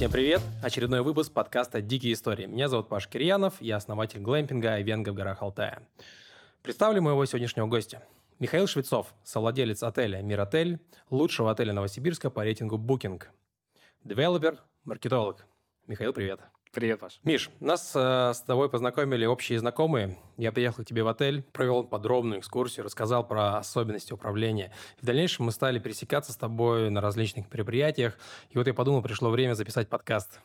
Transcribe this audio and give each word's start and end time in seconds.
Всем 0.00 0.10
привет! 0.10 0.40
Очередной 0.62 1.02
выпуск 1.02 1.30
подкаста 1.30 1.82
«Дикие 1.82 2.14
истории». 2.14 2.46
Меня 2.46 2.68
зовут 2.68 2.88
Паш 2.88 3.06
Кирьянов, 3.06 3.60
я 3.60 3.76
основатель 3.76 4.18
глэмпинга 4.18 4.72
Айвенга 4.72 5.10
в 5.10 5.14
горах 5.14 5.42
Алтая. 5.42 5.86
Представлю 6.62 7.02
моего 7.02 7.22
сегодняшнего 7.26 7.66
гостя. 7.66 8.02
Михаил 8.38 8.66
Швецов, 8.66 9.12
совладелец 9.24 9.82
отеля 9.82 10.22
«Миротель», 10.22 10.78
лучшего 11.10 11.50
отеля 11.50 11.74
Новосибирска 11.74 12.30
по 12.30 12.42
рейтингу 12.42 12.78
Booking. 12.78 13.22
Девелопер, 14.02 14.56
маркетолог. 14.84 15.44
Михаил, 15.86 16.14
привет. 16.14 16.40
Привет, 16.72 17.00
Паш. 17.00 17.18
Миш, 17.24 17.50
нас 17.58 17.90
э, 17.96 18.32
с 18.32 18.42
тобой 18.42 18.70
познакомили 18.70 19.26
общие 19.26 19.58
знакомые. 19.58 20.16
Я 20.36 20.52
приехал 20.52 20.84
к 20.84 20.86
тебе 20.86 21.02
в 21.02 21.08
отель, 21.08 21.42
провел 21.42 21.82
подробную 21.82 22.38
экскурсию, 22.38 22.84
рассказал 22.84 23.26
про 23.26 23.58
особенности 23.58 24.12
управления. 24.12 24.72
В 25.02 25.04
дальнейшем 25.04 25.46
мы 25.46 25.50
стали 25.50 25.80
пересекаться 25.80 26.32
с 26.32 26.36
тобой 26.36 26.88
на 26.90 27.00
различных 27.00 27.52
мероприятиях. 27.52 28.16
И 28.50 28.58
вот 28.58 28.68
я 28.68 28.74
подумал, 28.74 29.02
пришло 29.02 29.30
время 29.30 29.54
записать 29.54 29.88
подкаст. 29.88 30.38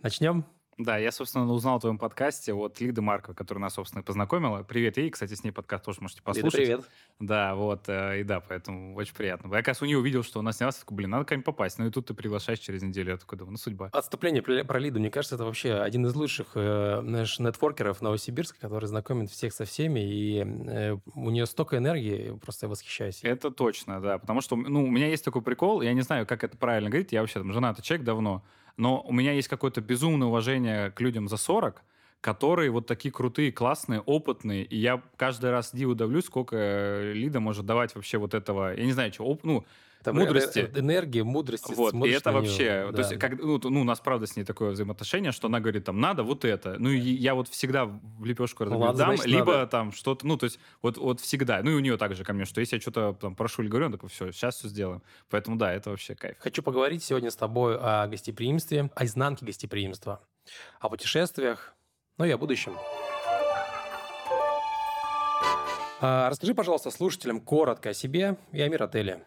Начнем? 0.00 0.44
Да, 0.78 0.98
я, 0.98 1.12
собственно, 1.12 1.50
узнал 1.52 1.76
о 1.76 1.80
твоем 1.80 1.98
подкасте 1.98 2.52
от 2.52 2.80
Лиды 2.80 3.00
Маркова, 3.00 3.34
которая 3.34 3.62
нас, 3.62 3.74
собственно, 3.74 4.02
познакомила. 4.02 4.62
Привет 4.64 4.96
ей, 4.96 5.10
кстати, 5.10 5.34
с 5.34 5.44
ней 5.44 5.52
подкаст 5.52 5.84
тоже 5.84 6.00
можете 6.00 6.22
послушать. 6.22 6.58
Лида, 6.58 6.76
привет. 6.76 6.90
Да, 7.20 7.54
вот, 7.54 7.88
э, 7.88 8.20
и 8.20 8.24
да, 8.24 8.40
поэтому 8.40 8.96
очень 8.96 9.14
приятно. 9.14 9.48
Я, 9.48 9.58
как 9.58 9.68
раз 9.68 9.82
у 9.82 9.84
нее 9.84 9.98
увидел, 9.98 10.24
что 10.24 10.40
у 10.40 10.42
нас 10.42 10.56
снялся, 10.56 10.80
такой, 10.80 10.96
блин, 10.96 11.10
надо 11.10 11.24
как-нибудь 11.24 11.44
попасть. 11.44 11.78
Ну 11.78 11.86
и 11.86 11.90
тут 11.90 12.06
ты 12.06 12.14
приглашаешь 12.14 12.58
через 12.58 12.82
неделю, 12.82 13.12
я 13.12 13.16
такой 13.18 13.38
думаю, 13.38 13.52
ну 13.52 13.58
судьба. 13.58 13.90
Отступление 13.92 14.42
про 14.42 14.78
Лиду, 14.78 14.98
мне 14.98 15.10
кажется, 15.10 15.36
это 15.36 15.44
вообще 15.44 15.74
один 15.74 16.06
из 16.06 16.14
лучших 16.14 16.48
э, 16.54 17.00
знаешь, 17.02 17.38
нетворкеров 17.38 18.02
Новосибирска, 18.02 18.58
который 18.58 18.86
знакомит 18.86 19.30
всех 19.30 19.52
со 19.52 19.64
всеми, 19.64 20.00
и 20.00 20.44
э, 20.44 20.96
у 21.14 21.30
нее 21.30 21.46
столько 21.46 21.76
энергии, 21.76 22.36
просто 22.42 22.66
я 22.66 22.70
восхищаюсь. 22.70 23.20
Это 23.22 23.50
точно, 23.50 24.00
да, 24.00 24.18
потому 24.18 24.40
что, 24.40 24.56
ну, 24.56 24.84
у 24.84 24.90
меня 24.90 25.08
есть 25.08 25.24
такой 25.24 25.42
прикол, 25.42 25.82
я 25.82 25.92
не 25.92 26.02
знаю, 26.02 26.26
как 26.26 26.42
это 26.42 26.56
правильно 26.56 26.90
говорить, 26.90 27.12
я 27.12 27.20
вообще 27.20 27.38
там 27.38 27.52
женатый 27.52 27.84
человек 27.84 28.04
давно, 28.04 28.42
но 28.76 29.00
у 29.02 29.12
меня 29.12 29.32
есть 29.32 29.48
какое-то 29.48 29.80
безумное 29.80 30.28
уважение 30.28 30.90
к 30.90 31.00
людям 31.00 31.28
за 31.28 31.36
40, 31.36 31.82
которые 32.20 32.70
вот 32.70 32.86
такие 32.86 33.12
крутые, 33.12 33.52
классные, 33.52 34.00
опытные. 34.00 34.64
И 34.64 34.76
я 34.76 35.02
каждый 35.16 35.50
раз 35.50 35.74
диву 35.74 35.94
давлюсь, 35.94 36.24
сколько 36.24 36.56
э, 36.56 37.12
Лида 37.12 37.40
может 37.40 37.66
давать 37.66 37.94
вообще 37.94 38.18
вот 38.18 38.34
этого, 38.34 38.74
я 38.74 38.84
не 38.84 38.92
знаю, 38.92 39.12
что, 39.12 39.38
ну, 39.42 39.64
там 40.04 40.16
мудрости. 40.16 40.70
Э, 40.72 40.78
энергии, 40.78 41.22
мудрости. 41.22 41.72
Вот, 41.72 41.94
и 41.94 42.10
это 42.10 42.30
вообще... 42.30 42.86
Да, 42.90 42.92
то 42.92 42.98
есть, 42.98 43.18
как, 43.18 43.40
ну, 43.40 43.58
ну, 43.62 43.80
у 43.80 43.84
нас, 43.84 44.00
правда, 44.00 44.26
с 44.26 44.36
ней 44.36 44.44
такое 44.44 44.70
взаимоотношение, 44.70 45.32
что 45.32 45.48
она 45.48 45.60
говорит, 45.60 45.84
там, 45.84 45.98
надо 45.98 46.22
вот 46.22 46.44
это. 46.44 46.76
Ну, 46.78 46.90
и 46.90 46.98
я 46.98 47.34
вот 47.34 47.48
всегда 47.48 47.86
в 47.86 48.24
лепешку 48.24 48.64
ну, 48.64 48.78
ладно, 48.78 48.98
дам, 48.98 49.16
значит, 49.16 49.26
либо 49.26 49.52
надо. 49.52 49.66
там 49.66 49.92
что-то... 49.92 50.26
Ну, 50.26 50.36
то 50.36 50.44
есть, 50.44 50.60
вот, 50.82 50.98
вот 50.98 51.20
всегда. 51.20 51.62
Ну, 51.62 51.70
и 51.70 51.74
у 51.74 51.80
нее 51.80 51.96
также 51.96 52.22
ко 52.22 52.32
мне, 52.32 52.44
что 52.44 52.60
если 52.60 52.76
я 52.76 52.80
что-то 52.80 53.16
там 53.20 53.34
прошу 53.34 53.62
или 53.62 53.68
говорю, 53.68 53.86
он 53.86 53.92
такой, 53.92 54.10
все, 54.10 54.30
сейчас 54.30 54.56
все 54.56 54.68
сделаем. 54.68 55.02
Поэтому, 55.30 55.56
да, 55.56 55.72
это 55.72 55.90
вообще 55.90 56.14
кайф. 56.14 56.36
Хочу 56.38 56.62
поговорить 56.62 57.02
сегодня 57.02 57.30
с 57.30 57.36
тобой 57.36 57.78
о 57.80 58.06
гостеприимстве, 58.06 58.90
о 58.94 59.04
изнанке 59.04 59.46
гостеприимства, 59.46 60.20
о 60.80 60.88
путешествиях, 60.88 61.74
ну 62.18 62.24
и 62.24 62.30
о 62.30 62.38
будущем. 62.38 62.76
А, 66.00 66.28
расскажи, 66.28 66.54
пожалуйста, 66.54 66.90
слушателям 66.90 67.40
коротко 67.40 67.90
о 67.90 67.94
себе 67.94 68.36
и 68.52 68.60
о 68.60 68.68
Миротеле. 68.68 69.24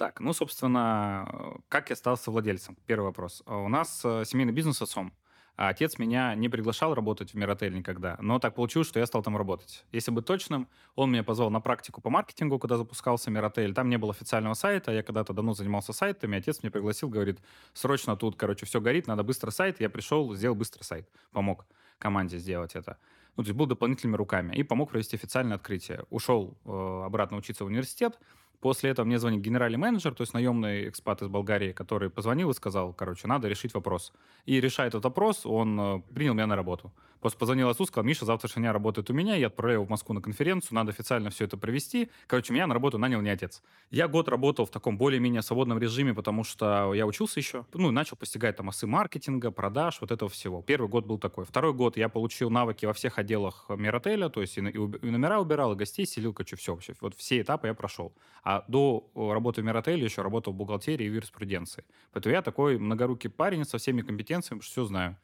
Так, 0.00 0.18
ну, 0.20 0.32
собственно, 0.32 1.28
как 1.68 1.90
я 1.90 1.96
стал 1.96 2.16
совладельцем? 2.16 2.74
Первый 2.86 3.04
вопрос. 3.04 3.42
У 3.44 3.68
нас 3.68 4.00
э, 4.02 4.24
семейный 4.24 4.54
бизнес 4.54 4.78
с 4.78 4.82
отцом. 4.82 5.12
А 5.56 5.68
отец 5.68 5.98
меня 5.98 6.34
не 6.34 6.48
приглашал 6.48 6.94
работать 6.94 7.32
в 7.32 7.34
Миротель 7.34 7.74
никогда, 7.74 8.16
но 8.18 8.38
так 8.38 8.54
получилось, 8.54 8.88
что 8.88 8.98
я 8.98 9.04
стал 9.04 9.22
там 9.22 9.36
работать. 9.36 9.84
Если 9.92 10.10
быть 10.10 10.24
точным, 10.24 10.68
он 10.94 11.12
меня 11.12 11.22
позвал 11.22 11.50
на 11.50 11.60
практику 11.60 12.00
по 12.00 12.08
маркетингу, 12.08 12.58
куда 12.58 12.78
запускался 12.78 13.30
Миротель. 13.30 13.74
Там 13.74 13.90
не 13.90 13.98
было 13.98 14.12
официального 14.12 14.54
сайта, 14.54 14.90
я 14.90 15.02
когда-то 15.02 15.34
давно 15.34 15.52
занимался 15.52 15.92
сайтами, 15.92 16.38
отец 16.38 16.62
меня 16.62 16.70
пригласил, 16.70 17.10
говорит, 17.10 17.42
срочно 17.74 18.16
тут, 18.16 18.36
короче, 18.36 18.64
все 18.64 18.80
горит, 18.80 19.06
надо 19.06 19.22
быстро 19.22 19.50
сайт. 19.50 19.82
Я 19.82 19.90
пришел, 19.90 20.34
сделал 20.34 20.56
быстрый 20.56 20.82
сайт, 20.82 21.10
помог 21.30 21.66
команде 21.98 22.38
сделать 22.38 22.74
это. 22.74 22.96
Ну, 23.36 23.44
то 23.44 23.48
есть 23.48 23.56
был 23.56 23.66
дополнительными 23.66 24.16
руками 24.16 24.54
и 24.56 24.62
помог 24.62 24.90
провести 24.90 25.16
официальное 25.16 25.56
открытие. 25.56 26.04
Ушел 26.10 26.56
э, 26.64 27.02
обратно 27.04 27.36
учиться 27.36 27.64
в 27.64 27.66
университет, 27.66 28.18
После 28.60 28.90
этого 28.90 29.06
мне 29.06 29.18
звонит 29.18 29.40
генеральный 29.40 29.78
менеджер, 29.78 30.14
то 30.14 30.22
есть 30.22 30.34
наемный 30.34 30.88
экспат 30.88 31.22
из 31.22 31.28
Болгарии, 31.28 31.72
который 31.72 32.10
позвонил 32.10 32.50
и 32.50 32.54
сказал, 32.54 32.92
короче, 32.92 33.26
надо 33.26 33.48
решить 33.48 33.72
вопрос. 33.74 34.12
И 34.44 34.60
решая 34.60 34.88
этот 34.88 35.04
вопрос, 35.04 35.46
он 35.46 35.80
э, 35.80 36.02
принял 36.14 36.34
меня 36.34 36.46
на 36.46 36.56
работу. 36.56 36.92
Просто 37.20 37.38
позвонил 37.38 37.68
отцу, 37.68 37.84
сказал, 37.84 38.04
Миша, 38.04 38.24
завтрашний 38.24 38.62
дня 38.62 38.72
работает 38.72 39.10
у 39.10 39.12
меня, 39.12 39.36
я 39.36 39.48
отправляю 39.48 39.78
его 39.78 39.86
в 39.86 39.90
Москву 39.90 40.14
на 40.14 40.22
конференцию, 40.22 40.74
надо 40.74 40.90
официально 40.90 41.30
все 41.30 41.44
это 41.44 41.56
провести. 41.56 42.10
Короче, 42.26 42.52
меня 42.52 42.66
на 42.66 42.74
работу 42.74 42.98
нанял 42.98 43.20
не 43.20 43.30
отец. 43.30 43.62
Я 43.90 44.08
год 44.08 44.28
работал 44.28 44.64
в 44.64 44.70
таком 44.70 44.96
более-менее 44.96 45.42
свободном 45.42 45.78
режиме, 45.78 46.14
потому 46.14 46.44
что 46.44 46.94
я 46.94 47.06
учился 47.06 47.38
еще, 47.38 47.66
ну, 47.74 47.90
начал 47.90 48.16
постигать 48.16 48.56
там 48.56 48.68
осы 48.68 48.86
маркетинга, 48.86 49.50
продаж, 49.50 50.00
вот 50.00 50.10
этого 50.10 50.30
всего. 50.30 50.62
Первый 50.62 50.88
год 50.88 51.04
был 51.04 51.18
такой. 51.18 51.44
Второй 51.44 51.74
год 51.74 51.96
я 51.96 52.08
получил 52.08 52.50
навыки 52.50 52.86
во 52.86 52.92
всех 52.94 53.18
отделах 53.18 53.66
Миротеля, 53.68 54.28
то 54.30 54.40
есть 54.40 54.56
и, 54.56 54.60
и, 54.60 54.70
и 54.70 55.10
номера 55.10 55.40
убирал, 55.40 55.72
и 55.72 55.76
гостей 55.76 56.06
селил, 56.06 56.32
короче, 56.32 56.56
все 56.56 56.74
вообще. 56.74 56.94
Вот 57.00 57.14
все 57.14 57.40
этапы 57.40 57.66
я 57.66 57.74
прошел. 57.74 58.14
А 58.42 58.64
до 58.68 59.10
работы 59.14 59.60
в 59.60 59.64
Миротеле 59.64 60.04
еще 60.04 60.22
работал 60.22 60.52
в 60.52 60.56
бухгалтерии 60.56 61.06
и 61.06 61.10
в 61.10 61.14
юриспруденции. 61.14 61.84
Поэтому 62.12 62.34
я 62.34 62.42
такой 62.42 62.78
многорукий 62.78 63.28
парень 63.28 63.64
со 63.64 63.78
всеми 63.78 64.00
компетенциями, 64.00 64.60
все 64.60 64.84
знаю. 64.84 65.16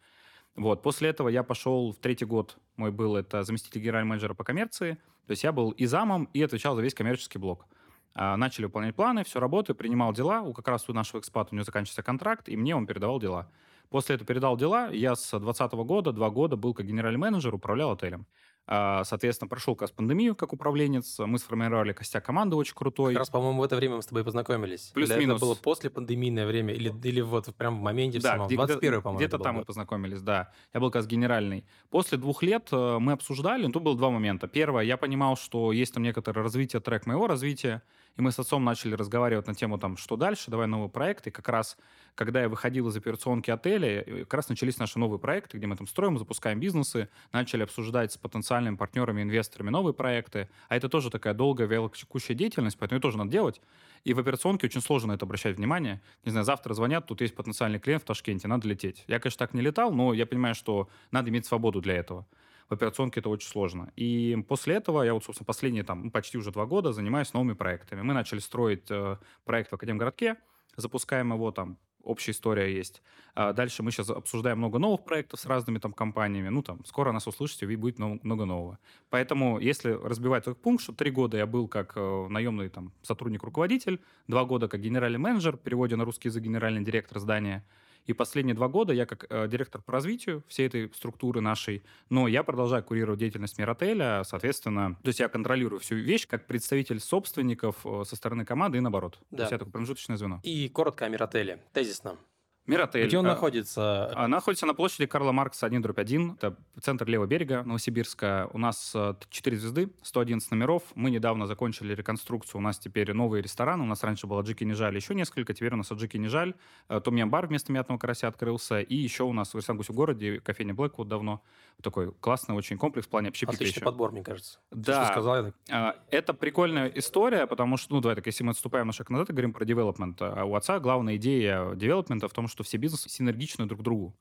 Вот. 0.57 0.83
После 0.83 1.11
этого 1.11 1.29
я 1.29 1.43
пошел 1.43 1.93
в 1.93 1.97
третий 1.97 2.25
год, 2.25 2.57
мой 2.77 2.91
был 2.91 3.17
это 3.17 3.43
заместитель 3.43 3.81
генерального 3.81 4.11
менеджера 4.11 4.35
по 4.35 4.45
коммерции. 4.45 4.99
То 5.27 5.33
есть 5.33 5.45
я 5.45 5.53
был 5.53 5.71
и 5.71 5.87
замом, 5.87 6.29
и 6.33 6.43
отвечал 6.43 6.75
за 6.77 6.83
весь 6.83 6.95
коммерческий 6.95 7.39
блок. 7.39 7.67
А, 8.15 8.37
начали 8.37 8.65
выполнять 8.65 8.95
планы, 8.95 9.25
все 9.25 9.41
работаю, 9.41 9.77
принимал 9.77 10.13
дела. 10.13 10.41
У 10.41 10.55
как 10.55 10.69
раз 10.69 10.89
у 10.89 10.95
нашего 10.95 11.21
экспата 11.21 11.51
у 11.53 11.55
него 11.55 11.65
заканчивается 11.65 12.03
контракт, 12.03 12.49
и 12.49 12.57
мне 12.57 12.75
он 12.75 12.87
передавал 12.87 13.21
дела. 13.21 13.51
После 13.91 14.15
этого 14.15 14.27
передал 14.27 14.57
дела. 14.57 14.89
Я 14.91 15.15
с 15.15 15.31
2020 15.31 15.73
года, 15.87 16.13
два 16.13 16.31
года 16.31 16.57
был 16.57 16.73
как 16.73 16.87
генеральный 16.87 17.19
менеджер, 17.19 17.55
управлял 17.55 17.93
отелем. 17.93 18.27
А, 18.69 19.05
соответственно, 19.05 19.49
прошел 19.49 19.77
как 19.77 19.83
раз 19.83 19.91
пандемию, 19.93 20.35
как 20.35 20.53
управленец. 20.53 21.19
Мы 21.21 21.39
сформировали 21.39 21.93
костяк 21.93 22.25
команды 22.25 22.57
очень 22.57 22.75
крутой. 22.75 23.15
Как 23.15 23.21
раз, 23.21 23.31
по-моему, 23.31 23.61
в 23.61 23.65
это 23.65 23.77
время 23.77 23.97
мы 23.97 24.03
с 24.03 24.07
тобой 24.07 24.25
познакомились. 24.25 24.91
Плюс-минус. 24.93 25.37
Это 25.37 25.47
было 25.47 25.55
после 25.55 25.89
пандемийное 25.89 26.47
время 26.47 26.75
или, 26.75 26.93
или 27.05 27.21
вот 27.21 27.55
прям 27.55 27.79
в 27.79 27.83
моменте 27.83 28.19
да, 28.19 28.35
в 28.35 28.49
самом? 28.49 28.49
21 28.49 29.03
по-моему. 29.03 29.19
Где-то 29.19 29.39
там 29.39 29.57
мы 29.57 29.65
познакомились, 29.65 30.21
да. 30.21 30.53
Я 30.75 30.81
был 30.81 30.89
как 30.89 30.97
раз 30.97 31.07
генеральный. 31.07 31.65
После 31.91 32.19
двух 32.19 32.43
лет 32.43 32.69
э, 32.73 32.99
мы 32.99 33.13
обсуждали, 33.13 33.67
ну, 33.67 33.73
тут 33.73 33.85
было 33.85 33.97
два 33.97 34.11
момента. 34.11 34.49
Первое, 34.49 34.85
я 34.85 34.97
понимал, 34.97 35.37
что 35.37 35.71
есть 35.71 35.95
там 35.95 36.03
некоторое 36.03 36.43
развитие, 36.43 36.81
трек 36.81 37.07
моего 37.07 37.29
развития, 37.29 37.83
и 38.17 38.23
мы 38.23 38.33
с 38.33 38.39
отцом 38.39 38.65
начали 38.65 38.95
разговаривать 38.95 39.47
на 39.47 39.55
тему 39.55 39.79
там, 39.79 39.97
что 39.97 40.17
дальше, 40.17 40.51
давай 40.51 40.67
новый 40.67 40.89
проект. 40.89 41.27
И 41.27 41.31
как 41.31 41.49
раз, 41.49 41.77
когда 42.15 42.41
я 42.43 42.49
выходил 42.49 42.89
из 42.89 42.97
операционки 42.97 43.51
отеля, 43.51 44.05
как 44.23 44.35
раз 44.35 44.49
начались 44.49 44.79
наши 44.79 44.99
новые 44.99 45.19
проекты, 45.19 45.59
где 45.59 45.67
мы 45.67 45.77
там 45.77 45.87
строим, 45.87 46.19
запускаем 46.19 46.59
бизнесы, 46.59 47.09
начали 47.33 47.63
обсуждать 47.63 48.13
с 48.13 48.17
потенциальными 48.17 48.77
партнерами, 48.77 49.23
инвесторами 49.23 49.71
новые 49.71 49.93
проекты. 49.93 50.49
А 50.69 50.77
это 50.77 50.89
тоже 50.89 51.11
такая 51.11 51.35
долгая, 51.35 51.67
вялотекущая 51.67 52.35
деятельность, 52.35 52.79
поэтому 52.79 52.97
ее 52.99 53.03
тоже 53.03 53.19
надо 53.19 53.31
делать. 53.31 53.61
И 54.05 54.15
в 54.15 54.19
операционке 54.19 54.67
очень 54.67 54.81
сложно 54.81 55.09
на 55.09 55.17
это 55.17 55.27
обращать 55.27 55.57
внимание. 55.57 56.01
Не 56.25 56.31
знаю, 56.31 56.47
завтра 56.47 56.73
звонят, 56.73 57.07
тут 57.07 57.21
есть 57.21 57.35
потенциальный 57.35 57.79
клиент 57.79 58.03
в 58.03 58.07
Ташкенте, 58.07 58.49
надо 58.49 58.67
лететь. 58.67 59.05
Я, 59.09 59.21
конечно, 59.21 59.39
так 59.39 59.53
не 59.53 59.61
летал, 59.61 59.93
но 59.93 60.15
я 60.15 60.27
понимаю, 60.27 60.55
что 60.55 60.89
надо 61.11 61.29
иметь 61.29 61.45
свободу 61.45 61.81
для 61.81 61.95
этого 61.95 62.27
в 62.69 62.75
операционке 62.75 63.21
это 63.21 63.29
очень 63.29 63.49
сложно. 63.49 63.93
И 63.97 64.37
после 64.49 64.77
этого 64.77 65.03
я 65.03 65.15
вот, 65.15 65.25
собственно, 65.25 65.47
последние 65.47 65.85
там 65.85 66.05
ну, 66.05 66.11
почти 66.11 66.39
уже 66.39 66.51
два 66.51 66.67
года 66.67 66.93
занимаюсь 66.93 67.33
новыми 67.33 67.55
проектами. 67.55 68.03
Мы 68.03 68.15
начали 68.15 68.41
строить 68.41 68.91
э, 68.91 69.17
проект 69.45 69.71
в 69.71 69.75
Академгородке, 69.75 70.37
запускаем 70.77 71.33
его 71.33 71.53
там 71.53 71.79
общая 72.07 72.33
история 72.33 72.75
есть. 72.75 73.03
А 73.35 73.53
дальше 73.53 73.83
мы 73.83 73.91
сейчас 73.91 74.11
обсуждаем 74.11 74.59
много 74.59 74.79
новых 74.79 75.05
проектов 75.05 75.41
с 75.41 75.47
разными 75.47 75.79
там 75.79 75.93
компаниями. 75.93 76.49
Ну, 76.49 76.63
там, 76.63 76.85
скоро 76.85 77.13
нас 77.13 77.27
услышите, 77.27 77.67
и 77.71 77.77
будет 77.77 77.99
много 77.99 78.45
нового. 78.45 78.79
Поэтому, 79.11 79.59
если 79.59 79.91
разбивать 79.91 80.45
этот 80.45 80.63
пункт, 80.63 80.83
что 80.83 80.93
три 80.93 81.11
года 81.11 81.37
я 81.37 81.47
был 81.47 81.69
как 81.69 81.93
э, 81.97 82.27
наемный 82.29 82.69
там 82.69 82.93
сотрудник-руководитель, 83.03 84.01
два 84.29 84.45
года 84.45 84.69
как 84.69 84.81
генеральный 84.81 85.19
менеджер, 85.19 85.57
в 85.57 85.61
переводе 85.61 85.97
на 85.97 86.05
русский 86.05 86.29
язык 86.29 86.45
генеральный 86.45 86.85
директор 86.85 87.19
здания, 87.19 87.65
и 88.07 88.13
последние 88.13 88.55
два 88.55 88.69
года 88.69 88.93
я 88.93 89.07
как 89.07 89.27
э, 89.29 89.49
директор 89.49 89.81
по 89.81 89.93
развитию 89.93 90.43
всей 90.49 90.67
этой 90.67 90.93
структуры 90.95 91.41
нашей, 91.41 91.83
но 92.09 92.29
я 92.29 92.43
продолжаю 92.43 92.83
курировать 92.85 93.21
деятельность 93.21 93.59
Миротеля, 93.59 94.23
соответственно, 94.25 94.97
то 95.03 95.09
есть 95.09 95.21
я 95.21 95.29
контролирую 95.29 95.81
всю 95.81 95.97
вещь 95.97 96.27
как 96.27 96.47
представитель 96.47 97.01
собственников 97.01 97.77
э, 97.85 98.05
со 98.07 98.17
стороны 98.17 98.45
команды 98.45 98.79
и 98.79 98.81
наоборот. 98.81 99.19
Да. 99.31 99.39
То 99.39 99.43
есть 99.45 99.53
я 99.53 99.59
такое 99.59 99.73
промежуточное 99.73 100.17
звено. 100.17 100.41
И 100.43 100.69
коротко 100.69 101.07
о 101.07 101.09
Миротеле, 101.09 101.63
тезисно. 101.73 102.17
Миротель. 102.67 103.07
Где 103.07 103.19
он 103.19 103.27
а, 103.27 103.31
находится? 103.31 104.11
А, 104.15 104.29
находится 104.29 104.67
на 104.67 104.75
площади 104.75 105.07
Карла 105.07 105.33
Маркса 105.33 105.67
1 105.67 105.83
дробь 105.83 105.99
1. 105.99 106.33
Это 106.33 106.57
центр 106.81 107.07
левого 107.07 107.27
берега 107.27 107.63
Новосибирска. 107.63 108.49
У 108.53 108.59
нас 108.59 108.95
4 109.31 109.57
звезды, 109.57 109.93
111 110.03 110.51
номеров. 110.51 110.83
Мы 110.95 111.11
недавно 111.11 111.47
закончили 111.47 111.95
реконструкцию. 111.95 112.59
У 112.59 112.63
нас 112.63 112.79
теперь 112.79 113.13
новый 113.13 113.41
ресторан. 113.41 113.81
У 113.81 113.85
нас 113.85 114.03
раньше 114.03 114.27
был 114.27 114.39
Аджики 114.39 114.65
Нежаль, 114.65 114.97
еще 114.97 115.15
несколько. 115.15 115.55
Теперь 115.55 115.75
у 115.75 115.77
нас 115.77 115.91
Аджики 115.93 116.17
Нежаль. 116.17 116.55
Том-ям-бар 116.89 117.47
вместо 117.47 117.73
мятного 117.73 117.99
карася 117.99 118.29
открылся. 118.29 118.81
И 118.81 118.97
еще 118.97 119.25
у 119.25 119.33
нас 119.33 119.55
в 119.55 119.57
Ресангусе 119.57 119.93
в 119.93 119.97
городе 119.97 120.41
кофейня 120.41 120.75
Блэквуд 120.75 121.09
давно. 121.09 121.43
Такой 121.83 122.11
классный 122.13 122.55
очень 122.55 122.79
комплекс 122.79 123.07
в 123.07 123.11
плане 123.11 123.29
общепита 123.29 123.57
Отличный 123.57 123.81
еще. 123.81 123.85
подбор, 123.85 124.11
мне 124.11 124.23
кажется. 124.23 124.59
Да. 124.71 125.05
Что 125.05 125.13
сказал, 125.13 125.37
я 125.37 125.53
так... 125.69 125.97
Это 126.11 126.35
прикольная 126.35 126.89
история, 126.89 127.47
потому 127.47 127.77
что, 127.77 127.95
ну, 127.95 128.01
давай 128.01 128.17
так, 128.17 128.27
если 128.27 128.45
мы 128.45 128.53
отступаем 128.53 128.87
на 128.87 128.93
шаг 128.93 129.11
назад 129.11 129.29
и 129.29 129.33
говорим 129.33 129.53
про 129.53 129.65
девелопмент. 129.65 130.21
У 130.23 130.55
отца 130.55 130.81
главная 130.81 131.17
идея 131.17 131.75
девелопмента 131.75 132.29
в 132.29 132.33
том, 132.33 132.49
что 132.49 132.56
что 132.57 132.65
все 132.65 132.79
бизнесы 132.79 133.11
синергичны 133.11 133.67
друг 133.67 133.83
другу. 133.83 134.15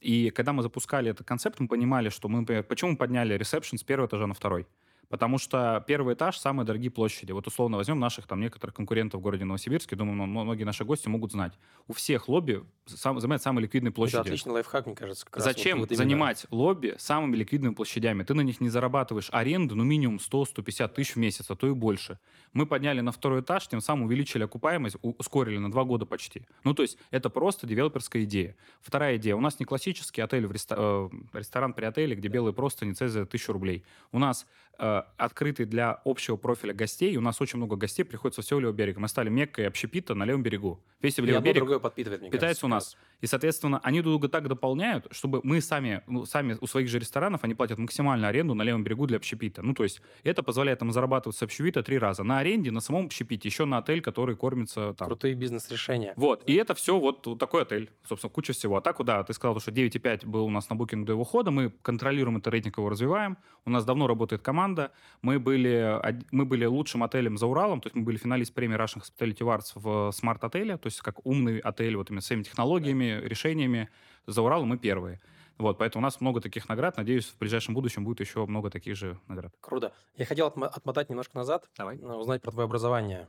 И 0.00 0.30
когда 0.30 0.52
мы 0.52 0.62
запускали 0.62 1.10
этот 1.10 1.26
концепт, 1.26 1.60
мы 1.60 1.66
понимали, 1.66 2.10
что 2.10 2.28
мы... 2.28 2.44
Почему 2.62 2.92
мы 2.92 2.96
подняли 2.96 3.34
ресепшн 3.34 3.76
с 3.76 3.82
первого 3.82 4.06
этажа 4.06 4.26
на 4.26 4.34
второй? 4.34 4.66
Потому 5.12 5.36
что 5.36 5.84
первый 5.86 6.14
этаж– 6.14 6.38
самые 6.40 6.64
дорогие 6.64 6.90
площади. 6.90 7.32
Вот 7.32 7.46
условно 7.46 7.76
возьмем 7.76 8.00
наших 8.00 8.26
там 8.26 8.40
некоторых 8.40 8.74
конкурентов 8.74 9.20
в 9.20 9.22
городе 9.22 9.44
Новосибирске, 9.44 9.94
думаю, 9.94 10.26
многие 10.26 10.64
наши 10.64 10.86
гости 10.86 11.06
могут 11.06 11.32
знать. 11.32 11.52
У 11.86 11.92
всех 11.92 12.30
лобби 12.30 12.64
сам, 12.86 13.20
занимает 13.20 13.42
самые 13.42 13.64
ликвидные 13.64 13.92
площади. 13.92 14.16
Это 14.16 14.22
отличный 14.22 14.52
лайфхак, 14.52 14.86
мне 14.86 14.94
кажется. 14.94 15.26
Зачем 15.36 15.80
вот, 15.80 15.90
вот 15.90 15.98
занимать 15.98 16.46
лобби 16.50 16.94
самыми 16.96 17.36
ликвидными 17.36 17.74
площадями? 17.74 18.22
Ты 18.22 18.32
на 18.32 18.40
них 18.40 18.62
не 18.62 18.70
зарабатываешь 18.70 19.28
аренду, 19.32 19.76
ну, 19.76 19.84
минимум 19.84 20.16
100-150 20.16 20.88
тысяч 20.94 21.14
в 21.14 21.18
месяц, 21.18 21.50
а 21.50 21.56
то 21.56 21.66
и 21.66 21.72
больше. 21.72 22.18
Мы 22.54 22.64
подняли 22.64 23.02
на 23.02 23.12
второй 23.12 23.42
этаж, 23.42 23.68
тем 23.68 23.82
самым 23.82 24.06
увеличили 24.06 24.44
окупаемость, 24.44 24.96
ускорили 25.02 25.58
на 25.58 25.70
два 25.70 25.84
года 25.84 26.06
почти. 26.06 26.46
Ну, 26.64 26.72
то 26.72 26.80
есть 26.80 26.96
это 27.10 27.28
просто 27.28 27.66
девелоперская 27.66 28.24
идея. 28.24 28.56
Вторая 28.80 29.18
идея. 29.18 29.36
У 29.36 29.42
нас 29.42 29.60
не 29.60 29.66
классический 29.66 30.22
отель, 30.22 30.46
в 30.46 30.52
реста... 30.52 30.74
э, 30.78 31.10
ресторан 31.34 31.74
при 31.74 31.84
отеле, 31.84 32.16
где 32.16 32.28
белые 32.28 32.54
просто 32.54 32.86
не 32.86 32.94
за 32.94 33.26
тысячу 33.26 33.52
рублей. 33.52 33.84
У 34.10 34.18
нас 34.18 34.46
э, 34.78 35.01
открытый 35.16 35.66
для 35.66 36.00
общего 36.04 36.36
профиля 36.36 36.72
гостей. 36.72 37.16
У 37.16 37.20
нас 37.20 37.40
очень 37.40 37.58
много 37.58 37.76
гостей 37.76 38.04
приходит 38.04 38.34
со 38.34 38.42
всего 38.42 38.60
левого 38.60 38.74
берега. 38.74 39.00
Мы 39.00 39.08
стали 39.08 39.28
меккой 39.28 39.66
общепита 39.66 40.14
на 40.14 40.24
левом 40.24 40.42
берегу. 40.42 40.80
Весь 41.00 41.18
левый 41.18 41.40
берег 41.40 41.56
другое 41.56 41.78
подпитывает, 41.78 42.20
мне 42.20 42.30
питается 42.30 42.62
кажется, 42.62 42.66
у 42.66 42.68
нас. 42.68 42.96
И, 43.20 43.26
соответственно, 43.26 43.80
они 43.82 44.00
друг 44.00 44.12
друга 44.12 44.28
так 44.28 44.48
дополняют, 44.48 45.06
чтобы 45.10 45.40
мы 45.44 45.60
сами, 45.60 46.02
ну, 46.06 46.26
сами 46.26 46.56
у 46.60 46.66
своих 46.66 46.88
же 46.88 46.98
ресторанов, 46.98 47.44
они 47.44 47.54
платят 47.54 47.78
максимальную 47.78 48.28
аренду 48.28 48.54
на 48.54 48.62
левом 48.62 48.82
берегу 48.82 49.06
для 49.06 49.16
общепита. 49.16 49.62
Ну, 49.62 49.74
то 49.74 49.84
есть 49.84 50.02
это 50.24 50.42
позволяет 50.42 50.82
им 50.82 50.90
зарабатывать 50.90 51.36
с 51.36 51.42
общепита 51.42 51.82
три 51.82 51.98
раза. 51.98 52.24
На 52.24 52.38
аренде, 52.38 52.70
на 52.70 52.80
самом 52.80 53.06
общепите, 53.06 53.48
еще 53.48 53.64
на 53.64 53.78
отель, 53.78 54.00
который 54.00 54.34
кормится 54.36 54.94
там. 54.94 55.06
Крутые 55.06 55.34
бизнес-решения. 55.34 56.14
Вот. 56.16 56.42
И 56.46 56.54
это 56.54 56.74
все 56.74 56.98
вот, 56.98 57.24
вот 57.26 57.38
такой 57.38 57.62
отель. 57.62 57.90
Собственно, 58.08 58.30
куча 58.30 58.52
всего. 58.52 58.76
А 58.76 58.80
так, 58.80 59.02
да, 59.04 59.22
ты 59.22 59.32
сказал, 59.34 59.60
что 59.60 59.70
9,5 59.70 60.26
был 60.26 60.44
у 60.46 60.50
нас 60.50 60.68
на 60.68 60.74
букинг 60.74 61.06
до 61.06 61.12
его 61.12 61.24
хода. 61.24 61.52
Мы 61.52 61.70
контролируем 61.82 62.38
это 62.38 62.50
рейтинг, 62.50 62.78
его 62.78 62.88
развиваем. 62.88 63.38
У 63.64 63.70
нас 63.70 63.84
давно 63.84 64.08
работает 64.08 64.42
команда. 64.42 64.81
Мы 65.22 65.38
были, 65.38 66.00
мы 66.30 66.44
были 66.44 66.64
лучшим 66.64 67.02
отелем 67.02 67.38
за 67.38 67.46
Уралом. 67.46 67.80
То 67.80 67.88
есть 67.88 67.96
мы 67.96 68.02
были 68.02 68.16
финалист 68.16 68.54
премии 68.54 68.76
Russian 68.76 69.02
Hospitality 69.02 69.38
Awards 69.38 69.72
в 69.74 70.12
смарт-отеле. 70.12 70.76
То 70.76 70.86
есть 70.86 71.00
как 71.00 71.24
умный 71.26 71.58
отель 71.58 71.96
вот 71.96 72.10
именно 72.10 72.20
с 72.20 72.26
своими 72.26 72.42
технологиями, 72.42 73.20
решениями. 73.22 73.88
За 74.26 74.42
Уралом 74.42 74.68
мы 74.68 74.78
первые. 74.78 75.20
Вот, 75.58 75.78
поэтому 75.78 76.02
у 76.02 76.04
нас 76.04 76.20
много 76.20 76.40
таких 76.40 76.68
наград. 76.68 76.96
Надеюсь, 76.96 77.26
в 77.26 77.38
ближайшем 77.38 77.74
будущем 77.74 78.04
будет 78.04 78.20
еще 78.20 78.46
много 78.46 78.70
таких 78.70 78.96
же 78.96 79.18
наград. 79.28 79.52
Круто. 79.60 79.92
Я 80.16 80.24
хотел 80.24 80.46
отмотать 80.48 81.08
немножко 81.08 81.36
назад, 81.36 81.68
Давай. 81.76 81.98
Э, 81.98 82.14
узнать 82.14 82.42
про 82.42 82.50
твое 82.50 82.64
образование. 82.64 83.28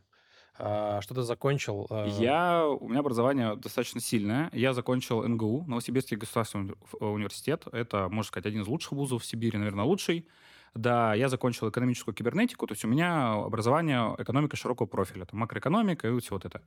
А, 0.58 1.02
что 1.02 1.16
ты 1.16 1.24
закончил? 1.24 1.88
Э? 1.90 2.08
Я, 2.10 2.68
у 2.68 2.88
меня 2.88 3.00
образование 3.00 3.56
достаточно 3.56 4.00
сильное. 4.00 4.50
Я 4.54 4.74
закончил 4.74 5.28
НГУ, 5.28 5.66
Новосибирский 5.68 6.18
государственный 6.18 6.76
университет. 7.00 7.66
Это, 7.72 8.08
можно 8.10 8.28
сказать, 8.28 8.46
один 8.46 8.62
из 8.62 8.68
лучших 8.68 8.92
вузов 8.94 9.24
в 9.24 9.26
Сибири, 9.26 9.58
наверное, 9.58 9.86
лучший. 9.86 10.28
Да, 10.76 11.14
я 11.14 11.30
закончил 11.30 11.70
экономическую 11.70 12.16
кибернетику, 12.16 12.66
то 12.66 12.74
есть 12.74 12.84
у 12.84 12.88
меня 12.88 13.34
образование 13.34 14.16
экономика 14.18 14.56
широкого 14.58 14.88
профиля, 14.88 15.26
там 15.26 15.40
макроэкономика 15.40 16.08
и 16.08 16.20
все 16.20 16.34
вот 16.34 16.46
это. 16.46 16.64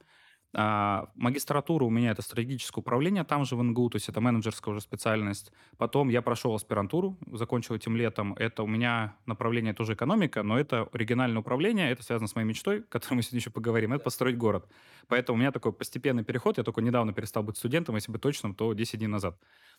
А, 0.55 1.11
магистратура 1.17 1.85
у 1.85 1.91
меня 1.91 2.13
это 2.13 2.23
стратегическое 2.23 2.81
управление 2.81 3.25
там 3.25 3.45
же 3.45 3.57
в 3.57 3.63
НГУ, 3.63 3.91
то 3.91 3.97
есть 3.97 4.09
это 4.09 4.21
менеджерская 4.21 4.73
уже 4.73 4.81
специальность. 4.81 5.53
Потом 5.77 6.09
я 6.09 6.23
прошел 6.23 6.55
аспирантуру, 6.55 7.19
закончил 7.33 7.75
этим 7.75 7.97
летом. 7.97 8.35
Это 8.35 8.63
у 8.63 8.67
меня 8.67 9.17
направление 9.27 9.75
тоже 9.75 9.95
экономика, 9.95 10.43
но 10.43 10.59
это 10.59 10.89
региональное 10.93 11.41
управление, 11.41 11.91
это 11.91 12.03
связано 12.03 12.29
с 12.29 12.35
моей 12.35 12.49
мечтой, 12.49 12.81
о 12.81 12.83
которой 12.85 13.15
мы 13.15 13.23
сегодня 13.23 13.41
еще 13.41 13.51
поговорим, 13.51 13.93
это 13.93 14.05
построить 14.05 14.39
город. 14.39 14.67
Поэтому 15.09 15.37
у 15.37 15.41
меня 15.41 15.53
такой 15.53 15.73
постепенный 15.73 16.25
переход, 16.25 16.59
я 16.59 16.65
только 16.65 16.81
недавно 16.81 17.13
перестал 17.13 17.43
быть 17.43 17.57
студентом, 17.57 17.95
если 17.95 18.11
быть 18.11 18.23
точным, 18.23 18.55
то 18.55 18.73
10 18.73 18.99
дней 18.99 19.09
назад. 19.09 19.39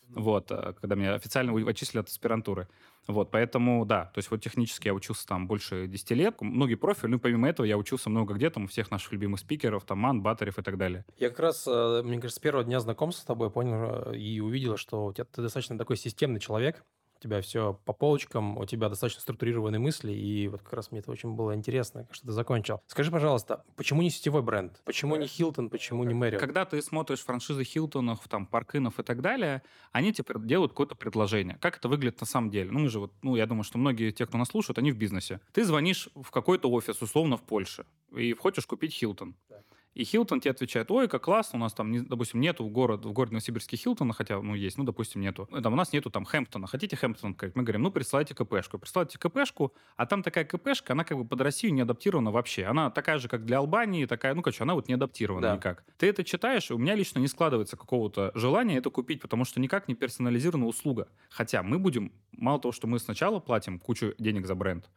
Вот, 0.10 0.52
э, 0.52 0.74
когда 0.80 0.96
меня 0.96 1.16
официально 1.16 1.54
отчислили 1.70 2.02
от 2.02 2.10
аспирантуры. 2.10 2.68
Вот, 3.08 3.32
поэтому, 3.32 3.86
да, 3.86 4.06
то 4.06 4.20
есть 4.20 4.32
вот 4.32 4.42
технически 4.42 4.88
я 4.88 4.94
учился 4.94 5.26
там 5.28 5.48
больше 5.48 5.88
10 5.88 6.12
лет, 6.12 6.42
многие 6.42 6.76
профили, 6.76 7.12
ну, 7.12 7.20
помимо 7.20 7.50
этого 7.50 7.66
я 7.66 7.78
учился 7.78 8.10
много 8.10 8.34
где, 8.36 8.50
там, 8.50 8.66
у 8.66 8.68
всех 8.68 8.92
наших 8.92 9.12
любимых 9.12 9.40
спикеров, 9.40 9.84
там, 9.86 10.00
Ман, 10.00 10.22
Батарев 10.22 10.57
и 10.58 10.62
так 10.62 10.78
далее. 10.78 11.06
Я 11.18 11.30
как 11.30 11.40
раз, 11.40 11.66
э, 11.68 12.02
мне 12.04 12.20
кажется, 12.20 12.40
с 12.40 12.42
первого 12.42 12.64
дня 12.64 12.80
знакомства 12.80 13.22
с 13.22 13.26
тобой 13.26 13.50
понял 13.50 14.12
э, 14.12 14.18
и 14.18 14.40
увидел, 14.40 14.78
что 14.78 15.06
у 15.06 15.14
тебя 15.14 15.26
ты 15.26 15.42
достаточно 15.42 15.78
такой 15.78 15.98
системный 15.98 16.40
человек, 16.40 16.84
у 17.18 17.20
тебя 17.20 17.42
все 17.42 17.80
по 17.86 17.94
полочкам, 17.94 18.58
у 18.58 18.66
тебя 18.66 18.90
достаточно 18.90 19.22
структурированные 19.22 19.80
мысли, 19.80 20.12
и 20.12 20.48
вот 20.48 20.62
как 20.62 20.74
раз 20.74 20.92
мне 20.92 21.00
это 21.00 21.12
очень 21.12 21.34
было 21.34 21.56
интересно, 21.56 22.08
что 22.12 22.28
ты 22.28 22.32
закончил. 22.32 22.82
Скажи, 22.88 23.12
пожалуйста, 23.12 23.64
почему 23.76 24.02
не 24.02 24.10
сетевой 24.10 24.44
бренд? 24.44 24.80
Почему 24.86 25.16
не 25.16 25.26
Хилтон, 25.26 25.70
почему 25.70 26.04
не 26.04 26.14
Мэриот? 26.14 26.40
Когда 26.40 26.66
ты 26.66 26.82
смотришь 26.82 27.20
франшизы 27.20 27.64
Хилтонов, 27.64 28.28
там, 28.28 28.46
Паркинов 28.46 29.00
и 29.00 29.04
так 29.04 29.22
далее, 29.22 29.64
они 29.92 30.14
тебе 30.14 30.36
делают 30.46 30.74
какое-то 30.74 30.96
предложение. 30.96 31.58
Как 31.60 31.78
это 31.78 31.88
выглядит 31.88 32.22
на 32.22 32.28
самом 32.28 32.52
деле? 32.52 32.72
Ну, 32.72 32.80
мы 32.80 32.90
же 32.90 33.00
вот, 33.00 33.12
ну, 33.24 33.36
я 33.36 33.48
думаю, 33.48 33.64
что 33.64 33.78
многие 33.78 34.12
те, 34.12 34.26
кто 34.28 34.38
нас 34.38 34.50
слушают, 34.50 34.78
они 34.78 34.92
в 34.92 34.98
бизнесе. 34.98 35.42
Ты 35.54 35.64
звонишь 35.64 36.10
в 36.14 36.30
какой-то 36.30 36.70
офис, 36.70 37.02
условно, 37.02 37.38
в 37.38 37.42
Польше, 37.42 37.86
и 38.16 38.34
хочешь 38.34 38.66
купить 38.68 38.94
Хилтон. 38.94 39.36
Да. 39.50 39.64
И 39.98 40.04
Хилтон 40.04 40.40
тебе 40.40 40.52
отвечает, 40.52 40.92
ой, 40.92 41.08
как 41.08 41.24
классно, 41.24 41.58
у 41.58 41.62
нас 41.64 41.74
там, 41.74 42.06
допустим, 42.06 42.40
нету 42.40 42.64
в, 42.64 42.70
город, 42.70 43.04
в 43.04 43.12
городе 43.14 43.34
Новосибирске 43.34 43.78
Хилтона, 43.78 44.14
хотя, 44.14 44.40
ну, 44.40 44.54
есть, 44.54 44.78
ну, 44.78 44.84
допустим, 44.84 45.22
нету. 45.22 45.50
Там, 45.64 45.74
у 45.74 45.76
нас 45.76 45.92
нету 45.92 46.12
там 46.12 46.24
Хэмптона. 46.24 46.68
Хотите 46.68 46.96
Хэмптон 46.96 47.32
открыть? 47.32 47.56
Мы 47.56 47.64
говорим, 47.64 47.82
ну, 47.82 47.92
присылайте 47.92 48.36
КПшку. 48.36 48.78
Присылайте 48.78 49.18
КПшку, 49.18 49.74
а 49.96 50.06
там 50.06 50.22
такая 50.22 50.46
КПшка, 50.46 50.94
она 50.94 51.04
как 51.04 51.18
бы 51.18 51.26
под 51.26 51.42
Россию 51.42 51.74
не 51.74 51.82
адаптирована 51.82 52.30
вообще. 52.30 52.66
Она 52.66 52.92
такая 52.92 53.18
же, 53.18 53.28
как 53.28 53.44
для 53.44 53.58
Албании, 53.58 54.06
такая, 54.06 54.36
ну, 54.36 54.44
короче, 54.44 54.62
она 54.62 54.76
вот 54.76 54.88
не 54.88 54.94
адаптирована 54.94 55.48
да. 55.48 55.56
никак. 55.56 55.84
Ты 55.98 56.06
это 56.06 56.24
читаешь, 56.24 56.70
у 56.70 56.78
меня 56.78 56.94
лично 56.94 57.18
не 57.18 57.28
складывается 57.28 57.76
какого-то 57.76 58.32
желания 58.36 58.78
это 58.78 58.92
купить, 58.92 59.20
потому 59.20 59.46
что 59.46 59.60
никак 59.60 59.88
не 59.88 59.96
персонализированная 59.96 60.68
услуга. 60.68 61.08
Хотя 61.32 61.64
мы 61.64 61.80
будем, 61.80 62.12
мало 62.34 62.60
того, 62.60 62.72
что 62.72 62.86
мы 62.86 63.00
сначала 63.00 63.40
платим 63.40 63.80
кучу 63.80 64.14
денег 64.20 64.46
за 64.46 64.54
бренд, 64.54 64.88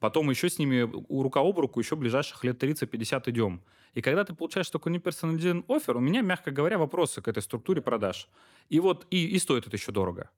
Потом 0.00 0.30
еще 0.30 0.48
с 0.48 0.58
ними 0.58 0.90
у 1.08 1.22
рука 1.22 1.40
об 1.40 1.58
руку 1.58 1.78
еще 1.78 1.94
ближайших 1.94 2.42
лет 2.42 2.60
30-50 2.60 3.22
идем. 3.30 3.60
И 3.94 4.02
когда 4.02 4.24
ты 4.24 4.34
получаешь 4.34 4.70
такой 4.70 4.92
неперсонализированный 4.92 5.64
офер, 5.68 5.96
у 5.96 6.00
меня, 6.00 6.20
мягко 6.20 6.50
говоря, 6.50 6.78
вопросы 6.78 7.20
к 7.22 7.28
этой 7.28 7.42
структуре 7.42 7.80
продаж. 7.82 8.28
И 8.68 8.80
вот 8.80 9.06
и, 9.10 9.26
и 9.26 9.38
стоит 9.38 9.66
это 9.66 9.76
еще 9.76 9.92
дорого. 9.92 10.30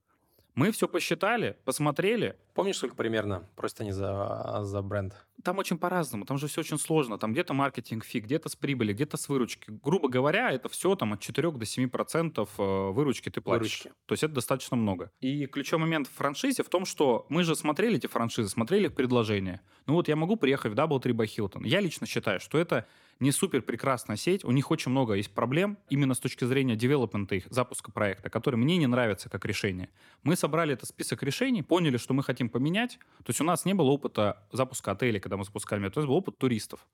Мы 0.54 0.70
все 0.70 0.87
посчитали, 0.87 1.56
посмотрели. 1.64 2.37
Помнишь, 2.52 2.76
сколько 2.76 2.94
примерно 2.94 3.49
просят 3.56 3.81
они 3.81 3.93
за, 3.93 4.60
за 4.62 4.82
бренд? 4.82 5.14
Там 5.43 5.58
очень 5.58 5.78
по-разному, 5.78 6.26
там 6.26 6.37
же 6.37 6.46
все 6.46 6.60
очень 6.60 6.78
сложно. 6.78 7.16
Там 7.16 7.32
где-то 7.32 7.55
маркетинг 7.55 8.05
фиг, 8.05 8.24
где-то 8.24 8.50
с 8.50 8.56
прибыли, 8.56 8.93
где-то 8.93 9.17
с 9.17 9.31
выручки. 9.31 9.70
Грубо 9.82 10.10
говоря, 10.10 10.53
это 10.53 10.69
все 10.69 10.94
там 10.94 11.15
от 11.15 11.20
4 11.20 11.53
до 11.53 11.65
7 11.65 11.88
процентов 11.88 12.50
э, 12.58 12.62
выручки 12.62 13.31
ты 13.31 13.41
платишь. 13.41 13.81
Выручки. 13.84 13.93
То 14.05 14.12
есть 14.12 14.24
это 14.24 14.34
достаточно 14.34 14.77
много. 14.77 15.10
И 15.20 15.46
ключевой 15.46 15.81
момент 15.81 16.06
в 16.06 16.12
франшизе 16.12 16.62
в 16.62 16.69
том, 16.69 16.84
что 16.84 17.24
мы 17.31 17.44
же 17.44 17.56
смотрели 17.56 17.96
эти 17.96 18.06
франшизы, 18.06 18.50
смотрели 18.50 18.88
их 18.88 18.94
предложения. 18.94 19.62
Ну 19.86 19.94
вот 19.94 20.06
я 20.08 20.17
могу 20.17 20.36
приехать 20.36 20.72
в 20.72 20.74
Doubletree 20.74 21.12
by 21.12 21.24
Hilton. 21.24 21.67
Я 21.67 21.81
лично 21.81 22.06
считаю, 22.06 22.41
что 22.41 22.58
это 22.58 22.86
не 23.20 23.32
супер 23.32 23.62
прекрасная 23.62 24.16
сеть, 24.16 24.44
у 24.44 24.50
них 24.50 24.70
очень 24.70 24.90
много 24.90 25.14
есть 25.14 25.32
проблем 25.32 25.78
именно 25.88 26.14
с 26.14 26.19
точки 26.19 26.44
зрения 26.44 26.76
девелопмента 26.76 27.34
их, 27.34 27.44
запуска 27.50 27.92
проекта, 27.92 28.31
которые 28.31 28.58
мне 28.58 28.76
не 28.76 28.86
нравятся 28.86 29.28
как 29.28 29.44
решение. 29.44 29.88
Мы 30.22 30.36
собрали 30.36 30.74
этот 30.74 30.88
список 30.88 31.22
решений, 31.22 31.62
поняли, 31.62 31.96
что 31.96 32.14
мы 32.14 32.22
хотим 32.22 32.48
поменять. 32.48 32.98
То 33.19 33.31
есть 33.31 33.40
у 33.40 33.44
нас 33.44 33.64
не 33.64 33.74
было 33.74 33.90
опыта 33.90 34.42
запуска 34.52 34.92
отелей, 34.92 35.20
когда 35.20 35.36
мы 35.36 35.44
запускали, 35.44 35.88
то 35.88 36.00
есть 36.00 36.08
был 36.08 36.16
опыт 36.16 36.38
туристов. 36.38 36.86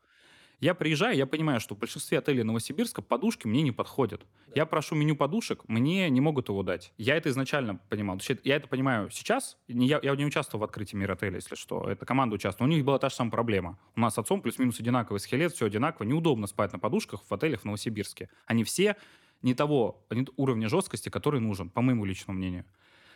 Я 0.60 0.74
приезжаю, 0.74 1.16
я 1.16 1.26
понимаю, 1.26 1.60
что 1.60 1.76
в 1.76 1.78
большинстве 1.78 2.18
отелей 2.18 2.42
Новосибирска 2.42 3.00
подушки 3.00 3.46
мне 3.46 3.62
не 3.62 3.70
подходят. 3.70 4.26
Я 4.56 4.66
прошу 4.66 4.96
меню 4.96 5.14
подушек, 5.14 5.62
мне 5.68 6.10
не 6.10 6.20
могут 6.20 6.48
его 6.48 6.64
дать. 6.64 6.92
Я 6.98 7.14
это 7.14 7.28
изначально 7.28 7.76
понимал. 7.88 8.18
Я 8.42 8.56
это 8.56 8.66
понимаю 8.66 9.08
сейчас. 9.10 9.56
Я, 9.68 10.00
я 10.02 10.16
не 10.16 10.26
участвовал 10.26 10.62
в 10.62 10.64
открытии 10.64 10.96
мира 10.96 11.12
отеля, 11.12 11.36
если 11.36 11.54
что. 11.54 11.88
Это 11.88 12.04
команда 12.04 12.34
участвовала. 12.34 12.72
У 12.72 12.74
них 12.74 12.84
была 12.84 12.98
та 12.98 13.08
же 13.08 13.14
самая 13.14 13.30
проблема. 13.30 13.78
У 13.94 14.00
нас 14.00 14.14
с 14.14 14.18
отцом 14.18 14.42
плюс-минус 14.42 14.80
одинаковый 14.80 15.20
скелет, 15.20 15.52
все 15.52 15.66
одинаково. 15.66 16.06
Неудобно 16.06 16.48
спать 16.48 16.72
на 16.72 16.80
подушках 16.80 17.22
в 17.28 17.32
отелях 17.32 17.60
в 17.60 17.64
Новосибирске. 17.64 18.28
Они 18.46 18.64
все 18.64 18.96
не 19.42 19.54
того 19.54 20.04
не 20.10 20.26
уровня 20.36 20.68
жесткости, 20.68 21.08
который 21.08 21.38
нужен, 21.40 21.70
по 21.70 21.82
моему 21.82 22.04
личному 22.04 22.36
мнению. 22.36 22.64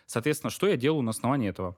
Соответственно, 0.07 0.51
что 0.51 0.69
я 0.69 0.77
делаю 0.77 1.03
на 1.03 1.11
основании 1.11 1.49
этого? 1.49 1.77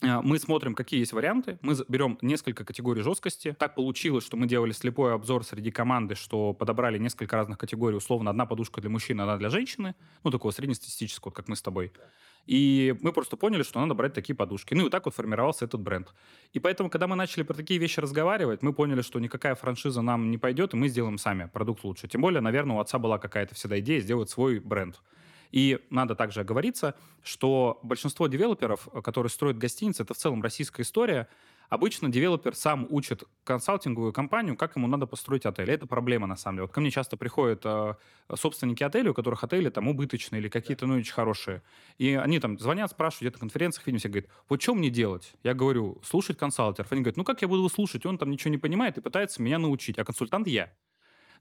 А, 0.00 0.22
мы 0.22 0.38
смотрим, 0.38 0.74
какие 0.74 1.00
есть 1.00 1.12
варианты. 1.12 1.58
Мы 1.62 1.74
берем 1.88 2.18
несколько 2.22 2.64
категорий 2.64 3.02
жесткости. 3.02 3.56
Так 3.58 3.74
получилось, 3.74 4.24
что 4.24 4.36
мы 4.36 4.46
делали 4.46 4.72
слепой 4.72 5.14
обзор 5.14 5.44
среди 5.44 5.70
команды, 5.70 6.14
что 6.14 6.52
подобрали 6.52 6.98
несколько 6.98 7.36
разных 7.36 7.58
категорий. 7.58 7.96
Условно, 7.96 8.30
одна 8.30 8.46
подушка 8.46 8.80
для 8.80 8.90
мужчины, 8.90 9.22
одна 9.22 9.36
для 9.36 9.50
женщины. 9.50 9.94
Ну, 10.22 10.30
такого 10.30 10.52
среднестатистического, 10.52 11.32
как 11.32 11.48
мы 11.48 11.56
с 11.56 11.62
тобой. 11.62 11.92
И 12.46 12.96
мы 13.02 13.12
просто 13.12 13.36
поняли, 13.36 13.62
что 13.62 13.80
надо 13.80 13.94
брать 13.94 14.14
такие 14.14 14.34
подушки. 14.34 14.72
Ну 14.72 14.86
и 14.86 14.90
так 14.90 15.04
вот 15.04 15.14
формировался 15.14 15.64
этот 15.64 15.80
бренд. 15.80 16.14
И 16.52 16.60
поэтому, 16.60 16.88
когда 16.90 17.06
мы 17.06 17.16
начали 17.16 17.42
про 17.42 17.54
такие 17.54 17.78
вещи 17.80 18.00
разговаривать, 18.00 18.62
мы 18.62 18.72
поняли, 18.72 19.02
что 19.02 19.18
никакая 19.18 19.54
франшиза 19.54 20.00
нам 20.00 20.30
не 20.30 20.38
пойдет, 20.38 20.74
и 20.74 20.76
мы 20.76 20.88
сделаем 20.88 21.18
сами 21.18 21.50
продукт 21.52 21.84
лучше. 21.84 22.08
Тем 22.08 22.22
более, 22.22 22.40
наверное, 22.40 22.76
у 22.76 22.80
отца 22.80 22.98
была 22.98 23.18
какая-то 23.18 23.54
всегда 23.54 23.80
идея 23.80 24.00
сделать 24.00 24.30
свой 24.30 24.60
бренд. 24.60 25.02
И 25.50 25.78
надо 25.90 26.14
также 26.14 26.40
оговориться, 26.40 26.94
что 27.22 27.80
большинство 27.82 28.26
девелоперов, 28.26 28.88
которые 29.02 29.30
строят 29.30 29.58
гостиницы, 29.58 30.02
это 30.02 30.14
в 30.14 30.18
целом 30.18 30.42
российская 30.42 30.82
история, 30.82 31.28
Обычно 31.68 32.08
девелопер 32.08 32.54
сам 32.54 32.86
учит 32.88 33.24
консалтинговую 33.44 34.12
компанию, 34.12 34.56
как 34.56 34.76
ему 34.76 34.86
надо 34.86 35.06
построить 35.06 35.44
отель. 35.44 35.70
Это 35.70 35.86
проблема, 35.86 36.26
на 36.26 36.36
самом 36.36 36.56
деле. 36.56 36.66
Вот 36.66 36.72
ко 36.72 36.80
мне 36.80 36.90
часто 36.90 37.18
приходят 37.18 37.60
э, 37.64 37.94
собственники 38.34 38.82
отелей, 38.82 39.10
у 39.10 39.14
которых 39.14 39.44
отели 39.44 39.68
там 39.68 39.86
убыточные 39.88 40.40
или 40.40 40.48
какие-то, 40.48 40.86
ну, 40.86 40.94
очень 40.94 41.12
хорошие. 41.12 41.62
И 41.98 42.14
они 42.14 42.40
там 42.40 42.58
звонят, 42.58 42.90
спрашивают, 42.90 43.20
где-то 43.20 43.36
на 43.36 43.40
конференциях 43.40 43.86
видимся, 43.86 44.08
говорят, 44.08 44.30
вот 44.48 44.62
что 44.62 44.74
мне 44.74 44.88
делать? 44.88 45.34
Я 45.42 45.52
говорю, 45.52 46.00
слушать 46.02 46.38
консалтеров. 46.38 46.90
Они 46.90 47.02
говорят, 47.02 47.18
ну, 47.18 47.24
как 47.24 47.42
я 47.42 47.48
буду 47.48 47.60
его 47.60 47.68
слушать? 47.68 48.06
Он 48.06 48.16
там 48.16 48.30
ничего 48.30 48.50
не 48.50 48.58
понимает 48.58 48.96
и 48.96 49.02
пытается 49.02 49.42
меня 49.42 49.58
научить, 49.58 49.98
а 49.98 50.04
консультант 50.04 50.46
я. 50.46 50.72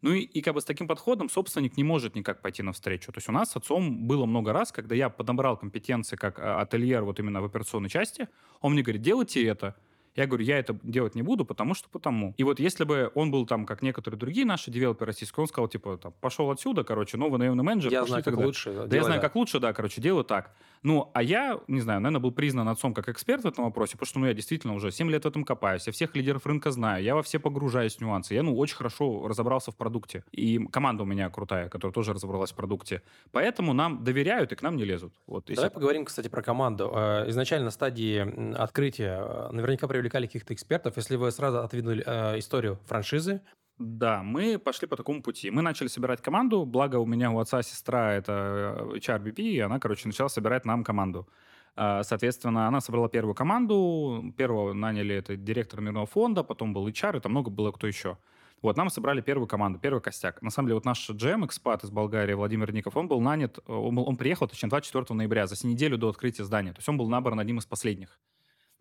Ну 0.01 0.13
и, 0.13 0.22
и 0.22 0.42
как 0.42 0.54
бы 0.54 0.62
с 0.62 0.66
таким 0.66 0.88
подходом 0.88 1.30
собственник 1.30 1.77
не 1.77 1.84
может 1.84 2.16
никак 2.16 2.42
пойти 2.42 2.63
навстречу. 2.63 3.12
То 3.12 3.18
есть 3.18 3.30
у 3.30 3.32
нас 3.32 3.51
с 3.51 3.56
отцом 3.56 4.08
было 4.08 4.25
много 4.25 4.54
раз, 4.54 4.72
когда 4.72 4.96
я 4.96 5.10
подобрал 5.10 5.58
компетенции 5.58 6.16
как 6.16 6.39
а, 6.39 6.62
ательер 6.62 7.04
вот 7.04 7.20
именно 7.20 7.42
в 7.42 7.46
операционной 7.46 7.89
части, 7.89 8.27
он 8.62 8.74
мне 8.74 8.84
говорит, 8.84 9.01
делайте 9.01 9.46
это, 9.46 9.75
я 10.17 10.25
говорю, 10.25 10.43
я 10.43 10.57
это 10.57 10.77
делать 10.83 11.13
не 11.15 11.21
буду, 11.21 11.45
потому 11.45 11.75
что 11.75 11.89
потому. 11.89 12.33
И 12.38 12.43
вот 12.43 12.59
если 12.59 12.83
бы 12.83 13.12
он 13.13 13.29
был 13.29 13.45
там, 13.45 13.65
как 13.65 13.83
некоторые 13.83 14.19
другие 14.19 14.45
наши 14.45 14.71
девелоперы 14.71 15.07
российские, 15.12 15.43
он 15.43 15.47
сказал, 15.47 15.67
типа, 15.67 15.97
там, 15.97 16.13
пошел 16.19 16.50
отсюда, 16.50 16.83
короче, 16.83 17.17
новый 17.17 17.38
наемный 17.38 17.63
менеджер. 17.63 17.91
Я 17.91 18.03
знаю, 18.03 18.24
как 18.24 18.33
тогда. 18.33 18.45
лучше. 18.47 18.88
Да, 18.88 18.95
я 18.95 19.03
знаю, 19.03 19.21
как 19.21 19.36
лучше, 19.36 19.59
да, 19.59 19.74
короче, 19.74 20.01
делаю 20.01 20.24
так. 20.24 20.51
Ну, 20.83 21.12
а 21.13 21.21
я, 21.21 21.59
не 21.67 21.81
знаю, 21.81 22.01
наверное, 22.01 22.21
был 22.21 22.31
признан 22.31 22.67
отцом 22.67 22.93
как 22.93 23.09
эксперт 23.09 23.43
в 23.43 23.47
этом 23.47 23.65
вопросе, 23.65 23.93
потому 23.93 24.07
что, 24.07 24.19
ну, 24.19 24.25
я 24.25 24.33
действительно 24.33 24.74
уже 24.74 24.91
7 24.91 25.09
лет 25.09 25.24
в 25.24 25.27
этом 25.27 25.43
копаюсь, 25.43 25.86
я 25.86 25.93
всех 25.93 26.15
лидеров 26.15 26.45
рынка 26.45 26.71
знаю, 26.71 27.03
я 27.03 27.13
во 27.13 27.21
все 27.21 27.39
погружаюсь 27.39 27.97
в 27.97 28.01
нюансы. 28.01 28.33
Я, 28.33 28.43
ну, 28.43 28.57
очень 28.57 28.75
хорошо 28.75 29.27
разобрался 29.27 29.71
в 29.71 29.75
продукте. 29.75 30.24
И 30.31 30.59
команда 30.71 31.03
у 31.03 31.05
меня 31.05 31.29
крутая, 31.29 31.69
которая 31.69 31.93
тоже 31.93 32.13
разобралась 32.13 32.51
в 32.51 32.55
продукте. 32.55 33.03
Поэтому 33.31 33.74
нам 33.74 34.03
доверяют 34.03 34.51
и 34.51 34.55
к 34.55 34.62
нам 34.63 34.77
не 34.77 34.86
лезут. 34.86 35.13
Вот, 35.27 35.45
Давай 35.45 35.65
если... 35.65 35.74
поговорим, 35.74 36.05
кстати, 36.05 36.27
про 36.27 36.41
команду. 36.41 36.91
Э, 36.95 37.29
изначально 37.29 37.65
на 37.65 37.71
стадии 37.71 38.53
открытия 38.55 39.19
э, 39.19 39.50
наверняка 39.51 39.88
привлекали 40.07 40.27
каких-то 40.27 40.53
экспертов, 40.53 40.97
если 40.97 41.17
вы 41.17 41.31
сразу 41.31 41.59
отвинули 41.59 42.03
э, 42.05 42.39
историю 42.39 42.79
франшизы, 42.85 43.41
да, 43.77 44.23
мы 44.23 44.57
пошли 44.57 44.87
по 44.87 44.95
такому 44.95 45.21
пути. 45.21 45.51
Мы 45.51 45.61
начали 45.61 45.87
собирать 45.87 46.21
команду, 46.21 46.65
благо 46.65 46.95
у 46.97 47.05
меня 47.05 47.29
у 47.29 47.39
отца 47.39 47.61
сестра 47.61 48.13
это 48.13 48.89
э, 48.93 48.97
HRBP, 48.97 49.41
и 49.41 49.59
она, 49.59 49.79
короче, 49.79 50.07
начала 50.07 50.29
собирать 50.29 50.65
нам 50.65 50.83
команду. 50.83 51.27
А, 51.75 52.03
соответственно, 52.03 52.67
она 52.67 52.81
собрала 52.81 53.09
первую 53.09 53.35
команду, 53.35 54.33
первого 54.37 54.73
наняли 54.73 55.15
это 55.15 55.35
директор 55.35 55.81
мирного 55.81 56.05
фонда, 56.05 56.43
потом 56.43 56.73
был 56.73 56.87
HR, 56.87 57.17
и 57.17 57.19
там 57.19 57.31
много 57.31 57.51
было 57.51 57.71
кто 57.71 57.87
еще. 57.87 58.17
Вот, 58.63 58.77
нам 58.77 58.89
собрали 58.89 59.21
первую 59.21 59.47
команду, 59.47 59.77
первый 59.79 60.01
костяк. 60.01 60.41
На 60.41 60.49
самом 60.49 60.67
деле, 60.67 60.75
вот 60.75 60.85
наш 60.85 61.09
GM, 61.09 61.45
экспат 61.45 61.83
из 61.83 61.91
Болгарии, 61.91 62.33
Владимир 62.33 62.73
Ников, 62.73 62.97
он 62.97 63.07
был 63.07 63.21
нанят, 63.21 63.59
э, 63.59 63.71
он, 63.71 63.95
был, 63.95 64.07
он 64.07 64.15
приехал, 64.15 64.47
точнее, 64.47 64.69
24 64.69 65.05
ноября, 65.09 65.47
за 65.47 65.67
неделю 65.67 65.97
до 65.97 66.07
открытия 66.09 66.45
здания. 66.45 66.71
То 66.71 66.79
есть 66.79 66.89
он 66.89 66.97
был 66.97 67.09
набран 67.09 67.39
одним 67.39 67.59
из 67.59 67.65
последних 67.65 68.17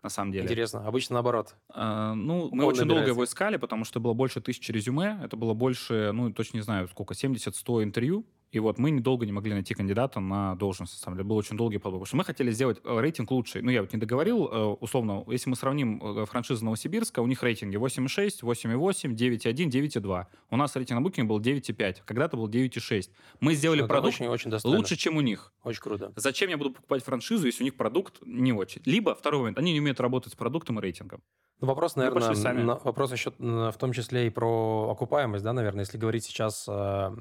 на 0.07 0.11
самом 0.11 0.31
деле. 0.31 0.45
Интересно. 0.45 0.87
Обычно 0.87 1.15
наоборот. 1.15 1.57
А, 1.69 2.15
ну, 2.15 2.49
мы 2.53 2.65
очень 2.65 2.83
набирается. 2.83 2.85
долго 2.85 3.07
его 3.09 3.25
искали, 3.25 3.57
потому 3.57 3.85
что 3.85 3.99
было 3.99 4.13
больше 4.13 4.41
тысячи 4.41 4.71
резюме. 4.71 5.19
Это 5.25 5.37
было 5.37 5.53
больше, 5.53 6.13
ну, 6.13 6.33
точно 6.33 6.59
не 6.59 6.63
знаю, 6.63 6.87
сколько, 6.89 7.15
70-100 7.15 7.83
интервью. 7.83 8.25
И 8.53 8.59
вот 8.59 8.79
мы 8.79 8.91
недолго 8.91 9.27
не 9.27 9.33
могли 9.33 9.53
найти 9.53 9.75
кандидата 9.75 10.21
на 10.21 10.55
должность, 10.55 10.95
на 10.95 10.99
самом 10.99 11.17
деле. 11.19 11.29
Был 11.29 11.37
очень 11.37 11.57
долгий 11.57 11.79
подбор. 11.79 12.01
Потому 12.01 12.07
что 12.07 12.17
мы 12.17 12.25
хотели 12.25 12.51
сделать 12.53 12.79
э, 12.85 13.01
рейтинг 13.01 13.31
лучший. 13.31 13.63
Ну, 13.63 13.71
я 13.71 13.81
вот 13.81 13.93
не 13.93 13.99
договорил, 13.99 14.47
э, 14.47 14.65
условно, 14.81 15.25
если 15.27 15.51
мы 15.51 15.57
сравним 15.57 16.01
э, 16.03 16.27
франшизу 16.27 16.65
Новосибирска, 16.65 17.21
у 17.21 17.27
них 17.27 17.43
рейтинги 17.43 17.77
8,6, 17.77 18.43
8,8, 18.43 19.15
9,1, 19.15 19.69
9,2. 19.69 20.27
У 20.51 20.57
нас 20.57 20.77
рейтинг 20.77 21.01
на 21.01 21.07
Booking 21.07 21.25
был 21.25 21.41
9,5. 21.41 21.97
Когда-то 22.05 22.37
был 22.37 22.49
9,6. 22.49 23.11
Мы 23.41 23.55
сделали 23.55 23.81
Это 23.81 23.89
продукт 23.89 24.15
очень, 24.15 24.29
очень 24.29 24.53
лучше, 24.65 24.97
чем 24.97 25.17
у 25.17 25.21
них. 25.21 25.53
Очень 25.65 25.83
круто. 25.83 26.13
Зачем 26.17 26.49
я 26.49 26.57
буду 26.57 26.71
покупать 26.71 27.03
франшизу, 27.03 27.47
если 27.47 27.63
у 27.63 27.67
них 27.67 27.77
продукт 27.77 28.21
не 28.25 28.53
очень? 28.53 28.81
Либо, 28.85 29.15
второй 29.15 29.41
момент, 29.41 29.59
они 29.59 29.73
не 29.73 29.81
умеют 29.81 30.01
работать 30.01 30.33
с 30.33 30.37
продуктом 30.37 30.79
и 30.79 30.83
рейтингом. 30.83 31.23
Ну, 31.61 31.69
вопрос, 31.69 31.97
наверное, 31.97 32.53
на, 32.53 32.75
вопрос 32.77 33.13
еще 33.13 33.33
в 33.39 33.77
том 33.79 33.93
числе 33.93 34.27
и 34.27 34.31
про 34.31 34.91
окупаемость, 34.91 35.43
да, 35.43 35.55
наверное, 35.55 35.85
если 35.85 35.97
говорить 35.97 36.25
сейчас 36.25 36.67
э, 36.69 37.17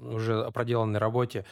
уже 0.00 0.44
о 0.44 0.52
проделанной 0.70 1.00
работе, 1.00 1.44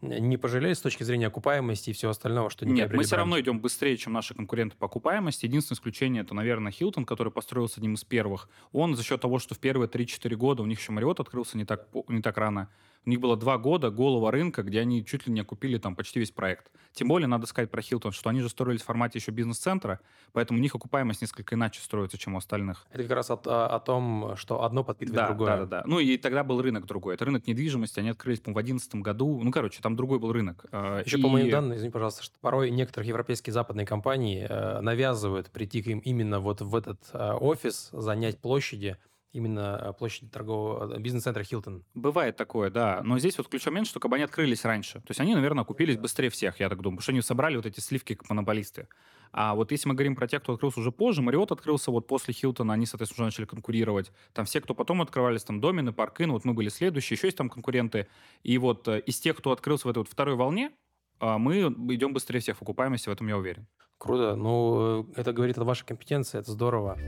не 0.00 0.36
пожалели 0.36 0.74
с 0.74 0.80
точки 0.80 1.02
зрения 1.02 1.26
окупаемости 1.26 1.90
и 1.90 1.92
всего 1.92 2.10
остального, 2.10 2.50
что 2.50 2.66
не 2.66 2.72
Нет, 2.72 2.92
мы 2.92 3.04
все 3.04 3.16
равно 3.16 3.40
идем 3.40 3.60
быстрее, 3.60 3.96
чем 3.96 4.12
наши 4.12 4.34
конкуренты 4.34 4.76
по 4.76 4.86
окупаемости. 4.86 5.46
Единственное 5.46 5.76
исключение 5.76 6.22
это, 6.22 6.34
наверное, 6.34 6.72
Хилтон, 6.72 7.04
который 7.04 7.32
построился 7.32 7.76
одним 7.78 7.94
из 7.94 8.04
первых. 8.04 8.48
Он 8.72 8.94
за 8.94 9.02
счет 9.02 9.20
того, 9.20 9.38
что 9.38 9.54
в 9.54 9.58
первые 9.58 9.88
3-4 9.88 10.34
года 10.36 10.62
у 10.62 10.66
них 10.66 10.80
еще 10.80 10.92
Мариот 10.92 11.20
открылся 11.20 11.56
не 11.56 11.64
так, 11.64 11.88
не 12.08 12.22
так 12.22 12.36
рано, 12.36 12.68
у 13.06 13.10
них 13.10 13.20
было 13.20 13.36
два 13.36 13.56
года 13.56 13.90
голого 13.90 14.32
рынка, 14.32 14.64
где 14.64 14.80
они 14.80 15.04
чуть 15.04 15.28
ли 15.28 15.32
не 15.32 15.40
окупили 15.40 15.78
там 15.78 15.94
почти 15.94 16.18
весь 16.18 16.32
проект. 16.32 16.72
Тем 16.92 17.06
более, 17.06 17.28
надо 17.28 17.46
сказать 17.46 17.70
про 17.70 17.80
Хилтон, 17.80 18.10
что 18.10 18.30
они 18.30 18.40
же 18.40 18.48
строились 18.48 18.82
в 18.82 18.84
формате 18.84 19.20
еще 19.20 19.30
бизнес-центра, 19.30 20.00
поэтому 20.32 20.58
у 20.58 20.62
них 20.62 20.74
окупаемость 20.74 21.20
несколько 21.20 21.54
иначе 21.54 21.80
строится, 21.80 22.18
чем 22.18 22.34
у 22.34 22.38
остальных. 22.38 22.84
Это 22.90 23.04
как 23.04 23.12
раз 23.12 23.30
о, 23.30 23.34
о 23.36 23.78
том, 23.78 24.34
что 24.36 24.64
одно 24.64 24.82
подпитывает 24.82 25.20
да, 25.20 25.26
другое. 25.28 25.50
Да, 25.50 25.56
да, 25.58 25.66
да. 25.66 25.82
Ну 25.86 26.00
и 26.00 26.16
тогда 26.18 26.42
был 26.42 26.60
рынок 26.60 26.86
другой. 26.86 27.14
Это 27.14 27.24
рынок 27.26 27.46
недвижимости, 27.46 28.00
они 28.00 28.08
открылись, 28.08 28.40
по 28.40 28.50
в 28.50 28.54
2011 28.54 28.96
году. 28.96 29.40
Ну, 29.40 29.52
короче, 29.52 29.80
там 29.86 29.94
другой 29.94 30.18
был 30.18 30.32
рынок. 30.32 30.66
А, 30.72 31.00
еще 31.00 31.16
и... 31.16 31.22
по 31.22 31.28
моим 31.28 31.48
данным, 31.48 31.76
извини, 31.76 31.92
пожалуйста, 31.92 32.24
что 32.24 32.34
порой 32.40 32.70
некоторые 32.70 33.08
европейские 33.08 33.52
западные 33.52 33.86
компании 33.86 34.44
э, 34.48 34.80
навязывают 34.80 35.48
прийти 35.50 35.80
к 35.80 35.86
им 35.86 36.00
именно 36.00 36.40
вот 36.40 36.60
в 36.60 36.74
этот 36.74 36.98
э, 37.12 37.34
офис, 37.34 37.90
занять 37.92 38.38
площади, 38.40 38.96
именно 39.36 39.78
э, 39.80 39.92
площади 39.92 40.28
торгового 40.30 40.94
э, 40.94 40.98
бизнес-центра 40.98 41.42
Хилтон. 41.44 41.84
Бывает 41.94 42.36
такое, 42.36 42.70
да. 42.70 43.02
Но 43.04 43.18
здесь 43.18 43.36
вот 43.38 43.48
ключевой 43.48 43.74
момент, 43.74 43.88
что 43.88 44.00
они 44.10 44.22
открылись 44.22 44.64
раньше. 44.64 45.00
То 45.00 45.10
есть 45.10 45.20
они, 45.20 45.34
наверное, 45.34 45.64
купились 45.64 45.96
быстрее 45.96 46.30
всех, 46.30 46.58
я 46.60 46.68
так 46.68 46.78
думаю, 46.78 46.96
потому 46.96 47.02
что 47.02 47.12
они 47.12 47.20
собрали 47.20 47.56
вот 47.56 47.66
эти 47.66 47.80
сливки 47.80 48.14
как 48.14 48.28
монополисты. 48.30 48.88
А 49.32 49.54
вот 49.54 49.70
если 49.70 49.88
мы 49.88 49.94
говорим 49.94 50.16
про 50.16 50.26
тех, 50.26 50.42
кто 50.42 50.54
открылся 50.54 50.80
уже 50.80 50.90
позже, 50.90 51.20
Мариот 51.20 51.52
открылся 51.52 51.90
вот 51.90 52.06
после 52.06 52.32
Хилтона, 52.32 52.72
они, 52.72 52.86
соответственно, 52.86 53.26
уже 53.26 53.34
начали 53.34 53.44
конкурировать. 53.44 54.10
Там 54.32 54.46
все, 54.46 54.60
кто 54.60 54.74
потом 54.74 55.02
открывались, 55.02 55.44
там 55.44 55.60
Домины, 55.60 55.92
Паркин, 55.92 56.32
вот 56.32 56.44
мы 56.44 56.54
были 56.54 56.70
следующие, 56.70 57.16
еще 57.16 57.26
есть 57.26 57.36
там 57.36 57.50
конкуренты. 57.50 58.08
И 58.42 58.56
вот 58.56 58.88
э, 58.88 59.00
из 59.00 59.18
тех, 59.20 59.36
кто 59.36 59.52
открылся 59.52 59.88
в 59.88 59.90
этой 59.90 59.98
вот 59.98 60.08
второй 60.08 60.36
волне, 60.36 60.70
а, 61.18 61.38
мы 61.38 61.60
идем 61.94 62.12
быстрее 62.12 62.40
всех 62.40 62.58
в 62.58 62.62
окупаемости, 62.62 63.08
в 63.08 63.12
этом 63.12 63.28
я 63.28 63.36
уверен. 63.36 63.66
Круто. 63.98 64.36
Ну, 64.36 65.06
это 65.16 65.32
говорит 65.32 65.58
о 65.58 65.64
вашей 65.64 65.86
компетенции, 65.86 66.38
это 66.38 66.50
здорово. 66.50 66.98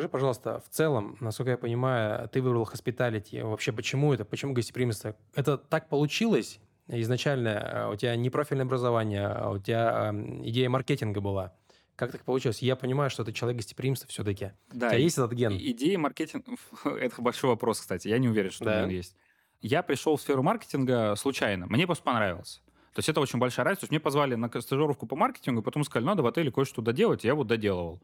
Расскажи, 0.00 0.12
пожалуйста, 0.12 0.62
в 0.66 0.70
целом, 0.70 1.18
насколько 1.20 1.50
я 1.50 1.58
понимаю, 1.58 2.26
ты 2.30 2.40
выбрал 2.40 2.62
hospitality. 2.62 3.44
Вообще, 3.44 3.70
почему 3.70 4.14
это? 4.14 4.24
Почему 4.24 4.54
гостеприимство? 4.54 5.14
Это 5.34 5.58
так 5.58 5.90
получилось 5.90 6.58
изначально? 6.88 7.90
У 7.92 7.96
тебя 7.96 8.16
не 8.16 8.30
профильное 8.30 8.64
образование, 8.64 9.26
а 9.26 9.50
у 9.50 9.58
тебя 9.58 10.10
идея 10.42 10.70
маркетинга 10.70 11.20
была. 11.20 11.52
Как 11.96 12.12
так 12.12 12.22
получилось? 12.24 12.62
Я 12.62 12.76
понимаю, 12.76 13.10
что 13.10 13.24
ты 13.24 13.32
человек 13.34 13.58
гостеприимства 13.58 14.08
все-таки. 14.08 14.52
Да, 14.72 14.86
у 14.86 14.90
тебя 14.90 14.98
есть 15.00 15.18
этот 15.18 15.32
ген? 15.32 15.52
Идея 15.58 15.98
маркетинга... 15.98 16.46
это 16.98 17.20
большой 17.20 17.50
вопрос, 17.50 17.80
кстати. 17.80 18.08
Я 18.08 18.16
не 18.16 18.28
уверен, 18.30 18.50
что 18.50 18.64
да. 18.64 18.80
ген 18.80 18.88
есть. 18.88 19.14
Я 19.60 19.82
пришел 19.82 20.16
в 20.16 20.22
сферу 20.22 20.42
маркетинга 20.42 21.14
случайно. 21.16 21.66
Мне 21.66 21.84
просто 21.84 22.04
понравилось. 22.04 22.62
То 22.94 23.00
есть 23.00 23.10
это 23.10 23.20
очень 23.20 23.38
большая 23.38 23.66
разница. 23.66 23.82
То 23.82 23.84
есть 23.84 23.90
мне 23.90 24.00
позвали 24.00 24.34
на 24.34 24.48
стажировку 24.48 25.06
по 25.06 25.14
маркетингу, 25.14 25.60
потом 25.62 25.84
сказали, 25.84 26.06
надо 26.06 26.22
в 26.22 26.26
отеле 26.26 26.50
кое-что 26.50 26.80
доделать, 26.80 27.26
и 27.26 27.28
я 27.28 27.34
вот 27.34 27.48
доделывал 27.48 28.00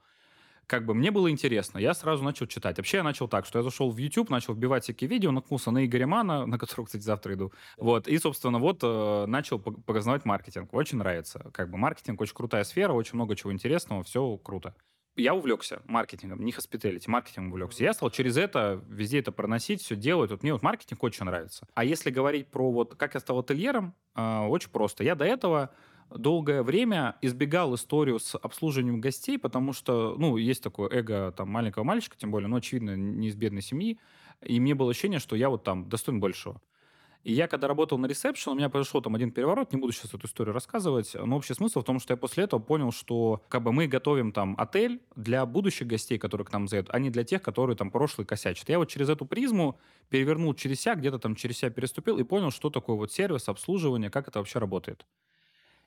как 0.66 0.84
бы 0.84 0.94
мне 0.94 1.10
было 1.10 1.30
интересно, 1.30 1.78
я 1.78 1.94
сразу 1.94 2.24
начал 2.24 2.46
читать. 2.46 2.76
Вообще 2.76 2.98
я 2.98 3.02
начал 3.02 3.28
так, 3.28 3.46
что 3.46 3.58
я 3.58 3.62
зашел 3.62 3.90
в 3.90 3.96
YouTube, 3.96 4.30
начал 4.30 4.54
вбивать 4.54 4.84
всякие 4.84 5.08
видео, 5.08 5.30
наткнулся 5.30 5.70
на 5.70 5.86
Игоря 5.86 6.06
Мана, 6.06 6.46
на 6.46 6.58
которого, 6.58 6.86
кстати, 6.86 7.02
завтра 7.02 7.34
иду. 7.34 7.52
Вот, 7.76 8.08
и, 8.08 8.18
собственно, 8.18 8.58
вот 8.58 8.80
э, 8.82 9.26
начал 9.26 9.58
познавать 9.58 10.24
маркетинг. 10.24 10.72
Очень 10.74 10.98
нравится. 10.98 11.50
Как 11.52 11.70
бы 11.70 11.78
маркетинг 11.78 12.20
очень 12.20 12.34
крутая 12.34 12.64
сфера, 12.64 12.92
очень 12.92 13.14
много 13.14 13.36
чего 13.36 13.52
интересного, 13.52 14.02
все 14.02 14.36
круто. 14.38 14.74
Я 15.14 15.34
увлекся 15.34 15.80
маркетингом, 15.86 16.44
не 16.44 16.52
хоспиталити, 16.52 17.08
маркетингом 17.08 17.52
увлекся. 17.52 17.82
Я 17.84 17.94
стал 17.94 18.10
через 18.10 18.36
это 18.36 18.84
везде 18.86 19.20
это 19.20 19.32
проносить, 19.32 19.80
все 19.80 19.96
делать. 19.96 20.30
Вот 20.30 20.42
мне 20.42 20.52
вот 20.52 20.62
маркетинг 20.62 21.02
очень 21.02 21.24
нравится. 21.24 21.66
А 21.74 21.84
если 21.84 22.10
говорить 22.10 22.48
про 22.48 22.70
вот 22.70 22.96
как 22.96 23.14
я 23.14 23.20
стал 23.20 23.38
ательером, 23.38 23.94
э, 24.14 24.40
очень 24.46 24.70
просто. 24.70 25.04
Я 25.04 25.14
до 25.14 25.24
этого 25.24 25.70
долгое 26.10 26.62
время 26.62 27.16
избегал 27.22 27.74
историю 27.74 28.18
с 28.18 28.36
обслуживанием 28.36 29.00
гостей, 29.00 29.38
потому 29.38 29.72
что, 29.72 30.16
ну, 30.18 30.36
есть 30.36 30.62
такое 30.62 30.90
эго 30.90 31.32
там 31.32 31.48
маленького 31.48 31.84
мальчика, 31.84 32.16
тем 32.16 32.30
более, 32.30 32.48
ну, 32.48 32.56
очевидно, 32.56 32.96
не 32.96 33.28
из 33.28 33.34
бедной 33.34 33.62
семьи, 33.62 33.98
и 34.42 34.60
мне 34.60 34.74
было 34.74 34.90
ощущение, 34.90 35.18
что 35.18 35.36
я 35.36 35.48
вот 35.48 35.64
там 35.64 35.88
достоин 35.88 36.20
большего. 36.20 36.60
И 37.26 37.32
я, 37.32 37.48
когда 37.48 37.66
работал 37.66 37.98
на 37.98 38.06
ресепшн, 38.06 38.50
у 38.50 38.54
меня 38.54 38.68
произошел 38.68 39.02
там 39.02 39.16
один 39.16 39.32
переворот, 39.32 39.72
не 39.72 39.80
буду 39.80 39.92
сейчас 39.92 40.14
эту 40.14 40.28
историю 40.28 40.54
рассказывать, 40.54 41.12
но 41.14 41.36
общий 41.36 41.54
смысл 41.54 41.80
в 41.80 41.84
том, 41.84 41.98
что 41.98 42.12
я 42.12 42.16
после 42.16 42.44
этого 42.44 42.60
понял, 42.60 42.92
что 42.92 43.42
как 43.48 43.64
бы 43.64 43.72
мы 43.72 43.88
готовим 43.88 44.30
там 44.30 44.54
отель 44.58 45.02
для 45.16 45.44
будущих 45.44 45.88
гостей, 45.88 46.18
которые 46.18 46.46
к 46.46 46.52
нам 46.52 46.68
заедут, 46.68 46.94
а 46.94 47.00
не 47.00 47.10
для 47.10 47.24
тех, 47.24 47.42
которые 47.42 47.74
там 47.74 47.90
прошлые 47.90 48.28
косячат. 48.28 48.68
Я 48.68 48.78
вот 48.78 48.88
через 48.88 49.08
эту 49.08 49.26
призму 49.26 49.76
перевернул 50.08 50.54
через 50.54 50.80
себя, 50.80 50.94
где-то 50.94 51.18
там 51.18 51.34
через 51.34 51.58
себя 51.58 51.70
переступил 51.70 52.16
и 52.18 52.22
понял, 52.22 52.52
что 52.52 52.70
такое 52.70 52.94
вот 52.94 53.10
сервис, 53.10 53.48
обслуживание, 53.48 54.08
как 54.08 54.28
это 54.28 54.38
вообще 54.38 54.60
работает. 54.60 55.04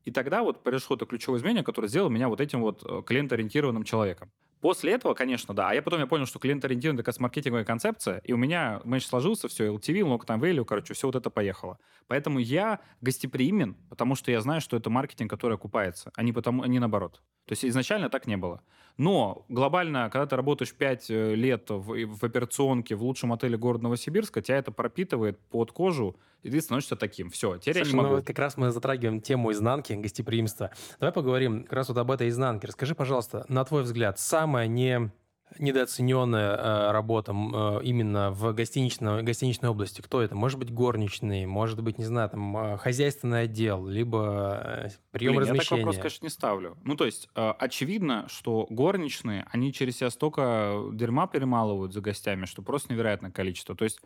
И 0.06 0.12
тогда 0.12 0.44
вот 0.44 0.64
произошло 0.64 0.96
это 0.96 1.06
ключевое 1.06 1.40
изменение, 1.40 1.64
которое 1.64 1.88
сделало 1.88 2.10
меня 2.10 2.30
вот 2.30 2.42
этим 2.42 2.62
вот 2.62 2.84
э, 2.84 3.04
клиентоориентированным 3.06 3.84
человеком. 3.84 4.32
После 4.62 4.94
этого, 4.94 5.14
конечно, 5.14 5.54
да. 5.54 5.70
А 5.70 5.74
я 5.74 5.82
потом 5.82 6.00
я 6.00 6.08
понял, 6.08 6.26
что 6.26 6.40
клиент-ориентированная 6.40 7.04
такая 7.04 7.16
маркетинговая 7.22 7.66
концепция, 7.66 8.20
и 8.26 8.34
у 8.34 8.38
меня 8.38 8.82
меньше 8.84 9.08
сложился 9.08 9.48
все, 9.48 9.68
LTV, 9.68 10.02
long 10.02 10.26
time 10.26 10.40
value, 10.40 10.66
короче, 10.66 10.94
все 10.94 11.08
вот 11.08 11.16
это 11.16 11.30
поехало. 11.30 11.80
Поэтому 12.08 12.40
я 12.40 12.80
гостеприимен, 13.02 13.78
потому 13.90 14.16
что 14.16 14.32
я 14.32 14.42
знаю, 14.42 14.62
что 14.62 14.76
это 14.76 14.90
маркетинг, 14.90 15.30
который 15.30 15.56
окупается, 15.56 16.12
а 16.16 16.24
не, 16.24 16.34
потому, 16.34 16.64
а 16.64 16.68
не 16.68 16.80
наоборот. 16.80 17.22
То 17.46 17.54
есть 17.54 17.66
изначально 17.66 18.10
так 18.10 18.28
не 18.28 18.38
было. 18.38 18.62
Но 18.98 19.46
глобально, 19.48 20.10
когда 20.12 20.26
ты 20.28 20.36
работаешь 20.36 20.74
5 20.74 21.10
э, 21.10 21.36
лет 21.36 21.70
в, 21.70 22.06
в 22.06 22.24
операционке 22.24 22.96
в 22.96 23.04
лучшем 23.04 23.32
отеле 23.32 23.58
города 23.58 23.86
Новосибирска, 23.86 24.42
тебя 24.42 24.58
это 24.58 24.72
пропитывает 24.72 25.40
под 25.50 25.72
кожу, 25.72 26.20
и 26.44 26.50
ты 26.50 26.62
становишься 26.62 26.96
таким. 26.96 27.30
Все, 27.30 27.58
теперь 27.58 27.76
Слушай, 27.76 27.88
я 27.88 27.94
не 27.94 28.02
могу. 28.04 28.16
Ну, 28.18 28.24
как 28.24 28.38
раз 28.38 28.58
мы 28.58 28.72
затрагиваем 28.72 29.22
тему 29.22 29.52
изнанки, 29.52 29.94
гостеприимства. 29.94 30.72
Давай 31.00 31.14
поговорим 31.14 31.64
как 31.64 31.74
раз 31.74 31.90
вот 31.90 31.98
об 31.98 32.12
этой 32.12 32.30
изнанке. 32.30 32.68
Расскажи, 32.68 32.94
пожалуйста, 32.94 33.46
на 33.50 33.64
твой 33.66 33.84
взгляд, 33.84 34.20
самая 34.50 34.68
не 34.68 35.12
недооцененная 35.58 36.56
э, 36.56 36.92
работа 36.92 37.34
э, 37.34 37.82
именно 37.84 38.32
в 38.32 38.54
гостиничной, 38.54 39.24
гостиничной 39.24 39.70
области? 39.70 40.02
Кто 40.02 40.22
это? 40.22 40.36
Может 40.36 40.60
быть, 40.60 40.72
горничный, 40.72 41.46
может 41.48 41.82
быть, 41.82 41.98
не 41.98 42.06
знаю, 42.06 42.30
там, 42.30 42.56
э, 42.56 42.78
хозяйственный 42.78 43.44
отдел, 43.44 43.86
либо 43.88 44.90
прием 45.12 45.34
Блин, 45.34 45.42
размещения? 45.42 45.82
Я 45.82 45.86
так 45.86 45.88
вопрос, 45.88 45.98
конечно, 45.98 46.26
не 46.26 46.30
ставлю. 46.30 46.78
Ну, 46.84 46.96
то 46.96 47.06
есть, 47.06 47.30
очевидно, 47.34 48.28
что 48.30 48.68
горничные, 48.70 49.48
они 49.52 49.74
через 49.74 49.98
себя 49.98 50.12
столько 50.12 50.84
дерьма 50.94 51.26
перемалывают 51.26 51.94
за 51.94 52.02
гостями, 52.02 52.46
что 52.46 52.62
просто 52.62 52.94
невероятное 52.94 53.32
количество. 53.32 53.76
То 53.76 53.86
есть, 53.86 54.00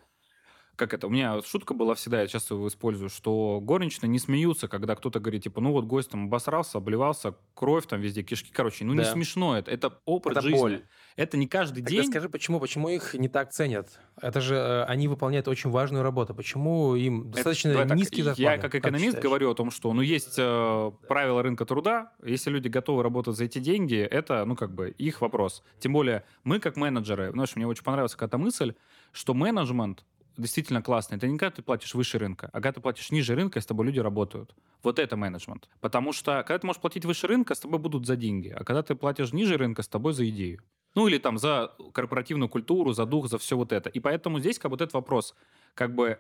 как 0.76 0.94
это, 0.94 1.08
у 1.08 1.10
меня 1.10 1.42
шутка 1.44 1.74
была 1.74 1.96
всегда, 1.96 2.22
я 2.22 2.28
часто 2.28 2.56
его 2.56 2.68
использую, 2.68 3.10
что 3.10 3.60
горничные 3.62 4.10
не 4.10 4.20
смеются, 4.20 4.68
когда 4.68 4.96
кто-то 4.96 5.20
говорит, 5.20 5.44
типа, 5.44 5.62
ну 5.62 5.72
вот 5.72 5.86
гость 5.86 6.10
там 6.10 6.26
обосрался, 6.26 6.80
обливался, 6.80 7.36
кровь 7.54 7.86
там 7.86 8.02
везде, 8.02 8.24
кишки, 8.24 8.52
короче, 8.52 8.84
ну 8.86 8.96
да. 8.96 9.04
не 9.04 9.10
смешно 9.10 9.58
это, 9.58 9.70
это 9.70 10.00
опыт 10.06 10.34
это 10.34 10.42
жизни. 10.42 10.58
Боль. 10.58 10.84
Это 11.16 11.38
не 11.38 11.48
каждый 11.48 11.84
Тогда 11.84 11.90
день. 11.92 12.10
скажи, 12.10 12.28
почему, 12.28 12.60
почему 12.60 12.90
их 12.90 13.14
не 13.14 13.28
так 13.28 13.52
ценят? 13.52 14.00
Это 14.20 14.42
же 14.42 14.56
э, 14.56 14.84
они 14.86 15.08
выполняют 15.08 15.48
очень 15.48 15.70
важную 15.70 16.04
работу. 16.04 16.34
Почему 16.34 16.96
им 16.96 17.30
достаточно 17.30 17.70
это, 17.70 17.94
низкий 17.94 18.24
зарплаты? 18.24 18.42
Я 18.42 18.58
как 18.58 18.74
экономист 18.74 19.16
как 19.16 19.24
говорю 19.24 19.52
о 19.52 19.56
том, 19.56 19.70
что 19.70 19.94
ну 19.94 20.02
есть 20.02 20.36
э, 20.38 20.92
правила 21.08 21.44
рынка 21.44 21.66
труда. 21.66 22.14
Если 22.24 22.50
люди 22.50 22.68
готовы 22.68 23.04
работать 23.04 23.36
за 23.36 23.46
эти 23.46 23.60
деньги, 23.60 23.98
это 23.98 24.44
ну 24.46 24.56
как 24.56 24.74
бы 24.74 24.90
их 24.90 25.22
вопрос. 25.22 25.64
Тем 25.80 25.94
более 25.94 26.24
мы 26.44 26.60
как 26.60 26.78
менеджеры, 26.78 27.32
знаешь, 27.32 27.56
мне 27.56 27.68
очень 27.68 27.84
понравилась 27.84 28.14
какая-то 28.14 28.40
мысль, 28.40 28.74
что 29.12 29.36
менеджмент 29.36 30.04
действительно 30.38 30.82
классный. 30.82 31.18
Это 31.18 31.28
не 31.28 31.38
когда 31.38 31.56
ты 31.56 31.62
платишь 31.62 31.94
выше 31.94 32.18
рынка, 32.18 32.50
а 32.52 32.54
когда 32.54 32.74
ты 32.74 32.82
платишь 32.82 33.12
ниже 33.12 33.36
рынка, 33.36 33.62
с 33.62 33.66
тобой 33.66 33.86
люди 33.86 34.00
работают. 34.00 34.56
Вот 34.82 35.00
это 35.00 35.16
менеджмент. 35.16 35.70
Потому 35.82 36.14
что 36.14 36.44
когда 36.46 36.60
ты 36.60 36.68
можешь 36.68 36.82
платить 36.82 37.06
выше 37.06 37.28
рынка, 37.28 37.56
с 37.56 37.60
тобой 37.60 37.80
будут 37.80 38.06
за 38.06 38.16
деньги. 38.16 38.50
А 38.50 38.64
когда 38.64 38.84
ты 38.84 38.96
платишь 38.96 39.34
ниже 39.34 39.58
рынка, 39.58 39.84
с 39.84 39.88
тобой 39.88 40.14
за 40.14 40.28
идею. 40.30 40.62
Ну 40.96 41.08
или 41.08 41.18
там 41.18 41.38
за 41.38 41.74
корпоративную 41.94 42.50
культуру, 42.50 42.94
за 42.94 43.06
дух, 43.06 43.28
за 43.28 43.38
все 43.38 43.58
вот 43.58 43.72
это. 43.72 43.90
И 43.90 44.00
поэтому 44.00 44.40
здесь 44.40 44.60
как 44.60 44.70
бы 44.70 44.74
вот 44.74 44.82
этот 44.82 44.94
вопрос. 44.94 45.36
Как 45.74 45.96
бы, 45.96 46.20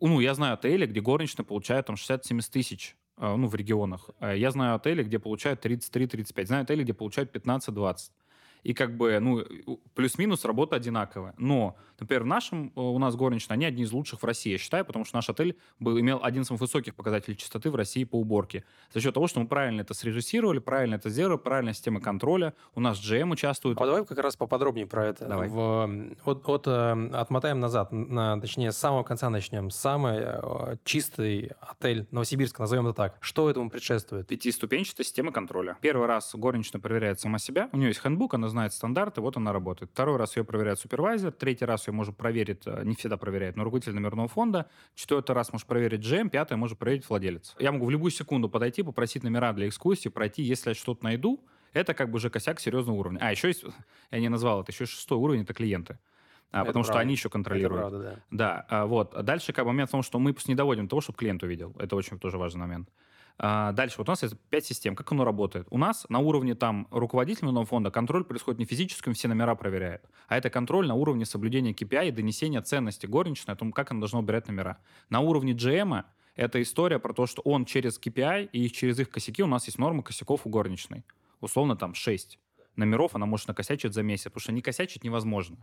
ну, 0.00 0.20
я 0.20 0.34
знаю 0.34 0.54
отели, 0.54 0.86
где 0.86 1.00
горничные 1.00 1.46
получают 1.46 1.86
там 1.86 1.96
60-70 1.96 2.50
тысяч 2.50 2.96
а, 3.16 3.36
ну, 3.36 3.46
в 3.46 3.54
регионах. 3.54 4.10
А 4.18 4.34
я 4.34 4.50
знаю 4.50 4.74
отели, 4.74 5.04
где 5.04 5.18
получают 5.18 5.64
33-35. 5.64 6.46
Знаю 6.46 6.62
отели, 6.64 6.82
где 6.82 6.94
получают 6.94 7.34
15-20 7.34 8.10
и 8.62 8.74
как 8.74 8.96
бы, 8.96 9.18
ну, 9.20 9.44
плюс-минус 9.94 10.44
работа 10.44 10.76
одинаковая. 10.76 11.34
Но, 11.38 11.76
например, 11.98 12.24
в 12.24 12.26
нашем, 12.26 12.72
э, 12.74 12.80
у 12.80 12.98
нас 12.98 13.16
горничные, 13.16 13.54
они 13.54 13.64
одни 13.64 13.82
из 13.82 13.92
лучших 13.92 14.22
в 14.22 14.24
России, 14.24 14.52
я 14.52 14.58
считаю, 14.58 14.84
потому 14.84 15.04
что 15.04 15.16
наш 15.16 15.28
отель 15.28 15.56
был, 15.78 15.98
имел 15.98 16.20
один 16.22 16.42
из 16.42 16.46
самых 16.46 16.60
высоких 16.60 16.94
показателей 16.94 17.36
чистоты 17.36 17.70
в 17.70 17.74
России 17.74 18.04
по 18.04 18.16
уборке. 18.16 18.64
За 18.92 19.00
счет 19.00 19.14
того, 19.14 19.26
что 19.26 19.40
мы 19.40 19.46
правильно 19.46 19.82
это 19.82 19.94
срежиссировали, 19.94 20.58
правильно 20.58 20.96
это 20.96 21.10
сделали, 21.10 21.36
правильная 21.36 21.72
система 21.72 22.00
контроля, 22.00 22.54
у 22.74 22.80
нас 22.80 22.98
GM 22.98 23.30
участвует. 23.32 23.78
А 23.80 23.86
давай 23.86 24.04
как 24.04 24.18
раз 24.18 24.36
поподробнее 24.36 24.86
про 24.86 25.06
это. 25.06 25.26
Давай. 25.26 25.48
В, 25.48 26.16
от, 26.24 26.48
от, 26.48 26.66
э, 26.66 27.10
отмотаем 27.14 27.60
назад, 27.60 27.92
на, 27.92 28.40
точнее, 28.40 28.72
с 28.72 28.76
самого 28.76 29.02
конца 29.02 29.30
начнем. 29.30 29.70
Самый 29.70 30.18
э, 30.20 30.76
чистый 30.84 31.52
отель 31.60 32.06
Новосибирска, 32.10 32.62
назовем 32.62 32.86
это 32.86 32.96
так. 32.96 33.18
Что 33.20 33.50
этому 33.50 33.70
предшествует? 33.70 34.26
Пятиступенчатая 34.26 35.04
система 35.04 35.32
контроля. 35.32 35.76
Первый 35.80 36.06
раз 36.06 36.34
горничная 36.34 36.80
проверяет 36.80 37.20
сама 37.20 37.38
себя, 37.38 37.68
у 37.72 37.76
нее 37.76 37.88
есть 37.88 38.00
хендбук, 38.00 38.34
она 38.34 38.47
знает 38.48 38.72
стандарты, 38.72 39.20
вот 39.20 39.36
она 39.36 39.52
работает. 39.52 39.90
Второй 39.90 40.16
раз 40.16 40.36
ее 40.36 40.44
проверяет 40.44 40.78
супервайзер, 40.78 41.32
третий 41.32 41.64
раз 41.64 41.88
ее 41.88 41.94
может 41.94 42.16
проверить, 42.16 42.62
э, 42.66 42.82
не 42.84 42.94
всегда 42.94 43.16
проверяет, 43.16 43.56
но 43.56 43.64
руководитель 43.64 43.94
номерного 43.94 44.28
фонда, 44.28 44.68
четвертый 44.94 45.32
раз 45.32 45.52
может 45.52 45.66
проверить 45.66 46.00
GM, 46.00 46.30
пятый 46.30 46.56
может 46.56 46.78
проверить 46.78 47.08
владелец. 47.08 47.54
Я 47.58 47.72
могу 47.72 47.86
в 47.86 47.90
любую 47.90 48.10
секунду 48.10 48.48
подойти, 48.48 48.82
попросить 48.82 49.22
номера 49.22 49.52
для 49.52 49.68
экскурсии, 49.68 50.08
пройти, 50.08 50.42
если 50.42 50.70
я 50.70 50.74
что-то 50.74 51.04
найду, 51.04 51.44
это 51.72 51.94
как 51.94 52.10
бы 52.10 52.16
уже 52.16 52.30
косяк 52.30 52.60
серьезного 52.60 52.96
уровня. 52.96 53.18
А, 53.20 53.30
еще 53.30 53.48
есть, 53.48 53.64
я 54.10 54.20
не 54.20 54.28
назвал 54.28 54.62
это, 54.62 54.72
еще 54.72 54.86
шестой 54.86 55.18
уровень, 55.18 55.42
это 55.42 55.54
клиенты. 55.54 55.98
А, 56.50 56.64
потому 56.64 56.84
правда. 56.84 56.92
что 56.92 56.98
они 57.00 57.12
еще 57.12 57.28
контролируют. 57.28 57.80
Это 57.80 57.90
правда, 57.90 58.10
да. 58.10 58.22
Да, 58.30 58.66
а, 58.68 58.86
вот. 58.86 59.14
А 59.14 59.22
дальше 59.22 59.52
как 59.52 59.66
момент 59.66 59.90
в 59.90 59.92
том, 59.92 60.02
что 60.02 60.18
мы 60.18 60.34
не 60.46 60.54
доводим 60.54 60.84
до 60.84 60.90
того, 60.90 61.00
чтобы 61.02 61.18
клиент 61.18 61.42
увидел. 61.42 61.74
Это 61.78 61.94
очень 61.94 62.18
тоже 62.18 62.38
важный 62.38 62.60
момент. 62.60 62.88
А, 63.40 63.72
дальше, 63.72 63.96
вот 63.98 64.08
у 64.08 64.12
нас 64.12 64.22
есть 64.24 64.36
пять 64.50 64.64
систем. 64.64 64.96
Как 64.96 65.12
оно 65.12 65.24
работает? 65.24 65.66
У 65.70 65.78
нас 65.78 66.06
на 66.08 66.18
уровне 66.18 66.54
там 66.54 66.88
руководителя 66.90 67.64
фонда 67.64 67.90
контроль 67.90 68.24
происходит 68.24 68.58
не 68.58 68.64
физическим, 68.64 69.14
все 69.14 69.28
номера 69.28 69.54
проверяют, 69.54 70.02
а 70.26 70.36
это 70.36 70.50
контроль 70.50 70.88
на 70.88 70.94
уровне 70.94 71.24
соблюдения 71.24 71.72
KPI 71.72 72.08
и 72.08 72.10
донесения 72.10 72.60
ценности 72.62 73.06
горничной 73.06 73.54
о 73.54 73.56
том, 73.56 73.72
как 73.72 73.92
она 73.92 74.00
должна 74.00 74.18
убирать 74.18 74.48
номера. 74.48 74.78
На 75.08 75.20
уровне 75.20 75.52
GM 75.52 76.04
это 76.34 76.60
история 76.60 76.98
про 76.98 77.12
то, 77.12 77.26
что 77.26 77.42
он 77.42 77.64
через 77.64 78.00
KPI 78.00 78.50
и 78.52 78.70
через 78.70 78.98
их 78.98 79.10
косяки, 79.10 79.42
у 79.42 79.46
нас 79.46 79.66
есть 79.66 79.78
норма 79.78 80.02
косяков 80.02 80.44
у 80.44 80.50
горничной. 80.50 81.04
Условно 81.40 81.76
там 81.76 81.94
6 81.94 82.40
номеров 82.74 83.14
она 83.14 83.26
может 83.26 83.48
накосячить 83.48 83.94
за 83.94 84.02
месяц, 84.02 84.24
потому 84.24 84.40
что 84.40 84.52
не 84.52 84.62
косячить 84.62 85.04
невозможно. 85.04 85.58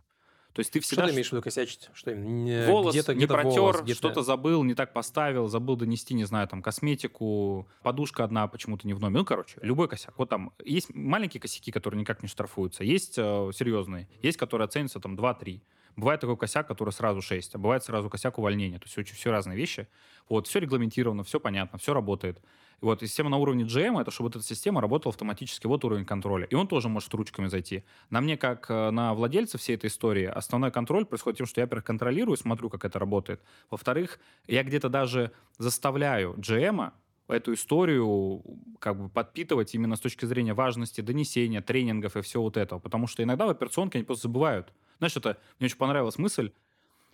То 0.55 0.61
есть 0.61 0.71
ты 0.71 0.79
всегда... 0.79 1.03
Что 1.03 1.09
ты 1.09 1.15
имеешь 1.15 1.27
в 1.27 1.31
виду 1.33 1.41
косячить? 1.41 1.89
Что 1.93 2.11
именно? 2.11 2.71
Волос 2.71 2.93
где-то, 2.93 3.13
не 3.13 3.25
где 3.25 3.27
протер, 3.27 3.59
волос, 3.59 3.81
где 3.81 3.93
что-то 3.93 4.21
забыл, 4.21 4.63
не 4.63 4.73
так 4.73 4.93
поставил, 4.93 5.49
забыл 5.49 5.75
донести, 5.75 6.13
не 6.13 6.23
знаю, 6.23 6.47
там, 6.47 6.61
косметику, 6.61 7.67
подушка 7.83 8.23
одна 8.23 8.47
почему-то 8.47 8.87
не 8.87 8.93
в 8.93 9.01
номер. 9.01 9.19
Ну, 9.19 9.25
короче, 9.25 9.57
любой 9.61 9.89
косяк. 9.89 10.13
Вот 10.17 10.29
там 10.29 10.53
есть 10.63 10.95
маленькие 10.95 11.41
косяки, 11.41 11.73
которые 11.73 11.99
никак 11.99 12.23
не 12.23 12.29
штрафуются, 12.29 12.85
есть 12.85 13.15
э, 13.17 13.51
серьезные, 13.53 14.07
есть, 14.21 14.37
которые 14.37 14.63
оценятся 14.63 15.01
там 15.01 15.15
2-3. 15.15 15.59
Бывает 15.97 16.21
такой 16.21 16.37
косяк, 16.37 16.65
который 16.69 16.91
сразу 16.91 17.21
6, 17.21 17.55
а 17.55 17.57
бывает 17.57 17.83
сразу 17.83 18.09
косяк 18.09 18.37
увольнения. 18.39 18.79
То 18.79 18.85
есть 18.85 18.97
очень 18.97 19.15
все 19.15 19.31
разные 19.31 19.57
вещи. 19.57 19.89
Вот, 20.29 20.47
все 20.47 20.59
регламентировано, 20.59 21.25
все 21.25 21.41
понятно, 21.41 21.79
все 21.79 21.93
работает. 21.93 22.39
И 22.81 22.85
вот 22.85 23.01
система 23.01 23.29
на 23.29 23.38
уровне 23.38 23.63
GM, 23.63 23.99
это 23.99 24.11
чтобы 24.11 24.29
эта 24.29 24.41
система 24.41 24.81
работала 24.81 25.11
автоматически, 25.11 25.67
вот 25.67 25.83
уровень 25.85 26.05
контроля. 26.05 26.45
И 26.45 26.55
он 26.55 26.67
тоже 26.67 26.89
может 26.89 27.13
ручками 27.13 27.47
зайти. 27.47 27.83
На 28.09 28.21
мне, 28.21 28.38
как 28.38 28.69
э, 28.69 28.91
на 28.91 29.13
владельца 29.13 29.57
всей 29.57 29.75
этой 29.75 29.88
истории, 29.88 30.25
основной 30.25 30.71
контроль 30.71 31.05
происходит 31.05 31.38
тем, 31.38 31.47
что 31.47 31.61
я, 31.61 31.65
во-первых, 31.65 31.85
контролирую, 31.85 32.38
смотрю, 32.38 32.69
как 32.69 32.85
это 32.85 32.99
работает. 32.99 33.41
Во-вторых, 33.69 34.19
я 34.47 34.63
где-то 34.63 34.89
даже 34.89 35.31
заставляю 35.57 36.33
GM 36.33 36.91
эту 37.27 37.53
историю 37.53 38.43
как 38.79 38.99
бы 38.99 39.09
подпитывать 39.09 39.73
именно 39.73 39.95
с 39.95 39.99
точки 39.99 40.25
зрения 40.25 40.53
важности 40.53 41.01
донесения, 41.01 41.61
тренингов 41.61 42.15
и 42.15 42.21
всего 42.21 42.43
вот 42.43 42.57
этого. 42.57 42.79
Потому 42.79 43.07
что 43.07 43.23
иногда 43.23 43.47
в 43.47 43.49
операционке 43.49 43.97
они 43.97 44.05
просто 44.05 44.27
забывают. 44.27 44.71
Знаешь, 44.99 45.15
это 45.17 45.38
мне 45.59 45.65
очень 45.65 45.77
понравилась 45.77 46.17
мысль. 46.17 46.51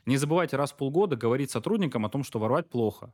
Не 0.06 0.18
забывайте 0.18 0.58
раз 0.58 0.72
в 0.72 0.78
полгода 0.78 1.16
говорить 1.16 1.52
сотрудникам 1.52 2.06
о 2.06 2.10
том, 2.10 2.24
что 2.24 2.40
воровать 2.40 2.70
плохо. 2.70 3.14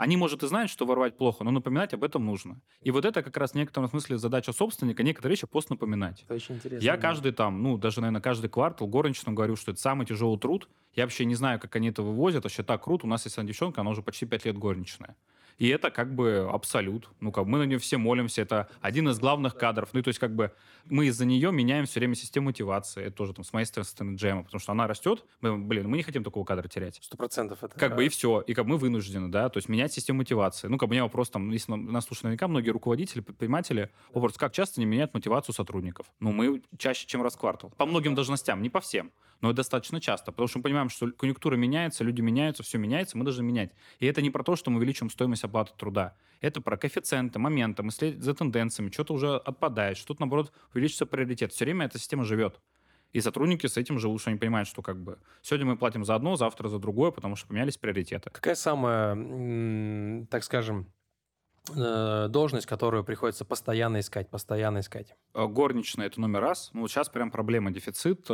Они, 0.00 0.16
может, 0.16 0.42
и 0.42 0.46
знают, 0.46 0.70
что 0.70 0.86
воровать 0.86 1.18
плохо, 1.18 1.44
но 1.44 1.50
напоминать 1.50 1.92
об 1.92 2.02
этом 2.02 2.24
нужно. 2.24 2.58
И 2.80 2.90
вот 2.90 3.04
это 3.04 3.22
как 3.22 3.36
раз 3.36 3.50
в 3.50 3.54
некотором 3.54 3.86
смысле 3.86 4.16
задача 4.16 4.50
собственника, 4.50 5.02
некоторые 5.02 5.36
вещи 5.36 5.46
просто 5.46 5.74
напоминать. 5.74 6.22
Это 6.22 6.36
очень 6.36 6.54
интересно. 6.54 6.82
Я 6.82 6.96
да. 6.96 7.02
каждый 7.02 7.32
там, 7.32 7.62
ну, 7.62 7.76
даже, 7.76 8.00
наверное, 8.00 8.22
каждый 8.22 8.48
квартал 8.48 8.88
горничным 8.88 9.34
говорю, 9.34 9.56
что 9.56 9.72
это 9.72 9.80
самый 9.80 10.06
тяжелый 10.06 10.38
труд. 10.38 10.70
Я 10.94 11.04
вообще 11.04 11.26
не 11.26 11.34
знаю, 11.34 11.60
как 11.60 11.76
они 11.76 11.90
это 11.90 12.02
вывозят, 12.02 12.44
вообще 12.44 12.62
так 12.62 12.82
круто. 12.82 13.04
У 13.04 13.10
нас 13.10 13.26
есть 13.26 13.36
одна 13.36 13.48
девчонка, 13.48 13.82
она 13.82 13.90
уже 13.90 14.00
почти 14.00 14.24
пять 14.24 14.46
лет 14.46 14.56
горничная. 14.56 15.16
И 15.60 15.68
это 15.68 15.90
как 15.90 16.14
бы 16.14 16.48
абсолют. 16.50 17.10
Ну, 17.20 17.30
как 17.32 17.44
мы 17.44 17.58
на 17.58 17.64
нее 17.64 17.78
все 17.78 17.98
молимся. 17.98 18.40
Это 18.40 18.70
один 18.80 19.10
из 19.10 19.18
главных 19.18 19.56
кадров. 19.56 19.90
Ну, 19.92 20.02
то 20.02 20.08
есть 20.08 20.18
как 20.18 20.34
бы 20.34 20.52
мы 20.86 21.06
из-за 21.08 21.26
нее 21.26 21.52
меняем 21.52 21.84
все 21.84 22.00
время 22.00 22.14
систему 22.14 22.46
мотивации. 22.46 23.04
Это 23.04 23.16
тоже 23.16 23.34
там 23.34 23.44
с 23.44 23.52
моей 23.52 23.66
стороны 23.66 24.16
джема, 24.16 24.42
потому 24.42 24.58
что 24.58 24.72
она 24.72 24.86
растет. 24.86 25.22
Мы, 25.42 25.58
блин, 25.58 25.86
мы 25.86 25.98
не 25.98 26.02
хотим 26.02 26.24
такого 26.24 26.46
кадра 26.46 26.66
терять. 26.66 26.98
Сто 27.02 27.18
процентов 27.18 27.62
это. 27.62 27.78
Как 27.78 27.94
бы 27.94 28.06
и 28.06 28.08
все. 28.08 28.40
И 28.40 28.54
как 28.54 28.64
мы 28.64 28.78
вынуждены, 28.78 29.28
да, 29.28 29.50
то 29.50 29.58
есть 29.58 29.68
менять 29.68 29.92
систему 29.92 30.20
мотивации. 30.20 30.66
Ну, 30.66 30.78
как 30.78 30.88
бы 30.88 30.92
у 30.92 30.94
меня 30.94 31.02
вопрос 31.02 31.28
там, 31.28 31.50
если 31.50 31.74
нас 31.74 32.06
слушают 32.06 32.24
наверняка 32.24 32.48
многие 32.48 32.70
руководители, 32.70 33.20
предприниматели, 33.20 33.90
вопрос, 34.14 34.38
как 34.38 34.54
часто 34.54 34.80
не 34.80 34.86
меняют 34.86 35.12
мотивацию 35.12 35.54
сотрудников? 35.54 36.06
Ну, 36.20 36.32
мы 36.32 36.62
чаще, 36.78 37.06
чем 37.06 37.22
раз 37.22 37.34
в 37.34 37.38
квартал. 37.38 37.70
По 37.76 37.84
многим 37.84 38.14
должностям, 38.14 38.62
не 38.62 38.70
по 38.70 38.80
всем 38.80 39.12
но 39.40 39.52
достаточно 39.52 40.00
часто, 40.00 40.32
потому 40.32 40.48
что 40.48 40.58
мы 40.58 40.64
понимаем, 40.64 40.88
что 40.88 41.10
конъюнктура 41.12 41.56
меняется, 41.56 42.04
люди 42.04 42.20
меняются, 42.20 42.62
все 42.62 42.78
меняется, 42.78 43.16
мы 43.16 43.24
должны 43.24 43.42
менять. 43.42 43.72
И 43.98 44.06
это 44.06 44.22
не 44.22 44.30
про 44.30 44.42
то, 44.42 44.56
что 44.56 44.70
мы 44.70 44.78
увеличим 44.78 45.10
стоимость 45.10 45.44
оплаты 45.44 45.72
труда. 45.76 46.14
Это 46.40 46.60
про 46.60 46.76
коэффициенты, 46.76 47.38
моменты, 47.38 47.82
мы 47.82 47.90
следим 47.90 48.22
за 48.22 48.34
тенденциями, 48.34 48.90
что-то 48.90 49.14
уже 49.14 49.36
отпадает, 49.36 49.96
что-то, 49.96 50.20
наоборот, 50.20 50.52
увеличится 50.74 51.06
приоритет. 51.06 51.52
Все 51.52 51.64
время 51.64 51.86
эта 51.86 51.98
система 51.98 52.24
живет. 52.24 52.60
И 53.12 53.20
сотрудники 53.20 53.66
с 53.66 53.76
этим 53.76 53.98
живут, 53.98 54.20
что 54.20 54.30
они 54.30 54.38
понимают, 54.38 54.68
что 54.68 54.82
как 54.82 55.02
бы 55.02 55.18
сегодня 55.42 55.66
мы 55.66 55.76
платим 55.76 56.04
за 56.04 56.14
одно, 56.14 56.36
завтра 56.36 56.68
за 56.68 56.78
другое, 56.78 57.10
потому 57.10 57.34
что 57.34 57.48
поменялись 57.48 57.76
приоритеты. 57.76 58.30
Какая 58.30 58.54
самая, 58.54 60.26
так 60.30 60.44
скажем, 60.44 60.86
э, 61.74 62.28
должность, 62.28 62.66
которую 62.66 63.02
приходится 63.02 63.44
постоянно 63.44 63.98
искать, 63.98 64.30
постоянно 64.30 64.78
искать? 64.78 65.16
Э, 65.34 65.46
горничная– 65.46 66.06
это 66.08 66.20
номер 66.20 66.40
раз. 66.40 66.70
Ну, 66.72 66.82
вот 66.82 66.90
сейчас 66.90 67.08
прям 67.08 67.32
проблема, 67.32 67.72
дефицит. 67.72 68.28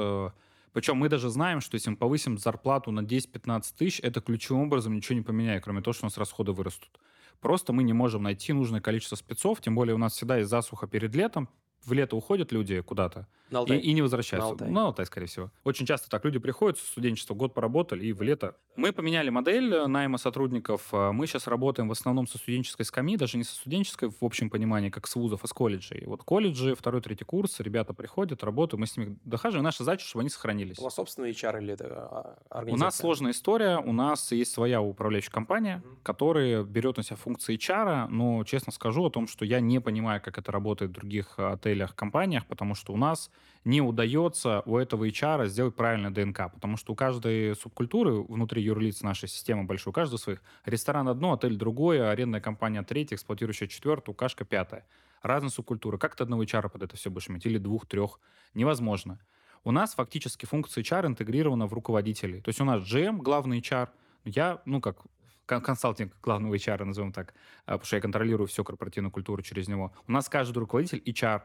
Причем 0.76 0.98
мы 0.98 1.08
даже 1.08 1.30
знаем, 1.30 1.62
что 1.62 1.76
если 1.76 1.88
мы 1.88 1.96
повысим 1.96 2.36
зарплату 2.36 2.90
на 2.90 3.00
10-15 3.00 3.62
тысяч, 3.78 3.98
это 4.02 4.20
ключевым 4.20 4.64
образом 4.64 4.94
ничего 4.94 5.16
не 5.16 5.24
поменяет, 5.24 5.64
кроме 5.64 5.80
того, 5.80 5.94
что 5.94 6.04
у 6.04 6.08
нас 6.08 6.18
расходы 6.18 6.52
вырастут. 6.52 7.00
Просто 7.40 7.72
мы 7.72 7.82
не 7.82 7.94
можем 7.94 8.24
найти 8.24 8.52
нужное 8.52 8.82
количество 8.82 9.16
спецов, 9.16 9.62
тем 9.62 9.74
более 9.74 9.94
у 9.94 9.98
нас 9.98 10.12
всегда 10.12 10.36
есть 10.36 10.50
засуха 10.50 10.86
перед 10.86 11.14
летом, 11.14 11.48
в 11.86 11.92
лето 11.92 12.16
уходят 12.16 12.52
люди 12.52 12.80
куда-то 12.80 13.26
На 13.50 13.58
и, 13.58 13.60
Алтай. 13.60 13.78
и 13.78 13.92
не 13.94 14.02
возвращаются. 14.02 14.46
На 14.48 14.52
Алтай. 14.52 14.68
На 14.70 14.84
Алтай, 14.86 15.06
скорее 15.06 15.26
всего. 15.26 15.50
Очень 15.64 15.86
часто 15.86 16.08
так 16.10 16.24
люди 16.24 16.38
приходят 16.38 16.78
с 16.78 16.82
студенчества, 16.82 17.34
год 17.34 17.54
поработали, 17.54 18.04
и 18.06 18.12
в 18.12 18.22
лето. 18.22 18.56
Мы 18.76 18.92
поменяли 18.92 19.30
модель 19.30 19.72
э, 19.72 19.86
найма 19.86 20.18
сотрудников. 20.18 20.88
Э, 20.92 21.12
Мы 21.12 21.26
сейчас 21.26 21.46
работаем 21.46 21.88
в 21.88 21.92
основном 21.92 22.26
со 22.26 22.38
студенческой 22.38 22.82
скамьи, 22.84 23.16
даже 23.16 23.38
не 23.38 23.44
со 23.44 23.54
студенческой 23.54 24.10
в 24.10 24.22
общем 24.24 24.50
понимании, 24.50 24.90
как 24.90 25.06
с 25.06 25.14
вузов, 25.14 25.44
а 25.44 25.46
с 25.46 25.52
колледжей. 25.52 26.02
Вот 26.06 26.22
колледжи, 26.24 26.74
второй, 26.74 27.00
третий 27.00 27.24
курс, 27.24 27.60
ребята 27.60 27.94
приходят, 27.94 28.42
работают, 28.42 28.80
мы 28.80 28.86
с 28.86 28.96
ними 28.96 29.16
дохаживаем. 29.24 29.64
Наша 29.64 29.84
задача, 29.84 30.04
чтобы 30.06 30.22
они 30.22 30.30
сохранились. 30.30 30.78
У 30.78 30.82
вас 30.82 30.94
собственный 30.94 31.30
HR 31.30 31.62
или 31.62 31.72
это 31.74 31.86
а, 32.10 32.36
У 32.50 32.56
организация? 32.58 32.84
нас 32.86 32.96
сложная 32.98 33.30
история. 33.32 33.78
У 33.78 33.92
нас 33.92 34.32
есть 34.32 34.52
своя 34.52 34.82
управляющая 34.82 35.30
компания, 35.30 35.82
Мгм. 35.84 35.98
которая 36.02 36.64
берет 36.64 36.96
на 36.96 37.02
себя 37.04 37.16
функции 37.16 37.56
HR, 37.56 38.08
но 38.08 38.42
честно 38.44 38.72
скажу 38.72 39.04
о 39.04 39.10
том, 39.10 39.26
что 39.28 39.44
я 39.44 39.60
не 39.60 39.80
понимаю, 39.80 40.20
как 40.20 40.36
это 40.38 40.50
работает 40.52 40.90
в 40.90 40.94
других 40.94 41.34
э, 41.38 41.56
отелях, 41.76 41.94
компаниях, 41.94 42.46
потому 42.46 42.74
что 42.74 42.92
у 42.92 42.96
нас 42.96 43.30
не 43.64 43.80
удается 43.80 44.62
у 44.66 44.78
этого 44.78 45.08
HR 45.08 45.46
сделать 45.46 45.74
правильное 45.74 46.10
ДНК, 46.10 46.52
потому 46.52 46.76
что 46.76 46.92
у 46.92 46.96
каждой 46.96 47.54
субкультуры 47.54 48.22
внутри 48.22 48.62
юрлиц 48.62 49.02
нашей 49.02 49.28
системы 49.28 49.64
большой, 49.64 49.90
у 49.90 49.94
каждого 49.94 50.18
своих. 50.18 50.42
Ресторан 50.64 51.08
одно, 51.08 51.32
отель 51.32 51.56
другое, 51.56 52.10
арендная 52.10 52.40
компания 52.40 52.82
третья, 52.82 53.16
эксплуатирующая 53.16 53.68
четвертую, 53.68 54.14
кашка 54.14 54.44
пятая. 54.44 54.86
Разные 55.22 55.50
субкультуры. 55.50 55.98
Как 55.98 56.14
ты 56.14 56.22
одного 56.22 56.44
HR 56.44 56.68
под 56.68 56.82
это 56.82 56.96
все 56.96 57.10
будешь 57.10 57.28
иметь? 57.28 57.46
Или 57.46 57.58
двух, 57.58 57.86
трех? 57.86 58.20
Невозможно. 58.54 59.18
У 59.64 59.72
нас 59.72 59.94
фактически 59.94 60.46
функция 60.46 60.82
HR 60.82 61.06
интегрирована 61.06 61.66
в 61.66 61.72
руководителей. 61.72 62.40
То 62.40 62.50
есть 62.50 62.60
у 62.60 62.64
нас 62.64 62.82
GM, 62.82 63.16
главный 63.16 63.58
HR, 63.58 63.88
я, 64.24 64.62
ну, 64.64 64.80
как 64.80 64.98
кон- 65.46 65.62
консалтинг 65.62 66.12
главного 66.22 66.54
HR, 66.54 66.84
назовем 66.84 67.12
так, 67.12 67.34
а, 67.64 67.72
потому 67.72 67.86
что 67.86 67.96
я 67.96 68.02
контролирую 68.02 68.46
всю 68.46 68.64
корпоративную 68.64 69.10
культуру 69.10 69.42
через 69.42 69.68
него. 69.68 69.92
У 70.06 70.12
нас 70.12 70.28
каждый 70.28 70.58
руководитель 70.58 71.02
HR. 71.04 71.42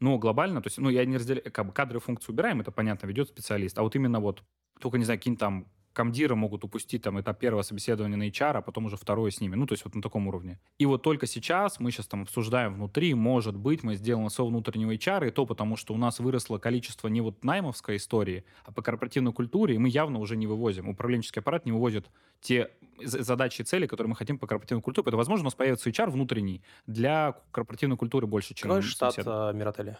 Но 0.00 0.18
глобально, 0.18 0.60
то 0.62 0.66
есть, 0.68 0.78
ну, 0.78 0.90
я 0.90 1.04
не 1.06 1.16
разделяю, 1.16 1.50
как 1.52 1.66
бы 1.66 1.72
кадры 1.72 2.00
функции 2.00 2.32
убираем, 2.32 2.60
это 2.60 2.70
понятно, 2.70 3.06
ведет 3.06 3.28
специалист. 3.28 3.78
А 3.78 3.82
вот 3.82 3.96
именно 3.96 4.20
вот, 4.20 4.42
только, 4.80 4.98
не 4.98 5.04
знаю, 5.04 5.18
какие 5.18 5.36
там 5.36 5.68
комдиры 5.96 6.34
могут 6.36 6.62
упустить 6.62 7.02
там 7.02 7.18
этап 7.18 7.38
первого 7.38 7.62
собеседования 7.62 8.18
на 8.18 8.28
HR, 8.28 8.58
а 8.58 8.60
потом 8.60 8.84
уже 8.84 8.98
второе 8.98 9.30
с 9.30 9.40
ними. 9.40 9.56
Ну, 9.56 9.66
то 9.66 9.72
есть 9.72 9.84
вот 9.86 9.94
на 9.94 10.02
таком 10.02 10.28
уровне. 10.28 10.60
И 10.78 10.84
вот 10.84 11.02
только 11.02 11.26
сейчас 11.26 11.80
мы 11.80 11.90
сейчас 11.90 12.06
там 12.06 12.22
обсуждаем 12.22 12.74
внутри, 12.74 13.14
может 13.14 13.56
быть, 13.56 13.82
мы 13.82 13.94
сделаем 13.96 14.28
своего 14.28 14.50
внутреннего 14.50 14.94
HR, 14.94 15.28
и 15.28 15.30
то 15.30 15.46
потому, 15.46 15.76
что 15.76 15.94
у 15.94 15.96
нас 15.96 16.20
выросло 16.20 16.58
количество 16.58 17.08
не 17.08 17.22
вот 17.22 17.42
наймовской 17.44 17.96
истории, 17.96 18.44
а 18.66 18.72
по 18.72 18.82
корпоративной 18.82 19.32
культуре, 19.32 19.76
и 19.76 19.78
мы 19.78 19.88
явно 19.88 20.18
уже 20.18 20.36
не 20.36 20.46
вывозим. 20.46 20.90
Управленческий 20.90 21.40
аппарат 21.40 21.64
не 21.64 21.72
вывозит 21.72 22.10
те 22.42 22.70
задачи 23.02 23.62
и 23.62 23.64
цели, 23.64 23.86
которые 23.86 24.10
мы 24.10 24.16
хотим 24.16 24.38
по 24.38 24.46
корпоративной 24.46 24.82
культуре. 24.82 25.04
Поэтому, 25.04 25.20
возможно, 25.20 25.44
у 25.44 25.46
нас 25.46 25.54
появится 25.54 25.88
HR 25.88 26.10
внутренний 26.10 26.62
для 26.86 27.36
корпоративной 27.52 27.96
культуры 27.96 28.26
больше, 28.26 28.54
чем 28.54 28.68
Какой 28.68 28.82
штат 28.82 29.14
а, 29.24 29.52
Миротеля? 29.52 29.98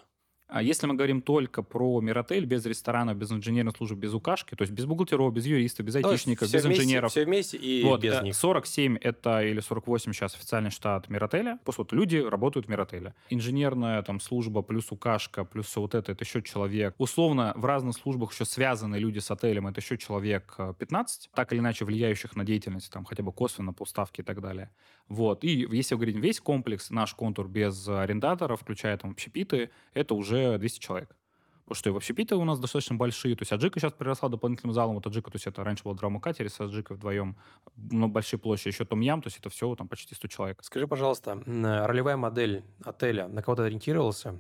А 0.49 0.63
если 0.63 0.87
мы 0.87 0.95
говорим 0.95 1.23
только 1.23 1.63
про 1.63 2.01
Миротель, 2.01 2.45
без 2.45 2.65
ресторанов, 2.65 3.17
без 3.17 3.33
инженерной 3.33 3.73
службы, 3.73 3.97
без 3.97 4.15
укашки, 4.15 4.55
то 4.55 4.63
есть 4.63 4.73
без 4.73 4.85
бухгалтеров, 4.85 5.33
без 5.33 5.45
юристов, 5.45 5.85
без 5.85 5.97
айтишников, 5.97 6.53
без 6.53 6.65
инженеров, 6.65 7.11
Все 7.11 7.25
вместе 7.25 7.57
и 7.57 7.83
вот, 7.83 8.01
без 8.01 8.15
э, 8.15 8.23
них. 8.23 8.37
47 8.37 8.97
это 9.01 9.43
или 9.43 9.59
48 9.59 10.13
сейчас 10.13 10.35
официальный 10.37 10.71
штат 10.71 11.09
Миротеля. 11.09 11.59
Просто 11.65 11.83
вот 11.83 11.93
люди 11.93 12.19
работают 12.19 12.67
в 12.67 12.69
Миротеле. 12.69 13.15
Инженерная 13.29 14.03
там 14.03 14.21
служба 14.21 14.63
плюс 14.63 14.93
укашка, 14.93 15.45
плюс 15.45 15.75
вот 15.77 15.97
это, 15.97 16.13
это 16.13 16.25
еще 16.25 16.43
человек. 16.43 16.95
Условно, 16.99 17.53
в 17.57 17.65
разных 17.65 17.97
службах 17.97 18.33
еще 18.33 18.45
связаны 18.45 18.97
люди 18.97 19.19
с 19.19 19.31
отелем, 19.33 19.67
это 19.67 19.81
еще 19.81 19.99
человек 19.99 20.55
э, 20.59 20.75
15, 20.79 21.31
так 21.35 21.53
или 21.53 21.59
иначе 21.59 21.85
влияющих 21.85 22.37
на 22.37 22.45
деятельность, 22.45 22.93
там 22.93 23.05
хотя 23.05 23.25
бы 23.25 23.33
косвенно 23.33 23.73
по 23.73 23.85
ставке 23.85 24.23
и 24.23 24.25
так 24.25 24.41
далее. 24.41 24.71
Вот. 25.09 25.45
И 25.45 25.67
если 25.71 25.95
говорить 25.95 26.17
весь 26.17 26.41
комплекс, 26.41 26.91
наш 26.91 27.15
контур 27.15 27.49
без 27.49 27.89
арендатора, 27.89 28.57
включая 28.57 28.97
там 28.97 29.13
общепиты, 29.13 29.71
это 29.95 30.15
уже 30.15 30.46
200 30.59 30.79
человек. 30.81 31.17
Потому 31.65 31.75
что 31.81 31.91
и 31.91 31.97
общепиты 31.97 32.37
у 32.37 32.45
нас 32.45 32.61
достаточно 32.61 32.95
большие. 32.95 33.35
То 33.35 33.43
есть 33.43 33.53
Аджика 33.53 33.81
сейчас 33.81 33.93
приросла 33.93 34.29
дополнительным 34.29 34.73
залом. 34.73 34.95
Вот 34.95 35.07
Аджика, 35.07 35.31
то 35.33 35.37
есть 35.37 35.49
это 35.49 35.65
раньше 35.65 35.83
был 35.83 35.95
драма-катер 35.95 36.49
с 36.49 36.61
Аджикой 36.61 36.97
вдвоем, 36.97 37.37
но 37.77 38.07
большие 38.07 38.39
площади. 38.39 38.69
Еще 38.69 38.85
Том-Ям, 38.85 39.21
то 39.21 39.27
есть 39.27 39.39
это 39.41 39.51
все 39.51 39.75
там 39.75 39.89
почти 39.89 40.15
100 40.15 40.29
человек. 40.29 40.59
Скажи, 40.63 40.87
пожалуйста, 40.87 41.43
э, 41.45 41.87
ролевая 41.87 42.17
модель 42.17 42.63
отеля, 42.85 43.27
на 43.27 43.43
кого 43.43 43.57
ты 43.57 43.63
ориентировался? 43.65 44.39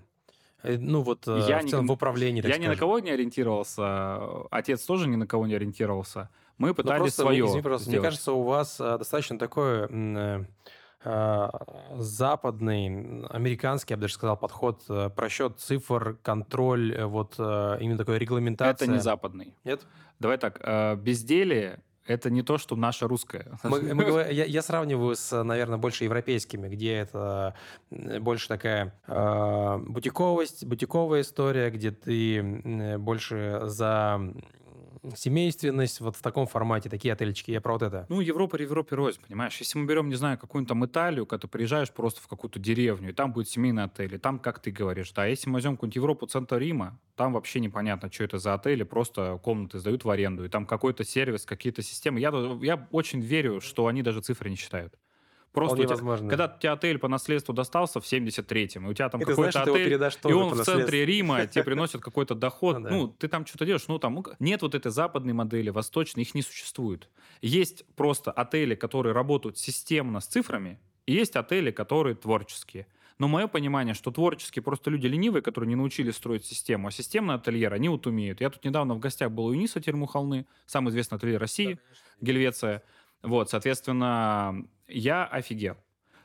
Э, 0.62 0.76
Ну 0.78 1.02
вот 1.02 1.26
э, 1.26 1.44
Я 1.48 1.58
в 1.58 1.64
не- 1.64 1.70
целом 1.70 1.88
в 1.88 1.92
управлении, 1.92 2.42
так 2.42 2.50
Я 2.52 2.58
ни 2.58 2.62
на 2.66 2.74
скажем. 2.74 2.78
кого 2.80 2.98
не 3.00 3.10
ориентировался, 3.10 4.46
отец 4.50 4.84
тоже 4.84 5.08
ни 5.08 5.16
на 5.16 5.26
кого 5.26 5.46
не 5.48 5.54
ориентировался. 5.54 6.28
Мы 6.58 6.68
Ну, 6.68 6.74
пытались 6.74 6.98
просто, 7.14 7.22
свое 7.22 7.44
извини, 7.44 7.62
пожалуйста, 7.62 7.88
мне 7.90 7.98
сделать. 7.98 8.06
кажется, 8.06 8.32
у 8.32 8.42
вас 8.44 8.80
э, 8.80 8.98
достаточно 8.98 9.34
э, 9.34 9.88
э, 9.90 10.44
западный, 11.98 12.86
м, 12.88 13.26
американский, 13.30 13.92
я 13.92 13.96
бы 13.96 14.02
даже 14.02 14.14
сказал, 14.14 14.36
подход, 14.36 14.82
э, 14.88 15.10
просчет 15.10 15.58
цифр, 15.58 16.16
контроль, 16.22 16.94
э, 16.94 17.04
вот 17.06 17.34
э, 17.38 17.78
именно 17.80 17.98
такой 17.98 18.18
регламентация. 18.18 18.86
Это 18.86 18.92
не 18.92 19.00
западный. 19.00 19.54
Нет? 19.64 19.86
Давай 20.18 20.38
так, 20.38 20.60
э, 20.62 20.96
безделие— 20.96 21.80
это 22.06 22.30
не 22.30 22.42
то, 22.42 22.56
что 22.58 22.76
наше 22.76 23.06
русское. 23.08 23.58
Мы- 23.64 23.94
мы 23.94 24.04
я, 24.32 24.44
я 24.44 24.62
сравниваю 24.62 25.14
с, 25.16 25.42
наверное, 25.42 25.78
больше 25.78 26.04
европейскими, 26.04 26.68
где 26.68 26.94
это 26.94 27.54
больше 28.20 28.48
такая 28.48 28.92
э, 29.08 29.78
бутиковость, 29.86 30.64
бутиковая 30.64 31.20
история, 31.22 31.70
где 31.70 31.90
ты 31.90 32.96
больше 32.98 33.60
за 33.64 34.20
семейственность, 35.14 36.00
вот 36.00 36.16
в 36.16 36.22
таком 36.22 36.46
формате, 36.46 36.88
такие 36.88 37.12
отельчики, 37.12 37.50
я 37.50 37.60
про 37.60 37.74
вот 37.74 37.82
это. 37.82 38.06
Ну, 38.08 38.20
Европа 38.20 38.56
Европе 38.56 38.96
рознь, 38.96 39.20
понимаешь? 39.26 39.56
Если 39.58 39.78
мы 39.78 39.86
берем, 39.86 40.08
не 40.08 40.14
знаю, 40.14 40.38
какую-нибудь 40.38 40.68
там 40.68 40.84
Италию, 40.86 41.26
когда 41.26 41.42
ты 41.42 41.48
приезжаешь 41.48 41.90
просто 41.90 42.20
в 42.20 42.28
какую-то 42.28 42.58
деревню, 42.58 43.10
и 43.10 43.12
там 43.12 43.32
будет 43.32 43.48
семейный 43.48 43.84
отель, 43.84 44.14
и 44.14 44.18
там, 44.18 44.38
как 44.38 44.60
ты 44.60 44.70
говоришь, 44.70 45.12
да, 45.12 45.26
если 45.26 45.48
мы 45.48 45.54
возьмем 45.54 45.72
какую-нибудь 45.72 45.96
Европу, 45.96 46.26
центр 46.26 46.58
Рима, 46.58 46.98
там 47.14 47.32
вообще 47.32 47.60
непонятно, 47.60 48.10
что 48.10 48.24
это 48.24 48.38
за 48.38 48.54
отели, 48.54 48.82
просто 48.82 49.38
комнаты 49.42 49.78
сдают 49.78 50.04
в 50.04 50.10
аренду, 50.10 50.44
и 50.44 50.48
там 50.48 50.66
какой-то 50.66 51.04
сервис, 51.04 51.44
какие-то 51.44 51.82
системы. 51.82 52.20
Я, 52.20 52.32
я 52.62 52.88
очень 52.90 53.20
верю, 53.20 53.60
что 53.60 53.86
они 53.86 54.02
даже 54.02 54.20
цифры 54.20 54.50
не 54.50 54.56
считают. 54.56 54.94
Просто 55.56 55.78
тебя- 55.78 55.88
возможно. 55.88 56.28
когда 56.28 56.54
у 56.54 56.60
тебя 56.60 56.72
отель 56.72 56.98
по 56.98 57.08
наследству 57.08 57.54
достался 57.54 57.98
в 58.00 58.04
73-м, 58.04 58.86
и 58.86 58.90
у 58.90 58.92
тебя 58.92 59.08
там 59.08 59.22
какой-то 59.22 59.62
отель, 59.62 59.92
и 59.92 60.32
он 60.32 60.50
в 60.54 60.62
центре 60.62 61.06
Рима 61.06 61.46
тебе 61.46 61.64
приносит 61.64 62.02
какой-то 62.02 62.34
доход. 62.34 62.76
Ну 62.76 62.82
да. 62.82 62.90
Ну, 62.90 63.08
ты 63.08 63.26
там 63.28 63.46
что-то 63.46 63.64
делаешь, 63.64 63.88
ну 63.88 63.98
там 63.98 64.22
нет 64.38 64.60
вот 64.60 64.74
этой 64.74 64.92
западной 64.92 65.32
модели, 65.32 65.70
восточной, 65.70 66.24
их 66.24 66.34
не 66.34 66.42
существует. 66.42 67.08
Есть 67.40 67.86
просто 67.96 68.30
отели, 68.30 68.74
которые 68.74 69.14
работают 69.14 69.56
системно 69.56 70.20
с 70.20 70.26
цифрами, 70.26 70.78
и 71.06 71.14
есть 71.14 71.36
отели, 71.36 71.70
которые 71.70 72.16
творческие. 72.16 72.86
Но 73.18 73.28
мое 73.28 73.46
понимание, 73.46 73.94
что 73.94 74.10
творческие 74.10 74.62
просто 74.62 74.90
люди 74.90 75.06
ленивые, 75.06 75.40
которые 75.40 75.68
не 75.68 75.74
научились 75.74 76.16
строить 76.16 76.44
систему, 76.44 76.88
а 76.88 76.90
системный 76.90 77.36
ательер, 77.36 77.72
они 77.72 77.88
вот 77.88 78.06
умеют. 78.06 78.42
Я 78.42 78.50
тут 78.50 78.62
недавно 78.62 78.94
в 78.94 78.98
гостях 78.98 79.30
был 79.30 79.46
у 79.46 79.52
Юниса 79.52 79.80
Термухолны, 79.80 80.44
самый 80.66 80.90
известный 80.90 81.16
ательер 81.16 81.40
России, 81.40 81.78
Гельвеция. 82.20 82.82
Вот, 83.22 83.48
соответственно, 83.48 84.66
я 84.88 85.24
офигел. 85.24 85.76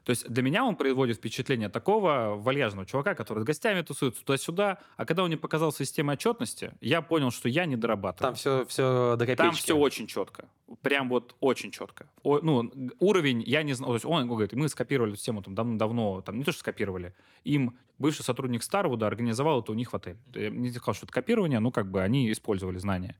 То 0.03 0.09
есть 0.09 0.27
для 0.27 0.41
меня 0.41 0.65
он 0.65 0.75
производит 0.75 1.17
впечатление 1.17 1.69
такого 1.69 2.35
вальяжного 2.35 2.87
чувака, 2.87 3.13
который 3.13 3.41
с 3.41 3.43
гостями 3.43 3.81
тусуется 3.81 4.23
туда-сюда, 4.25 4.79
а 4.97 5.05
когда 5.05 5.23
он 5.23 5.29
мне 5.29 5.37
показал 5.37 5.71
систему 5.71 6.11
отчетности, 6.11 6.73
я 6.81 7.03
понял, 7.03 7.29
что 7.29 7.47
я 7.49 7.65
не 7.65 7.75
дорабатываю. 7.75 8.29
Там 8.29 8.35
все, 8.35 8.65
все 8.65 9.15
до 9.15 9.25
копеечки. 9.25 9.37
Там 9.37 9.53
все 9.53 9.77
очень 9.77 10.07
четко. 10.07 10.49
Прям 10.81 11.09
вот 11.09 11.35
очень 11.39 11.69
четко. 11.69 12.09
О- 12.23 12.39
ну, 12.41 12.71
уровень, 12.99 13.43
я 13.45 13.61
не 13.61 13.73
знаю, 13.73 13.89
то 13.89 13.95
есть 13.95 14.05
он 14.05 14.27
говорит, 14.27 14.53
мы 14.53 14.69
скопировали 14.69 15.11
эту 15.11 15.19
систему 15.19 15.43
там 15.43 15.77
давно, 15.77 16.21
там 16.21 16.37
не 16.37 16.43
то, 16.43 16.51
что 16.51 16.61
скопировали, 16.61 17.13
им 17.43 17.77
бывший 17.99 18.23
сотрудник 18.23 18.63
Старвуда 18.63 19.05
организовал 19.05 19.61
это 19.61 19.71
у 19.71 19.75
них 19.75 19.93
в 19.93 19.95
отеле. 19.95 20.17
Я 20.33 20.49
не 20.49 20.71
сказал, 20.71 20.95
что 20.95 21.05
это 21.05 21.13
копирование, 21.13 21.59
но 21.59 21.69
как 21.69 21.91
бы 21.91 22.01
они 22.01 22.31
использовали 22.31 22.79
знания. 22.79 23.17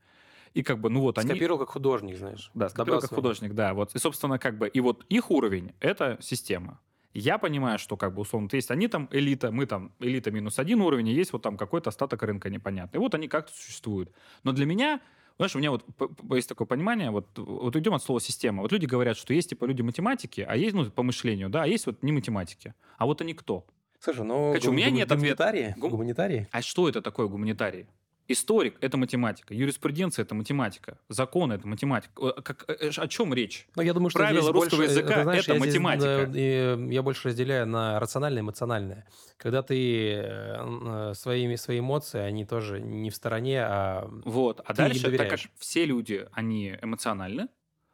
И 0.53 0.63
как 0.63 0.79
бы, 0.79 0.89
ну 0.89 1.01
вот 1.01 1.17
они... 1.17 1.29
Скопировал 1.29 1.59
как 1.59 1.69
художник, 1.69 2.17
знаешь. 2.17 2.51
Да, 2.53 2.69
скопировал 2.69 3.01
как 3.01 3.13
художник, 3.13 3.53
да. 3.53 3.73
Вот. 3.73 3.95
И, 3.95 3.99
собственно, 3.99 4.37
как 4.37 4.57
бы, 4.57 4.67
и 4.67 4.79
вот 4.81 5.05
их 5.09 5.31
уровень— 5.31 5.73
это 5.79 6.17
система. 6.21 6.79
Я 7.13 7.37
понимаю, 7.37 7.77
что, 7.77 7.97
как 7.97 8.13
бы, 8.13 8.21
условно, 8.21 8.47
то 8.47 8.55
есть 8.55 8.71
они 8.71 8.87
там 8.87 9.09
элита, 9.11 9.51
мы 9.51 9.65
там 9.65 9.91
элита 9.99 10.31
минус 10.31 10.59
один 10.59 10.81
уровень, 10.81 11.09
и 11.09 11.13
есть 11.13 11.33
вот 11.33 11.41
там 11.41 11.57
какой-то 11.57 11.89
остаток 11.89 12.23
рынка 12.23 12.49
непонятный. 12.49 12.97
И 12.97 13.01
вот 13.01 13.13
они 13.15 13.27
как-то 13.27 13.53
существуют. 13.53 14.11
Но 14.43 14.53
для 14.53 14.65
меня, 14.65 15.01
знаешь, 15.37 15.55
у 15.55 15.59
меня 15.59 15.71
вот 15.71 15.85
есть 16.31 16.47
такое 16.47 16.65
понимание, 16.65 17.11
вот, 17.11 17.27
вот 17.37 17.75
идем 17.75 17.93
от 17.93 18.03
слова 18.03 18.21
система. 18.21 18.61
Вот 18.61 18.71
люди 18.71 18.85
говорят, 18.85 19.17
что 19.17 19.33
есть, 19.33 19.49
типа, 19.49 19.65
люди 19.65 19.81
математики, 19.81 20.45
а 20.47 20.55
есть, 20.55 20.73
ну, 20.73 20.89
по 20.89 21.03
мышлению, 21.03 21.49
да, 21.49 21.63
а 21.63 21.67
есть 21.67 21.85
вот 21.85 22.01
не 22.01 22.13
математики. 22.13 22.73
А 22.97 23.05
вот 23.05 23.21
они 23.21 23.33
кто? 23.33 23.65
Слушай, 23.99 24.25
ну... 24.25 24.51
Короче, 24.53 24.69
у 24.69 24.73
меня 24.73 24.89
нет 24.89 25.11
ответа. 25.11 25.35
гуманитарии, 25.35 25.75
Гум- 25.77 25.91
гуманитарии. 25.91 26.47
А 26.51 26.61
что 26.61 26.87
это 26.87 27.01
такое 27.01 27.27
гуманитарий? 27.27 27.87
Историк– 28.31 28.77
это 28.81 28.97
математика, 28.97 29.53
юриспруденция– 29.53 30.23
это 30.25 30.35
математика, 30.35 30.97
законы– 31.09 31.53
это 31.55 31.67
математика. 31.67 32.33
Как, 32.41 32.65
э, 32.67 32.75
э, 32.79 32.91
о 32.95 33.07
чем 33.07 33.33
речь? 33.33 33.67
Ну, 33.75 33.81
я 33.81 33.93
думаю, 33.93 34.09
что 34.09 34.19
Правила 34.19 34.51
русского 34.51 34.79
больше, 34.79 34.91
языка 34.91 35.23
знаешь, 35.23 35.43
это 35.43 35.53
я 35.53 35.59
математика. 35.59 36.25
Здесь, 36.27 36.93
я 36.93 37.01
больше 37.01 37.29
разделяю 37.29 37.67
на 37.67 37.99
рациональное 37.99 38.41
и 38.41 38.45
эмоциональное. 38.45 39.07
Когда 39.37 39.61
ты 39.61 40.13
э, 40.15 41.13
своими, 41.15 41.55
свои 41.55 41.79
эмоции, 41.79 42.19
они 42.19 42.45
тоже 42.45 42.79
не 42.79 43.09
в 43.09 43.15
стороне, 43.15 43.61
а 43.63 44.09
Вот. 44.25 44.61
А 44.65 44.73
дальше, 44.73 45.15
так 45.17 45.29
как 45.29 45.39
все 45.57 45.85
люди, 45.85 46.27
они 46.31 46.77
эмоциональны, 46.81 47.47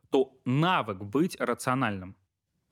то 0.09 0.33
навык 0.45 0.97
быть 1.03 1.39
рациональным– 1.39 2.15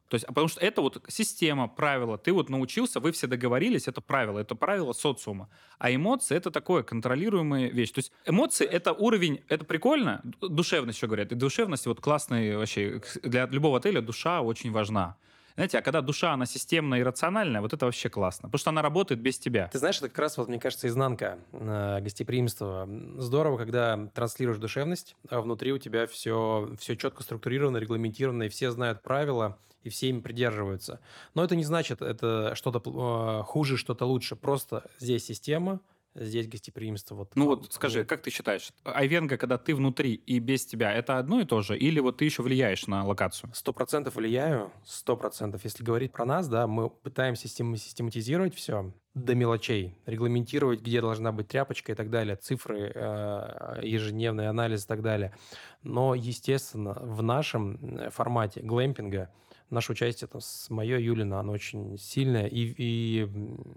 то 0.09 0.15
есть, 0.15 0.25
а 0.25 0.27
потому 0.27 0.47
что 0.47 0.61
это 0.61 0.81
вот 0.81 1.03
система, 1.07 1.67
правила. 1.67 2.17
Ты 2.17 2.31
вот 2.31 2.49
научился, 2.49 2.99
вы 2.99 3.11
все 3.11 3.27
договорились, 3.27 3.87
это 3.87 4.01
правило, 4.01 4.39
это 4.39 4.55
правило 4.55 4.93
социума. 4.93 5.49
А 5.79 5.93
эмоции— 5.93 6.37
это 6.37 6.51
такое 6.51 6.83
контролируемая 6.83 7.69
вещь. 7.69 7.91
То 7.91 7.99
есть 7.99 8.11
эмоции— 8.25 8.65
это 8.71 8.93
уровень, 8.93 9.41
это 9.49 9.65
прикольно, 9.65 10.21
душевность 10.41 10.97
еще 10.97 11.07
говорят. 11.07 11.31
И 11.31 11.35
душевность 11.35 11.87
вот 11.87 12.01
классная 12.01 12.57
вообще, 12.57 13.01
для 13.23 13.47
любого 13.47 13.79
отеля 13.79 14.01
душа 14.01 14.41
очень 14.41 14.71
важна. 14.71 15.17
Знаете, 15.55 15.79
а 15.79 15.81
когда 15.81 16.01
душа, 16.01 16.33
она 16.33 16.45
системная 16.45 16.99
и 16.99 17.03
рациональная, 17.03 17.61
вот 17.61 17.71
это 17.71 17.85
вообще 17.85 18.09
классно, 18.09 18.49
потому 18.49 18.59
что 18.59 18.69
она 18.71 18.81
работает 18.81 19.21
без 19.21 19.39
тебя. 19.39 19.69
Ты 19.69 19.79
знаешь, 19.79 19.97
это 19.97 20.09
как 20.09 20.19
раз, 20.19 20.37
вот, 20.37 20.49
мне 20.49 20.59
кажется, 20.59 20.87
изнанка 20.87 21.39
э, 21.53 22.01
гостеприимства. 22.01 22.89
Здорово, 23.17 23.57
когда 23.57 24.09
транслируешь 24.13 24.59
душевность, 24.59 25.15
а 25.29 25.39
внутри 25.39 25.71
у 25.71 25.77
тебя 25.77 26.07
все, 26.07 26.75
все 26.77 26.97
четко 26.97 27.23
структурировано, 27.23 27.77
регламентировано, 27.77 28.43
и 28.43 28.49
все 28.49 28.69
знают 28.71 29.01
правила, 29.01 29.57
и 29.85 29.89
все 29.89 30.09
им 30.09 30.21
придерживаются. 30.21 30.99
Но 31.35 31.43
это 31.43 31.55
не 31.55 31.63
значит, 31.63 32.01
это 32.01 32.55
что-то 32.55 32.81
э, 33.39 33.43
хуже, 33.43 33.77
что-то 33.77 34.05
лучше. 34.05 34.35
Просто 34.35 34.89
здесь 34.99 35.25
система, 35.25 35.79
здесь 36.15 36.47
гостеприимство. 36.47 37.15
Вот, 37.15 37.35
ну 37.35 37.45
вот 37.45 37.71
скажи, 37.71 38.03
как 38.03 38.21
ты 38.21 38.31
считаешь, 38.31 38.71
Айвенга, 38.83 39.37
когда 39.37 39.57
ты 39.57 39.75
внутри 39.75 40.13
и 40.13 40.39
без 40.39 40.65
тебя, 40.65 40.91
это 40.91 41.19
одно 41.19 41.39
и 41.41 41.45
то 41.45 41.61
же? 41.61 41.77
Или 41.77 41.99
вот 41.99 42.17
ты 42.17 42.25
еще 42.25 42.41
влияешь 42.41 42.87
на 42.87 43.05
локацию? 43.05 43.51
Сто 43.53 43.73
процентов 43.73 44.15
влияю, 44.15 44.71
сто 44.85 45.15
процентов. 45.15 45.63
Если 45.63 45.83
говорить 45.83 46.11
про 46.11 46.25
нас, 46.25 46.47
да, 46.47 46.67
мы 46.67 46.89
пытаемся 46.89 47.47
систематизировать 47.47 48.55
все 48.55 48.91
до 49.13 49.33
мелочей, 49.33 49.95
регламентировать, 50.05 50.81
где 50.81 50.99
должна 50.99 51.31
быть 51.31 51.47
тряпочка 51.47 51.93
и 51.93 51.95
так 51.95 52.09
далее, 52.09 52.35
цифры, 52.35 52.91
э, 52.93 53.79
ежедневный 53.83 54.49
анализ 54.49 54.83
и 54.83 54.87
так 54.87 55.01
далее. 55.01 55.33
Но, 55.83 56.15
естественно, 56.15 56.93
в 56.93 57.21
нашем 57.23 57.97
э, 57.97 58.09
формате 58.09 58.61
глэмпинга– 58.61 59.29
наше 59.69 59.91
участие 59.91 60.27
там 60.27 60.41
с 60.41 60.69
моей 60.69 61.01
Юлина, 61.01 61.39
оно 61.39 61.53
очень 61.53 61.97
сильное, 61.97 62.47
и, 62.47 62.73
и 62.77 63.29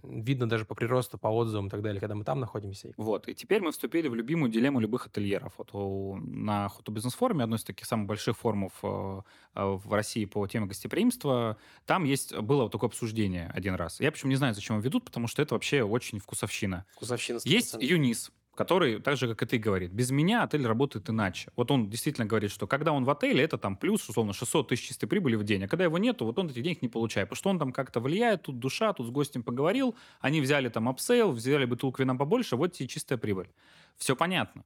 видно 0.05 0.49
даже 0.49 0.65
по 0.65 0.75
приросту, 0.75 1.19
по 1.19 1.29
отзывам 1.29 1.69
и 1.69 1.71
так 1.71 1.83
далее, 1.83 2.01
когда 2.01 2.15
мы 2.15 2.25
там 2.25 2.41
находимся. 2.41 2.93
Вот, 2.97 3.29
и 3.29 3.35
теперь 3.35 3.63
мы 3.63 3.73
вступили 3.73 4.09
в 4.09 4.15
любимую 4.15 4.51
дилемму 4.51 4.81
любых 4.81 5.07
ательеров. 5.07 5.55
Вот 5.59 5.71
у, 5.75 6.17
на 6.17 6.69
Хото 6.69 6.93
бизнес-форуме, 6.93 7.45
одной 7.45 7.59
из 7.59 7.65
таких 7.65 7.87
самых 7.87 8.07
больших 8.07 8.37
форумов 8.37 8.73
э, 8.83 9.21
э, 9.55 9.65
в 9.65 9.93
России 9.93 10.25
по 10.25 10.47
теме 10.47 10.67
гостеприимства, 10.67 11.57
там 11.87 12.05
есть, 12.05 12.37
было 12.37 12.65
вот 12.65 12.73
такое 12.73 12.89
обсуждение 12.89 13.51
один 13.55 13.75
раз. 13.75 14.01
Я 14.01 14.13
почему 14.13 14.31
не 14.31 14.37
знаю, 14.37 14.55
зачем 14.55 14.77
его 14.77 14.85
ведут, 14.85 15.05
потому 15.05 15.27
что 15.27 15.43
это 15.43 15.55
вообще 15.55 15.83
очень 15.83 16.19
вкусовщина. 16.19 16.85
Вкусовщина 16.93 17.39
100%. 17.39 17.49
Есть 17.49 17.77
ЮНИС, 17.79 18.31
который, 18.59 18.99
так 19.01 19.17
же, 19.17 19.29
как 19.29 19.43
и 19.43 19.47
ты, 19.47 19.59
говорит, 19.59 19.93
без 19.93 20.11
меня 20.11 20.43
отель 20.43 20.67
работает 20.67 21.09
иначе. 21.09 21.53
Вот 21.55 21.71
он 21.71 21.89
действительно 21.89 22.27
говорит, 22.27 22.51
что 22.51 22.67
когда 22.67 22.93
он 22.93 23.05
в 23.05 23.11
отеле, 23.11 23.45
это 23.45 23.57
там 23.57 23.77
плюс, 23.77 24.09
условно, 24.09 24.33
600 24.33 24.67
тысяч 24.67 24.89
чистой 24.89 25.07
прибыли 25.07 25.37
в 25.37 25.45
день, 25.45 25.63
а 25.63 25.69
когда 25.69 25.85
его 25.85 25.97
нету, 25.97 26.25
вот 26.25 26.37
он 26.41 26.49
этих 26.49 26.65
денег 26.65 26.83
не 26.83 26.89
получает, 26.89 27.29
потому 27.29 27.39
что 27.39 27.51
он 27.51 27.59
там 27.61 27.73
как-то 27.73 28.01
влияет, 28.01 28.43
тут 28.43 28.59
душа, 28.59 28.93
тут 28.93 29.07
с 29.07 29.11
гостем 29.11 29.45
поговорил, 29.45 29.95
они 30.21 30.41
взяли 30.41 30.69
там 30.71 30.89
upsell, 30.89 31.31
взяли 31.31 31.67
бутылку 31.67 32.03
вина 32.03 32.17
побольше, 32.17 32.57
вот 32.57 32.73
тебе 32.73 32.89
чистая 32.89 33.17
прибыль. 33.17 33.49
Все 33.97 34.17
понятно. 34.17 34.65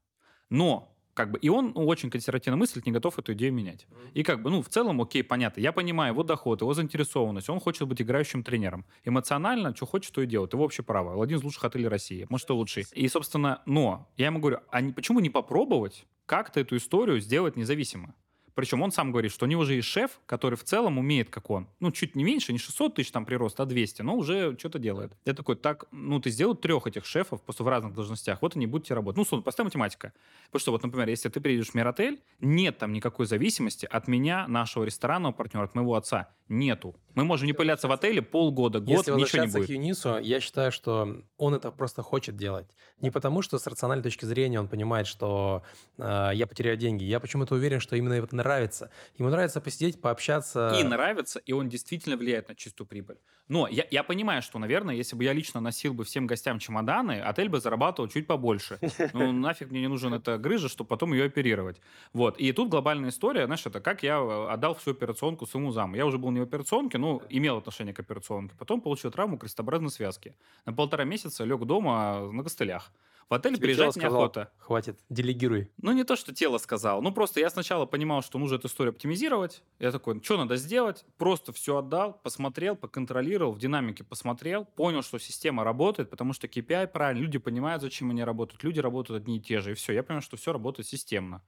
Но 0.49 0.92
как 1.15 1.31
бы, 1.31 1.39
и 1.39 1.49
он 1.49 1.73
ну, 1.75 1.87
очень 1.87 2.11
консервативно 2.11 2.57
мыслит, 2.57 2.87
не 2.87 2.93
готов 2.93 3.19
эту 3.19 3.35
идею 3.35 3.53
менять. 3.53 3.87
И 4.15 4.23
как 4.23 4.43
бы, 4.43 4.51
ну, 4.51 4.63
в 4.63 4.69
целом, 4.69 5.01
окей, 5.03 5.23
понятно. 5.23 5.61
Я 5.61 5.73
понимаю 5.73 6.13
его 6.13 6.23
доход, 6.23 6.63
его 6.63 6.73
заинтересованность. 6.73 7.51
Он 7.51 7.61
хочет 7.61 7.87
быть 7.87 8.01
играющим 8.01 8.43
тренером. 8.43 8.87
Эмоционально, 9.05 9.77
что 9.77 9.87
хочет, 9.87 10.13
то 10.13 10.23
и 10.23 10.27
делает. 10.27 10.53
Его 10.55 10.63
вообще 10.63 10.83
право. 10.83 11.23
Один 11.23 11.39
из 11.39 11.45
лучших 11.45 11.65
отелей 11.65 11.89
России. 11.89 12.27
Может, 12.31 12.49
и 12.51 12.53
лучший. 12.53 12.87
И, 12.93 13.09
собственно, 13.09 13.63
но 13.67 14.11
я 14.17 14.27
ему 14.27 14.39
говорю, 14.39 14.61
а 14.71 14.81
не, 14.81 14.93
почему 14.93 15.21
не 15.21 15.31
попробовать 15.31 16.07
как-то 16.25 16.61
эту 16.61 16.77
историю 16.77 17.21
сделать 17.21 17.57
независимо? 17.57 18.15
Причем 18.55 18.83
он 18.83 18.93
сам 18.93 19.11
говорит, 19.11 19.33
что 19.33 19.47
у 19.47 19.49
него 19.49 19.65
же 19.65 19.75
есть 19.75 19.89
шеф, 19.89 20.21
который 20.27 20.57
в 20.57 20.65
целом 20.65 20.99
умеет, 20.99 21.31
как 21.31 21.51
он. 21.51 21.69
Ну, 21.81 21.91
чуть 21.91 22.17
не 22.17 22.25
меньше, 22.25 22.53
не 22.53 22.59
600 22.59 22.95
тысяч 22.95 23.11
там 23.11 23.25
прирост, 23.25 23.61
а 23.61 23.67
200, 23.67 24.03
но 24.03 24.15
уже 24.15 24.57
что-то 24.59 24.79
делает. 24.79 25.13
Я 25.25 25.35
такой, 25.35 25.57
так, 25.57 25.87
ну, 25.91 26.21
ты 26.21 26.31
сделал 26.31 26.55
трех 26.55 26.87
этих 26.87 27.05
шефов 27.05 27.43
просто 27.43 27.65
в 27.65 27.69
разных 27.69 27.95
должностях, 27.95 28.43
вот 28.43 28.57
они 28.57 28.67
будете 28.67 28.95
работать. 28.95 29.17
Ну, 29.17 29.23
условно, 29.23 29.43
поставь 29.43 29.65
математика. 29.65 30.13
Потому 30.47 30.61
что 30.61 30.73
вот, 30.73 30.83
например, 30.83 31.09
если 31.09 31.29
ты 31.29 31.41
приедешь 31.41 31.71
в 31.71 31.75
Миротель, 31.75 32.21
нет 32.41 32.79
там 32.79 32.93
никакой 32.93 33.27
зависимости 33.27 33.87
от 33.87 34.09
меня, 34.09 34.47
нашего 34.49 34.85
ресторанного 34.85 35.33
партнера, 35.33 35.65
от 35.65 35.75
моего 35.75 35.95
отца 35.95 36.29
нету. 36.53 36.95
Мы 37.15 37.25
можем 37.25 37.47
не 37.47 37.53
появляться 37.53 37.89
в 37.89 37.93
отеле 37.93 38.23
полгода, 38.23 38.81
год, 38.81 39.07
Если 39.07 39.13
ничего 39.13 39.45
не 39.45 39.51
будет. 39.51 39.67
к 39.67 39.71
Юнису, 39.71 40.19
я 40.19 40.41
считаю, 40.41 40.73
что 40.73 41.23
он 41.37 41.55
это 41.55 41.71
просто 41.71 42.03
хочет 42.03 42.37
делать. 42.37 42.67
Не 43.01 43.11
потому, 43.11 43.43
что 43.43 43.59
с 43.59 43.67
рациональной 43.67 44.03
точки 44.03 44.25
зрения 44.25 44.61
он 44.61 44.69
понимает, 44.69 45.07
что 45.07 45.63
э, 45.99 46.31
я 46.35 46.47
потеряю 46.47 46.77
деньги. 46.77 47.05
Я 47.05 47.21
почему-то 47.21 47.55
уверен, 47.55 47.81
что 47.81 47.97
именно 47.97 48.15
это 48.15 48.35
нравится. 48.43 48.91
Ему 49.19 49.31
нравится 49.31 49.61
посидеть, 49.61 50.01
пообщаться. 50.01 50.77
И 50.79 50.85
нравится, 50.85 51.39
и 51.39 51.53
он 51.53 51.69
действительно 51.69 52.17
влияет 52.17 52.49
на 52.49 52.55
чистую 52.55 52.87
прибыль. 52.87 53.19
Но 53.49 53.69
я, 53.69 53.87
я 53.91 54.03
понимаю, 54.03 54.41
что, 54.41 54.59
наверное, 54.59 54.95
если 54.95 55.17
бы 55.17 55.25
я 55.25 55.33
лично 55.33 55.61
носил 55.61 55.95
бы 55.95 56.05
всем 56.05 56.27
гостям 56.27 56.59
чемоданы, 56.59 57.21
отель 57.21 57.49
бы 57.49 57.61
зарабатывал 57.61 58.09
чуть 58.09 58.27
побольше. 58.27 58.79
Ну, 59.13 59.31
нафиг 59.33 59.71
мне 59.71 59.81
не 59.81 59.89
нужен 59.89 60.15
эта 60.15 60.39
грыжа, 60.39 60.69
чтобы 60.69 60.89
потом 60.89 61.13
ее 61.13 61.25
оперировать. 61.25 61.81
Вот. 62.13 62.39
И 62.39 62.53
тут 62.53 62.71
глобальная 62.71 63.11
история, 63.11 63.45
знаешь, 63.45 63.67
это 63.67 63.81
как 63.81 64.03
я 64.03 64.17
э, 64.17 64.47
отдал 64.49 64.75
всю 64.75 64.93
операционку 64.93 65.47
своему 65.47 65.71
заму. 65.71 65.97
Я 65.97 66.07
уже 66.07 66.19
был 66.19 66.31
не 66.31 66.41
в 66.41 66.45
операционке, 66.45 66.99
ну, 66.99 67.21
имел 67.29 67.59
отношение 67.59 67.93
к 67.93 68.01
операционке. 68.01 68.55
Потом 68.59 68.81
получил 68.81 69.11
травму 69.11 69.37
крестообразной 69.39 69.91
связки. 69.91 70.35
На 70.65 70.73
полтора 70.73 71.05
месяца 71.05 71.45
лег 71.45 71.65
дома 71.65 72.31
на 72.33 72.43
костылях. 72.43 72.91
В 73.29 73.35
отель 73.35 73.55
Тебе 73.55 73.67
приезжать 73.67 73.97
неохота. 73.97 74.53
Хватит, 74.59 74.99
делегируй. 75.09 75.71
Ну, 75.81 75.93
не 75.93 76.05
то, 76.05 76.17
что 76.17 76.35
тело 76.35 76.59
сказал. 76.59 77.03
Ну, 77.03 77.13
просто 77.13 77.41
я 77.41 77.51
сначала 77.51 77.87
понимал, 77.87 78.23
что 78.23 78.39
нужно 78.39 78.57
эту 78.57 78.69
историю 78.69 78.93
оптимизировать. 78.93 79.63
Я 79.79 79.91
такой, 79.91 80.23
что 80.23 80.37
надо 80.37 80.57
сделать? 80.57 81.05
Просто 81.19 81.53
все 81.53 81.79
отдал, 81.79 82.21
посмотрел, 82.23 82.77
поконтролировал, 82.77 83.53
в 83.53 83.59
динамике 83.59 84.05
посмотрел, 84.05 84.65
понял, 84.65 85.03
что 85.03 85.19
система 85.19 85.65
работает, 85.65 86.11
потому 86.11 86.33
что 86.33 86.47
KPI 86.47 86.89
правильно, 86.89 87.23
люди 87.23 87.39
понимают, 87.39 87.83
зачем 87.83 88.11
они 88.11 88.25
работают, 88.25 88.63
люди 88.65 88.81
работают 88.81 89.23
одни 89.23 89.39
и 89.39 89.41
те 89.41 89.61
же, 89.61 89.73
и 89.73 89.75
все. 89.75 89.93
Я 89.93 90.03
понял, 90.03 90.21
что 90.21 90.37
все 90.37 90.53
работает 90.53 90.87
системно 90.87 91.43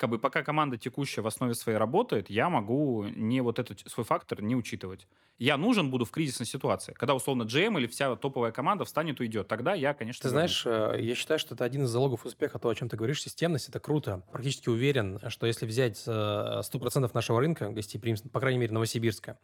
как 0.00 0.08
бы 0.08 0.18
пока 0.18 0.42
команда 0.42 0.78
текущая 0.78 1.20
в 1.20 1.26
основе 1.26 1.52
своей 1.52 1.76
работает, 1.76 2.30
я 2.30 2.48
могу 2.48 3.04
не 3.04 3.42
вот 3.42 3.58
этот 3.58 3.80
свой 3.80 4.06
фактор 4.06 4.40
не 4.40 4.56
учитывать. 4.56 5.06
Я 5.38 5.58
нужен 5.58 5.90
буду 5.90 6.06
в 6.06 6.10
кризисной 6.10 6.46
ситуации. 6.46 6.94
Когда, 6.94 7.14
условно, 7.14 7.42
GM 7.42 7.78
или 7.78 7.86
вся 7.86 8.16
топовая 8.16 8.50
команда 8.50 8.86
встанет 8.86 9.20
и 9.20 9.24
уйдет, 9.24 9.48
тогда 9.48 9.74
я, 9.74 9.92
конечно... 9.92 10.22
Ты 10.22 10.30
знаешь, 10.30 10.64
э, 10.64 10.96
я 11.00 11.14
считаю, 11.14 11.38
что 11.38 11.54
это 11.54 11.64
один 11.64 11.84
из 11.84 11.90
залогов 11.90 12.24
успеха, 12.24 12.58
то, 12.58 12.70
о 12.70 12.74
чем 12.74 12.88
ты 12.88 12.96
говоришь, 12.96 13.22
системность, 13.22 13.68
это 13.68 13.78
круто. 13.78 14.22
Практически 14.32 14.70
уверен, 14.70 15.18
что 15.28 15.46
если 15.46 15.66
взять 15.66 16.02
100% 16.06 17.04
э, 17.04 17.08
нашего 17.12 17.40
рынка 17.40 17.68
гостеприимства, 17.68 18.30
по 18.30 18.40
крайней 18.40 18.58
мере, 18.58 18.72
Новосибирска, 18.72 19.38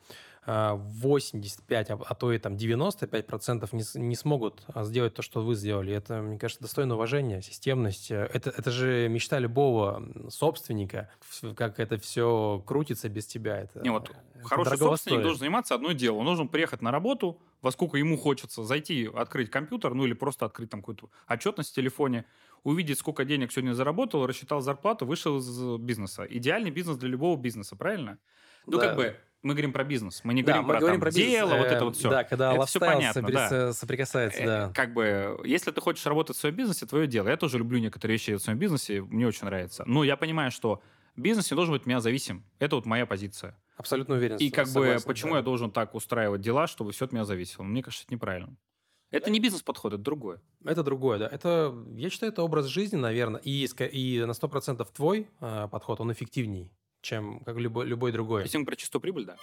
85, 0.47 1.91
э, 1.91 1.93
а, 1.93 1.99
а 2.07 2.15
то 2.15 2.33
и 2.33 2.39
там 2.39 2.57
95% 2.57 3.69
не, 3.73 4.07
не 4.07 4.17
смогут 4.17 4.65
сделать 4.75 5.15
то, 5.15 5.23
что 5.23 5.43
вы 5.43 5.55
сделали. 5.55 5.95
Это, 5.95 6.23
мне 6.23 6.39
кажется, 6.39 6.63
достойно 6.63 6.95
уважения, 6.95 7.43
системность. 7.43 8.11
Это, 8.11 8.51
это 8.51 8.71
же 8.71 9.09
мечта 9.09 9.39
любого 9.39 10.03
собственника, 10.47 11.11
как 11.57 11.81
это 11.81 11.99
все 11.99 12.63
крутится 12.67 13.09
без 13.09 13.27
тебя. 13.27 13.59
Это, 13.59 13.81
не, 13.81 13.91
вот 13.91 14.11
это 14.11 14.45
хороший 14.45 14.79
собственник 14.79 15.23
должен 15.23 15.41
заниматься 15.41 15.75
одно 15.75 15.93
дело. 15.93 16.17
Он 16.17 16.27
должен 16.27 16.49
приехать 16.49 16.83
на 16.83 16.91
работу, 16.91 17.41
во 17.63 17.73
сколько 17.73 17.99
ему 17.99 18.17
хочется, 18.17 18.63
зайти, 18.63 19.11
открыть 19.13 19.51
компьютер, 19.51 19.95
ну 19.95 20.05
или 20.05 20.13
просто 20.13 20.47
открыть 20.47 20.71
там 20.71 20.81
какую-то 20.81 21.09
отчетность 21.29 21.73
в 21.73 21.75
телефоне, 21.75 22.25
увидеть, 22.63 22.99
сколько 22.99 23.25
денег 23.25 23.51
сегодня 23.53 23.73
заработал, 23.73 24.27
рассчитал 24.27 24.61
зарплату, 24.61 25.07
вышел 25.07 25.39
из 25.39 25.81
бизнеса. 25.81 26.27
Идеальный 26.29 26.71
бизнес 26.71 26.97
для 26.97 27.09
любого 27.09 27.37
бизнеса, 27.37 27.77
правильно? 27.77 28.19
Ну, 28.67 28.79
да. 28.79 28.89
как 28.89 28.97
бы, 28.97 29.17
мы 29.43 29.55
говорим 29.55 29.73
про 29.73 29.85
бизнес, 29.85 30.23
мы 30.25 30.35
не 30.35 30.43
да, 30.43 30.53
говорим 30.53 30.67
мы 30.67 30.73
про, 30.73 30.81
говорим 30.81 30.95
там, 30.97 31.01
про 31.01 31.11
бизнес, 31.11 31.31
дело, 31.31 31.53
э, 31.55 31.59
вот 31.59 31.67
это 31.67 31.85
вот 31.85 31.97
все. 31.97 32.11
Да, 32.11 32.25
когда 32.25 32.55
это 32.55 32.67
все 32.67 32.81
понятно, 32.81 33.23
да. 33.23 33.73
соприкасается, 33.73 34.41
э, 34.41 34.47
да. 34.47 34.73
Как 34.75 34.93
бы, 34.93 35.41
если 35.45 35.71
ты 35.71 35.81
хочешь 35.81 36.05
работать 36.07 36.37
в 36.37 36.41
своем 36.41 36.57
бизнесе, 36.57 36.87
твое 36.87 37.07
дело. 37.07 37.29
Я 37.29 37.37
тоже 37.37 37.59
люблю 37.59 37.79
некоторые 37.79 38.17
вещи 38.17 38.35
в 38.35 38.39
своем 38.41 38.59
бизнесе, 38.59 39.03
мне 39.03 39.27
очень 39.27 39.45
нравится. 39.45 39.85
Но 39.87 40.05
я 40.05 40.17
понимаю, 40.17 40.51
что 40.51 40.83
бизнес 41.15 41.51
не 41.51 41.55
должен 41.55 41.75
быть 41.75 41.87
меня 41.87 42.01
зависим. 42.01 42.45
Это 42.59 42.77
вот 42.77 42.87
моя 42.87 43.07
позиция. 43.07 43.57
Абсолютно 43.77 44.15
уверен. 44.15 44.37
И 44.39 44.51
как 44.51 44.67
согласен, 44.67 45.03
бы, 45.03 45.07
почему 45.07 45.33
да. 45.33 45.39
я 45.39 45.43
должен 45.43 45.71
так 45.71 45.95
устраивать 45.95 46.41
дела, 46.41 46.67
чтобы 46.67 46.93
все 46.93 47.05
от 47.05 47.13
меня 47.13 47.25
зависело? 47.25 47.63
Мне 47.63 47.83
кажется, 47.83 48.05
это 48.05 48.15
неправильно. 48.15 48.57
Это 49.11 49.31
не 49.31 49.39
бизнес-подход, 49.39 49.93
это 49.93 50.03
другое. 50.03 50.41
Это 50.65 50.83
другое, 50.83 51.19
да. 51.19 51.29
Это, 51.29 51.75
я 51.95 52.11
считаю, 52.11 52.33
это 52.33 52.43
образ 52.43 52.67
жизни, 52.67 52.97
наверное, 52.97 53.41
и, 53.41 53.67
и 53.93 54.25
на 54.25 54.33
100% 54.33 54.87
твой 54.93 55.29
э, 55.41 55.69
подход, 55.71 56.01
он 56.01 56.11
эффективней 56.11 56.73
чем 57.07 57.41
как 57.41 57.57
любой, 57.57 57.87
любой 57.87 58.13
другой. 58.13 58.43
Если 58.43 58.59
мы 58.59 58.65
про 58.65 58.77
чистую 58.77 59.01
прибыль, 59.01 59.25
да. 59.25 59.37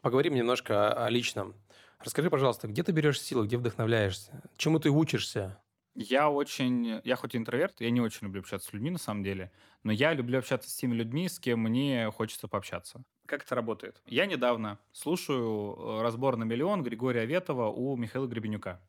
Поговорим 0.00 0.34
немножко 0.34 0.92
о, 0.92 1.06
о 1.06 1.10
личном. 1.10 1.54
Расскажи, 1.98 2.30
пожалуйста, 2.30 2.68
где 2.68 2.82
ты 2.82 2.92
берешь 2.92 3.20
силы, 3.20 3.46
где 3.46 3.56
вдохновляешься? 3.56 4.42
Чему 4.56 4.78
ты 4.78 4.90
учишься? 4.90 5.58
Я 5.94 6.30
очень... 6.30 7.00
Я 7.04 7.16
хоть 7.16 7.34
интроверт, 7.34 7.80
я 7.80 7.90
не 7.90 8.00
очень 8.00 8.26
люблю 8.26 8.40
общаться 8.40 8.68
с 8.68 8.72
людьми, 8.72 8.90
на 8.90 8.98
самом 8.98 9.24
деле, 9.24 9.50
но 9.82 9.90
я 9.90 10.12
люблю 10.12 10.38
общаться 10.38 10.70
с 10.70 10.74
теми 10.74 10.94
людьми, 10.94 11.28
с 11.28 11.40
кем 11.40 11.60
мне 11.60 12.10
хочется 12.12 12.48
пообщаться. 12.48 13.02
Как 13.26 13.42
это 13.42 13.54
работает? 13.54 14.00
Я 14.06 14.26
недавно 14.26 14.78
слушаю 14.92 15.74
э, 15.76 16.02
разбор 16.02 16.36
на 16.36 16.44
миллион 16.44 16.84
Григория 16.84 17.26
Ветова 17.26 17.70
у 17.70 17.96
Михаила 17.96 18.26
Гребенюка. 18.26 18.80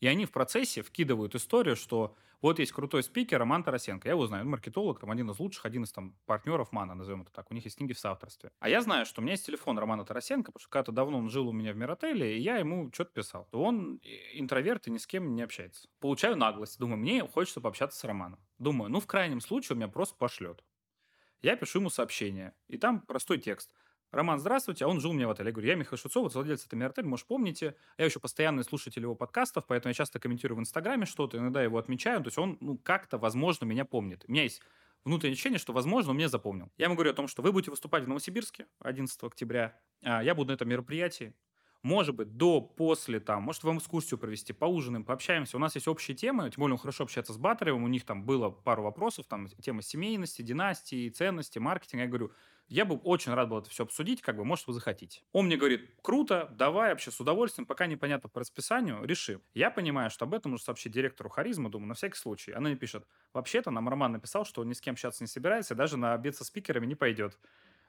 И 0.00 0.06
они 0.06 0.26
в 0.26 0.32
процессе 0.32 0.82
вкидывают 0.82 1.34
историю, 1.34 1.76
что 1.76 2.16
вот 2.42 2.58
есть 2.58 2.72
крутой 2.72 3.02
спикер 3.02 3.38
Роман 3.38 3.62
Тарасенко. 3.62 4.06
Я 4.06 4.12
его 4.12 4.26
знаю, 4.26 4.44
он 4.44 4.50
маркетолог, 4.50 5.00
там 5.00 5.10
один 5.10 5.30
из 5.30 5.38
лучших, 5.38 5.64
один 5.64 5.84
из 5.84 5.92
там 5.92 6.14
партнеров 6.26 6.72
Мана, 6.72 6.94
назовем 6.94 7.22
это 7.22 7.32
так. 7.32 7.50
У 7.50 7.54
них 7.54 7.64
есть 7.64 7.78
книги 7.78 7.94
в 7.94 7.98
соавторстве. 7.98 8.50
А 8.60 8.68
я 8.68 8.82
знаю, 8.82 9.06
что 9.06 9.20
у 9.20 9.24
меня 9.24 9.32
есть 9.32 9.46
телефон 9.46 9.78
Романа 9.78 10.04
Тарасенко, 10.04 10.52
потому 10.52 10.60
что 10.60 10.70
когда-то 10.70 10.92
давно 10.92 11.18
он 11.18 11.30
жил 11.30 11.48
у 11.48 11.52
меня 11.52 11.72
в 11.72 11.76
Миротеле, 11.76 12.36
и 12.36 12.40
я 12.40 12.58
ему 12.58 12.90
что-то 12.92 13.12
писал. 13.12 13.48
Он 13.52 13.98
интроверт 14.34 14.86
и 14.88 14.90
ни 14.90 14.98
с 14.98 15.06
кем 15.06 15.34
не 15.34 15.42
общается. 15.42 15.88
Получаю 16.00 16.36
наглость. 16.36 16.78
Думаю, 16.78 16.98
мне 16.98 17.26
хочется 17.26 17.62
пообщаться 17.62 17.98
с 17.98 18.04
Романом. 18.04 18.38
Думаю, 18.58 18.90
ну 18.90 19.00
в 19.00 19.06
крайнем 19.06 19.40
случае 19.40 19.74
он 19.74 19.78
меня 19.78 19.88
просто 19.88 20.14
пошлет. 20.16 20.62
Я 21.40 21.56
пишу 21.56 21.78
ему 21.78 21.88
сообщение, 21.88 22.54
и 22.68 22.76
там 22.76 23.00
простой 23.00 23.38
текст– 23.38 23.70
Роман, 24.14 24.38
здравствуйте, 24.38 24.84
а 24.84 24.88
он 24.88 25.00
жил 25.00 25.10
у 25.10 25.14
меня 25.14 25.26
в 25.26 25.32
отеле. 25.32 25.48
Я 25.48 25.52
говорю, 25.52 25.68
я 25.68 25.74
Михаил 25.74 25.98
Шуцов, 25.98 26.32
владелец 26.32 26.64
этого 26.64 26.86
отеля, 26.86 27.06
может, 27.06 27.26
помните. 27.26 27.74
Я 27.98 28.04
еще 28.04 28.20
постоянный 28.20 28.62
слушатель 28.62 29.02
его 29.02 29.16
подкастов, 29.16 29.66
поэтому 29.66 29.90
я 29.90 29.94
часто 29.94 30.20
комментирую 30.20 30.56
в 30.56 30.60
Инстаграме 30.60 31.04
что-то, 31.04 31.38
иногда 31.38 31.60
его 31.60 31.78
отмечаю. 31.78 32.20
То 32.22 32.28
есть 32.28 32.38
он, 32.38 32.56
ну, 32.60 32.78
как-то, 32.78 33.18
возможно, 33.18 33.64
меня 33.64 33.84
помнит. 33.84 34.24
У 34.28 34.30
меня 34.30 34.44
есть 34.44 34.62
внутреннее 35.04 35.32
ощущение, 35.32 35.58
что, 35.58 35.72
возможно, 35.72 36.12
он 36.12 36.16
меня 36.16 36.28
запомнил. 36.28 36.70
Я 36.78 36.84
ему 36.84 36.94
говорю 36.94 37.10
о 37.10 37.14
том, 37.14 37.26
что 37.26 37.42
вы 37.42 37.50
будете 37.50 37.72
выступать 37.72 38.04
в 38.04 38.08
Новосибирске 38.08 38.66
11 38.78 39.20
октября, 39.24 39.76
а 40.04 40.22
я 40.22 40.36
буду 40.36 40.50
на 40.50 40.54
этом 40.54 40.68
мероприятии. 40.68 41.34
Может 41.82 42.14
быть, 42.14 42.36
до, 42.36 42.60
после, 42.60 43.18
там, 43.18 43.42
может, 43.42 43.64
вам 43.64 43.78
экскурсию 43.78 44.18
провести, 44.18 44.52
поужинаем, 44.52 45.04
пообщаемся. 45.04 45.56
У 45.56 45.60
нас 45.60 45.74
есть 45.74 45.88
общие 45.88 46.16
темы, 46.16 46.48
тем 46.50 46.60
более 46.60 46.74
он 46.74 46.78
хорошо 46.78 47.02
общается 47.02 47.32
с 47.32 47.36
Батаревым, 47.36 47.82
у 47.82 47.88
них 47.88 48.04
там 48.04 48.24
было 48.24 48.48
пару 48.48 48.84
вопросов, 48.84 49.26
там, 49.26 49.48
тема 49.48 49.82
семейности, 49.82 50.40
династии, 50.40 51.10
ценности, 51.10 51.58
маркетинга. 51.58 52.04
Я 52.04 52.08
говорю, 52.08 52.32
я 52.68 52.84
бы 52.84 52.96
очень 52.96 53.32
рад 53.34 53.48
был 53.48 53.58
это 53.58 53.70
все 53.70 53.84
обсудить, 53.84 54.22
как 54.22 54.36
бы, 54.36 54.44
может, 54.44 54.66
вы 54.66 54.72
захотите. 54.72 55.22
Он 55.32 55.46
мне 55.46 55.56
говорит, 55.56 55.90
круто, 56.02 56.48
давай, 56.56 56.90
вообще 56.90 57.10
с 57.10 57.20
удовольствием, 57.20 57.66
пока 57.66 57.86
непонятно 57.86 58.28
по 58.28 58.40
расписанию, 58.40 59.04
решим. 59.04 59.42
Я 59.52 59.70
понимаю, 59.70 60.10
что 60.10 60.24
об 60.24 60.34
этом 60.34 60.52
нужно 60.52 60.64
сообщить 60.64 60.92
директору 60.92 61.28
Харизма, 61.28 61.70
думаю, 61.70 61.88
на 61.88 61.94
всякий 61.94 62.16
случай. 62.16 62.52
Она 62.52 62.68
мне 62.68 62.78
пишет, 62.78 63.06
вообще-то 63.32 63.70
нам 63.70 63.88
Роман 63.88 64.12
написал, 64.12 64.44
что 64.44 64.62
он 64.62 64.68
ни 64.68 64.72
с 64.72 64.80
кем 64.80 64.92
общаться 64.94 65.22
не 65.22 65.28
собирается, 65.28 65.74
даже 65.74 65.96
на 65.96 66.14
обед 66.14 66.36
со 66.36 66.44
спикерами 66.44 66.86
не 66.86 66.94
пойдет. 66.94 67.38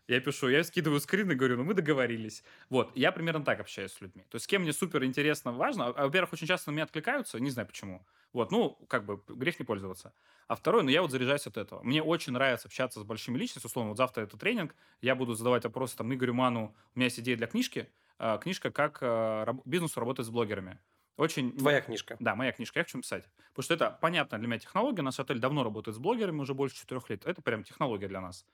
Я 0.08 0.20
пишу, 0.20 0.50
я 0.50 0.64
скидываю 0.64 1.00
скрин 1.00 1.32
и 1.32 1.36
говорю, 1.36 1.58
ну 1.58 1.64
мы 1.64 1.74
договорились. 1.74 2.44
Вот, 2.70 2.96
я 2.96 3.12
примерно 3.12 3.44
так 3.44 3.60
общаюсь 3.60 3.92
с 3.92 4.02
людьми. 4.02 4.24
То 4.30 4.36
есть 4.36 4.46
с 4.46 4.48
кем 4.48 4.62
мне 4.62 4.72
супер 4.72 5.04
интересно, 5.04 5.52
важно. 5.52 5.88
А, 5.88 6.06
во-первых, 6.06 6.34
очень 6.34 6.46
часто 6.46 6.70
на 6.70 6.76
меня 6.76 6.84
откликаются, 6.84 7.40
не 7.40 7.50
знаю 7.50 7.68
почему. 7.68 8.06
Вот, 8.32 8.52
ну, 8.52 8.78
как 8.88 9.06
бы, 9.06 9.22
грех 9.28 9.60
не 9.60 9.66
пользоваться. 9.66 10.14
А 10.48 10.56
второе, 10.56 10.84
ну, 10.84 10.90
я 10.90 11.02
вот 11.02 11.10
заряжаюсь 11.10 11.48
от 11.48 11.58
этого. 11.58 11.82
Мне 11.84 12.04
очень 12.04 12.34
нравится 12.34 12.68
общаться 12.68 13.00
с 13.00 13.04
большими 13.04 13.38
личностями. 13.38 13.70
Условно, 13.70 13.90
вот 13.90 13.98
завтра 13.98 14.24
это 14.24 14.38
тренинг, 14.38 14.76
я 15.02 15.16
буду 15.16 15.34
задавать 15.34 15.64
вопросы 15.64 15.98
там 15.98 16.14
Игорю 16.14 16.34
Ману. 16.34 16.76
У 16.94 17.00
меня 17.00 17.06
есть 17.06 17.20
идея 17.20 17.38
для 17.38 17.48
книжки. 17.48 17.90
Э, 18.20 18.38
книжка 18.40 18.72
«Как 18.72 19.00
э, 19.02 19.46
бизнесу 19.66 20.00
работать 20.00 20.26
с 20.26 20.30
блогерами». 20.30 20.80
Очень... 21.18 21.58
Твоя 21.58 21.82
книжка. 21.82 22.18
Да, 22.20 22.36
моя 22.36 22.52
книжка. 22.52 22.80
Я 22.80 22.84
хочу 22.84 23.00
писать. 23.00 23.24
Потому 23.54 23.64
что 23.64 23.74
это 23.74 23.98
понятно 24.02 24.38
для 24.38 24.48
меня 24.48 24.60
технология. 24.60 25.02
Наш 25.02 25.20
отель 25.20 25.40
давно 25.40 25.64
работает 25.64 25.96
с 25.96 26.00
блогерами, 26.00 26.42
уже 26.42 26.54
больше 26.54 26.76
четырех 26.76 27.10
лет. 27.10 27.26
Это 27.26 27.42
прям 27.42 27.64
технология 27.64 28.08
для 28.08 28.22
нас. 28.22 28.46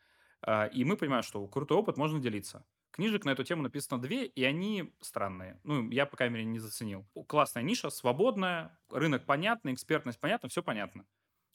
Э, 0.45 0.69
и 0.69 0.83
мы 0.83 0.97
понимаем, 0.97 1.23
что 1.23 1.45
крутой 1.47 1.77
опыт 1.77 1.97
можно 1.97 2.19
делиться. 2.19 2.65
Книжек 2.91 3.23
на 3.23 3.29
эту 3.31 3.43
тему 3.43 3.63
написано 3.63 4.01
две, 4.01 4.25
и 4.25 4.43
они 4.43 4.93
странные. 4.99 5.59
Ну, 5.63 5.89
я, 5.91 6.05
по 6.05 6.17
крайней 6.17 6.35
мере, 6.35 6.45
не 6.45 6.59
заценил. 6.59 7.07
Классная 7.27 7.63
ниша, 7.63 7.89
свободная, 7.89 8.77
рынок 8.89 9.25
понятный, 9.25 9.73
экспертность 9.73 10.19
понятна, 10.19 10.49
все 10.49 10.61
понятно. 10.61 11.05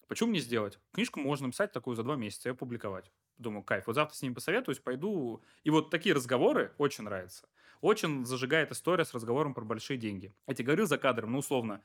Почему 0.09 0.31
не 0.31 0.39
сделать? 0.39 0.79
Книжку 0.93 1.21
можно 1.21 1.49
написать 1.49 1.73
такую 1.73 1.97
за 1.97 2.05
два 2.05 2.17
месяца 2.17 2.49
и 2.49 2.53
опубликовать. 2.53 3.13
Думаю, 3.39 3.65
кайф. 3.65 3.87
Вот 3.87 3.95
завтра 3.97 4.17
с 4.17 4.23
ним 4.23 4.35
посоветуюсь, 4.35 4.79
пойду. 4.79 5.43
И 5.63 5.71
вот 5.71 5.91
такие 5.91 6.15
разговоры 6.15 6.73
очень 6.79 7.05
нравятся. 7.05 7.49
Очень 7.83 8.25
зажигает 8.25 8.73
история 8.73 9.05
с 9.05 9.13
разговором 9.13 9.53
про 9.53 9.65
большие 9.65 9.99
деньги. 9.99 10.35
Я 10.47 10.55
тебе 10.55 10.67
говорю 10.67 10.87
за 10.87 10.97
кадром, 10.97 11.33
ну, 11.33 11.39
условно, 11.39 11.83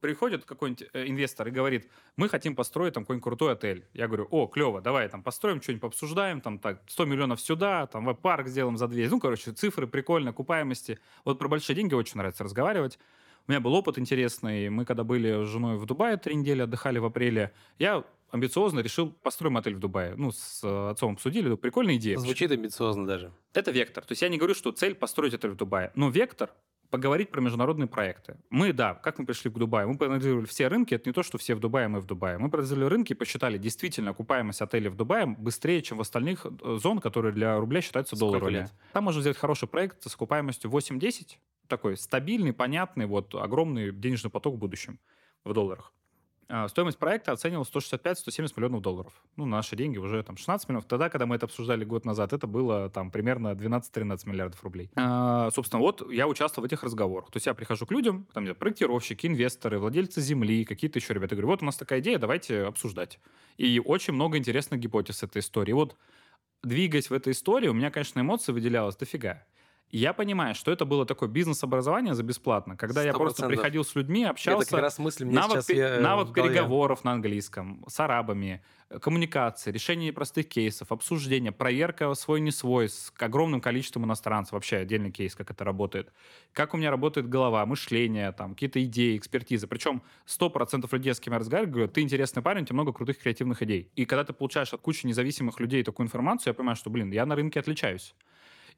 приходит 0.00 0.44
какой-нибудь 0.44 0.88
э, 0.92 1.06
инвестор 1.06 1.48
и 1.48 1.50
говорит, 1.50 1.88
мы 2.16 2.28
хотим 2.28 2.54
построить 2.54 2.94
там 2.94 3.04
какой-нибудь 3.04 3.24
крутой 3.24 3.52
отель. 3.52 3.86
Я 3.92 4.06
говорю, 4.06 4.26
о, 4.30 4.46
клево, 4.46 4.80
давай 4.80 5.08
там 5.08 5.22
построим, 5.22 5.62
что-нибудь 5.62 5.82
пообсуждаем, 5.82 6.40
там 6.40 6.58
так, 6.58 6.82
100 6.88 7.04
миллионов 7.04 7.40
сюда, 7.40 7.86
там 7.86 8.04
веб-парк 8.04 8.48
сделаем 8.48 8.76
за 8.76 8.88
2. 8.88 9.08
Ну, 9.08 9.20
короче, 9.20 9.52
цифры 9.52 9.86
прикольно, 9.86 10.30
окупаемости. 10.30 10.98
Вот 11.24 11.38
про 11.38 11.48
большие 11.48 11.76
деньги 11.76 11.94
очень 11.94 12.18
нравится 12.18 12.44
разговаривать. 12.44 12.98
У 13.46 13.50
меня 13.50 13.60
был 13.60 13.72
опыт 13.74 13.98
интересный. 13.98 14.68
Мы 14.68 14.84
когда 14.84 15.04
были 15.04 15.44
с 15.44 15.48
женой 15.48 15.78
в 15.78 15.86
Дубае 15.86 16.18
три 16.18 16.34
недели, 16.34 16.62
отдыхали 16.62 16.98
в 16.98 17.06
апреле, 17.06 17.52
я 17.78 18.04
амбициозно 18.30 18.80
решил 18.80 19.10
построим 19.10 19.56
отель 19.56 19.74
в 19.74 19.78
Дубае. 19.78 20.14
Ну, 20.16 20.32
с 20.32 20.90
отцом 20.90 21.14
обсудили, 21.14 21.54
прикольная 21.56 21.96
идея. 21.96 22.18
Звучит 22.18 22.50
амбициозно 22.50 23.06
даже. 23.06 23.32
Это 23.54 23.70
вектор. 23.70 24.04
То 24.04 24.12
есть 24.12 24.22
я 24.22 24.28
не 24.28 24.36
говорю, 24.36 24.54
что 24.54 24.70
цель 24.72 24.94
построить 24.94 25.34
отель 25.34 25.52
в 25.52 25.56
Дубае. 25.56 25.92
Но 25.94 26.10
вектор 26.10 26.50
поговорить 26.90 27.30
про 27.30 27.40
международные 27.40 27.86
проекты. 27.86 28.36
Мы, 28.50 28.72
да, 28.72 28.94
как 28.94 29.18
мы 29.18 29.26
пришли 29.26 29.50
к 29.50 29.54
Дубаю? 29.54 29.88
Мы 29.88 29.98
проанализировали 29.98 30.46
все 30.46 30.68
рынки. 30.68 30.94
Это 30.94 31.08
не 31.08 31.12
то, 31.12 31.22
что 31.22 31.38
все 31.38 31.54
в 31.54 31.60
Дубае, 31.60 31.88
мы 31.88 32.00
в 32.00 32.06
Дубае. 32.06 32.38
Мы 32.38 32.50
проанализировали 32.50 32.88
рынки 32.88 33.12
и 33.12 33.14
посчитали, 33.14 33.58
действительно, 33.58 34.10
окупаемость 34.10 34.62
отелей 34.62 34.88
в 34.88 34.96
Дубае 34.96 35.26
быстрее, 35.26 35.82
чем 35.82 35.98
в 35.98 36.00
остальных 36.00 36.46
э, 36.46 36.78
зон, 36.80 37.00
которые 37.00 37.32
для 37.32 37.58
рубля 37.58 37.80
считаются 37.80 38.16
Сколько 38.16 38.32
долларовыми. 38.32 38.62
Лет? 38.62 38.72
Там 38.92 39.04
можно 39.04 39.20
сделать 39.20 39.38
хороший 39.38 39.68
проект 39.68 40.02
с 40.02 40.14
окупаемостью 40.14 40.70
8-10, 40.70 41.36
такой 41.66 41.96
стабильный, 41.96 42.52
понятный, 42.52 43.06
вот 43.06 43.34
огромный 43.34 43.92
денежный 43.92 44.30
поток 44.30 44.54
в 44.54 44.58
будущем 44.58 44.98
в 45.44 45.52
долларах. 45.52 45.92
А, 46.50 46.66
стоимость 46.68 46.98
проекта 46.98 47.32
оценивалась 47.32 47.68
165-170 47.70 48.54
миллионов 48.56 48.80
долларов. 48.80 49.12
Ну, 49.36 49.44
наши 49.44 49.76
деньги 49.76 49.98
уже 49.98 50.22
там 50.22 50.38
16 50.38 50.68
миллионов. 50.68 50.86
Тогда, 50.86 51.10
когда 51.10 51.26
мы 51.26 51.36
это 51.36 51.44
обсуждали 51.44 51.84
год 51.84 52.06
назад, 52.06 52.32
это 52.32 52.46
было 52.46 52.88
там 52.88 53.10
примерно 53.10 53.48
12-13 53.48 54.26
миллиардов 54.28 54.62
рублей. 54.64 54.90
А, 54.96 55.50
собственно, 55.50 55.80
вот 55.80 56.10
я 56.10 56.26
участвовал 56.26 56.66
в 56.66 56.66
этих 56.66 56.82
разговорах. 56.82 57.30
То 57.30 57.36
есть 57.36 57.46
я 57.46 57.52
прихожу 57.52 57.84
к 57.84 57.92
людям, 57.92 58.26
там 58.32 58.44
где 58.44 58.54
проектировщики, 58.54 59.26
инвесторы, 59.26 59.78
владельцы 59.78 60.22
земли, 60.22 60.64
какие-то 60.64 60.98
еще 60.98 61.12
ребята. 61.12 61.34
Говорю, 61.34 61.48
вот 61.48 61.62
у 61.62 61.66
нас 61.66 61.76
такая 61.76 62.00
идея, 62.00 62.18
давайте 62.18 62.62
обсуждать. 62.62 63.20
И 63.58 63.80
очень 63.84 64.14
много 64.14 64.38
интересных 64.38 64.80
гипотез 64.80 65.22
этой 65.22 65.40
истории. 65.40 65.72
Вот 65.72 65.96
двигаясь 66.62 67.10
в 67.10 67.12
этой 67.12 67.32
истории, 67.32 67.68
у 67.68 67.74
меня, 67.74 67.90
конечно, 67.90 68.20
эмоции 68.20 68.52
выделялось 68.52 68.96
дофига 68.96 69.44
я 69.90 70.12
понимаю, 70.12 70.54
что 70.54 70.70
это 70.70 70.84
было 70.84 71.06
такое 71.06 71.28
бизнес-образование 71.28 72.14
за 72.14 72.22
бесплатно, 72.22 72.76
когда 72.76 73.02
100%. 73.02 73.06
я 73.06 73.12
просто 73.12 73.46
приходил 73.46 73.84
с 73.84 73.94
людьми, 73.94 74.24
общался. 74.24 74.62
Это 74.62 74.70
как 74.70 74.80
раз 74.80 74.98
мысль 74.98 75.24
мне 75.24 75.34
навык, 75.34 75.62
сейчас 75.62 75.70
я 75.70 76.00
навык 76.00 76.34
переговоров 76.34 77.04
на 77.04 77.12
английском, 77.12 77.84
с 77.88 77.98
арабами, 78.00 78.62
коммуникации, 79.00 79.70
решение 79.70 80.12
простых 80.12 80.48
кейсов, 80.48 80.92
обсуждение, 80.92 81.52
проверка 81.52 82.12
свой 82.14 82.40
не 82.40 82.50
свой 82.50 82.88
с 82.88 83.12
огромным 83.18 83.60
количеством 83.60 84.04
иностранцев. 84.04 84.52
Вообще 84.52 84.78
отдельный 84.78 85.10
кейс, 85.10 85.34
как 85.34 85.50
это 85.50 85.64
работает. 85.64 86.12
Как 86.52 86.74
у 86.74 86.76
меня 86.76 86.90
работает 86.90 87.28
голова, 87.28 87.64
мышление, 87.66 88.32
там, 88.32 88.54
какие-то 88.54 88.82
идеи, 88.84 89.16
экспертизы. 89.16 89.66
Причем 89.66 90.02
100% 90.26 90.86
людей, 90.92 91.14
с 91.14 91.20
кем 91.20 91.34
я 91.34 91.38
разговариваю, 91.38 91.72
говорят, 91.72 91.92
ты 91.92 92.00
интересный 92.00 92.42
парень, 92.42 92.62
у 92.62 92.66
тебя 92.66 92.74
много 92.74 92.92
крутых 92.92 93.18
креативных 93.18 93.62
идей. 93.62 93.90
И 93.94 94.04
когда 94.04 94.24
ты 94.24 94.32
получаешь 94.32 94.72
от 94.72 94.80
кучи 94.80 95.06
независимых 95.06 95.60
людей 95.60 95.82
такую 95.82 96.06
информацию, 96.06 96.50
я 96.50 96.54
понимаю, 96.54 96.76
что, 96.76 96.90
блин, 96.90 97.10
я 97.10 97.26
на 97.26 97.34
рынке 97.34 97.60
отличаюсь. 97.60 98.14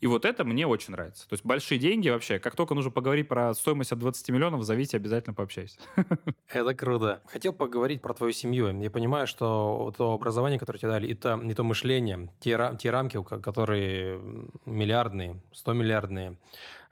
И 0.01 0.07
вот 0.07 0.25
это 0.25 0.45
мне 0.45 0.67
очень 0.67 0.93
нравится. 0.93 1.29
То 1.29 1.35
есть 1.35 1.45
большие 1.45 1.79
деньги 1.79 2.09
вообще, 2.09 2.39
как 2.39 2.57
только 2.57 2.75
нужно 2.75 2.91
поговорить 2.91 3.29
про 3.29 3.53
стоимость 3.55 3.93
от 3.93 3.99
20 3.99 4.31
миллионов, 4.31 4.63
зовите, 4.65 4.97
обязательно 4.97 5.35
пообщаюсь. 5.35 5.79
Это 6.49 6.75
круто. 6.75 7.21
Хотел 7.27 7.53
поговорить 7.53 8.01
про 8.01 8.15
твою 8.15 8.33
семью. 8.33 8.81
Я 8.81 8.91
понимаю, 8.91 9.27
что 9.27 9.93
то 9.97 10.13
образование, 10.13 10.59
которое 10.59 10.79
тебе 10.79 10.91
дали, 10.91 11.11
это 11.11 11.39
не 11.43 11.55
то 11.55 11.65
мышление, 11.65 12.31
те, 12.41 12.77
те 12.79 12.91
рамки, 12.91 13.23
которые 13.23 14.21
миллиардные, 14.65 15.41
100 15.53 15.73
миллиардные, 15.73 16.37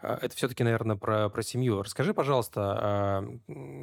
это 0.01 0.37
все-таки, 0.37 0.63
наверное, 0.63 0.97
про, 0.97 1.29
про 1.29 1.43
семью. 1.43 1.83
Расскажи, 1.83 2.15
пожалуйста, 2.15 2.79
а, 2.81 3.39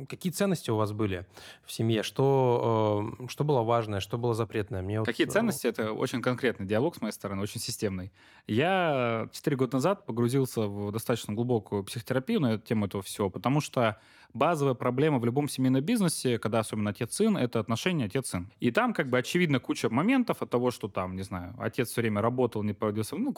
какие 0.08 0.32
ценности 0.32 0.72
у 0.72 0.78
вас 0.78 0.94
были 0.94 1.26
в 1.66 1.72
семье? 1.72 2.04
Что, 2.04 3.12
а, 3.22 3.28
что 3.28 3.44
было 3.44 3.64
важное, 3.64 4.00
что 4.00 4.18
было 4.18 4.34
запретное? 4.34 4.82
Мне 4.82 5.04
какие 5.04 5.26
вот... 5.26 5.34
ценности? 5.34 5.68
Это 5.68 5.92
очень 5.92 6.22
конкретный 6.22 6.66
диалог 6.66 6.96
с 6.96 7.02
моей 7.02 7.12
стороны, 7.12 7.42
очень 7.42 7.60
системный. 7.60 8.14
Я 8.48 9.28
4 9.32 9.58
года 9.58 9.76
назад 9.76 10.06
погрузился 10.06 10.62
в 10.62 10.92
достаточно 10.92 11.34
глубокую 11.34 11.84
психотерапию 11.84 12.40
на 12.40 12.58
тему 12.60 12.86
этого 12.86 13.04
всего, 13.04 13.30
потому 13.30 13.60
что 13.60 14.00
базовая 14.34 14.74
проблема 14.74 15.20
в 15.20 15.26
любом 15.26 15.50
семейном 15.50 15.82
бизнесе, 15.82 16.40
когда 16.40 16.60
особенно 16.60 16.92
отец-сын, 16.92 17.38
это 17.38 17.60
отношения 17.60 18.06
отец-сын. 18.06 18.52
И 18.60 18.72
там 18.72 18.94
как 18.94 19.10
бы 19.10 19.18
очевидно 19.18 19.60
куча 19.60 19.90
моментов 19.90 20.42
от 20.42 20.50
того, 20.50 20.72
что 20.72 20.88
там, 20.88 21.16
не 21.16 21.24
знаю, 21.24 21.56
отец 21.58 21.90
все 21.90 22.02
время 22.02 22.22
работал, 22.22 22.64
не 22.64 22.74
проводился, 22.74 23.16
ну, 23.16 23.34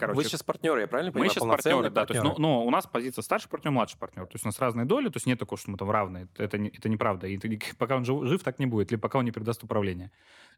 короче. 0.00 0.16
Вы 0.16 0.24
сейчас 0.24 0.42
партнеры, 0.42 0.80
я 0.80 0.88
правильно 0.88 1.12
понимаю? 1.12 1.28
Мы 1.28 1.34
сейчас 1.34 1.46
партнеры, 1.46 1.90
да. 1.90 2.06
То 2.06 2.14
есть, 2.14 2.24
ну, 2.24 2.34
но 2.38 2.64
у 2.64 2.70
нас 2.70 2.86
позиция 2.86 3.22
старший 3.22 3.48
партнер, 3.48 3.70
младший 3.70 3.98
партнер. 3.98 4.26
То 4.26 4.34
есть 4.34 4.44
у 4.44 4.48
нас 4.48 4.58
разные 4.58 4.86
доли, 4.86 5.08
то 5.08 5.16
есть 5.16 5.26
нет 5.26 5.38
такого, 5.38 5.58
что 5.58 5.70
мы 5.70 5.76
там 5.76 5.90
равные. 5.90 6.28
Это, 6.36 6.56
это 6.56 6.88
неправда. 6.88 7.26
И 7.26 7.38
пока 7.78 7.96
он 7.96 8.04
жив, 8.04 8.24
жив, 8.24 8.42
так 8.42 8.58
не 8.58 8.66
будет, 8.66 8.90
или 8.90 8.98
пока 8.98 9.18
он 9.18 9.24
не 9.24 9.30
передаст 9.30 9.62
управление. 9.62 10.10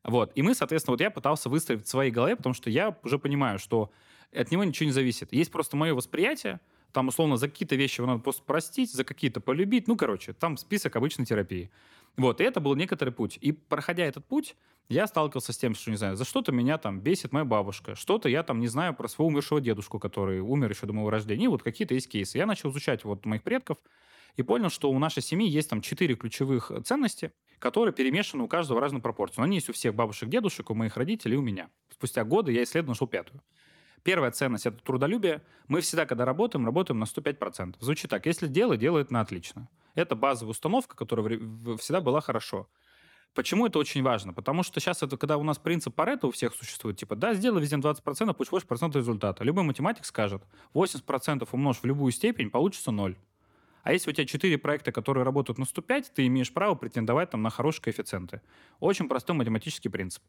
Вот. 0.04 0.32
И 0.34 0.42
мы, 0.42 0.54
соответственно, 0.54 0.92
вот 0.92 1.00
я 1.00 1.10
пытался 1.10 1.48
выстроить 1.48 1.84
в 1.84 1.88
своей 1.88 2.10
голове, 2.10 2.36
потому 2.36 2.54
что 2.54 2.70
я 2.70 2.96
уже 3.02 3.18
понимаю, 3.18 3.58
что 3.58 3.90
от 4.32 4.50
него 4.50 4.64
ничего 4.64 4.86
не 4.86 4.92
зависит. 4.92 5.32
Есть 5.32 5.50
просто 5.50 5.76
мое 5.76 5.94
восприятие, 5.94 6.60
там, 6.92 7.08
условно, 7.08 7.36
за 7.36 7.48
какие-то 7.48 7.74
вещи 7.74 8.00
его 8.00 8.06
надо 8.06 8.22
просто 8.22 8.42
простить, 8.42 8.92
за 8.92 9.04
какие-то 9.04 9.40
полюбить. 9.40 9.88
Ну, 9.88 9.96
короче, 9.96 10.34
там 10.34 10.56
список 10.56 10.94
обычной 10.96 11.24
терапии. 11.24 11.70
Вот, 12.16 12.40
и 12.40 12.44
это 12.44 12.60
был 12.60 12.74
некоторый 12.74 13.10
путь. 13.10 13.38
И 13.40 13.52
проходя 13.52 14.04
этот 14.04 14.24
путь, 14.26 14.54
я 14.88 15.06
сталкивался 15.06 15.52
с 15.52 15.56
тем, 15.56 15.74
что, 15.74 15.90
не 15.90 15.96
знаю, 15.96 16.16
за 16.16 16.24
что-то 16.24 16.52
меня 16.52 16.76
там 16.76 17.00
бесит 17.00 17.32
моя 17.32 17.44
бабушка, 17.44 17.94
что-то 17.94 18.28
я 18.28 18.42
там 18.42 18.60
не 18.60 18.68
знаю 18.68 18.94
про 18.94 19.08
своего 19.08 19.28
умершего 19.28 19.60
дедушку, 19.60 19.98
который 19.98 20.40
умер 20.40 20.70
еще 20.70 20.86
до 20.86 20.92
моего 20.92 21.10
рождения, 21.10 21.44
и 21.46 21.48
вот 21.48 21.62
какие-то 21.62 21.94
есть 21.94 22.08
кейсы. 22.08 22.38
Я 22.38 22.46
начал 22.46 22.70
изучать 22.70 23.04
вот 23.04 23.24
моих 23.24 23.42
предков 23.42 23.78
и 24.36 24.42
понял, 24.42 24.68
что 24.68 24.90
у 24.90 24.98
нашей 24.98 25.22
семьи 25.22 25.48
есть 25.48 25.70
там 25.70 25.80
четыре 25.80 26.14
ключевых 26.14 26.70
ценности, 26.84 27.32
которые 27.58 27.94
перемешаны 27.94 28.42
у 28.42 28.48
каждого 28.48 28.78
в 28.78 28.80
разную 28.80 29.02
пропорцию. 29.02 29.40
Но 29.40 29.44
они 29.44 29.56
есть 29.56 29.68
у 29.68 29.72
всех 29.72 29.94
бабушек, 29.94 30.28
дедушек, 30.28 30.70
у 30.70 30.74
моих 30.74 30.96
родителей 30.96 31.34
и 31.34 31.38
у 31.38 31.42
меня. 31.42 31.70
Спустя 31.90 32.24
годы 32.24 32.52
я 32.52 32.64
исследовал, 32.64 32.92
нашел 32.92 33.06
пятую. 33.06 33.40
Первая 34.02 34.30
ценность– 34.30 34.66
это 34.66 34.82
трудолюбие. 34.82 35.42
Мы 35.68 35.80
всегда, 35.80 36.06
когда 36.06 36.24
работаем, 36.24 36.66
работаем 36.66 36.98
на 36.98 37.04
105%. 37.04 37.76
Звучит 37.80 38.10
так. 38.10 38.26
Если 38.26 38.48
дело, 38.48 38.76
делает 38.76 39.10
на 39.10 39.20
отлично. 39.20 39.68
Это 39.94 40.16
базовая 40.16 40.50
установка, 40.50 40.96
которая 40.96 41.38
всегда 41.78 42.00
была 42.00 42.20
хорошо. 42.20 42.68
Почему 43.34 43.66
это 43.66 43.78
очень 43.78 44.02
важно? 44.02 44.34
Потому 44.34 44.62
что 44.62 44.78
сейчас 44.78 45.02
это, 45.02 45.16
когда 45.16 45.38
у 45.38 45.42
нас 45.42 45.58
принцип 45.58 45.94
Паретта 45.94 46.26
у 46.26 46.30
всех 46.32 46.54
существует, 46.54 46.98
типа, 46.98 47.16
да, 47.16 47.32
сделай 47.32 47.62
везде 47.62 47.76
20%, 47.76 48.34
пусть 48.34 48.50
80% 48.50 48.94
результата. 48.94 49.42
Любой 49.44 49.64
математик 49.64 50.04
скажет, 50.04 50.42
80% 50.74 51.48
умножь 51.52 51.78
в 51.78 51.84
любую 51.84 52.12
степень, 52.12 52.50
получится 52.50 52.90
0. 52.90 53.16
А 53.84 53.92
если 53.92 54.10
у 54.10 54.12
тебя 54.12 54.26
4 54.26 54.58
проекта, 54.58 54.92
которые 54.92 55.24
работают 55.24 55.58
на 55.58 55.64
105, 55.64 56.12
ты 56.14 56.26
имеешь 56.26 56.52
право 56.52 56.74
претендовать 56.74 57.30
там 57.30 57.42
на 57.42 57.50
хорошие 57.50 57.82
коэффициенты. 57.82 58.42
Очень 58.80 59.08
простой 59.08 59.34
математический 59.34 59.90
принцип. 59.90 60.22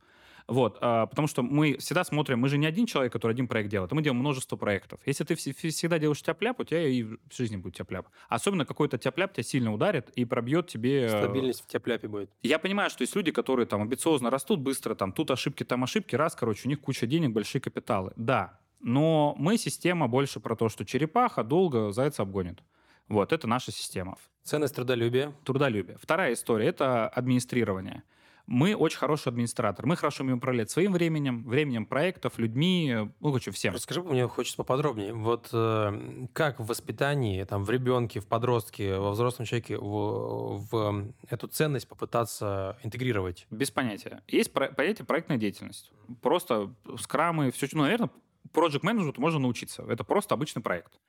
Вот, 0.48 0.78
а, 0.82 1.06
потому 1.06 1.28
что 1.28 1.42
мы 1.42 1.78
всегда 1.78 2.04
смотрим, 2.04 2.40
мы 2.40 2.50
же 2.50 2.58
не 2.58 2.66
один 2.66 2.86
человек, 2.86 3.14
который 3.14 3.32
один 3.32 3.48
проект 3.48 3.70
делает, 3.70 3.92
а 3.92 3.96
мы 3.96 4.02
делаем 4.02 4.20
множество 4.20 4.56
проектов. 4.56 5.00
Если 5.06 5.24
ты 5.24 5.36
всегда 5.36 6.00
делаешь 6.00 6.22
тяп-ляп, 6.22 6.60
у 6.60 6.64
тебя 6.64 6.88
и 6.88 7.04
в 7.04 7.18
жизни 7.32 7.58
будет 7.58 7.76
тяп-ляп. 7.76 8.08
Особенно 8.30 8.66
какой-то 8.66 8.98
тяп-ляп 8.98 9.34
тебя 9.34 9.44
сильно 9.44 9.74
ударит 9.74 10.10
и 10.10 10.26
пробьет 10.26 10.68
тебе... 10.68 11.06
Э, 11.06 11.24
Стабильность 11.24 11.64
в 11.64 11.68
тяп-ляпе 11.68 12.08
будет. 12.08 12.30
Я 12.42 12.60
понимаю, 12.60 12.90
что 12.90 13.04
есть 13.04 13.16
люди, 13.16 13.32
которые 13.32 13.66
там 13.66 13.82
амбициозно 13.82 14.30
растут 14.30 14.60
быстро, 14.60 14.96
там 14.96 15.14
тут 15.14 15.32
ошибки, 15.32 15.64
там 15.64 15.84
ошибки, 15.84 16.16
раз, 16.16 16.36
короче, 16.36 16.68
у 16.68 16.70
них 16.70 16.82
куча 16.82 17.08
денег, 17.08 17.32
большие 17.32 17.62
капиталы. 17.62 18.12
Да, 18.16 18.60
но 18.84 19.34
мы 19.38 19.58
система 19.58 20.08
больше 20.08 20.40
про 20.40 20.56
то, 20.56 20.68
что 20.68 20.86
черепаха 20.86 21.44
долго 21.44 21.92
зайца 21.92 22.24
обгонит. 22.24 22.62
Вот, 23.08 23.32
это 23.32 23.48
наша 23.48 23.72
система. 23.72 24.18
Ценность 24.44 24.76
трудолюбия. 24.76 25.34
Трудолюбие. 25.46 25.98
Вторая 26.02 26.34
история– 26.34 26.66
это 26.68 27.08
администрирование. 27.08 28.04
Мы 28.46 28.76
очень 28.76 28.98
хороший 28.98 29.30
администратор. 29.30 29.86
Мы 29.86 29.96
хорошо 29.96 30.24
умеем 30.24 30.40
управлять 30.40 30.70
своим 30.70 30.92
временем, 30.92 31.44
временем 31.46 31.86
проектов, 31.86 32.38
людьми, 32.38 32.94
ну, 33.20 33.30
короче, 33.30 33.52
всем. 33.52 33.74
Расскажи, 33.74 34.02
мне 34.04 34.28
хочется 34.28 34.58
поподробнее. 34.58 35.14
Вот 35.14 35.50
э, 35.54 36.28
как 36.34 36.60
в 36.60 36.66
воспитании, 36.66 37.44
там, 37.46 37.64
в 37.64 37.70
ребенке, 37.70 38.20
в 38.20 38.28
подростке, 38.28 38.98
во 38.98 39.12
взрослом 39.12 39.46
человеке 39.46 39.78
в, 39.78 40.68
в 40.72 41.14
эту 41.30 41.48
ценность 41.48 41.88
попытаться 41.88 42.78
интегрировать? 42.84 43.48
Без 43.50 43.72
понятия. 43.72 44.22
Есть 44.28 44.52
понятие 44.52 45.06
проектная 45.06 45.38
деятельность. 45.38 45.92
Просто 46.22 46.74
скрамы, 47.00 47.52
все, 47.52 47.68
ну, 47.72 47.84
наверное, 47.84 48.10
project 48.54 48.80
менеджменту 48.84 49.22
можно 49.22 49.40
научиться. 49.40 49.84
Это 49.84 50.04
просто 50.04 50.36
обычный 50.36 50.62
проект. 50.62 51.00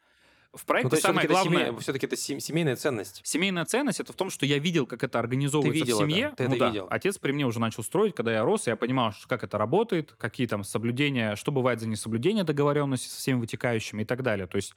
В 0.55 0.65
проекте 0.65 0.95
ну, 0.95 1.01
самое 1.01 1.27
главное... 1.27 1.71
Это 1.71 1.81
все-таки 1.81 2.07
это 2.07 2.17
семейная 2.17 2.77
ценность. 2.77 3.21
Семейная 3.25 3.65
ценность 3.65 4.01
это 4.01 4.13
в 4.13 4.17
том, 4.17 4.31
что 4.31 4.47
я 4.47 4.59
видел, 4.59 4.87
как 4.87 5.03
это 5.03 5.19
организовывается 5.19 5.85
ты 5.85 5.91
видел 5.91 5.99
в 5.99 6.01
семье. 6.01 6.27
Это. 6.27 6.37
Ты 6.37 6.49
ну, 6.49 6.51
это 6.51 6.59
да. 6.59 6.69
видел. 6.69 6.87
Отец 6.91 7.19
при 7.19 7.33
мне 7.33 7.47
уже 7.47 7.61
начал 7.61 7.83
строить, 7.83 8.15
когда 8.15 8.33
я 8.33 8.45
рос, 8.45 8.67
я 8.67 8.77
понимал, 8.77 9.13
как 9.27 9.43
это 9.43 9.59
работает, 9.59 10.13
какие 10.19 10.47
там 10.47 10.65
соблюдения, 10.65 11.37
что 11.37 11.53
бывает 11.53 11.81
за 11.81 11.89
несоблюдение 11.89 12.45
договоренности 12.45 13.09
со 13.09 13.19
всеми 13.19 13.41
вытекающими 13.41 14.03
и 14.03 14.05
так 14.05 14.23
далее. 14.23 14.47
То 14.47 14.57
есть, 14.57 14.75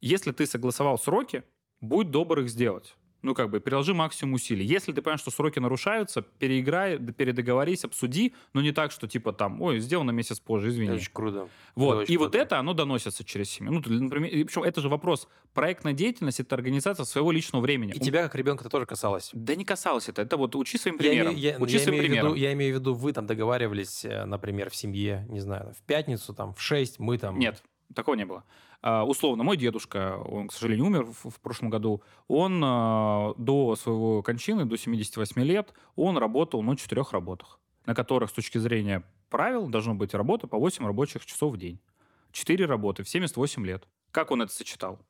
если 0.00 0.32
ты 0.32 0.46
согласовал 0.46 0.98
сроки, 0.98 1.44
будь 1.80 2.10
добр 2.10 2.40
их 2.40 2.50
сделать 2.50 2.94
ну, 3.26 3.34
как 3.34 3.50
бы, 3.50 3.58
приложи 3.58 3.92
максимум 3.92 4.34
усилий. 4.34 4.64
Если 4.64 4.92
ты 4.92 5.02
понимаешь, 5.02 5.20
что 5.20 5.32
сроки 5.32 5.58
нарушаются, 5.58 6.22
переиграй, 6.22 6.98
передоговорись, 6.98 7.84
обсуди, 7.84 8.34
но 8.54 8.62
не 8.62 8.70
так, 8.70 8.92
что, 8.92 9.08
типа, 9.08 9.32
там, 9.32 9.60
ой, 9.60 9.80
сделано 9.80 10.12
месяц 10.12 10.38
позже, 10.38 10.68
извини. 10.68 10.92
Очень 10.92 11.10
круто. 11.12 11.48
Вот, 11.74 11.96
очень 11.96 12.14
и 12.14 12.16
круто. 12.16 12.28
вот 12.28 12.34
это, 12.36 12.58
оно 12.60 12.72
доносится 12.72 13.24
через 13.24 13.50
семью. 13.50 13.72
Ну, 13.72 13.98
например, 14.00 14.30
причем 14.46 14.62
это 14.62 14.80
же 14.80 14.88
вопрос, 14.88 15.28
проектная 15.54 15.92
деятельность— 15.92 16.38
это 16.40 16.54
организация 16.54 17.04
своего 17.04 17.32
личного 17.32 17.62
времени. 17.62 17.92
И 17.92 18.00
У... 18.00 18.04
тебя, 18.04 18.22
как 18.22 18.36
ребенка, 18.36 18.68
тоже 18.68 18.86
касалось? 18.86 19.30
Да 19.32 19.56
не 19.56 19.64
касалось 19.64 20.08
это, 20.08 20.22
это 20.22 20.36
вот 20.36 20.54
учи 20.54 20.78
своим 20.78 20.96
примером. 20.96 21.34
Я, 21.34 21.54
я, 21.54 21.58
учи 21.58 21.74
я, 21.74 21.80
своим 21.80 21.98
примером. 21.98 22.28
Виду, 22.28 22.40
я 22.40 22.52
имею 22.52 22.76
в 22.76 22.78
виду, 22.78 22.94
вы 22.94 23.12
там 23.12 23.26
договаривались, 23.26 24.04
э, 24.04 24.24
например, 24.24 24.70
в 24.70 24.76
семье, 24.76 25.26
не 25.28 25.40
знаю, 25.40 25.74
в 25.76 25.82
пятницу, 25.82 26.32
там, 26.32 26.54
в 26.54 26.62
6, 26.62 27.00
мы 27.00 27.18
там... 27.18 27.40
Нет, 27.40 27.60
такого 27.92 28.14
не 28.14 28.24
было. 28.24 28.44
А, 28.82 29.04
условно, 29.04 29.42
мой 29.44 29.56
дедушка, 29.56 30.18
он, 30.18 30.48
к 30.48 30.52
сожалению, 30.52 30.86
умер 30.86 31.06
в, 31.24 31.40
прошлом 31.40 31.70
году, 31.70 32.02
он 32.28 32.60
а, 32.64 33.34
до 33.36 33.76
своего 33.76 34.22
кончины, 34.22 34.64
до 34.64 34.76
78 34.76 35.42
лет, 35.42 35.72
он 35.94 36.18
работал 36.18 36.62
на 36.62 36.76
четырех 36.76 37.12
работах, 37.12 37.58
на 37.84 37.94
которых 37.94 38.30
с 38.30 38.32
точки 38.32 38.58
зрения 38.58 39.02
правил 39.30 39.68
должно 39.68 39.94
быть 39.94 40.14
работа 40.14 40.46
по 40.46 40.58
8 40.58 40.86
рабочих 40.86 41.26
часов 41.26 41.54
в 41.54 41.56
день. 41.56 41.80
Четыре 42.32 42.66
работы 42.66 43.02
в 43.02 43.08
78 43.08 43.64
лет. 43.66 43.88
Как 44.10 44.30
он 44.30 44.42
это 44.42 44.52
сочетал? 44.52 45.00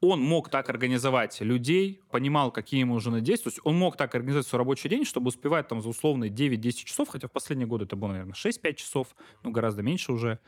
он 0.00 0.20
мог 0.20 0.50
так 0.50 0.68
организовать 0.68 1.40
людей, 1.40 2.00
понимал, 2.10 2.50
какие 2.50 2.80
ему 2.80 2.94
нужны 2.94 3.20
действия. 3.20 3.50
То 3.50 3.54
есть 3.54 3.60
он 3.64 3.76
мог 3.76 3.96
так 3.96 4.14
организовать 4.14 4.46
свой 4.46 4.58
рабочий 4.58 4.88
день, 4.88 5.04
чтобы 5.04 5.28
успевать 5.28 5.68
там 5.68 5.80
за 5.80 5.88
условные 5.88 6.30
9-10 6.30 6.72
часов, 6.72 7.08
хотя 7.08 7.28
в 7.28 7.32
последние 7.32 7.66
годы 7.66 7.84
это 7.84 7.96
было, 7.96 8.08
наверное, 8.08 8.34
6-5 8.34 8.74
часов, 8.74 9.16
ну, 9.42 9.50
гораздо 9.50 9.82
меньше 9.82 10.12
уже. 10.12 10.38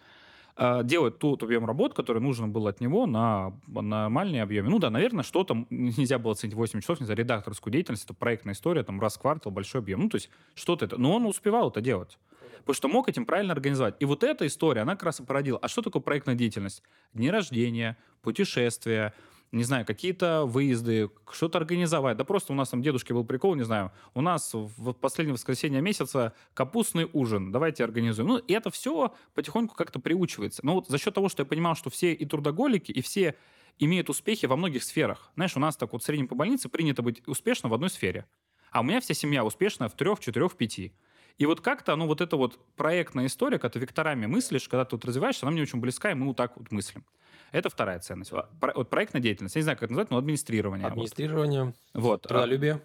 А, 0.60 0.82
делать 0.82 1.20
тот 1.20 1.40
объем 1.44 1.64
работ, 1.66 1.94
который 1.94 2.20
нужен 2.20 2.50
был 2.50 2.66
от 2.66 2.80
него 2.80 3.06
на 3.06 3.52
нормальные 3.68 4.42
объеме. 4.42 4.68
Ну 4.68 4.80
да, 4.80 4.90
наверное, 4.90 5.22
что-то 5.22 5.66
нельзя 5.70 6.18
было 6.18 6.32
оценить 6.32 6.56
8 6.56 6.80
часов, 6.80 6.98
не 6.98 7.06
знаю, 7.06 7.16
редакторскую 7.16 7.72
деятельность, 7.72 8.04
это 8.04 8.12
проектная 8.12 8.54
история, 8.54 8.82
там 8.82 9.00
раз 9.00 9.16
в 9.16 9.20
квартал, 9.20 9.52
большой 9.52 9.82
объем. 9.82 10.00
Ну, 10.00 10.08
то 10.08 10.16
есть 10.16 10.30
что-то 10.56 10.86
это. 10.86 10.98
Но 10.98 11.14
он 11.14 11.26
успевал 11.26 11.70
это 11.70 11.80
делать. 11.80 12.18
Потому 12.58 12.74
что 12.74 12.88
мог 12.88 13.08
этим 13.08 13.24
правильно 13.24 13.52
организовать. 13.52 13.94
И 14.00 14.04
вот 14.04 14.24
эта 14.24 14.48
история, 14.48 14.80
она 14.80 14.96
как 14.96 15.04
раз 15.04 15.20
и 15.20 15.22
породила. 15.22 15.60
А 15.62 15.68
что 15.68 15.80
такое 15.80 16.02
проектная 16.02 16.34
деятельность? 16.34 16.82
Дни 17.14 17.30
рождения, 17.30 17.96
путешествия, 18.20 19.14
не 19.52 19.64
знаю, 19.64 19.86
какие-то 19.86 20.44
выезды, 20.44 21.10
что-то 21.30 21.58
организовать. 21.58 22.16
Да 22.16 22.24
просто 22.24 22.52
у 22.52 22.56
нас 22.56 22.68
там 22.68 22.82
дедушке 22.82 23.14
был 23.14 23.24
прикол, 23.24 23.54
не 23.54 23.64
знаю, 23.64 23.92
у 24.14 24.20
нас 24.20 24.50
в 24.52 24.92
последнее 24.92 25.34
воскресенье 25.34 25.80
месяца 25.80 26.34
капустный 26.54 27.08
ужин, 27.12 27.50
давайте 27.50 27.84
организуем. 27.84 28.28
Ну, 28.28 28.38
и 28.38 28.52
это 28.52 28.70
все 28.70 29.14
потихоньку 29.34 29.74
как-то 29.74 30.00
приучивается. 30.00 30.64
Но 30.64 30.74
вот 30.74 30.88
за 30.88 30.98
счет 30.98 31.14
того, 31.14 31.28
что 31.28 31.42
я 31.42 31.46
понимал, 31.46 31.74
что 31.74 31.90
все 31.90 32.12
и 32.12 32.24
трудоголики, 32.26 32.92
и 32.92 33.00
все 33.00 33.36
имеют 33.78 34.10
успехи 34.10 34.46
во 34.46 34.56
многих 34.56 34.82
сферах. 34.82 35.30
Знаешь, 35.34 35.56
у 35.56 35.60
нас 35.60 35.76
так 35.76 35.92
вот 35.92 36.02
в 36.02 36.04
среднем 36.04 36.28
по 36.28 36.34
больнице 36.34 36.68
принято 36.68 37.02
быть 37.02 37.26
успешно 37.26 37.68
в 37.68 37.74
одной 37.74 37.90
сфере. 37.90 38.26
А 38.70 38.80
у 38.80 38.82
меня 38.82 39.00
вся 39.00 39.14
семья 39.14 39.44
успешна 39.44 39.88
в 39.88 39.94
трех, 39.94 40.20
четырех, 40.20 40.56
пяти. 40.56 40.92
И 41.38 41.46
вот 41.46 41.60
как-то, 41.60 41.94
ну, 41.94 42.06
вот 42.06 42.20
эта 42.20 42.36
вот 42.36 42.58
проектная 42.74 43.26
история, 43.26 43.58
когда 43.58 43.74
ты 43.74 43.78
векторами 43.78 44.26
мыслишь, 44.26 44.68
когда 44.68 44.84
ты 44.84 44.96
вот 44.96 45.04
развиваешься, 45.04 45.46
она 45.46 45.52
мне 45.52 45.62
очень 45.62 45.78
близка, 45.78 46.10
и 46.10 46.14
мы 46.14 46.26
вот 46.26 46.36
так 46.36 46.56
вот 46.56 46.72
мыслим. 46.72 47.04
Это 47.52 47.70
вторая 47.70 47.98
ценность. 48.00 48.32
Вот 48.32 48.90
проектная 48.90 49.22
деятельность. 49.22 49.54
Я 49.56 49.60
не 49.60 49.64
знаю, 49.64 49.76
как 49.76 49.84
это 49.84 49.92
назвать, 49.92 50.10
но 50.10 50.18
администрирование. 50.18 50.86
Администрирование. 50.86 51.74
Вот. 51.94 52.22
Трудолюбие. 52.22 52.82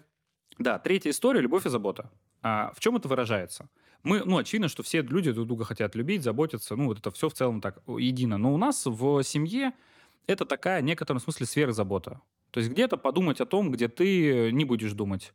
Да, 0.58 0.78
третья 0.78 1.10
история– 1.10 1.40
любовь 1.42 1.66
и 1.66 1.68
забота. 1.68 2.10
А 2.42 2.72
в 2.74 2.80
чем 2.80 2.96
это 2.96 3.08
выражается? 3.08 3.68
Мы, 4.02 4.22
ну, 4.24 4.36
очевидно, 4.36 4.68
что 4.68 4.82
все 4.82 5.02
люди 5.02 5.32
друг 5.32 5.46
друга 5.48 5.64
хотят 5.64 5.94
любить, 5.94 6.22
заботиться, 6.22 6.76
ну, 6.76 6.86
вот 6.86 6.98
это 6.98 7.10
все 7.10 7.28
в 7.28 7.34
целом 7.34 7.60
так 7.60 7.82
едино. 7.86 8.38
Но 8.38 8.52
у 8.54 8.56
нас 8.56 8.86
в 8.86 9.22
семье 9.22 9.72
это 10.26 10.44
такая, 10.44 10.80
в 10.80 10.84
некотором 10.84 11.20
смысле, 11.20 11.46
сверхзабота. 11.46 12.20
То 12.50 12.60
есть 12.60 12.70
где-то 12.70 12.96
подумать 12.96 13.40
о 13.40 13.46
том, 13.46 13.70
где 13.72 13.88
ты 13.88 14.52
не 14.52 14.64
будешь 14.64 14.92
думать 14.92 15.32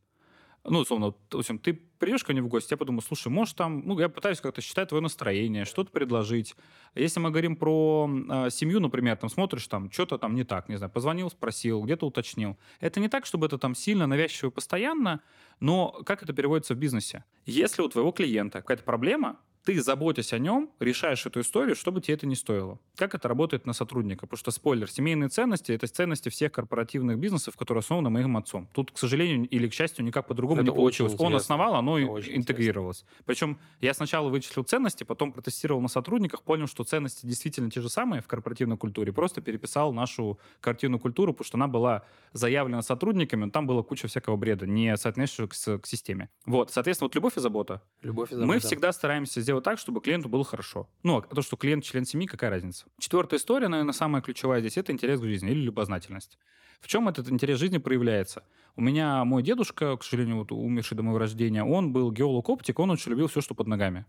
ну, 0.63 0.79
условно, 0.79 1.13
в 1.31 1.37
общем, 1.37 1.57
ты 1.57 1.73
придешь 1.73 2.23
ко 2.23 2.31
мне 2.31 2.41
в 2.41 2.47
гости, 2.47 2.73
я 2.73 2.77
подумаю, 2.77 3.01
слушай, 3.01 3.29
может 3.29 3.55
там, 3.55 3.81
ну, 3.85 3.97
я 3.99 4.09
пытаюсь 4.09 4.41
как-то 4.41 4.61
считать 4.61 4.89
твое 4.89 5.01
настроение, 5.01 5.65
что-то 5.65 5.91
предложить. 5.91 6.55
Если 6.95 7.19
мы 7.19 7.29
говорим 7.29 7.55
про 7.55 8.09
э, 8.09 8.49
семью, 8.49 8.79
например, 8.79 9.17
там 9.17 9.29
смотришь, 9.29 9.67
там, 9.67 9.91
что-то 9.91 10.17
там 10.17 10.35
не 10.35 10.43
так, 10.43 10.69
не 10.69 10.75
знаю, 10.75 10.91
позвонил, 10.91 11.29
спросил, 11.29 11.83
где-то 11.83 12.05
уточнил. 12.05 12.57
Это 12.79 12.99
не 12.99 13.09
так, 13.09 13.25
чтобы 13.25 13.45
это 13.47 13.57
там 13.57 13.75
сильно 13.75 14.07
навязчиво 14.07 14.49
постоянно, 14.49 15.21
но 15.59 15.91
как 16.05 16.23
это 16.23 16.33
переводится 16.33 16.73
в 16.73 16.77
бизнесе? 16.77 17.23
Если 17.45 17.81
у 17.81 17.89
твоего 17.89 18.11
клиента 18.11 18.61
какая-то 18.61 18.83
проблема, 18.83 19.37
ты, 19.69 19.83
заботясь 19.83 20.33
о 20.33 20.39
нем, 20.39 20.71
решаешь 20.79 21.23
эту 21.27 21.41
историю, 21.41 21.75
чтобы 21.75 22.01
тебе 22.01 22.15
это 22.15 22.25
не 22.25 22.35
стоило. 22.35 22.79
Как 22.95 23.13
это 23.13 23.27
работает 23.27 23.67
на 23.67 23.73
сотрудника? 23.73 24.25
Потому 24.25 24.39
что, 24.39 24.49
спойлер, 24.49 24.89
семейные 24.89 25.29
ценности— 25.29 25.71
это 25.73 25.85
ценности 25.85 26.29
всех 26.29 26.53
корпоративных 26.53 27.19
бизнесов, 27.19 27.55
которые 27.55 27.81
основаны 27.81 28.09
моим 28.09 28.35
отцом. 28.35 28.67
Тут, 28.73 28.89
к 28.89 28.97
сожалению 28.97 29.47
или 29.47 29.67
к 29.67 29.73
счастью, 29.73 30.05
никак 30.05 30.25
по-другому 30.25 30.63
не 30.63 30.71
получилось. 30.71 31.13
Он 31.19 31.35
основал, 31.35 31.75
оно 31.75 31.99
это 31.99 32.35
интегрировалось. 32.35 33.01
Интересно. 33.01 33.23
Причем 33.25 33.59
я 33.79 33.93
сначала 33.93 34.29
вычислил 34.29 34.63
ценности, 34.63 35.03
потом 35.03 35.31
протестировал 35.31 35.81
на 35.81 35.87
сотрудниках, 35.87 36.41
понял, 36.41 36.65
что 36.65 36.83
ценности 36.83 37.27
действительно 37.27 37.69
те 37.69 37.81
же 37.81 37.89
самые 37.89 38.23
в 38.23 38.27
корпоративной 38.27 38.77
культуре, 38.77 39.13
просто 39.13 39.39
переписал 39.39 39.93
нашу 39.93 40.39
корпоративную 40.61 40.99
культуру, 40.99 41.33
потому 41.33 41.45
что 41.45 41.57
она 41.57 41.67
была 41.67 42.05
заявлена 42.33 42.81
сотрудниками, 42.81 43.51
там 43.51 43.67
была 43.67 43.83
куча 43.83 44.07
всякого 44.07 44.35
бреда, 44.35 44.65
не 44.65 44.97
соотносящего 44.97 45.45
к, 45.45 45.81
к 45.81 45.85
системе. 45.85 46.29
Вот, 46.47 46.71
соответственно, 46.71 47.05
вот 47.05 47.13
любовь 47.15 47.37
и 47.37 47.39
забота. 47.39 47.83
Любовь 48.01 48.31
и 48.31 48.35
забота. 48.35 48.47
Мы 48.47 48.59
всегда 48.59 48.91
стараемся 48.91 49.41
сделать 49.41 49.58
сделать 49.59 49.63
так, 49.63 49.79
чтобы 49.79 50.01
клиенту 50.01 50.29
было 50.29 50.43
хорошо. 50.43 50.87
Ну, 51.03 51.17
а 51.17 51.21
то, 51.21 51.41
что 51.41 51.57
клиент 51.57 51.83
член 51.83 52.05
семьи, 52.05 52.27
какая 52.27 52.49
разница? 52.49 52.85
Четвертая 52.99 53.39
история, 53.39 53.67
наверное, 53.67 53.93
самая 53.93 54.21
ключевая 54.21 54.61
здесь, 54.61 54.77
это 54.77 54.91
интерес 54.91 55.19
к 55.19 55.23
жизни 55.23 55.51
или 55.51 55.59
любознательность. 55.59 56.37
В 56.81 56.87
чем 56.87 57.09
этот 57.09 57.29
интерес 57.29 57.59
жизни 57.59 57.77
проявляется? 57.77 58.43
У 58.75 58.81
меня 58.81 59.25
мой 59.25 59.43
дедушка, 59.43 59.97
к 59.97 60.03
сожалению, 60.03 60.37
вот 60.37 60.51
умерший 60.51 60.95
до 60.95 61.03
моего 61.03 61.19
рождения, 61.19 61.63
он 61.63 61.91
был 61.91 62.11
геолог-оптик, 62.11 62.79
он 62.79 62.91
очень 62.91 63.11
любил 63.11 63.27
все, 63.27 63.41
что 63.41 63.53
под 63.53 63.67
ногами. 63.67 64.05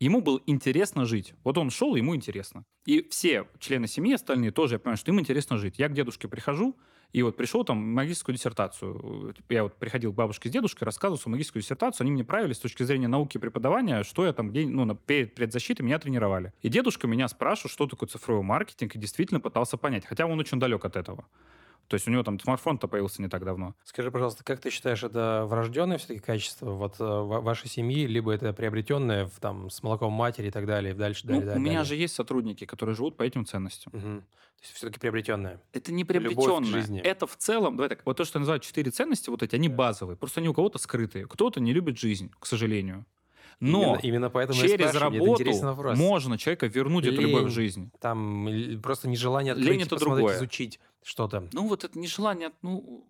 Ему 0.00 0.20
было 0.20 0.40
интересно 0.46 1.04
жить. 1.04 1.34
Вот 1.44 1.58
он 1.58 1.70
шел, 1.70 1.96
ему 1.96 2.14
интересно. 2.14 2.64
И 2.86 3.06
все 3.10 3.46
члены 3.58 3.88
семьи 3.88 4.14
остальные 4.14 4.52
тоже, 4.52 4.74
я 4.74 4.78
понимаю, 4.78 4.96
что 4.96 5.10
им 5.10 5.20
интересно 5.20 5.58
жить. 5.58 5.78
Я 5.78 5.88
к 5.88 5.92
дедушке 5.92 6.28
прихожу, 6.28 6.76
и 7.12 7.22
вот 7.22 7.36
пришел 7.36 7.62
там 7.64 7.76
магистрскую 7.76 8.34
диссертацию. 8.34 9.34
Я 9.50 9.64
вот 9.64 9.76
приходил 9.76 10.12
к 10.12 10.14
бабушке 10.14 10.48
с 10.48 10.52
дедушкой, 10.52 10.86
рассказывал 10.86 11.18
свою 11.18 11.34
магистрскую 11.34 11.62
диссертацию. 11.62 12.04
Они 12.04 12.10
мне 12.10 12.24
правили 12.24 12.54
с 12.54 12.58
точки 12.58 12.82
зрения 12.84 13.08
науки 13.08 13.36
и 13.36 13.40
преподавания, 13.40 14.02
что 14.02 14.24
я 14.24 14.32
там 14.32 14.50
где, 14.50 14.66
ну, 14.66 14.94
перед 14.94 15.34
предзащитой 15.34 15.84
меня 15.84 15.98
тренировали. 15.98 16.52
И 16.62 16.68
дедушка 16.68 17.06
меня 17.06 17.28
спрашивал, 17.28 17.70
что 17.70 17.86
такое 17.86 18.08
цифровой 18.08 18.42
маркетинг, 18.42 18.96
и 18.96 18.98
действительно 18.98 19.40
пытался 19.40 19.76
понять. 19.76 20.06
Хотя 20.06 20.26
он 20.26 20.38
очень 20.40 20.58
далек 20.58 20.84
от 20.84 20.96
этого. 20.96 21.26
То 21.88 21.94
есть 21.94 22.08
у 22.08 22.10
него 22.10 22.22
там 22.22 22.40
смартфон-то 22.40 22.88
появился 22.88 23.20
не 23.20 23.28
так 23.28 23.44
давно. 23.44 23.74
Скажи, 23.84 24.10
пожалуйста, 24.10 24.44
как 24.44 24.60
ты 24.60 24.70
считаешь, 24.70 25.02
это 25.02 25.44
врожденное 25.46 25.98
все-таки 25.98 26.20
качество 26.20 26.70
вот 26.70 26.96
э, 26.98 27.04
вашей 27.04 27.68
семьи, 27.68 28.06
либо 28.06 28.32
это 28.32 28.52
приобретенное 28.52 29.26
в, 29.26 29.40
там, 29.40 29.68
с 29.68 29.82
молоком 29.82 30.12
матери 30.12 30.48
и 30.48 30.50
так 30.50 30.66
далее, 30.66 30.94
и 30.94 30.96
дальше, 30.96 31.26
ну, 31.26 31.40
далее, 31.40 31.56
У 31.56 31.60
меня 31.60 31.84
же 31.84 31.96
есть 31.96 32.14
сотрудники, 32.14 32.64
которые 32.64 32.96
живут 32.96 33.16
по 33.16 33.22
этим 33.22 33.44
ценностям. 33.44 33.92
Угу. 33.94 34.02
То 34.02 34.62
есть 34.62 34.74
все-таки 34.74 35.00
приобретенное. 35.00 35.60
Это 35.72 35.92
не 35.92 36.04
приобретенное. 36.04 37.00
Это 37.02 37.26
в 37.26 37.36
целом, 37.36 37.76
давай 37.76 37.88
так, 37.88 38.00
вот 38.04 38.16
то, 38.16 38.24
что 38.24 38.38
называют 38.38 38.62
четыре 38.62 38.90
ценности, 38.90 39.28
вот 39.28 39.42
эти, 39.42 39.54
они 39.54 39.68
базовые. 39.68 40.16
Просто 40.16 40.40
они 40.40 40.48
у 40.48 40.54
кого-то 40.54 40.78
скрытые. 40.78 41.26
Кто-то 41.26 41.60
не 41.60 41.72
любит 41.72 41.98
жизнь, 41.98 42.30
к 42.38 42.46
сожалению. 42.46 43.04
Но 43.60 43.82
именно, 43.82 44.00
именно 44.02 44.30
поэтому 44.30 44.60
через 44.60 44.94
работу 44.94 45.44
можно 45.96 46.36
человека 46.36 46.66
вернуть 46.66 47.04
Лень, 47.04 47.14
эту 47.14 47.22
любовь 47.22 47.44
в 47.44 47.50
жизнь. 47.50 47.90
Там 48.00 48.48
просто 48.82 49.08
нежелание 49.08 49.52
открыть, 49.52 49.68
Лень 49.68 49.82
это 49.82 49.96
другое. 49.96 50.36
изучить 50.36 50.80
что-то. 51.02 51.48
Ну 51.52 51.68
вот 51.68 51.84
это 51.84 51.98
нежелание, 51.98 52.52
ну... 52.62 53.06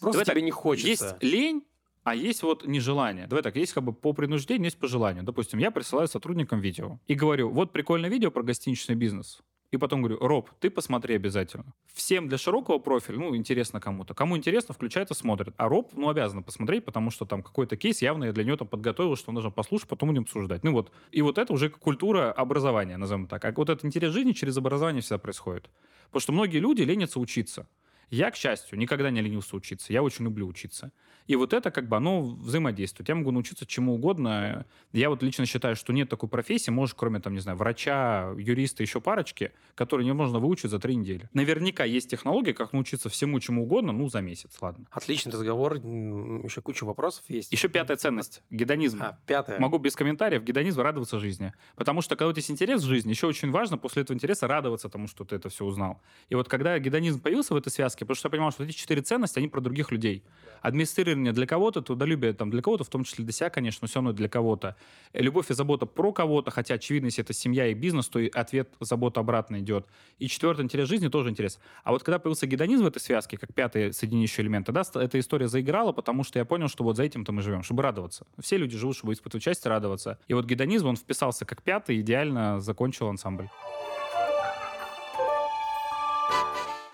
Просто 0.00 0.20
Давай 0.20 0.24
тебе 0.24 0.34
так, 0.36 0.44
не 0.44 0.50
хочется. 0.50 0.88
Есть 0.88 1.22
лень, 1.22 1.62
а 2.04 2.14
есть 2.14 2.42
вот 2.42 2.66
нежелание. 2.66 3.26
Давай 3.26 3.42
так, 3.42 3.56
есть 3.56 3.74
как 3.74 3.84
бы 3.84 3.92
по 3.92 4.12
принуждению, 4.12 4.64
есть 4.64 4.78
по 4.78 4.88
желанию. 4.88 5.24
Допустим, 5.24 5.58
я 5.58 5.70
присылаю 5.70 6.08
сотрудникам 6.08 6.60
видео 6.60 6.98
и 7.06 7.14
говорю, 7.14 7.50
вот 7.50 7.72
прикольное 7.72 8.08
видео 8.08 8.30
про 8.30 8.42
гостиничный 8.42 8.94
бизнес. 8.94 9.40
И 9.70 9.76
потом 9.76 10.02
говорю, 10.02 10.18
Роб, 10.18 10.50
ты 10.58 10.68
посмотри 10.68 11.14
обязательно. 11.14 11.64
Всем 11.92 12.28
для 12.28 12.38
широкого 12.38 12.78
профиля, 12.78 13.18
ну, 13.18 13.36
интересно 13.36 13.80
кому-то. 13.80 14.14
Кому 14.14 14.36
интересно, 14.36 14.74
включается, 14.74 15.14
смотрит. 15.14 15.54
А 15.56 15.68
Роб, 15.68 15.92
ну, 15.94 16.08
обязан 16.08 16.42
посмотреть, 16.42 16.84
потому 16.84 17.10
что 17.10 17.24
там 17.24 17.42
какой-то 17.42 17.76
кейс 17.76 18.02
явно 18.02 18.24
я 18.24 18.32
для 18.32 18.42
него 18.42 18.56
там 18.56 18.66
подготовил, 18.66 19.16
что 19.16 19.30
нужно 19.30 19.50
послушать, 19.50 19.88
потом 19.88 20.08
будем 20.08 20.22
обсуждать. 20.22 20.64
Ну 20.64 20.72
вот. 20.72 20.90
И 21.12 21.22
вот 21.22 21.38
это 21.38 21.52
уже 21.52 21.68
культура 21.70 22.32
образования, 22.32 22.96
назовем 22.96 23.28
так. 23.28 23.44
А 23.44 23.52
вот 23.52 23.70
этот 23.70 23.84
интерес 23.84 24.12
жизни 24.12 24.32
через 24.32 24.56
образование 24.56 25.02
всегда 25.02 25.18
происходит. 25.18 25.70
Потому 26.06 26.20
что 26.20 26.32
многие 26.32 26.58
люди 26.58 26.82
ленятся 26.82 27.20
учиться. 27.20 27.68
Я, 28.10 28.30
к 28.30 28.36
счастью, 28.36 28.78
никогда 28.78 29.10
не 29.10 29.20
ленился 29.20 29.56
учиться. 29.56 29.92
Я 29.92 30.02
очень 30.02 30.24
люблю 30.24 30.46
учиться. 30.46 30.92
И 31.26 31.36
вот 31.36 31.52
это 31.52 31.70
как 31.70 31.88
бы 31.88 31.96
оно 31.96 32.22
взаимодействует. 32.22 33.08
Я 33.08 33.14
могу 33.14 33.30
научиться 33.30 33.64
чему 33.64 33.94
угодно. 33.94 34.66
Я 34.92 35.10
вот 35.10 35.22
лично 35.22 35.46
считаю, 35.46 35.76
что 35.76 35.92
нет 35.92 36.08
такой 36.08 36.28
профессии, 36.28 36.72
может, 36.72 36.96
кроме 36.98 37.20
там, 37.20 37.34
не 37.34 37.40
знаю, 37.40 37.56
врача, 37.56 38.32
юриста, 38.36 38.82
еще 38.82 39.00
парочки, 39.00 39.52
которые 39.76 40.06
невозможно 40.06 40.40
выучить 40.40 40.72
за 40.72 40.80
три 40.80 40.96
недели. 40.96 41.28
Наверняка 41.32 41.84
есть 41.84 42.10
технологии, 42.10 42.50
как 42.50 42.72
научиться 42.72 43.08
всему 43.08 43.38
чему 43.38 43.62
угодно, 43.62 43.92
ну, 43.92 44.08
за 44.08 44.20
месяц, 44.22 44.56
ладно. 44.60 44.86
Отличный 44.90 45.30
разговор, 45.32 45.74
еще 45.76 46.62
куча 46.62 46.82
вопросов 46.82 47.22
есть. 47.28 47.52
Еще 47.52 47.68
пятая 47.68 47.96
ценность— 47.96 48.42
гедонизм. 48.50 49.00
А, 49.00 49.18
пятая. 49.26 49.60
Могу 49.60 49.78
без 49.78 49.94
комментариев. 49.94 50.42
Гедонизм— 50.42 50.80
радоваться 50.82 51.20
жизни. 51.20 51.52
Потому 51.76 52.02
что, 52.02 52.16
когда 52.16 52.30
у 52.30 52.32
тебя 52.32 52.40
есть 52.40 52.50
интерес 52.50 52.82
в 52.82 52.86
жизни, 52.86 53.10
еще 53.10 53.28
очень 53.28 53.52
важно 53.52 53.78
после 53.78 54.02
этого 54.02 54.16
интереса 54.16 54.48
радоваться 54.48 54.88
тому, 54.88 55.06
что 55.06 55.24
ты 55.24 55.36
это 55.36 55.48
все 55.48 55.64
узнал. 55.64 56.00
И 56.28 56.34
вот 56.34 56.48
когда 56.48 56.76
гедонизм 56.80 57.20
появился 57.20 57.54
в 57.54 57.56
этой 57.56 57.70
связке, 57.70 57.99
потому 58.04 58.16
что 58.16 58.26
я 58.26 58.30
понимал, 58.30 58.52
что 58.52 58.64
эти 58.64 58.72
четыре 58.72 59.02
ценности, 59.02 59.38
они 59.38 59.48
про 59.48 59.60
других 59.60 59.90
людей. 59.90 60.22
Администрирование 60.62 61.32
для 61.32 61.46
кого-то, 61.46 61.80
трудолюбие 61.80 62.32
там 62.32 62.50
для 62.50 62.62
кого-то, 62.62 62.84
в 62.84 62.88
том 62.88 63.04
числе 63.04 63.24
для 63.24 63.32
себя, 63.32 63.50
конечно, 63.50 63.80
но 63.82 63.88
все 63.88 63.96
равно 63.96 64.12
для 64.12 64.28
кого-то. 64.28 64.76
Э, 65.12 65.22
любовь 65.22 65.50
и 65.50 65.54
забота 65.54 65.86
про 65.86 66.12
кого-то, 66.12 66.50
хотя, 66.50 66.74
очевидно, 66.74 67.06
если 67.06 67.24
это 67.24 67.32
семья 67.32 67.66
и 67.66 67.74
бизнес, 67.74 68.08
то 68.08 68.18
и 68.18 68.28
ответ 68.30 68.68
забота 68.80 69.20
обратно 69.20 69.58
идет. 69.60 69.86
И 70.18 70.28
четвертый 70.28 70.62
интерес 70.64 70.88
жизни 70.88 71.08
тоже 71.08 71.30
интерес. 71.30 71.58
А 71.82 71.92
вот 71.92 72.02
когда 72.02 72.18
появился 72.18 72.46
гедонизм 72.46 72.84
в 72.84 72.86
этой 72.86 73.00
связке, 73.00 73.38
как 73.38 73.54
пятый 73.54 73.92
соединяющий 73.92 74.42
элемент, 74.42 74.66
тогда 74.66 74.82
эта 74.94 75.18
история 75.18 75.48
заиграла, 75.48 75.92
потому 75.92 76.24
что 76.24 76.38
я 76.38 76.44
понял, 76.44 76.68
что 76.68 76.84
вот 76.84 76.96
за 76.96 77.04
этим-то 77.04 77.32
мы 77.32 77.42
живем, 77.42 77.62
чтобы 77.62 77.82
радоваться. 77.82 78.26
Все 78.38 78.56
люди 78.56 78.76
живут, 78.76 78.96
чтобы 78.96 79.12
испытывать 79.14 79.44
счастье, 79.44 79.68
радоваться. 79.70 80.18
И 80.28 80.34
вот 80.34 80.44
гедонизм, 80.44 80.88
он 80.88 80.96
вписался 80.96 81.44
как 81.44 81.62
пятый, 81.62 82.00
идеально 82.00 82.60
закончил 82.60 83.08
ансамбль. 83.08 83.48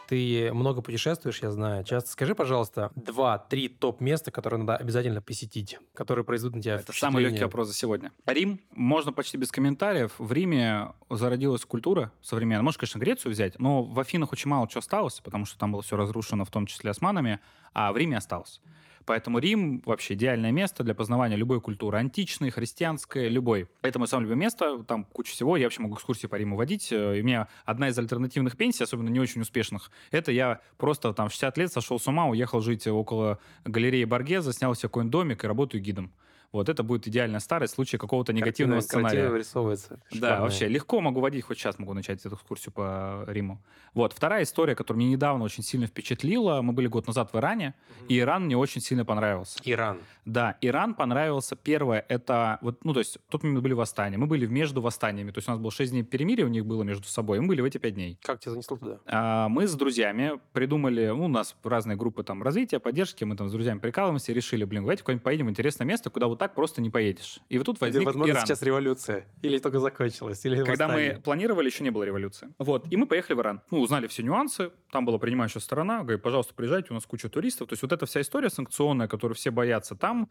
Ты 0.09 0.53
много 0.53 0.83
путешествуешь, 0.83 1.41
я 1.43 1.51
знаю. 1.51 1.85
Часто 1.85 2.11
скажи, 2.11 2.35
пожалуйста, 2.35 2.93
два-три 2.95 3.69
топ-места, 3.69 4.31
которые 4.31 4.61
надо 4.61 4.77
обязательно 4.77 5.21
посетить, 5.21 5.79
которые 5.95 6.25
произведут 6.25 6.57
на 6.57 6.63
тебя 6.63 6.75
Это 6.77 6.93
самый 6.93 7.25
легкий 7.25 7.43
вопрос 7.43 7.69
за 7.69 7.75
сегодня. 7.75 8.13
Рим, 8.27 8.61
можно 8.71 9.13
почти 9.13 9.37
без 9.37 9.51
комментариев. 9.51 10.13
В 10.19 10.33
Риме 10.33 10.93
зародилась 11.11 11.65
культура 11.65 12.13
современная. 12.23 12.63
Можешь, 12.63 12.79
конечно, 12.79 12.99
Грецию 12.99 13.33
взять, 13.33 13.59
но 13.59 13.83
в 13.83 13.99
Афинах 13.99 14.33
очень 14.33 14.49
мало 14.49 14.69
чего 14.69 14.81
осталось, 14.81 15.21
потому 15.21 15.47
что 15.47 15.59
там 15.59 15.73
было 15.73 15.83
все 15.83 15.97
разрушено, 15.97 16.45
в 16.45 16.51
том 16.51 16.67
числе 16.67 16.91
османами, 16.91 17.41
а 17.73 17.93
в 17.93 17.97
Риме 17.97 18.17
осталось. 18.17 18.61
Поэтому 19.07 19.39
Рим 19.39 19.83
вообще 19.87 20.15
идеальное 20.15 20.51
место 20.51 20.83
для 20.83 20.95
познавания 20.95 21.37
любой 21.37 21.61
культуры. 21.61 21.99
Античной, 21.99 22.51
христианской, 22.51 23.29
любой. 23.29 23.69
Это 23.83 23.99
мое 24.01 24.07
самое 24.07 24.27
любимое 24.27 24.47
место. 24.47 24.83
Там 24.83 25.05
куча 25.05 25.33
всего. 25.33 25.57
Я 25.57 25.67
вообще 25.67 25.81
могу 25.81 25.95
экскурсии 25.95 26.27
по 26.27 26.35
Риму 26.35 26.57
водить. 26.57 26.91
И 26.91 26.97
у 26.97 27.23
меня 27.23 27.49
одна 27.65 27.89
из 27.89 27.99
альтернативных 27.99 28.57
пенсий, 28.57 28.83
особенно 28.83 29.09
не 29.09 29.21
очень 29.21 29.41
успешных, 29.41 29.91
это 30.11 30.33
я 30.33 30.61
просто 30.77 31.13
там 31.13 31.29
в 31.29 31.33
60 31.33 31.57
лет 31.59 31.73
сошел 31.73 32.01
с 32.01 32.07
ума, 32.09 32.27
уехал 32.27 32.61
жить 32.61 32.87
около 32.87 33.39
галереи 33.65 34.05
Баргеза, 34.05 34.53
снял 34.53 34.75
себе 34.75 34.89
какой-нибудь 34.89 35.13
домик 35.13 35.45
и 35.45 35.47
работаю 35.47 35.83
гидом. 35.83 36.13
Вот 36.53 36.69
это 36.69 36.83
будет 36.83 37.07
идеальная 37.09 37.41
старость 37.41 37.73
в 37.73 37.77
случае 37.77 37.99
какого-то 37.99 38.33
негативного 38.33 38.81
Картина, 38.81 39.09
сценария. 39.09 39.31
вырисовывается. 39.31 40.01
Да, 40.13 40.41
вообще 40.41 40.69
легко 40.69 41.01
могу 41.01 41.21
водить, 41.21 41.45
хоть 41.45 41.59
сейчас 41.59 41.79
могу 41.79 41.95
начать 41.95 42.25
эту 42.25 42.35
экскурсию 42.37 42.73
по 42.73 43.25
Риму. 43.27 43.63
Вот, 43.95 44.13
вторая 44.13 44.43
история, 44.43 44.75
которая 44.75 44.99
мне 45.03 45.13
недавно 45.13 45.45
очень 45.45 45.63
сильно 45.63 45.87
впечатлила. 45.87 46.61
Мы 46.61 46.73
были 46.73 46.87
год 46.87 47.07
назад 47.07 47.33
в 47.33 47.37
Иране, 47.39 47.75
mm-hmm. 47.75 48.07
и 48.09 48.19
Иран 48.21 48.45
мне 48.45 48.57
очень 48.57 48.81
сильно 48.81 49.05
понравился. 49.05 49.59
Иран. 49.65 49.99
Да, 50.27 50.57
Иран 50.61 50.95
понравился. 50.95 51.57
Первое, 51.57 52.05
это, 52.09 52.59
вот, 52.61 52.85
ну, 52.85 52.93
то 52.93 52.99
есть, 52.99 53.19
тут 53.31 53.43
мы 53.43 53.61
были 53.61 53.73
восстания. 53.73 54.19
Мы 54.19 54.27
были 54.27 54.47
между 54.47 54.83
восстаниями. 54.83 55.31
То 55.31 55.39
есть, 55.39 55.49
у 55.49 55.53
нас 55.53 55.61
было 55.61 55.71
6 55.71 55.93
дней 55.93 56.03
перемирия 56.03 56.45
у 56.45 56.49
них 56.49 56.67
было 56.67 56.83
между 56.83 57.07
собой. 57.07 57.41
Мы 57.41 57.49
были 57.49 57.61
в 57.61 57.65
эти 57.65 57.79
5 57.79 57.95
дней. 57.95 58.19
Как 58.23 58.41
тебя 58.41 58.53
занесло 58.53 58.77
туда? 58.77 58.99
А, 59.07 59.49
мы 59.49 59.67
с 59.67 59.75
друзьями 59.75 60.41
придумали, 60.53 61.09
ну, 61.09 61.25
у 61.25 61.29
нас 61.29 61.57
разные 61.65 61.97
группы 61.97 62.23
там 62.23 62.43
развития, 62.43 62.81
поддержки. 62.81 63.25
Мы 63.25 63.37
там 63.37 63.49
с 63.49 63.53
друзьями 63.53 63.79
прикалываемся 63.79 64.33
и 64.33 64.35
решили, 64.35 64.65
блин, 64.65 64.83
давайте 64.83 65.03
куда-нибудь 65.03 65.25
поедем 65.25 65.47
в 65.47 65.51
интересное 65.51 65.87
место, 65.87 66.11
куда 66.11 66.27
вот 66.27 66.36
так 66.37 66.55
просто 66.55 66.81
не 66.83 66.91
поедешь 66.91 67.07
едешь. 67.07 67.41
И 67.49 67.59
вот 67.59 67.65
тут 67.65 67.81
возник 67.81 67.97
Где, 68.01 68.07
возможно, 68.07 68.33
Иран. 68.33 68.47
сейчас 68.47 68.63
революция. 68.63 69.27
Или 69.43 69.59
только 69.59 69.79
закончилась. 69.81 70.45
Или 70.45 70.57
Когда 70.57 70.87
восстание. 70.87 71.15
мы 71.15 71.21
планировали, 71.21 71.67
еще 71.67 71.85
не 71.85 71.91
было 71.91 72.05
революции. 72.05 72.49
Вот. 72.59 72.87
И 72.91 72.97
мы 72.97 73.07
поехали 73.07 73.37
в 73.37 73.41
Иран. 73.41 73.63
Ну, 73.71 73.81
узнали 73.81 74.07
все 74.07 74.23
нюансы. 74.23 74.71
Там 74.91 75.05
была 75.05 75.19
принимающая 75.19 75.61
сторона. 75.61 76.03
Говорит, 76.03 76.23
пожалуйста, 76.23 76.55
приезжайте, 76.55 76.89
у 76.91 76.95
нас 76.95 77.07
куча 77.07 77.29
туристов. 77.29 77.69
То 77.69 77.73
есть 77.73 77.83
вот 77.83 77.93
эта 77.93 78.07
вся 78.07 78.21
история 78.21 78.51
санкционная, 78.51 79.09
которую 79.09 79.37
все 79.37 79.51
боятся 79.51 79.95
там, 79.95 80.31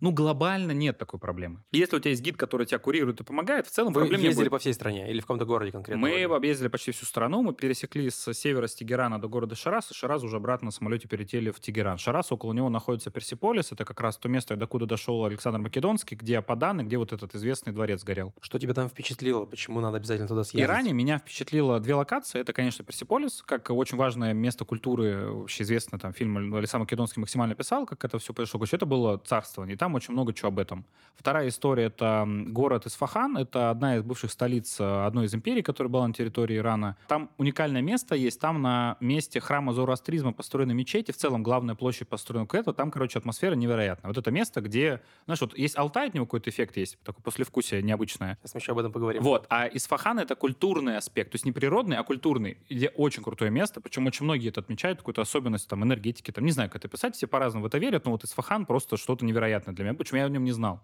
ну, 0.00 0.12
глобально 0.12 0.72
нет 0.72 0.98
такой 0.98 1.18
проблемы. 1.18 1.62
Если 1.72 1.96
у 1.96 1.98
тебя 1.98 2.10
есть 2.10 2.22
гид, 2.22 2.36
который 2.36 2.66
тебя 2.66 2.78
курирует 2.78 3.20
и 3.20 3.24
помогает, 3.24 3.66
в 3.66 3.70
целом 3.70 3.92
Вы 3.92 4.02
проблем 4.02 4.20
ездили 4.20 4.30
не 4.30 4.44
будет. 4.44 4.50
по 4.50 4.58
всей 4.58 4.74
стране 4.74 5.10
или 5.10 5.18
в 5.20 5.22
каком-то 5.22 5.44
городе 5.44 5.72
конкретно? 5.72 6.00
Мы 6.00 6.22
объездили 6.24 6.68
почти 6.68 6.92
всю 6.92 7.06
страну. 7.06 7.42
Мы 7.42 7.52
пересекли 7.52 8.08
с 8.10 8.32
севера, 8.34 8.66
с 8.66 8.74
Тегерана 8.74 9.20
до 9.20 9.28
города 9.28 9.54
Шарас, 9.54 9.90
и 9.90 9.94
Шарас 9.94 10.22
уже 10.22 10.36
обратно 10.36 10.66
на 10.66 10.70
самолете 10.72 11.08
перелетели 11.08 11.50
в 11.50 11.60
Тегеран. 11.60 11.98
Шарас, 11.98 12.30
около 12.30 12.52
него 12.52 12.68
находится 12.68 13.10
Персиполис. 13.10 13.72
Это 13.72 13.84
как 13.84 14.00
раз 14.00 14.16
то 14.18 14.28
место, 14.28 14.56
докуда 14.56 14.86
дошел 14.86 15.24
Александр 15.24 15.58
Македонский, 15.60 16.14
где 16.14 16.38
Ападан, 16.38 16.80
и 16.80 16.84
где 16.84 16.96
вот 16.98 17.12
этот 17.12 17.34
известный 17.34 17.72
дворец 17.72 18.04
горел. 18.04 18.34
Что 18.40 18.58
тебя 18.58 18.74
там 18.74 18.88
впечатлило? 18.88 19.46
Почему 19.46 19.80
надо 19.80 19.96
обязательно 19.96 20.28
туда 20.28 20.44
съездить? 20.44 20.60
В 20.60 20.70
Иране 20.70 20.92
меня 20.92 21.18
впечатлило 21.18 21.80
две 21.80 21.94
локации. 21.94 22.40
Это, 22.40 22.52
конечно, 22.52 22.84
Персиполис, 22.84 23.42
как 23.44 23.70
очень 23.70 23.96
важное 23.96 24.32
место 24.32 24.64
культуры. 24.64 25.30
Вообще 25.30 25.64
известно, 25.64 25.98
там 25.98 26.12
фильм 26.12 26.54
Александр 26.54 26.84
Македонский 26.84 27.20
максимально 27.20 27.54
писал, 27.54 27.86
как 27.86 28.04
это 28.04 28.18
все 28.18 28.32
произошло. 28.32 28.64
Это 28.70 28.86
было 28.86 29.18
царствование. 29.18 29.74
И 29.74 29.78
там 29.78 29.87
очень 29.94 30.12
много 30.12 30.32
чего 30.32 30.48
об 30.48 30.58
этом. 30.58 30.84
Вторая 31.18 31.48
история— 31.48 31.84
это 31.86 32.24
город 32.28 32.86
Исфахан. 32.86 33.36
Это 33.38 33.70
одна 33.70 33.96
из 33.96 34.04
бывших 34.04 34.30
столиц 34.30 34.78
э, 34.78 35.04
одной 35.04 35.26
из 35.26 35.34
империй, 35.34 35.62
которая 35.62 35.90
была 35.90 36.06
на 36.06 36.14
территории 36.14 36.58
Ирана. 36.58 36.96
Там 37.08 37.28
уникальное 37.38 37.82
место 37.82 38.14
есть. 38.14 38.40
Там 38.40 38.62
на 38.62 38.96
месте 39.00 39.40
храма 39.40 39.72
зороастризма 39.72 40.32
построены 40.32 40.74
мечети. 40.74 41.10
В 41.10 41.16
целом 41.16 41.42
главная 41.42 41.74
площадь 41.74 42.08
построена 42.08 42.46
к 42.46 42.54
этому. 42.54 42.72
Там, 42.72 42.92
короче, 42.92 43.18
атмосфера 43.18 43.56
невероятная. 43.56 44.08
Вот 44.08 44.16
это 44.16 44.30
место, 44.30 44.60
где... 44.60 45.00
Знаешь, 45.24 45.40
вот 45.40 45.58
есть 45.58 45.76
Алтай, 45.76 46.06
от 46.06 46.14
него 46.14 46.24
какой-то 46.24 46.50
эффект 46.50 46.76
есть. 46.76 46.96
Такое 47.02 47.22
послевкусие 47.24 47.82
необычное. 47.82 48.38
Сейчас 48.42 48.54
мы 48.54 48.60
еще 48.60 48.72
об 48.72 48.78
этом 48.78 48.92
поговорим. 48.92 49.20
Вот. 49.20 49.46
А 49.50 49.66
Исфахан— 49.66 50.18
это 50.20 50.36
культурный 50.36 50.98
аспект. 50.98 51.32
То 51.32 51.34
есть 51.34 51.44
не 51.44 51.50
природный, 51.50 51.96
а 51.96 52.04
культурный. 52.04 52.58
Где 52.70 52.90
очень 52.90 53.24
крутое 53.24 53.50
место. 53.50 53.80
Причем 53.80 54.06
очень 54.06 54.22
многие 54.22 54.50
это 54.50 54.60
отмечают, 54.60 55.00
какую-то 55.00 55.22
особенность 55.22 55.68
там 55.68 55.82
энергетики. 55.82 56.30
Там, 56.30 56.44
не 56.44 56.52
знаю, 56.52 56.70
как 56.70 56.76
это 56.76 56.86
писать. 56.86 57.16
Все 57.16 57.26
по-разному 57.26 57.64
в 57.64 57.66
это 57.66 57.78
верят. 57.78 58.04
Но 58.04 58.12
вот 58.12 58.22
Исфахан 58.22 58.66
просто 58.66 58.96
что-то 58.96 59.24
невероятное 59.24 59.74
для 59.78 59.84
меня. 59.86 59.94
Почему 59.96 60.18
я 60.18 60.26
о 60.26 60.28
нем 60.28 60.44
не 60.44 60.52
знал. 60.52 60.82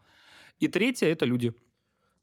И 0.61 0.69
третье— 0.69 1.07
это 1.09 1.27
люди. 1.27 1.53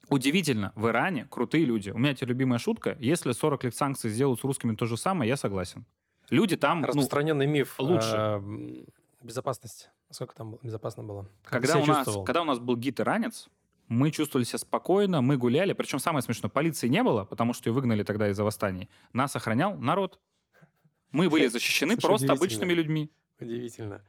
Удивительно, 0.10 0.74
в 0.76 0.88
Иране 0.88 1.26
крутые 1.26 1.66
люди. 1.66 1.90
У 1.92 1.98
меня 1.98 2.14
теперь 2.14 2.30
любимая 2.30 2.60
шутка. 2.60 2.98
Если 3.00 3.32
40 3.32 3.64
лет 3.66 3.76
санкций 3.76 4.10
сделают 4.10 4.40
с 4.40 4.44
русскими 4.44 4.76
то 4.76 4.86
же 4.86 4.98
самое, 4.98 5.30
я 5.30 5.38
согласен. 5.38 5.86
Люди 6.30 6.56
там... 6.58 6.82
ну, 6.82 6.88
Распространенный 6.88 7.46
миф. 7.46 7.76
лучше. 7.78 8.08
э, 8.14 8.36
м, 8.38 8.86
безопасности. 9.22 9.90
Насколько 10.10 10.36
там 10.36 10.58
безопасно 10.64 11.04
было? 11.04 11.30
Как 11.44 11.62
когда, 11.62 11.78
у 11.78 11.86
нас, 11.86 11.98
чувствовал? 11.98 12.26
когда 12.26 12.42
у 12.42 12.46
нас 12.46 12.60
был 12.60 12.76
гид 12.76 13.00
иранец, 13.00 13.48
мы 13.88 14.12
чувствовали 14.12 14.46
себя 14.46 14.60
спокойно, 14.60 15.22
мы 15.22 15.38
гуляли. 15.38 15.74
Причем 15.74 16.00
самое 16.00 16.24
смешное, 16.24 16.50
полиции 16.50 16.88
не 16.88 17.04
было, 17.04 17.26
потому 17.26 17.54
что 17.54 17.70
ее 17.70 17.74
выгнали 17.74 18.04
тогда 18.04 18.30
из-за 18.30 18.44
восстаний. 18.44 18.90
Нас 19.14 19.36
охранял 19.36 19.78
народ. 19.78 20.20
Мы 21.12 21.30
были 21.30 21.48
защищены 21.48 21.94
Слушай, 21.94 22.08
просто 22.08 22.34
обычными 22.34 22.74
людьми. 22.74 23.12
Удивительно. 23.40 24.02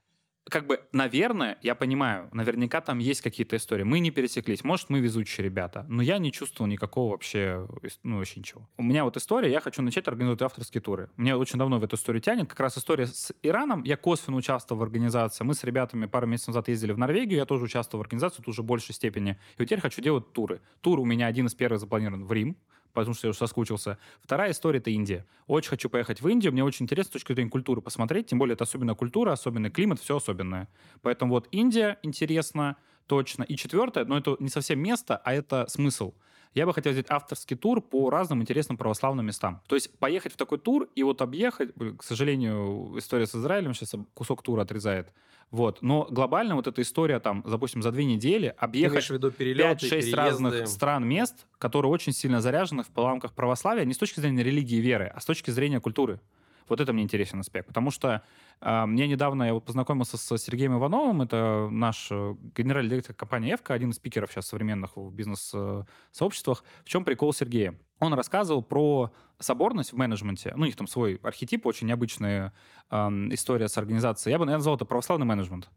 Как 0.49 0.67
бы, 0.67 0.81
наверное, 0.93 1.59
я 1.63 1.75
понимаю, 1.75 2.29
наверняка 2.33 2.81
там 2.81 2.99
есть 2.99 3.21
какие-то 3.21 3.57
истории. 3.57 3.85
Мы 3.85 4.01
не 4.01 4.11
пересеклись. 4.11 4.65
Может, 4.65 4.91
мы 4.91 5.01
везучие 5.01 5.45
ребята. 5.45 5.87
Но 5.89 6.03
я 6.03 6.19
не 6.19 6.33
чувствовал 6.33 6.69
никакого 6.69 7.13
вообще, 7.13 7.67
ну, 8.03 8.19
вообще 8.19 8.41
ничего. 8.41 8.69
У 8.77 8.83
меня 8.83 9.05
вот 9.05 9.17
история, 9.17 9.51
я 9.51 9.61
хочу 9.61 9.83
начать 9.83 10.09
организовать 10.09 10.43
авторские 10.43 10.81
туры. 10.81 11.11
Мне 11.17 11.37
очень 11.37 11.59
давно 11.59 11.79
в 11.79 11.85
эту 11.85 11.97
историю 11.97 12.21
тянет. 12.21 12.49
Как 12.49 12.61
раз 12.61 12.77
история 12.77 13.07
с 13.07 13.33
Ираном. 13.43 13.85
Я 13.85 13.97
косвенно 13.97 14.37
участвовал 14.37 14.81
в 14.81 14.83
организации. 14.83 15.45
Мы 15.45 15.55
с 15.55 15.63
ребятами 15.65 16.07
пару 16.07 16.27
месяцев 16.27 16.49
назад 16.49 16.69
ездили 16.69 16.93
в 16.93 16.99
Норвегию. 16.99 17.39
Я 17.39 17.47
тоже 17.47 17.65
участвовал 17.65 18.03
в 18.03 18.07
организации, 18.07 18.39
тут 18.39 18.49
уже 18.49 18.63
в 18.63 18.65
большей 18.65 18.95
степени. 18.95 19.33
И 19.33 19.61
вот 19.61 19.65
теперь 19.67 19.81
хочу 19.81 20.03
делать 20.03 20.33
туры. 20.33 20.61
Тур 20.81 20.99
у 20.99 21.05
меня 21.05 21.27
один 21.27 21.47
из 21.47 21.55
первых 21.55 21.81
запланирован 21.81 22.25
в 22.25 22.33
Рим 22.33 22.57
потому 22.93 23.15
что 23.15 23.27
я 23.27 23.31
уже 23.31 23.39
соскучился. 23.39 23.99
Вторая 24.21 24.53
история— 24.53 24.79
это 24.81 24.91
Индия. 24.91 25.27
Очень 25.47 25.71
хочу 25.71 25.89
поехать 25.89 26.21
в 26.21 26.29
Индию. 26.29 26.53
Мне 26.53 26.65
очень 26.65 26.85
интересно 26.85 27.11
с 27.11 27.13
точки 27.13 27.33
зрения 27.33 27.51
культуры 27.51 27.81
посмотреть. 27.81 28.27
Тем 28.27 28.39
более 28.39 28.55
это 28.55 28.65
особенная 28.65 28.95
культура, 28.95 29.33
особенный 29.33 29.71
климат, 29.71 30.01
все 30.01 30.17
особенное. 30.17 30.69
Поэтому 31.03 31.33
вот 31.33 31.49
Индия 31.51 31.99
интересно 32.03 32.77
точно. 33.07 33.43
И 33.43 33.57
четвертое, 33.57 34.05
но 34.05 34.19
это 34.19 34.37
не 34.41 34.49
совсем 34.49 34.81
место, 34.81 35.17
а 35.17 35.33
это 35.33 35.67
смысл. 35.69 36.15
Я 36.55 36.67
бы 36.67 36.75
хотел 36.75 36.93
сделать 36.93 37.11
авторский 37.11 37.57
тур 37.57 37.81
по 37.81 38.11
разным 38.11 38.43
интересным 38.43 38.77
православным 38.77 39.27
местам. 39.27 39.63
То 39.67 39.75
есть 39.75 39.97
поехать 39.99 40.33
в 40.33 40.37
такой 40.37 40.59
тур 40.59 40.89
и 40.95 41.03
вот 41.03 41.23
объехать, 41.23 41.71
к 41.99 42.03
сожалению, 42.03 42.99
история 42.99 43.27
с 43.27 43.35
Израилем 43.35 43.75
сейчас 43.75 43.95
кусок 44.15 44.43
тура 44.43 44.63
отрезает. 44.63 45.13
Вот. 45.51 45.83
Но 45.83 46.07
глобально 46.11 46.57
вот 46.57 46.67
эта 46.67 46.81
история 46.81 47.21
там, 47.21 47.45
допустим, 47.47 47.83
за 47.83 47.93
две 47.93 48.07
недели 48.07 48.55
объехать 48.57 48.93
имеешь 48.93 49.09
в 49.09 49.13
виду 49.13 49.31
перелеты, 49.31 49.87
5-6 49.87 49.91
переезды? 49.91 50.17
разных 50.17 50.67
стран, 50.69 51.07
мест, 51.07 51.47
которые 51.59 51.93
очень 51.93 52.13
сильно 52.13 52.41
заряжены 52.41 52.85
в 52.85 52.97
рамках 52.97 53.35
православия, 53.35 53.85
не 53.85 53.93
с 53.93 53.99
точки 53.99 54.21
зрения 54.21 54.43
религии 54.43 54.79
и 54.79 54.81
веры, 54.81 55.13
а 55.15 55.21
с 55.21 55.27
точки 55.27 55.51
зрения 55.51 55.79
культуры. 55.79 56.21
Вот 56.69 56.81
это 56.81 56.93
мне 56.93 57.03
интересен 57.03 57.41
аспект. 57.41 57.69
Потому 57.69 57.91
что 57.91 58.23
э, 58.61 58.87
мне 58.87 59.07
недавно, 59.07 59.45
я 59.45 59.55
вот 59.55 59.65
познакомился 59.65 60.17
с 60.17 60.39
Сергеем 60.39 60.77
Ивановым, 60.77 61.23
это 61.23 61.69
наш 61.71 62.09
э, 62.11 62.35
генеральный 62.57 62.91
директор 62.91 63.15
компании 63.15 63.55
«Эвка», 63.55 63.75
один 63.75 63.91
из 63.91 63.97
спикеров 63.97 64.31
сейчас 64.33 64.47
современных 64.47 64.97
в 64.97 65.11
бизнес-сообществах. 65.11 66.65
В 66.85 66.89
чем 66.89 67.05
прикол 67.05 67.33
Сергея? 67.33 67.79
Он 67.99 68.15
рассказывал 68.15 68.63
про 68.63 69.13
соборность 69.39 69.93
в 69.93 69.97
менеджменте. 69.97 70.53
Ну, 70.57 70.63
у 70.63 70.67
них 70.67 70.77
там 70.77 70.87
свой 70.87 71.21
архетип, 71.23 71.67
очень 71.67 71.87
необычная 71.87 72.53
эм, 72.91 73.33
история 73.33 73.69
с 73.69 73.79
организацией. 73.79 74.33
Я 74.33 74.39
бы, 74.39 74.45
наверное, 74.45 74.59
назвал 74.59 74.77
это 74.77 74.85
православный 74.85 75.27
менеджмент. 75.27 75.71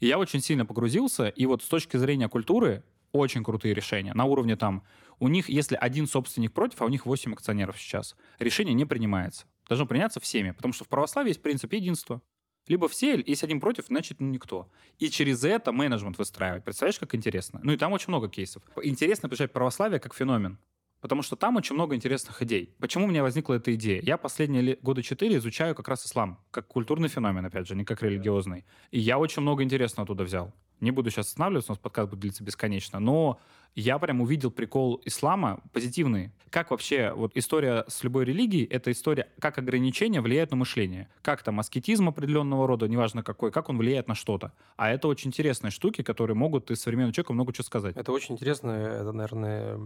И 0.00 0.06
я 0.06 0.18
очень 0.18 0.40
сильно 0.40 0.66
погрузился, 0.66 1.28
и 1.28 1.46
вот 1.46 1.62
с 1.62 1.68
точки 1.68 1.96
зрения 1.96 2.28
культуры 2.28 2.84
очень 3.12 3.42
крутые 3.42 3.74
решения. 3.74 4.12
На 4.14 4.24
уровне 4.24 4.56
там, 4.56 4.82
у 5.18 5.28
них, 5.28 5.48
если 5.48 5.76
один 5.76 6.06
собственник 6.06 6.52
против, 6.52 6.82
а 6.82 6.84
у 6.84 6.88
них 6.88 7.06
8 7.06 7.32
акционеров 7.32 7.78
сейчас, 7.78 8.16
решение 8.38 8.74
не 8.74 8.84
принимается. 8.84 9.46
Должно 9.68 9.86
приняться 9.86 10.20
всеми, 10.20 10.52
потому 10.52 10.72
что 10.72 10.84
в 10.84 10.88
православии 10.88 11.28
есть 11.28 11.42
принцип 11.42 11.72
единства. 11.72 12.22
Либо 12.68 12.88
все, 12.88 13.22
если 13.24 13.46
один 13.46 13.60
против, 13.60 13.86
значит 13.86 14.20
ну, 14.20 14.28
никто. 14.28 14.68
И 14.98 15.08
через 15.08 15.44
это 15.44 15.70
менеджмент 15.72 16.18
выстраивать. 16.18 16.64
Представляешь, 16.64 16.98
как 16.98 17.14
интересно? 17.14 17.60
Ну 17.62 17.72
и 17.72 17.76
там 17.76 17.92
очень 17.92 18.08
много 18.08 18.28
кейсов. 18.28 18.62
Интересно 18.82 19.28
приезжать 19.28 19.52
православие 19.52 20.00
как 20.00 20.14
феномен. 20.14 20.58
Потому 21.00 21.22
что 21.22 21.36
там 21.36 21.56
очень 21.56 21.74
много 21.74 21.94
интересных 21.94 22.42
идей. 22.42 22.74
Почему 22.80 23.04
у 23.04 23.08
меня 23.08 23.22
возникла 23.22 23.54
эта 23.54 23.72
идея? 23.74 24.00
Я 24.02 24.16
последние 24.16 24.62
ле- 24.62 24.78
года 24.82 25.02
четыре 25.02 25.36
изучаю 25.36 25.74
как 25.74 25.86
раз 25.88 26.04
ислам, 26.04 26.42
как 26.50 26.66
культурный 26.66 27.08
феномен, 27.08 27.44
опять 27.44 27.68
же, 27.68 27.76
не 27.76 27.84
как 27.84 28.02
религиозный. 28.02 28.64
И 28.90 28.98
я 28.98 29.18
очень 29.18 29.42
много 29.42 29.62
интересного 29.62 30.04
оттуда 30.04 30.24
взял. 30.24 30.52
Не 30.80 30.90
буду 30.90 31.10
сейчас 31.10 31.28
останавливаться, 31.28 31.72
у 31.72 31.74
нас 31.74 31.78
подкаст 31.78 32.10
будет 32.10 32.20
длиться 32.20 32.42
бесконечно, 32.42 32.98
но 32.98 33.38
я 33.76 33.98
прям 33.98 34.20
увидел 34.22 34.50
прикол 34.50 35.00
ислама 35.04 35.60
позитивный. 35.72 36.32
Как 36.50 36.70
вообще 36.70 37.12
вот 37.14 37.32
история 37.34 37.84
с 37.88 38.02
любой 38.02 38.24
религией, 38.24 38.64
это 38.64 38.90
история, 38.90 39.28
как 39.38 39.58
ограничения 39.58 40.22
влияют 40.22 40.50
на 40.50 40.56
мышление. 40.56 41.08
Как 41.22 41.42
там 41.42 41.60
аскетизм 41.60 42.08
определенного 42.08 42.66
рода, 42.66 42.88
неважно 42.88 43.22
какой, 43.22 43.52
как 43.52 43.68
он 43.68 43.76
влияет 43.76 44.08
на 44.08 44.14
что-то. 44.14 44.52
А 44.76 44.90
это 44.90 45.08
очень 45.08 45.28
интересные 45.28 45.70
штуки, 45.70 46.02
которые 46.02 46.36
могут 46.36 46.70
из 46.70 46.80
современного 46.80 47.12
человека 47.12 47.34
много 47.34 47.52
чего 47.52 47.64
сказать. 47.64 47.96
Это 47.96 48.12
очень 48.12 48.34
интересно. 48.34 48.70
Это, 48.70 49.12
наверное, 49.12 49.78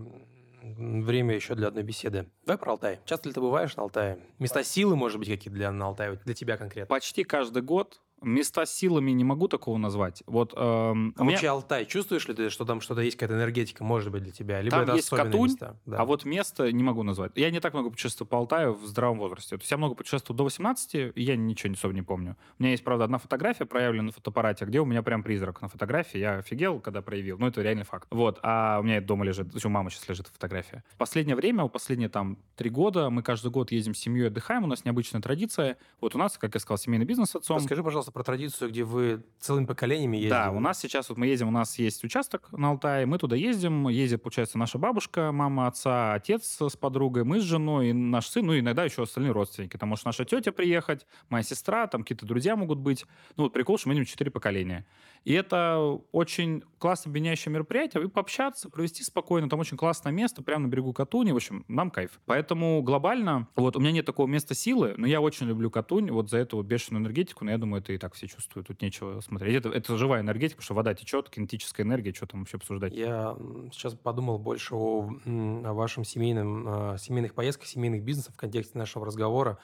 время 0.63 1.35
еще 1.35 1.55
для 1.55 1.69
одной 1.69 1.83
беседы. 1.83 2.29
Давай 2.45 2.59
про 2.59 2.73
Алтай. 2.73 3.01
Часто 3.05 3.29
ли 3.29 3.35
ты 3.35 3.41
бываешь 3.41 3.75
на 3.77 3.83
Алтае? 3.83 4.19
Места 4.39 4.63
силы, 4.63 4.95
может 4.95 5.19
быть, 5.19 5.29
какие-то 5.29 5.57
для 5.57 5.73
на 5.73 5.87
Алтае, 5.87 6.21
для 6.25 6.35
тебя 6.35 6.57
конкретно? 6.57 6.87
Почти 6.95 7.25
каждый 7.25 7.63
год 7.63 8.01
места 8.23 8.67
силами 8.67 9.11
не 9.13 9.25
могу 9.25 9.49
такого 9.49 9.79
назвать. 9.79 10.23
Вот 10.27 10.53
эм, 10.57 11.15
А 11.17 11.23
меня- 11.23 11.33
вообще 11.33 11.49
Алтай, 11.49 11.87
чувствуешь 11.87 12.27
ли 12.29 12.35
ты, 12.35 12.51
что 12.51 12.65
там 12.65 12.81
что-то 12.81 13.01
есть, 13.01 13.17
какая-то 13.17 13.35
энергетика, 13.39 13.85
может 13.85 14.11
быть, 14.13 14.23
для 14.23 14.33
тебя? 14.33 14.61
Либо 14.61 14.77
Там 14.77 14.83
это 14.85 14.95
есть 14.97 15.11
Катунь, 15.11 15.51
места? 15.51 15.77
Да. 15.87 15.99
А 15.99 16.05
вот 16.05 16.25
место 16.25 16.71
не 16.73 16.83
могу 16.83 17.03
назвать. 17.03 17.33
Я 17.35 17.51
не 17.51 17.61
так 17.61 17.75
много 17.75 17.91
путешествую 17.91 18.29
по 18.29 18.39
Алтаю 18.39 18.75
в 18.75 18.85
здравом 18.87 19.19
возрасте. 19.19 19.57
То 19.57 19.63
есть 19.63 19.71
я 19.71 19.77
много 19.77 19.95
путешествовал 19.95 20.37
до 20.37 20.45
18, 20.45 21.13
и 21.15 21.23
я 21.23 21.37
ничего 21.37 21.73
особо 21.73 21.95
не 21.95 22.03
помню. 22.03 22.37
У 22.59 22.63
меня 22.63 22.73
есть, 22.73 22.85
правда, 22.85 23.05
одна 23.05 23.19
фотография, 23.19 23.65
проявленная 23.65 24.07
на 24.07 24.13
фотоаппарате, 24.13 24.65
где 24.65 24.81
у 24.81 24.85
меня 24.85 25.03
прям 25.03 25.23
призрак 25.23 25.63
на 25.63 25.69
фотографии. 25.69 26.19
Я 26.19 26.39
офигел, 26.39 26.81
когда 26.81 27.03
проявил. 27.03 27.39
Ну, 27.39 27.47
это 27.47 27.63
реальный 27.63 27.85
факт. 27.85 28.07
Вот. 28.11 28.39
А 28.43 28.79
у 28.81 28.83
меня 28.83 28.97
это 28.97 29.07
дома 29.07 29.25
лежит. 29.25 29.49
То 29.51 29.57
есть 29.57 29.67
у 29.67 29.69
мамы 29.69 29.91
сейчас 29.91 30.09
лежит 30.09 30.27
фотография. 30.29 30.85
В 30.93 30.97
последнее 30.97 31.37
время, 31.37 31.67
последние 31.69 32.09
там 32.09 32.39
три 32.57 32.71
года, 32.71 33.11
мы 33.11 33.23
каждый 33.23 33.51
год 33.51 33.73
ездим 33.73 33.95
с 33.95 33.99
семьей, 33.99 34.29
отдыхаем. 34.29 34.65
У 34.65 34.67
нас 34.67 34.85
необычная 34.85 35.21
традиция. 35.21 35.77
Вот 36.01 36.15
у 36.15 36.19
нас, 36.19 36.37
как 36.39 36.55
я 36.55 36.61
сказал, 36.61 36.79
семейный 36.79 37.07
бизнес 37.07 37.31
с 37.31 37.37
отцом. 37.37 37.59
Расскажи, 37.59 37.83
пожалуйста, 37.83 38.10
про 38.11 38.23
традицию, 38.23 38.71
где 38.71 38.85
вы 38.85 39.23
целыми 39.39 39.67
поколениями 39.67 40.17
ездите. 40.17 40.35
Да, 40.35 40.51
у 40.51 40.61
нас 40.61 40.79
сейчас 40.79 41.09
вот 41.09 41.19
мы 41.19 41.27
едем, 41.27 41.49
у 41.49 41.51
нас 41.51 41.79
есть 41.79 42.05
участок 42.05 42.51
на 42.53 42.71
Алтае, 42.71 43.07
мы 43.07 43.19
туда 43.19 43.37
ездим, 43.37 43.89
ездит, 43.89 44.23
получается, 44.23 44.59
наша 44.59 44.79
бабушка, 44.79 45.33
мама 45.33 45.67
отца, 45.67 46.15
отец 46.15 46.61
с 46.61 46.77
подругой, 46.77 47.25
мы 47.25 47.41
с 47.41 47.45
женой, 47.45 47.91
и 47.91 47.93
наш 47.93 48.29
сын, 48.29 48.45
ну 48.45 48.59
иногда 48.59 48.85
еще 48.85 49.03
остальные 49.03 49.33
родственники. 49.33 49.77
Там 49.77 49.89
может 49.89 50.05
наша 50.05 50.25
тетя 50.25 50.53
приехать, 50.53 51.07
моя 51.29 51.43
сестра, 51.43 51.87
там 51.87 52.03
какие-то 52.03 52.27
друзья 52.27 52.57
могут 52.57 52.79
быть. 52.79 53.07
Ну 53.37 53.45
вот 53.45 53.53
прикол, 53.53 53.79
что 53.79 53.89
мы 53.89 53.95
едем 53.95 54.05
четыре 54.05 54.31
поколения. 54.31 54.87
И 55.25 55.33
это 55.33 55.79
очень 56.13 56.63
классно 56.79 57.11
объединяющее 57.11 57.53
мероприятие, 57.53 58.05
и 58.05 58.09
пообщаться, 58.09 58.71
провести 58.71 59.03
спокойно, 59.03 59.49
там 59.49 59.61
очень 59.61 59.77
классное 59.77 60.13
место, 60.13 60.43
прямо 60.43 60.67
на 60.67 60.71
берегу 60.71 60.93
Катуни, 60.93 61.33
в 61.33 61.37
общем, 61.37 61.65
нам 61.69 61.91
кайф. 61.91 62.21
Поэтому 62.25 62.83
глобально, 62.83 63.49
вот 63.55 63.77
у 63.77 63.81
меня 63.81 63.93
нет 63.93 64.07
такого 64.07 64.27
места 64.27 64.55
силы, 64.55 64.95
но 64.97 65.07
я 65.07 65.21
очень 65.21 65.47
люблю 65.47 65.71
Катунь, 65.71 66.11
вот 66.11 66.31
за 66.31 66.39
эту 66.39 66.57
вот 66.57 66.67
бешеную 66.67 67.03
энергетику, 67.03 67.45
но 67.45 67.51
я 67.51 67.59
думаю, 67.59 67.83
это 67.83 67.93
и 67.93 67.99
так 68.01 68.15
все 68.15 68.27
чувствуют, 68.27 68.67
тут 68.67 68.83
нечего 68.83 69.21
смотреть. 69.21 69.57
Это, 69.57 69.69
это 69.69 69.97
живая 69.97 70.23
энергетика, 70.23 70.57
потому 70.57 70.65
что 70.65 70.75
вода 70.75 70.95
течет, 70.95 71.31
кинетическая 71.31 71.87
энергия, 71.87 72.13
что 72.13 72.27
там 72.27 72.41
вообще 72.41 72.57
обсуждать. 72.57 72.93
Я 72.93 73.37
сейчас 73.73 73.95
подумал 73.95 74.39
больше 74.39 74.75
о, 74.75 75.09
о 75.25 75.73
вашем 75.73 76.05
семейном, 76.05 76.95
э, 76.95 76.99
семейных 76.99 77.35
поездках, 77.35 77.69
семейных 77.69 78.03
бизнесах 78.03 78.35
в 78.35 78.39
контексте 78.39 78.77
нашего 78.79 79.07
разговора. 79.07 79.59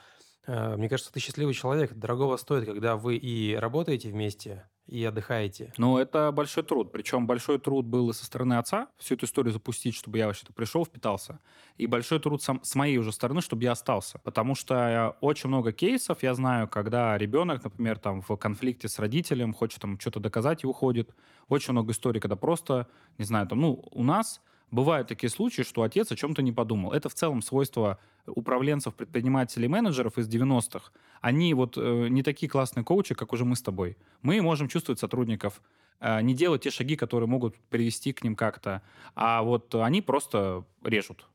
Э, 0.45 0.77
Мне 0.77 0.87
кажется, 0.87 1.11
ты 1.11 1.19
счастливый 1.19 1.53
человек. 1.53 1.93
Дорогого 1.93 2.37
стоит, 2.37 2.65
когда 2.65 2.95
вы 2.95 3.17
и 3.17 3.55
работаете 3.55 4.09
вместе, 4.09 4.69
и 4.87 5.03
отдыхаете. 5.03 5.73
Но 5.77 5.99
это 5.99 6.31
большой 6.31 6.63
труд. 6.63 6.91
Причем 6.91 7.27
большой 7.27 7.59
труд 7.59 7.85
был 7.85 8.09
и 8.09 8.13
со 8.13 8.25
стороны 8.25 8.55
отца, 8.55 8.87
всю 8.97 9.15
эту 9.15 9.25
историю 9.25 9.53
запустить, 9.53 9.95
чтобы 9.95 10.17
я 10.17 10.27
вообще-то 10.27 10.53
пришел, 10.53 10.85
впитался. 10.85 11.39
И 11.77 11.87
большой 11.87 12.19
труд 12.19 12.41
сам, 12.41 12.63
с 12.63 12.75
моей 12.75 12.97
уже 12.97 13.11
стороны, 13.11 13.41
чтобы 13.41 13.63
я 13.63 13.73
остался. 13.73 14.19
Потому 14.19 14.55
что 14.55 14.75
э, 14.75 15.25
очень 15.25 15.49
много 15.49 15.71
кейсов, 15.71 16.23
я 16.23 16.33
знаю, 16.33 16.67
когда 16.67 17.17
ребенок, 17.17 17.63
например, 17.63 17.99
там 17.99 18.21
в 18.21 18.35
конфликте 18.37 18.87
с 18.87 18.97
родителем, 18.99 19.53
хочет 19.53 19.81
там 19.81 19.99
что-то 19.99 20.19
доказать 20.19 20.63
и 20.63 20.67
уходит. 20.67 21.13
Очень 21.49 21.73
много 21.73 21.91
историй, 21.91 22.21
когда 22.21 22.35
просто, 22.35 22.87
не 23.17 23.25
знаю, 23.25 23.47
там, 23.47 23.59
ну, 23.59 23.83
у 23.91 24.03
нас 24.03 24.41
бывают 24.71 25.07
такие 25.07 25.29
случаи, 25.29 25.61
что 25.61 25.83
отец 25.83 26.11
о 26.11 26.15
чем-то 26.15 26.41
не 26.41 26.51
подумал. 26.51 26.91
Это 26.91 27.09
в 27.09 27.13
целом 27.13 27.41
свойство 27.41 27.99
управленцев, 28.25 28.95
предпринимателей, 28.95 29.67
менеджеров 29.67 30.17
из 30.17 30.27
90-х. 30.27 30.91
Они 31.21 31.53
вот 31.53 31.77
э, 31.77 32.07
не 32.09 32.23
такие 32.23 32.49
классные 32.49 32.83
коучи, 32.83 33.15
как 33.15 33.33
уже 33.33 33.45
мы 33.45 33.55
с 33.55 33.61
тобой. 33.61 33.97
Мы 34.21 34.41
можем 34.41 34.67
чувствовать 34.67 34.99
сотрудников, 34.99 35.61
э, 35.99 36.21
не 36.21 36.33
делать 36.33 36.63
те 36.63 36.71
шаги, 36.71 36.95
которые 36.95 37.27
могут 37.27 37.55
привести 37.69 38.13
к 38.13 38.23
ним 38.23 38.35
как-то, 38.35 38.81
а 39.15 39.41
вот 39.41 39.73
они 39.75 40.01
просто 40.01 40.65
режут. 40.83 41.27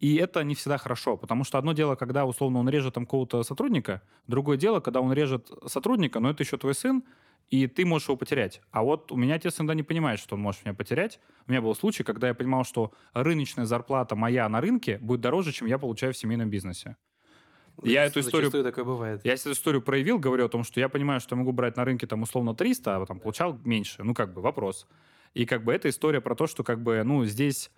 И 0.00 0.16
это 0.16 0.42
не 0.42 0.54
всегда 0.54 0.78
хорошо, 0.78 1.18
потому 1.18 1.44
что 1.44 1.58
одно 1.58 1.74
дело, 1.74 1.94
когда 1.94 2.24
условно 2.24 2.58
он 2.58 2.68
режет 2.70 2.94
там 2.94 3.04
какого-то 3.04 3.42
сотрудника, 3.42 4.02
другое 4.26 4.56
дело, 4.56 4.80
когда 4.80 5.02
он 5.02 5.12
режет 5.12 5.50
сотрудника, 5.66 6.20
но 6.20 6.30
это 6.30 6.42
еще 6.42 6.56
твой 6.56 6.74
сын, 6.74 7.04
и 7.50 7.66
ты 7.66 7.84
можешь 7.84 8.08
его 8.08 8.16
потерять. 8.16 8.62
А 8.70 8.82
вот 8.82 9.12
у 9.12 9.16
меня 9.16 9.34
отец 9.34 9.58
иногда 9.58 9.74
не 9.74 9.82
понимает, 9.82 10.18
что 10.18 10.36
он 10.36 10.40
может 10.40 10.64
меня 10.64 10.72
потерять. 10.72 11.20
У 11.46 11.50
меня 11.50 11.60
был 11.60 11.74
случай, 11.74 12.02
когда 12.02 12.28
я 12.28 12.34
понимал, 12.34 12.64
что 12.64 12.92
рыночная 13.12 13.66
зарплата 13.66 14.16
моя 14.16 14.48
на 14.48 14.60
рынке 14.60 14.98
будет 14.98 15.20
дороже, 15.20 15.52
чем 15.52 15.66
я 15.66 15.78
получаю 15.78 16.14
в 16.14 16.16
семейном 16.16 16.48
бизнесе. 16.48 16.96
Я 17.82 18.04
эту 18.04 18.20
историю 18.20 18.50
такое 18.50 18.84
бывает. 18.84 19.20
я 19.24 19.34
эту 19.34 19.52
историю 19.52 19.82
проявил, 19.82 20.18
говорю 20.18 20.46
о 20.46 20.48
том, 20.48 20.64
что 20.64 20.80
я 20.80 20.88
понимаю, 20.88 21.20
что 21.20 21.34
я 21.34 21.38
могу 21.38 21.52
брать 21.52 21.76
на 21.76 21.84
рынке 21.84 22.06
там 22.06 22.22
условно 22.22 22.54
300, 22.54 22.96
а 22.96 23.06
там 23.06 23.20
получал 23.20 23.58
меньше. 23.64 24.02
Ну, 24.02 24.14
как 24.14 24.32
бы 24.32 24.40
вопрос. 24.42 24.86
И 25.34 25.46
как 25.46 25.64
бы 25.64 25.72
эта 25.72 25.88
история 25.88 26.20
про 26.20 26.34
то, 26.34 26.46
что 26.46 26.64
как 26.64 26.82
бы, 26.82 27.02
ну, 27.04 27.24
здесь 27.24 27.70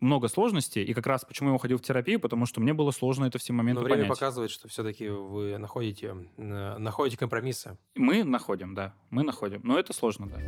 много 0.00 0.28
сложностей, 0.28 0.82
и 0.82 0.94
как 0.94 1.06
раз 1.06 1.24
почему 1.24 1.50
я 1.50 1.54
уходил 1.54 1.78
в 1.78 1.82
терапию, 1.82 2.18
потому 2.20 2.46
что 2.46 2.60
мне 2.60 2.72
было 2.72 2.90
сложно 2.90 3.26
это 3.26 3.38
все 3.38 3.52
моменты 3.52 3.80
Но 3.80 3.84
время 3.84 4.02
понять. 4.02 4.18
показывает, 4.18 4.50
что 4.50 4.68
все-таки 4.68 5.08
вы 5.08 5.58
находите, 5.58 6.16
э, 6.36 6.76
находите 6.78 7.16
компромиссы. 7.16 7.76
Мы 7.94 8.24
находим, 8.24 8.74
да, 8.74 8.94
мы 9.10 9.22
находим, 9.22 9.60
но 9.62 9.78
это 9.78 9.92
сложно, 9.92 10.28
да. 10.28 10.38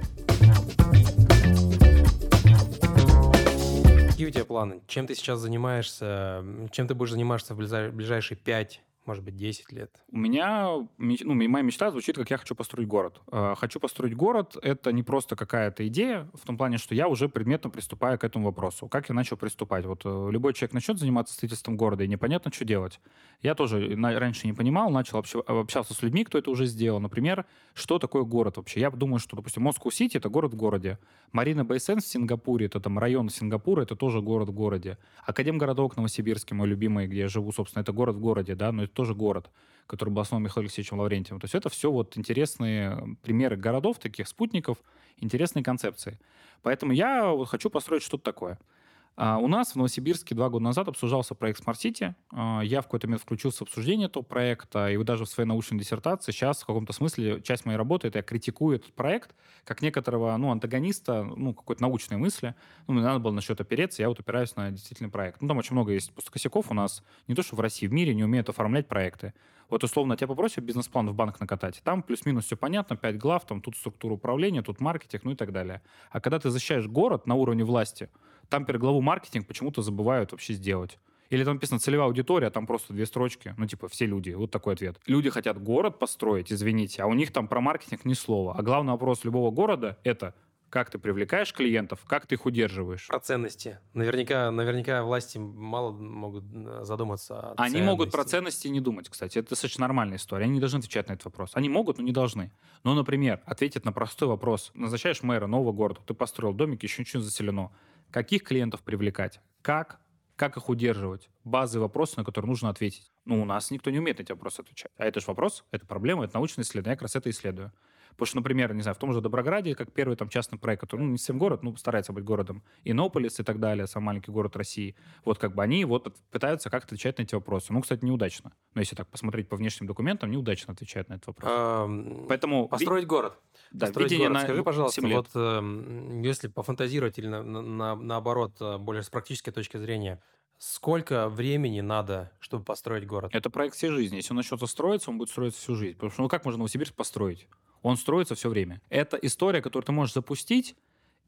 Какие 4.08 4.26
у 4.26 4.30
тебя 4.30 4.44
планы? 4.44 4.80
Чем 4.86 5.06
ты 5.06 5.14
сейчас 5.14 5.40
занимаешься? 5.40 6.44
Чем 6.70 6.86
ты 6.86 6.94
будешь 6.94 7.10
заниматься 7.10 7.54
в 7.54 7.58
ближайшие 7.58 8.36
5 8.38 8.80
может 9.04 9.24
быть, 9.24 9.36
10 9.36 9.72
лет? 9.72 9.90
У 10.10 10.18
меня, 10.18 10.68
ну, 10.98 11.34
моя 11.34 11.62
мечта 11.64 11.90
звучит, 11.90 12.16
как 12.16 12.30
я 12.30 12.36
хочу 12.36 12.54
построить 12.54 12.86
город. 12.86 13.20
А, 13.30 13.54
хочу 13.56 13.80
построить 13.80 14.14
город— 14.14 14.56
это 14.62 14.92
не 14.92 15.02
просто 15.02 15.34
какая-то 15.34 15.86
идея, 15.88 16.28
в 16.34 16.46
том 16.46 16.56
плане, 16.56 16.78
что 16.78 16.94
я 16.94 17.08
уже 17.08 17.28
предметно 17.28 17.70
приступаю 17.70 18.18
к 18.18 18.24
этому 18.24 18.46
вопросу. 18.46 18.88
Как 18.88 19.08
я 19.08 19.14
начал 19.14 19.36
приступать? 19.36 19.86
Вот 19.86 20.02
э, 20.04 20.28
любой 20.30 20.54
человек 20.54 20.74
начнет 20.74 20.98
заниматься 20.98 21.34
строительством 21.34 21.76
города, 21.76 22.04
и 22.04 22.08
непонятно, 22.08 22.52
что 22.52 22.64
делать. 22.64 23.00
Я 23.42 23.54
тоже 23.54 23.96
раньше 23.96 24.46
не 24.46 24.52
понимал, 24.52 24.90
начал 24.90 25.18
общаться 25.18 25.94
с 25.94 26.02
людьми, 26.02 26.24
кто 26.24 26.38
это 26.38 26.50
уже 26.50 26.66
сделал. 26.66 27.00
Например, 27.00 27.44
что 27.74 27.98
такое 27.98 28.22
город 28.22 28.58
вообще? 28.58 28.80
Я 28.80 28.90
думаю, 28.90 29.18
что, 29.18 29.36
допустим, 29.36 29.64
Москва-Сити— 29.64 30.16
это 30.18 30.28
город 30.28 30.52
в 30.52 30.56
городе. 30.56 30.98
Марина 31.32 31.64
Бейсен 31.64 32.00
в 32.00 32.06
Сингапуре— 32.06 32.66
это 32.66 32.78
там 32.78 32.98
район 32.98 33.30
Сингапура, 33.30 33.82
это 33.82 33.96
тоже 33.96 34.20
город 34.20 34.50
в 34.50 34.52
городе. 34.52 34.98
Академгородок 35.26 35.96
Новосибирский, 35.96 36.54
мой 36.54 36.68
любимый, 36.68 37.08
где 37.08 37.20
я 37.20 37.28
живу, 37.28 37.50
собственно, 37.52 37.82
это 37.82 37.92
город 37.92 38.16
в 38.16 38.20
городе, 38.20 38.54
да, 38.54 38.70
но 38.70 38.84
это 38.92 38.94
тоже 38.94 39.14
город, 39.14 39.50
который 39.86 40.10
был 40.10 40.22
основан 40.22 40.44
Михаилом 40.44 40.66
Алексеевичем 40.66 41.00
Лаврентьевым. 41.00 41.40
То 41.40 41.46
есть 41.46 41.54
это 41.54 41.68
все 41.68 41.90
вот 41.90 42.16
интересные 42.16 43.16
примеры 43.22 43.56
городов, 43.56 43.98
таких 43.98 44.28
спутников, 44.28 44.78
интересные 45.18 45.64
концепции. 45.64 46.18
Поэтому 46.62 46.92
я 46.92 47.30
вот 47.30 47.48
хочу 47.48 47.70
построить 47.70 48.02
что-то 48.02 48.24
такое— 48.24 48.58
а 49.14 49.38
у 49.38 49.46
нас 49.46 49.72
в 49.72 49.76
Новосибирске 49.76 50.34
два 50.34 50.48
года 50.48 50.64
назад 50.64 50.88
обсуждался 50.88 51.34
проект 51.34 51.62
Smart 51.62 51.74
City. 51.74 52.14
А, 52.32 52.62
я 52.62 52.80
в 52.80 52.84
какой-то 52.84 53.06
момент 53.06 53.22
включился 53.22 53.58
в 53.58 53.62
обсуждение 53.62 54.06
этого 54.06 54.22
проекта, 54.22 54.90
и 54.90 55.02
даже 55.04 55.24
в 55.24 55.28
своей 55.28 55.46
научной 55.46 55.78
диссертации 55.78 56.32
сейчас 56.32 56.62
в 56.62 56.66
каком-то 56.66 56.92
смысле 56.92 57.42
часть 57.42 57.66
моей 57.66 57.76
работы— 57.76 58.08
это 58.08 58.18
я 58.18 58.22
критикую 58.22 58.76
этот 58.76 58.94
проект 58.94 59.34
как 59.64 59.82
некоторого 59.82 60.36
ну, 60.36 60.50
антагониста 60.50 61.24
ну, 61.24 61.54
какой-то 61.54 61.82
научной 61.82 62.16
мысли. 62.16 62.54
Ну, 62.86 62.94
мне 62.94 63.02
надо 63.02 63.18
было 63.18 63.32
на 63.32 63.40
что-то 63.40 63.62
опереться, 63.64 64.02
я 64.02 64.08
вот 64.08 64.18
опираюсь 64.18 64.56
на 64.56 64.70
действительный 64.70 65.10
проект. 65.10 65.40
Ну, 65.42 65.48
там 65.48 65.58
очень 65.58 65.74
много 65.74 65.92
есть 65.92 66.12
просто 66.12 66.32
косяков 66.32 66.70
у 66.70 66.74
нас, 66.74 67.04
не 67.28 67.34
то 67.34 67.42
что 67.42 67.54
в 67.54 67.60
России, 67.60 67.86
в 67.86 67.92
мире 67.92 68.14
не 68.14 68.24
умеют 68.24 68.48
оформлять 68.48 68.88
проекты. 68.88 69.34
Вот 69.68 69.84
условно 69.84 70.16
тебя 70.16 70.26
попросят 70.26 70.64
бизнес-план 70.64 71.08
в 71.08 71.14
банк 71.14 71.40
накатать. 71.40 71.80
Там 71.84 72.02
плюс-минус 72.02 72.44
все 72.44 72.56
понятно, 72.56 72.96
пять 72.96 73.16
глав, 73.16 73.46
там 73.46 73.62
тут 73.62 73.76
структура 73.76 74.14
управления, 74.14 74.62
тут 74.62 74.80
маркетинг, 74.80 75.24
ну 75.24 75.30
и 75.30 75.34
так 75.34 75.52
далее. 75.52 75.80
А 76.10 76.20
когда 76.20 76.38
ты 76.38 76.50
защищаешь 76.50 76.86
город 76.86 77.26
на 77.26 77.36
уровне 77.36 77.64
власти, 77.64 78.10
там 78.52 78.64
главу 78.66 79.00
маркетинг 79.00 79.46
почему-то 79.46 79.80
забывают 79.80 80.32
вообще 80.32 80.52
сделать. 80.52 80.98
Или 81.30 81.44
там 81.44 81.54
написано 81.54 81.80
целевая 81.80 82.08
аудитория, 82.08 82.48
а 82.48 82.50
там 82.50 82.66
просто 82.66 82.92
две 82.92 83.06
строчки. 83.06 83.54
Ну, 83.56 83.66
типа, 83.66 83.88
все 83.88 84.04
люди. 84.04 84.30
Вот 84.30 84.50
такой 84.50 84.74
ответ. 84.74 85.00
Люди 85.06 85.30
хотят 85.30 85.62
город 85.62 85.98
построить, 85.98 86.52
извините, 86.52 87.02
а 87.02 87.06
у 87.06 87.14
них 87.14 87.32
там 87.32 87.48
про 87.48 87.62
маркетинг 87.62 88.04
ни 88.04 88.12
слова. 88.12 88.54
А 88.54 88.62
главный 88.62 88.92
вопрос 88.92 89.24
любого 89.24 89.50
города— 89.50 89.98
это 90.04 90.34
как 90.72 90.88
ты 90.88 90.98
привлекаешь 90.98 91.52
клиентов, 91.52 92.02
как 92.06 92.26
ты 92.26 92.36
их 92.36 92.46
удерживаешь. 92.46 93.06
Про 93.06 93.20
ценности. 93.20 93.78
Наверняка, 93.92 94.50
наверняка 94.50 95.02
власти 95.02 95.36
мало 95.36 95.92
могут 95.92 96.44
э, 96.50 96.80
задуматься 96.84 97.38
о 97.38 97.54
Они 97.58 97.72
ценности. 97.74 97.82
могут 97.82 98.10
про 98.10 98.24
ценности 98.24 98.68
не 98.68 98.80
думать, 98.80 99.10
кстати. 99.10 99.38
Это 99.38 99.50
достаточно 99.50 99.82
нормальная 99.82 100.16
история. 100.16 100.44
Они 100.44 100.54
не 100.54 100.60
должны 100.60 100.78
отвечать 100.78 101.08
на 101.08 101.12
этот 101.12 101.26
вопрос. 101.26 101.50
Они 101.52 101.68
могут, 101.68 101.98
но 101.98 102.04
не 102.04 102.12
должны. 102.12 102.52
Но, 102.84 102.94
например, 102.94 103.42
ответить 103.44 103.84
на 103.84 103.92
простой 103.92 104.28
вопрос. 104.28 104.70
Назначаешь 104.72 105.22
мэра 105.22 105.46
нового 105.46 105.72
города, 105.72 106.00
ты 106.06 106.14
построил 106.14 106.54
домик, 106.54 106.82
еще 106.82 107.02
ничего 107.02 107.20
не 107.20 107.26
заселено. 107.26 107.70
Каких 108.10 108.42
клиентов 108.42 108.80
привлекать? 108.80 109.42
Как? 109.60 110.00
Как 110.36 110.56
их 110.56 110.70
удерживать? 110.70 111.28
Базы 111.44 111.80
вопросы, 111.80 112.14
на 112.16 112.24
которые 112.24 112.48
нужно 112.48 112.70
ответить. 112.70 113.12
Ну, 113.26 113.42
у 113.42 113.44
нас 113.44 113.70
никто 113.70 113.90
не 113.90 113.98
умеет 113.98 114.16
на 114.18 114.22
эти 114.22 114.32
вопросы 114.32 114.60
отвечать. 114.60 114.90
А 114.96 115.04
это 115.04 115.20
же 115.20 115.26
вопрос, 115.26 115.66
это 115.70 115.86
проблема, 115.86 116.24
это 116.24 116.36
научное 116.36 116.64
исследование. 116.64 116.92
Я 116.92 116.96
как 116.96 117.02
раз 117.02 117.16
это 117.16 117.28
исследую. 117.28 117.72
Потому 118.12 118.26
что, 118.26 118.36
например, 118.36 118.74
не 118.74 118.82
знаю, 118.82 118.94
в 118.94 118.98
том 118.98 119.12
же 119.12 119.20
Доброграде, 119.20 119.74
как 119.74 119.92
первый 119.92 120.16
там 120.16 120.28
частный 120.28 120.58
проект, 120.58 120.80
который, 120.82 121.02
ну, 121.02 121.12
не 121.12 121.18
совсем 121.18 121.38
город, 121.38 121.62
ну, 121.62 121.76
старается 121.76 122.12
быть 122.12 122.24
городом, 122.24 122.62
Иннополис 122.84 123.40
и 123.40 123.42
так 123.42 123.58
далее, 123.58 123.86
сам 123.86 124.04
маленький 124.04 124.30
город 124.30 124.56
России, 124.56 124.94
вот 125.24 125.38
как 125.38 125.54
бы 125.54 125.62
они 125.62 125.84
вот 125.84 126.14
пытаются 126.30 126.70
как-то 126.70 126.88
отвечать 126.88 127.18
на 127.18 127.22
эти 127.22 127.34
вопросы. 127.34 127.72
Ну, 127.72 127.80
кстати, 127.80 128.04
неудачно. 128.04 128.52
Но 128.74 128.80
если 128.80 128.94
так 128.96 129.08
посмотреть 129.08 129.48
по 129.48 129.56
внешним 129.56 129.86
документам, 129.86 130.30
неудачно 130.30 130.72
отвечают 130.72 131.08
на 131.08 131.14
этот 131.14 131.28
вопрос. 131.28 131.50
А, 131.52 132.26
Поэтому... 132.28 132.68
Построить 132.68 133.06
город. 133.06 133.38
Да, 133.70 133.86
Построить 133.86 134.10
видение 134.10 134.28
город. 134.28 134.42
На... 134.42 134.46
Скажи, 134.46 134.62
пожалуйста, 134.62 135.06
вот 135.06 135.28
э, 135.34 136.20
если 136.22 136.48
пофантазировать 136.48 137.18
или 137.18 137.26
на, 137.26 137.42
на, 137.42 137.96
наоборот, 137.96 138.52
э, 138.60 138.78
более 138.78 139.02
с 139.02 139.10
практической 139.10 139.50
точки 139.50 139.76
зрения, 139.76 140.20
Сколько 140.64 141.28
времени 141.28 141.80
надо, 141.80 142.30
чтобы 142.38 142.62
построить 142.62 143.04
город? 143.04 143.34
Это 143.34 143.50
проект 143.50 143.74
всей 143.74 143.90
жизни. 143.90 144.14
Если 144.14 144.32
он 144.32 144.36
начнется 144.36 144.68
строиться, 144.68 145.10
он 145.10 145.18
будет 145.18 145.30
строиться 145.30 145.60
всю 145.60 145.74
жизнь. 145.74 145.94
Потому 145.94 146.12
что 146.12 146.22
ну 146.22 146.28
как 146.28 146.44
можно 146.44 146.58
Новосибирск 146.58 146.94
построить? 146.94 147.48
Он 147.82 147.96
строится 147.96 148.34
все 148.34 148.48
время. 148.48 148.80
Это 148.88 149.16
история, 149.16 149.60
которую 149.60 149.86
ты 149.86 149.92
можешь 149.92 150.14
запустить, 150.14 150.76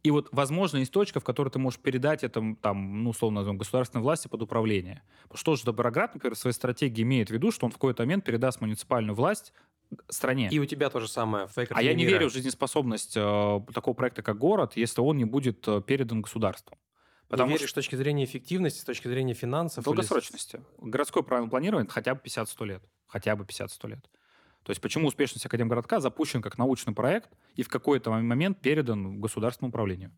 и 0.04 0.10
вот, 0.10 0.28
возможно, 0.32 0.76
есть 0.76 0.92
точка, 0.92 1.18
в 1.18 1.24
которой 1.24 1.48
ты 1.48 1.58
можешь 1.58 1.80
передать 1.80 2.24
это, 2.24 2.54
там, 2.60 3.02
ну, 3.02 3.10
условно, 3.10 3.40
назовем, 3.40 3.56
государственной 3.56 4.02
власти 4.02 4.28
под 4.28 4.42
управление. 4.42 5.02
Что 5.32 5.56
же 5.56 5.64
Доброград, 5.64 6.12
например, 6.14 6.34
в 6.34 6.38
своей 6.38 6.54
стратегии 6.54 7.02
имеет 7.02 7.30
в 7.30 7.32
виду, 7.32 7.50
что 7.50 7.64
он 7.64 7.72
в 7.72 7.76
какой-то 7.76 8.02
момент 8.02 8.24
передаст 8.24 8.60
муниципальную 8.60 9.14
власть 9.14 9.54
стране. 10.10 10.48
И 10.50 10.58
у 10.58 10.66
тебя 10.66 10.90
то 10.90 11.00
же 11.00 11.08
самое. 11.08 11.48
а 11.70 11.82
я 11.82 11.94
не 11.94 12.04
мира. 12.04 12.18
верю 12.18 12.28
в 12.28 12.32
жизнеспособность 12.32 13.16
э, 13.16 13.60
такого 13.72 13.94
проекта, 13.94 14.22
как 14.22 14.38
город, 14.38 14.72
если 14.76 15.00
он 15.00 15.16
не 15.16 15.24
будет 15.24 15.66
э, 15.66 15.80
передан 15.80 16.20
государству. 16.20 16.76
Потому 17.28 17.48
не 17.48 17.54
веришь 17.54 17.70
что... 17.70 17.80
с 17.80 17.84
точки 17.84 17.96
зрения 17.96 18.24
эффективности, 18.24 18.80
с 18.80 18.84
точки 18.84 19.08
зрения 19.08 19.34
финансов? 19.34 19.84
Долгосрочности. 19.84 20.56
Или... 20.56 20.90
Городское 20.90 21.22
правильное 21.22 21.50
планирование 21.50 21.90
хотя 21.90 22.14
бы 22.14 22.20
50-100 22.24 22.66
лет. 22.66 22.82
Хотя 23.06 23.36
бы 23.36 23.44
50-100 23.44 23.88
лет. 23.88 24.10
То 24.64 24.70
есть 24.70 24.80
почему 24.80 25.08
успешность 25.08 25.46
Академгородка 25.46 26.00
запущен 26.00 26.42
как 26.42 26.58
научный 26.58 26.94
проект 26.94 27.30
и 27.54 27.62
в 27.62 27.68
какой-то 27.68 28.10
момент 28.10 28.58
передан 28.60 29.20
государственному 29.20 29.68
управлению. 29.68 30.10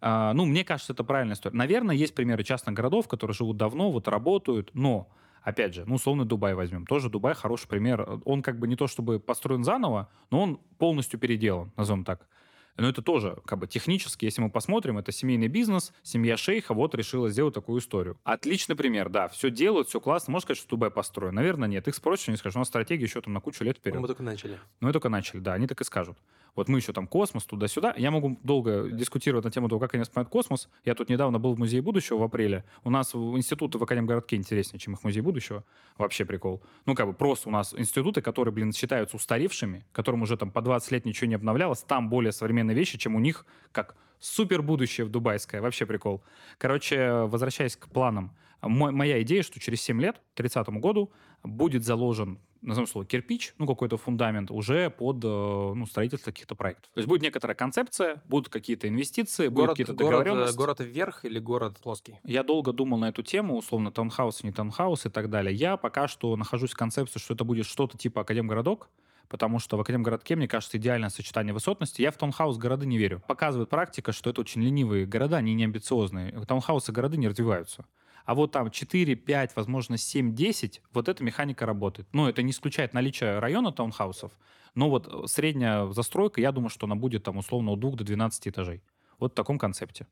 А, 0.00 0.32
ну, 0.32 0.46
мне 0.46 0.64
кажется, 0.64 0.92
это 0.92 1.04
правильная 1.04 1.34
история. 1.34 1.56
Наверное, 1.56 1.94
есть 1.94 2.14
примеры 2.14 2.42
частных 2.44 2.74
городов, 2.74 3.08
которые 3.08 3.34
живут 3.34 3.56
давно, 3.56 3.90
вот 3.90 4.08
работают, 4.08 4.70
но 4.72 5.08
Опять 5.42 5.74
же, 5.74 5.84
ну, 5.86 5.94
условно, 5.94 6.24
Дубай 6.26 6.54
возьмем. 6.54 6.84
Тоже 6.84 7.08
Дубай 7.08 7.34
хороший 7.34 7.66
пример. 7.66 8.20
Он 8.24 8.42
как 8.42 8.58
бы 8.58 8.68
не 8.68 8.76
то 8.76 8.86
чтобы 8.86 9.18
построен 9.18 9.64
заново, 9.64 10.10
но 10.30 10.42
он 10.42 10.60
полностью 10.78 11.18
переделан, 11.18 11.72
назовем 11.76 12.04
так. 12.04 12.28
Но 12.76 12.88
это 12.88 13.02
тоже 13.02 13.38
как 13.44 13.58
бы 13.58 13.66
технически, 13.66 14.24
если 14.24 14.40
мы 14.40 14.50
посмотрим, 14.50 14.98
это 14.98 15.12
семейный 15.12 15.48
бизнес, 15.48 15.92
семья 16.02 16.36
шейха 16.36 16.74
вот 16.74 16.94
решила 16.94 17.28
сделать 17.28 17.54
такую 17.54 17.80
историю. 17.80 18.18
Отличный 18.24 18.76
пример, 18.76 19.08
да, 19.08 19.28
все 19.28 19.50
делают, 19.50 19.88
все 19.88 20.00
классно. 20.00 20.32
Можно 20.32 20.46
сказать, 20.46 20.58
что 20.58 20.70
Дубай 20.70 20.90
построен? 20.90 21.34
Наверное, 21.34 21.68
нет. 21.68 21.86
Их 21.88 21.94
спросишь, 21.94 22.28
они 22.28 22.36
скажут, 22.36 22.56
у 22.56 22.58
нас 22.60 22.68
стратегия 22.68 23.04
еще 23.04 23.20
там 23.20 23.32
на 23.32 23.40
кучу 23.40 23.64
лет 23.64 23.78
вперед. 23.78 23.96
Ну, 23.96 24.02
мы 24.02 24.08
только 24.08 24.22
начали. 24.22 24.58
Ну, 24.80 24.88
мы 24.88 24.92
только 24.92 25.08
начали, 25.08 25.40
да, 25.40 25.54
они 25.54 25.66
так 25.66 25.80
и 25.80 25.84
скажут. 25.84 26.16
Вот 26.56 26.68
мы 26.68 26.78
еще 26.78 26.92
там 26.92 27.06
космос, 27.06 27.44
туда-сюда. 27.44 27.94
Я 27.96 28.10
могу 28.10 28.38
долго 28.42 28.90
дискутировать 28.90 29.44
на 29.44 29.50
тему 29.50 29.68
того, 29.68 29.80
как 29.80 29.94
они 29.94 30.00
воспринимают 30.00 30.30
космос. 30.30 30.68
Я 30.84 30.94
тут 30.94 31.08
недавно 31.08 31.38
был 31.38 31.54
в 31.54 31.58
Музее 31.58 31.82
будущего 31.82 32.18
в 32.18 32.22
апреле. 32.22 32.64
У 32.84 32.90
нас 32.90 33.14
институты 33.14 33.78
в 33.78 33.82
Академгородке 33.82 34.36
интереснее, 34.36 34.80
чем 34.80 34.94
их 34.94 35.04
Музей 35.04 35.20
будущего. 35.20 35.64
Вообще 35.98 36.24
прикол. 36.24 36.62
Ну, 36.86 36.94
как 36.94 37.06
бы 37.06 37.12
просто 37.12 37.48
у 37.48 37.52
нас 37.52 37.74
институты, 37.76 38.20
которые, 38.22 38.52
блин, 38.52 38.72
считаются 38.72 39.16
устаревшими, 39.16 39.86
которым 39.92 40.22
уже 40.22 40.36
там 40.36 40.50
по 40.50 40.60
20 40.62 40.90
лет 40.92 41.04
ничего 41.04 41.28
не 41.28 41.34
обновлялось, 41.34 41.82
там 41.82 42.08
более 42.08 42.32
современные 42.32 42.74
вещи, 42.74 42.98
чем 42.98 43.14
у 43.14 43.20
них, 43.20 43.46
как 43.72 43.96
супер 44.18 44.62
будущее 44.62 45.06
в 45.06 45.10
Дубайское. 45.10 45.60
Вообще 45.62 45.86
прикол. 45.86 46.22
Короче, 46.58 47.22
возвращаясь 47.24 47.76
к 47.76 47.88
планам. 47.88 48.36
Моя 48.62 49.22
идея, 49.22 49.42
что 49.42 49.58
через 49.58 49.80
7 49.80 50.00
лет, 50.02 50.20
к 50.34 50.36
30 50.36 50.68
году, 50.80 51.10
будет 51.42 51.82
заложен 51.84 52.38
назовем 52.62 52.86
слово, 52.86 53.06
кирпич, 53.06 53.54
ну, 53.58 53.66
какой-то 53.66 53.96
фундамент 53.96 54.50
уже 54.50 54.90
под 54.90 55.24
э, 55.24 55.28
ну, 55.28 55.86
строительство 55.86 56.30
каких-то 56.30 56.54
проектов. 56.54 56.90
То 56.92 56.98
есть 56.98 57.08
будет 57.08 57.22
некоторая 57.22 57.54
концепция, 57.54 58.22
будут 58.26 58.48
какие-то 58.48 58.88
инвестиции, 58.88 59.48
город, 59.48 59.54
будут 59.54 59.70
какие-то 59.70 59.92
договоренности. 59.94 60.56
Город, 60.56 60.78
город 60.78 60.90
вверх 60.90 61.24
или 61.24 61.38
город 61.38 61.78
плоский? 61.82 62.18
Я 62.24 62.42
долго 62.42 62.72
думал 62.72 62.98
на 62.98 63.08
эту 63.08 63.22
тему, 63.22 63.56
условно, 63.56 63.90
таунхаус, 63.90 64.42
не 64.42 64.52
таунхаус 64.52 65.06
и 65.06 65.08
так 65.08 65.30
далее. 65.30 65.54
Я 65.54 65.76
пока 65.76 66.08
что 66.08 66.36
нахожусь 66.36 66.72
в 66.72 66.76
концепции, 66.76 67.18
что 67.18 67.34
это 67.34 67.44
будет 67.44 67.66
что-то 67.66 67.96
типа 67.96 68.22
Академгородок, 68.22 68.88
потому 69.28 69.58
что 69.58 69.76
в 69.76 69.80
Академгородке, 69.80 70.36
мне 70.36 70.48
кажется, 70.48 70.76
идеальное 70.76 71.08
сочетание 71.08 71.54
высотности. 71.54 72.02
Я 72.02 72.10
в 72.10 72.16
таунхаус 72.16 72.58
города 72.58 72.84
не 72.84 72.98
верю. 72.98 73.22
Показывает 73.26 73.70
практика, 73.70 74.12
что 74.12 74.28
это 74.30 74.40
очень 74.40 74.62
ленивые 74.62 75.06
города, 75.06 75.36
они 75.38 75.54
не 75.54 75.64
амбициозные. 75.64 76.32
Таунхаусы 76.46 76.92
города 76.92 77.16
не 77.16 77.28
развиваются. 77.28 77.86
А 78.30 78.34
вот 78.36 78.52
там 78.52 78.70
4, 78.70 79.16
5, 79.16 79.56
возможно, 79.56 79.96
7, 79.96 80.36
10, 80.36 80.82
вот 80.92 81.08
эта 81.08 81.24
механика 81.24 81.66
работает. 81.66 82.06
Ну, 82.12 82.28
это 82.28 82.44
не 82.44 82.52
исключает 82.52 82.94
наличие 82.94 83.40
района 83.40 83.72
таунхаусов, 83.72 84.30
но 84.76 84.88
вот 84.88 85.08
э, 85.12 85.26
средняя 85.26 85.90
застройка, 85.90 86.40
я 86.40 86.52
думаю, 86.52 86.68
что 86.70 86.86
она 86.86 86.94
будет 86.94 87.24
там 87.24 87.38
условно 87.38 87.72
от 87.72 87.80
2 87.80 87.90
до 87.96 88.04
12 88.04 88.46
этажей. 88.46 88.84
Вот 89.18 89.32
в 89.32 89.34
таком 89.34 89.58
концепте. 89.58 90.06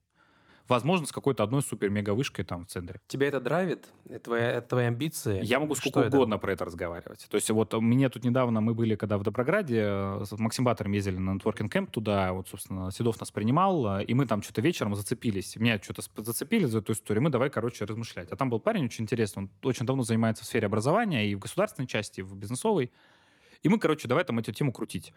Возможно, 0.69 1.07
с 1.07 1.13
какой-то 1.13 1.43
одной 1.43 1.63
супер-мега-вышкой 1.63 2.45
там 2.45 2.67
в 2.67 2.69
центре. 2.69 3.01
Тебя 3.07 3.29
это 3.29 3.41
драйвит? 3.41 3.89
Это 4.07 4.21
твои, 4.21 4.43
это 4.43 4.69
твои 4.69 4.85
амбиции? 4.85 5.41
Я 5.43 5.61
могу 5.61 5.75
сколько 5.75 6.01
что 6.01 6.09
угодно 6.09 6.35
это? 6.35 6.43
про 6.43 6.53
это 6.53 6.65
разговаривать. 6.67 7.27
То 7.31 7.37
есть 7.37 7.51
вот 7.51 7.73
мне 7.73 8.09
тут 8.11 8.25
недавно, 8.25 8.61
мы 8.61 8.75
были 8.75 8.95
когда 8.95 9.17
в 9.17 9.23
Доброграде, 9.23 9.83
э, 9.83 10.25
с 10.27 10.39
Максим 10.39 10.65
Баттером 10.65 10.93
ездили 10.93 11.17
на 11.17 11.35
нетворкинг 11.35 11.73
кемп 11.73 11.91
туда, 11.91 12.35
вот, 12.35 12.49
собственно, 12.49 12.91
Седов 12.93 13.19
нас 13.19 13.31
принимал, 13.31 14.01
э, 14.01 14.05
и 14.05 14.13
мы 14.13 14.27
там 14.27 14.43
что-то 14.43 14.61
вечером 14.61 14.95
зацепились. 14.95 15.57
Меня 15.57 15.81
что-то 15.83 16.03
зацепили 16.23 16.67
за 16.67 16.79
эту 16.79 16.93
историю, 16.93 17.23
мы 17.23 17.31
давай, 17.31 17.49
короче, 17.49 17.87
размышлять. 17.87 18.31
А 18.31 18.37
там 18.37 18.51
был 18.51 18.61
парень 18.61 18.85
очень 18.85 19.05
интересный, 19.05 19.45
он 19.45 19.51
очень 19.63 19.87
давно 19.87 20.03
занимается 20.03 20.45
в 20.45 20.47
сфере 20.47 20.67
образования 20.67 21.31
и 21.31 21.35
в 21.35 21.39
государственной 21.39 21.87
части, 21.87 22.21
и 22.21 22.23
в 22.23 22.35
бизнесовой. 22.37 22.93
И 23.63 23.69
мы, 23.69 23.79
короче, 23.79 24.07
давай 24.07 24.25
там 24.25 24.39
эту 24.39 24.53
тему 24.53 24.73
крутить. 24.73 25.13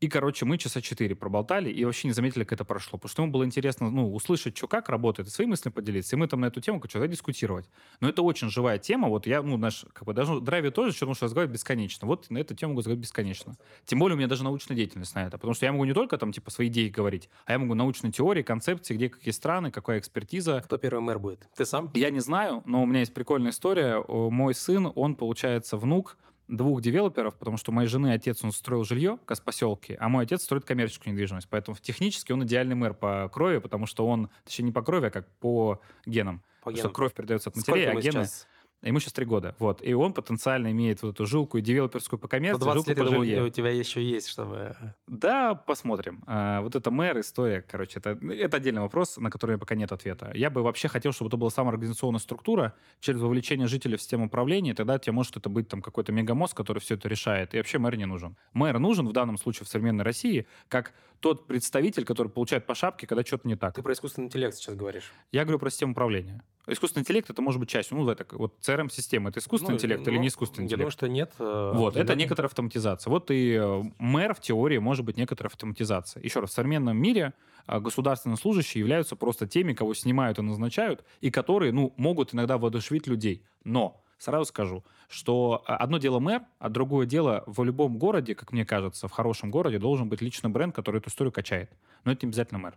И, 0.00 0.08
короче, 0.08 0.46
мы 0.46 0.56
часа 0.56 0.80
четыре 0.80 1.14
проболтали 1.14 1.70
и 1.70 1.84
вообще 1.84 2.08
не 2.08 2.14
заметили, 2.14 2.44
как 2.44 2.54
это 2.54 2.64
прошло. 2.64 2.98
Потому 2.98 3.10
что 3.10 3.22
ему 3.22 3.32
было 3.32 3.44
интересно, 3.44 3.90
ну, 3.90 4.14
услышать, 4.14 4.56
что 4.56 4.66
как 4.66 4.88
работает, 4.88 5.28
и 5.28 5.30
свои 5.30 5.46
мысли 5.46 5.68
поделиться. 5.68 6.16
И 6.16 6.18
мы 6.18 6.26
там 6.26 6.40
на 6.40 6.46
эту 6.46 6.62
тему 6.62 6.80
что-то 6.88 7.06
дискутировать. 7.06 7.68
Но 8.00 8.08
это 8.08 8.22
очень 8.22 8.48
живая 8.48 8.78
тема. 8.78 9.08
Вот 9.08 9.26
я, 9.26 9.42
ну, 9.42 9.58
наш, 9.58 9.84
как 9.92 10.04
бы, 10.04 10.14
даже 10.14 10.40
драйве 10.40 10.70
тоже, 10.70 10.92
что 10.92 11.06
разговаривать 11.06 11.52
бесконечно. 11.52 12.08
Вот 12.08 12.30
на 12.30 12.38
эту 12.38 12.54
тему 12.54 12.72
могу 12.72 12.80
разговаривать 12.80 13.02
бесконечно. 13.02 13.56
Тем 13.84 13.98
более 13.98 14.14
у 14.14 14.18
меня 14.18 14.26
даже 14.26 14.42
научная 14.42 14.74
деятельность 14.74 15.14
на 15.14 15.26
это. 15.26 15.36
Потому 15.36 15.52
что 15.52 15.66
я 15.66 15.72
могу 15.72 15.84
не 15.84 15.92
только 15.92 16.16
там, 16.16 16.32
типа, 16.32 16.50
свои 16.50 16.68
идеи 16.68 16.88
говорить, 16.88 17.28
а 17.44 17.52
я 17.52 17.58
могу 17.58 17.74
научные 17.74 18.10
теории, 18.10 18.42
концепции, 18.42 18.94
где 18.94 19.10
какие 19.10 19.32
страны, 19.32 19.70
какая 19.70 19.98
экспертиза. 19.98 20.62
Кто 20.64 20.78
первый 20.78 21.00
мэр 21.00 21.18
будет? 21.18 21.46
Ты 21.54 21.66
сам? 21.66 21.90
Я 21.92 22.08
не 22.08 22.20
знаю, 22.20 22.62
но 22.64 22.82
у 22.82 22.86
меня 22.86 23.00
есть 23.00 23.12
прикольная 23.12 23.50
история. 23.50 24.02
Мой 24.08 24.54
сын, 24.54 24.90
он, 24.94 25.14
получается, 25.14 25.76
внук 25.76 26.16
двух 26.50 26.82
девелоперов, 26.82 27.36
потому 27.36 27.56
что 27.56 27.70
у 27.70 27.74
моей 27.74 27.88
жены 27.88 28.12
отец, 28.12 28.42
он 28.44 28.52
строил 28.52 28.84
жилье 28.84 29.18
в 29.26 29.42
поселке, 29.42 29.96
а 30.00 30.08
мой 30.08 30.24
отец 30.24 30.42
строит 30.42 30.64
коммерческую 30.64 31.14
недвижимость. 31.14 31.48
Поэтому 31.48 31.76
технически 31.80 32.32
он 32.32 32.44
идеальный 32.44 32.74
мэр 32.74 32.94
по 32.94 33.28
крови, 33.32 33.58
потому 33.58 33.86
что 33.86 34.06
он, 34.06 34.30
точнее, 34.44 34.66
не 34.66 34.72
по 34.72 34.82
крови, 34.82 35.06
а 35.06 35.10
как 35.10 35.28
по 35.38 35.80
генам. 36.06 36.42
По 36.62 36.70
генам. 36.70 36.80
Что 36.80 36.90
кровь 36.90 37.14
передается 37.14 37.50
от 37.50 37.56
матерей, 37.56 37.84
Сколько 37.84 37.98
а 37.98 38.02
гены... 38.02 38.24
Сейчас? 38.24 38.48
Ему 38.82 38.98
сейчас 38.98 39.12
три 39.12 39.26
года. 39.26 39.54
Вот. 39.58 39.82
И 39.82 39.92
он 39.92 40.14
потенциально 40.14 40.70
имеет 40.70 41.02
вот 41.02 41.14
эту 41.14 41.26
жилку 41.26 41.58
и 41.58 41.60
девелоперскую 41.60 42.18
по 42.18 42.28
коммерции, 42.28 42.62
20 42.62 42.86
жилку 42.86 42.90
лет 42.90 42.98
по 42.98 43.14
жилье. 43.14 43.42
у 43.42 43.48
тебя 43.50 43.70
еще 43.70 44.02
есть, 44.02 44.28
чтобы... 44.28 44.74
Да, 45.06 45.54
посмотрим. 45.54 46.22
А, 46.26 46.62
вот 46.62 46.74
это 46.74 46.90
мэр, 46.90 47.20
история, 47.20 47.62
короче, 47.62 47.98
это, 47.98 48.18
это 48.32 48.56
отдельный 48.56 48.80
вопрос, 48.80 49.18
на 49.18 49.30
который 49.30 49.58
пока 49.58 49.74
нет 49.74 49.92
ответа. 49.92 50.30
Я 50.34 50.48
бы 50.48 50.62
вообще 50.62 50.88
хотел, 50.88 51.12
чтобы 51.12 51.28
это 51.28 51.36
была 51.36 51.50
самоорганизационная 51.50 52.20
структура 52.20 52.74
через 53.00 53.20
вовлечение 53.20 53.68
жителей 53.68 53.98
в 53.98 54.02
систему 54.02 54.26
управления, 54.26 54.74
тогда 54.74 54.98
тебе 54.98 55.12
может 55.12 55.36
это 55.36 55.50
быть 55.50 55.68
там 55.68 55.82
какой-то 55.82 56.12
мегамозг, 56.12 56.56
который 56.56 56.78
все 56.78 56.94
это 56.94 57.06
решает. 57.08 57.54
И 57.54 57.58
вообще 57.58 57.78
мэр 57.78 57.96
не 57.96 58.06
нужен. 58.06 58.36
Мэр 58.54 58.78
нужен 58.78 59.06
в 59.06 59.12
данном 59.12 59.36
случае 59.36 59.66
в 59.66 59.68
современной 59.68 60.04
России 60.04 60.46
как 60.68 60.94
тот 61.20 61.46
представитель, 61.46 62.04
который 62.04 62.28
получает 62.28 62.66
по 62.66 62.74
шапке, 62.74 63.06
когда 63.06 63.24
что-то 63.24 63.46
не 63.46 63.56
так. 63.56 63.74
Ты 63.74 63.82
про 63.82 63.92
искусственный 63.92 64.26
интеллект 64.26 64.56
сейчас 64.56 64.74
говоришь. 64.74 65.12
Я 65.32 65.44
говорю 65.44 65.58
про 65.58 65.70
систему 65.70 65.92
управления. 65.92 66.42
Искусственный 66.66 67.02
интеллект 67.02 67.28
это 67.28 67.42
может 67.42 67.58
быть 67.58 67.68
частью, 67.68 67.96
ну, 67.96 68.08
это 68.08 68.24
вот 68.32 68.54
CRM-система, 68.60 69.30
это 69.30 69.40
искусственный 69.40 69.72
ну, 69.72 69.76
интеллект 69.76 70.04
ну, 70.04 70.12
или 70.12 70.18
не 70.18 70.28
искусственный 70.28 70.66
интеллект? 70.66 70.78
Я 70.78 70.84
думаю, 70.84 70.90
что 70.90 71.08
нет. 71.08 71.32
Э, 71.38 71.72
вот, 71.74 71.96
это 71.96 72.14
некоторая 72.14 72.48
автоматизация. 72.48 73.10
Вот 73.10 73.30
и 73.30 73.54
э, 73.54 73.82
мэр 73.98 74.34
в 74.34 74.40
теории 74.40 74.78
может 74.78 75.04
быть 75.04 75.16
некоторая 75.16 75.50
автоматизация. 75.50 76.22
Еще 76.22 76.40
раз, 76.40 76.50
в 76.50 76.52
современном 76.52 76.96
мире 76.96 77.34
э, 77.66 77.80
государственные 77.80 78.36
служащие 78.36 78.80
являются 78.80 79.16
просто 79.16 79.46
теми, 79.46 79.72
кого 79.72 79.94
снимают 79.94 80.38
и 80.38 80.42
назначают, 80.42 81.04
и 81.20 81.30
которые, 81.30 81.72
ну, 81.72 81.92
могут 81.96 82.34
иногда 82.34 82.56
воодушевить 82.56 83.06
людей. 83.06 83.42
Но 83.64 84.00
сразу 84.20 84.44
скажу, 84.44 84.84
что 85.08 85.64
одно 85.66 85.98
дело 85.98 86.20
мэр, 86.20 86.42
а 86.58 86.68
другое 86.68 87.06
дело 87.06 87.42
в 87.46 87.64
любом 87.64 87.98
городе, 87.98 88.34
как 88.34 88.52
мне 88.52 88.64
кажется, 88.64 89.08
в 89.08 89.10
хорошем 89.10 89.50
городе 89.50 89.78
должен 89.78 90.08
быть 90.08 90.20
личный 90.20 90.50
бренд, 90.50 90.74
который 90.74 90.98
эту 90.98 91.08
историю 91.08 91.32
качает. 91.32 91.70
Но 92.04 92.12
это 92.12 92.26
не 92.26 92.30
обязательно 92.30 92.60
мэр. 92.60 92.72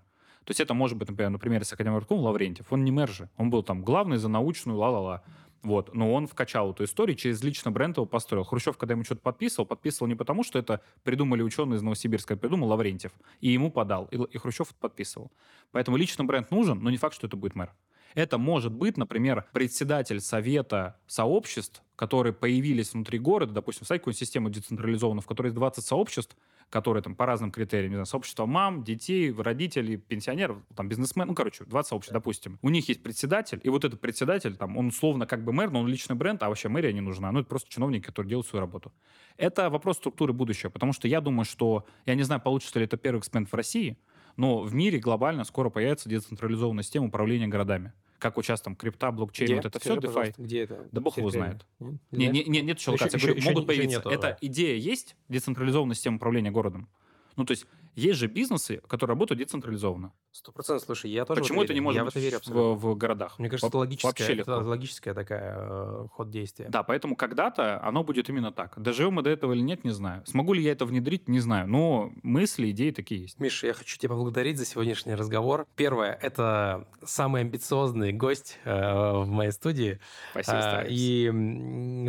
То 0.46 0.52
есть 0.52 0.60
это 0.60 0.74
может 0.74 0.98
быть, 0.98 1.10
например, 1.10 1.30
например, 1.30 1.64
с 1.64 1.72
академиком 1.72 2.20
Лаврентьев. 2.20 2.72
Он 2.72 2.84
не 2.84 2.91
мэр 2.91 3.10
же. 3.10 3.30
Он 3.38 3.50
был 3.50 3.64
там 3.64 3.84
главный 3.84 4.18
за 4.18 4.28
научную 4.28 4.78
ла-ла-ла. 4.78 5.24
Вот. 5.62 5.94
Но 5.94 6.14
он 6.14 6.28
вкачал 6.28 6.72
эту 6.72 6.84
историю, 6.84 7.16
через 7.16 7.41
лично 7.41 7.72
бренд 7.72 7.96
его 7.96 8.06
построил. 8.06 8.44
Хрущев, 8.44 8.78
когда 8.78 8.94
ему 8.94 9.06
что-то 9.06 9.22
подписывал, 9.22 9.66
подписывал 9.66 10.08
не 10.10 10.16
потому, 10.16 10.44
что 10.44 10.60
это 10.60 10.82
придумали 11.04 11.41
ученые 11.41 11.78
из 11.78 11.82
Новосибирска, 11.82 12.34
а 12.34 12.38
придумал 12.38 12.68
Лаврентьев. 12.70 13.14
И 13.39 13.52
ему 13.52 13.72
подал. 13.72 14.10
И, 14.12 14.18
и 14.18 14.38
Хрущев 14.38 14.76
подписывал. 14.76 15.32
Поэтому 15.72 15.96
личный 15.96 16.26
бренд 16.26 16.52
нужен, 16.52 16.80
но 16.80 16.89
не 16.89 16.98
факт, 16.98 17.16
что 17.16 17.28
это 17.28 17.38
будет 17.38 17.56
мэр. 17.56 17.72
Это 18.16 18.38
может 18.38 18.72
быть, 18.72 18.97
например, 18.97 19.45
председатель 19.53 20.20
совета 20.20 20.99
сообществ, 21.07 21.82
которые 21.95 22.34
появились 22.34 22.93
внутри 22.93 23.20
города, 23.20 23.53
допустим, 23.53 23.86
в 23.86 23.88
какую-нибудь 23.88 24.20
систему 24.20 24.49
децентрализованную, 24.49 25.22
в 25.22 25.28
которой 25.28 25.47
есть 25.47 25.55
20 25.55 25.86
сообществ, 25.86 26.36
которые 26.70 27.03
там 27.03 27.16
по 27.16 27.26
разным 27.26 27.51
критериям, 27.51 27.91
не 27.91 27.95
знаю, 27.95 28.07
сообщество 28.07 28.47
мам, 28.47 28.84
детей, 28.84 29.32
родителей, 29.32 29.97
пенсионеров, 29.97 30.57
там, 30.76 30.89
бизнесмен, 30.89 31.28
ну, 31.28 31.36
короче, 31.36 31.66
20 31.66 31.89
сообществ, 31.89 32.14
допустим. 32.14 32.57
У 32.61 32.70
них 32.70 32.89
есть 32.89 33.03
председатель, 33.03 33.59
и 33.64 33.70
вот 33.70 33.86
этот 33.86 34.01
председатель, 34.01 34.55
там, 34.55 34.76
он 34.78 34.88
условно 34.88 35.28
как 35.28 35.43
бы 35.43 35.53
мэр, 35.53 35.70
но 35.70 35.82
он 35.82 35.88
личный 35.88 36.16
бренд, 36.16 36.41
а 36.41 36.49
вообще 36.49 36.70
мэрия 36.70 36.91
не 36.91 37.01
нужна. 37.01 37.32
Ну, 37.32 37.41
это 37.41 37.49
просто 37.49 37.70
чиновники, 37.70 38.05
которые 38.05 38.30
делают 38.30 38.47
свою 38.47 38.61
работу. 38.61 38.91
Это 39.38 39.70
вопрос 39.70 39.97
структуры 39.97 40.34
будущего, 40.34 40.72
потому 40.72 40.93
что 40.93 41.07
я 41.07 41.22
думаю, 41.22 41.45
что, 41.45 41.86
я 42.07 42.16
не 42.16 42.24
знаю, 42.24 42.41
получится 42.41 42.80
ли 42.80 42.86
это 42.86 42.97
первый 42.97 43.20
эксперимент 43.20 43.51
в 43.51 43.55
России, 43.55 43.99
но 44.36 44.61
в 44.61 44.74
мире 44.74 44.97
глобально 44.97 45.43
скоро 45.43 45.70
появится 45.70 46.09
децентрализованная 46.09 46.84
система 46.84 47.05
управления 47.07 47.47
городами 47.47 47.93
как 48.24 48.38
там 48.63 48.76
крипта, 48.76 49.11
блокчейн, 49.11 49.47
Где? 49.47 49.55
вот 49.55 49.65
это 49.65 49.80
Скажи, 49.80 49.99
все, 49.99 50.09
DeFi. 50.09 50.34
Где 50.38 50.61
это? 50.61 50.88
Да 50.91 51.01
бог 51.01 51.17
его 51.17 51.30
знает. 51.30 51.65
Не, 52.11 52.28
не, 52.28 52.43
не, 52.45 52.61
нет 52.61 52.80
еще 52.80 52.91
локации. 52.91 53.17
Еще, 53.17 53.32
еще, 53.34 53.49
могут 53.49 53.63
еще 53.63 53.67
появиться. 53.67 54.09
Нету, 54.09 54.21
да. 54.21 54.38
идея 54.41 54.78
есть, 54.78 55.15
децентрализованная 55.28 55.95
система 55.95 56.15
управления 56.15 56.51
городом. 56.51 56.88
Ну, 57.36 57.45
то 57.45 57.51
есть 57.51 57.65
есть 57.95 58.19
же 58.19 58.28
бизнесы, 58.28 58.82
которые 58.88 59.15
работают 59.15 59.39
децентрализованно. 59.39 60.13
Сто 60.34 60.51
процентов. 60.51 60.86
Слушай, 60.86 61.11
я 61.11 61.25
тоже 61.25 61.41
Почему 61.41 61.61
это 61.61 61.75
не 61.75 61.79
может 61.79 61.99
я 61.99 62.05
быть 62.05 62.13
в, 62.15 62.17
верю, 62.17 62.39
в, 62.43 62.73
в 62.73 62.95
городах? 62.95 63.38
Мне 63.38 63.49
кажется, 63.49 63.67
это 63.67 63.77
логическая, 63.77 64.36
это 64.36 64.57
логическая 64.57 65.13
такая 65.13 65.55
э, 65.59 66.07
ход 66.11 66.31
действия. 66.31 66.69
Да, 66.69 66.81
поэтому 66.81 67.15
когда-то 67.15 67.79
оно 67.84 68.03
будет 68.03 68.29
именно 68.29 68.51
так. 68.51 68.73
Доживем 68.81 69.13
мы 69.13 69.21
до 69.21 69.29
этого 69.29 69.53
или 69.53 69.61
нет, 69.61 69.84
не 69.84 69.91
знаю. 69.91 70.23
Смогу 70.25 70.53
ли 70.53 70.63
я 70.63 70.71
это 70.71 70.88
внедрить, 70.88 71.29
не 71.29 71.39
знаю. 71.39 71.67
Но 71.67 72.11
мысли, 72.23 72.71
идеи 72.71 72.89
такие 72.89 73.21
есть. 73.21 73.39
Миша, 73.39 73.67
я 73.67 73.73
хочу 73.73 73.95
тебя 73.99 74.09
поблагодарить 74.09 74.57
за 74.57 74.65
сегодняшний 74.65 75.13
разговор. 75.13 75.67
Первое, 75.75 76.17
это 76.19 76.88
самый 77.03 77.41
амбициозный 77.41 78.11
гость 78.11 78.57
э, 78.63 78.73
в 78.73 79.27
моей 79.27 79.51
студии. 79.51 79.99
Спасибо, 80.31 80.79
а, 80.79 80.86
И, 80.89 81.29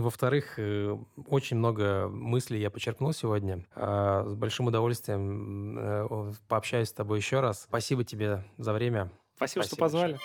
во-вторых, 0.00 0.54
э, 0.56 0.96
очень 1.26 1.58
много 1.58 2.08
мыслей 2.08 2.60
я 2.60 2.70
подчеркнул 2.70 3.12
сегодня. 3.12 3.66
А, 3.74 4.24
с 4.26 4.34
большим 4.34 4.68
удовольствием 4.68 5.78
э, 5.78 6.32
пообщаюсь 6.48 6.88
с 6.88 6.92
тобой 6.94 7.18
еще 7.18 7.40
раз. 7.40 7.64
Спасибо 7.64 8.02
тебе 8.02 8.13
тебе 8.14 8.44
за 8.58 8.72
время. 8.72 9.10
Спасибо, 9.36 9.62
Спасибо 9.62 9.64
что 9.64 9.76
позвали. 9.76 10.18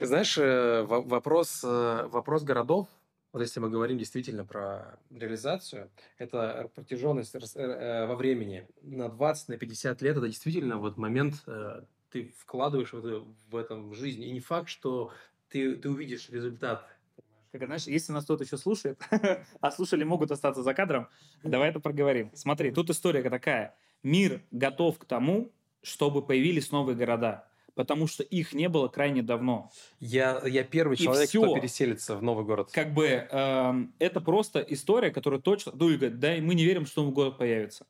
Знаешь, 0.00 0.38
э, 0.38 0.82
вопрос, 0.82 1.64
э, 1.64 2.08
вопрос 2.10 2.44
городов, 2.44 2.86
вот 3.32 3.40
если 3.42 3.60
мы 3.60 3.70
говорим 3.70 3.98
действительно 3.98 4.44
про 4.44 4.98
реализацию, 5.10 5.90
это 6.18 6.70
протяженность 6.74 7.34
э, 7.34 8.06
во 8.06 8.14
времени 8.14 8.66
на 8.82 9.08
20, 9.08 9.48
на 9.48 9.56
50 9.56 10.02
лет, 10.02 10.16
это 10.16 10.26
действительно 10.26 10.76
вот 10.76 10.98
момент, 10.98 11.44
ты 12.10 12.32
вкладываешь 12.38 12.92
в, 12.92 13.24
в 13.50 13.56
этом 13.56 13.90
в 13.90 13.94
жизнь. 13.94 14.22
И 14.22 14.30
не 14.30 14.40
факт, 14.40 14.68
что 14.68 15.10
ты, 15.48 15.76
ты 15.76 15.90
увидишь 15.90 16.30
результат 16.30 16.86
как, 17.50 17.64
знаешь, 17.64 17.86
если 17.86 18.12
нас 18.12 18.24
кто-то 18.24 18.44
еще 18.44 18.58
слушает, 18.58 19.00
а 19.60 19.70
слушали 19.70 20.04
могут 20.04 20.30
остаться 20.30 20.62
за 20.62 20.74
кадром, 20.74 21.08
давай 21.42 21.70
это 21.70 21.80
проговорим. 21.80 22.30
Смотри, 22.34 22.70
тут 22.70 22.90
история 22.90 23.22
такая. 23.22 23.74
Мир 24.02 24.42
готов 24.50 24.98
к 24.98 25.06
тому, 25.06 25.50
чтобы 25.82 26.22
появились 26.22 26.70
новые 26.70 26.96
города 26.96 27.48
потому 27.78 28.08
что 28.08 28.24
их 28.24 28.54
не 28.54 28.68
было 28.68 28.88
крайне 28.88 29.22
давно. 29.22 29.70
Я, 30.00 30.42
я 30.44 30.64
первый 30.64 30.96
человек, 30.96 31.28
все, 31.28 31.40
кто 31.40 31.54
переселится 31.54 32.16
в 32.16 32.22
новый 32.24 32.44
город. 32.44 32.70
Как 32.72 32.92
бы 32.92 33.06
э, 33.06 33.74
это 34.00 34.20
просто 34.20 34.58
история, 34.58 35.12
которая 35.12 35.38
точно... 35.38 35.70
Ну, 35.76 35.86
говорит, 35.86 36.18
да, 36.18 36.34
мы 36.40 36.56
не 36.56 36.64
верим, 36.64 36.86
что 36.86 37.02
новый 37.02 37.14
город 37.14 37.38
появится. 37.38 37.86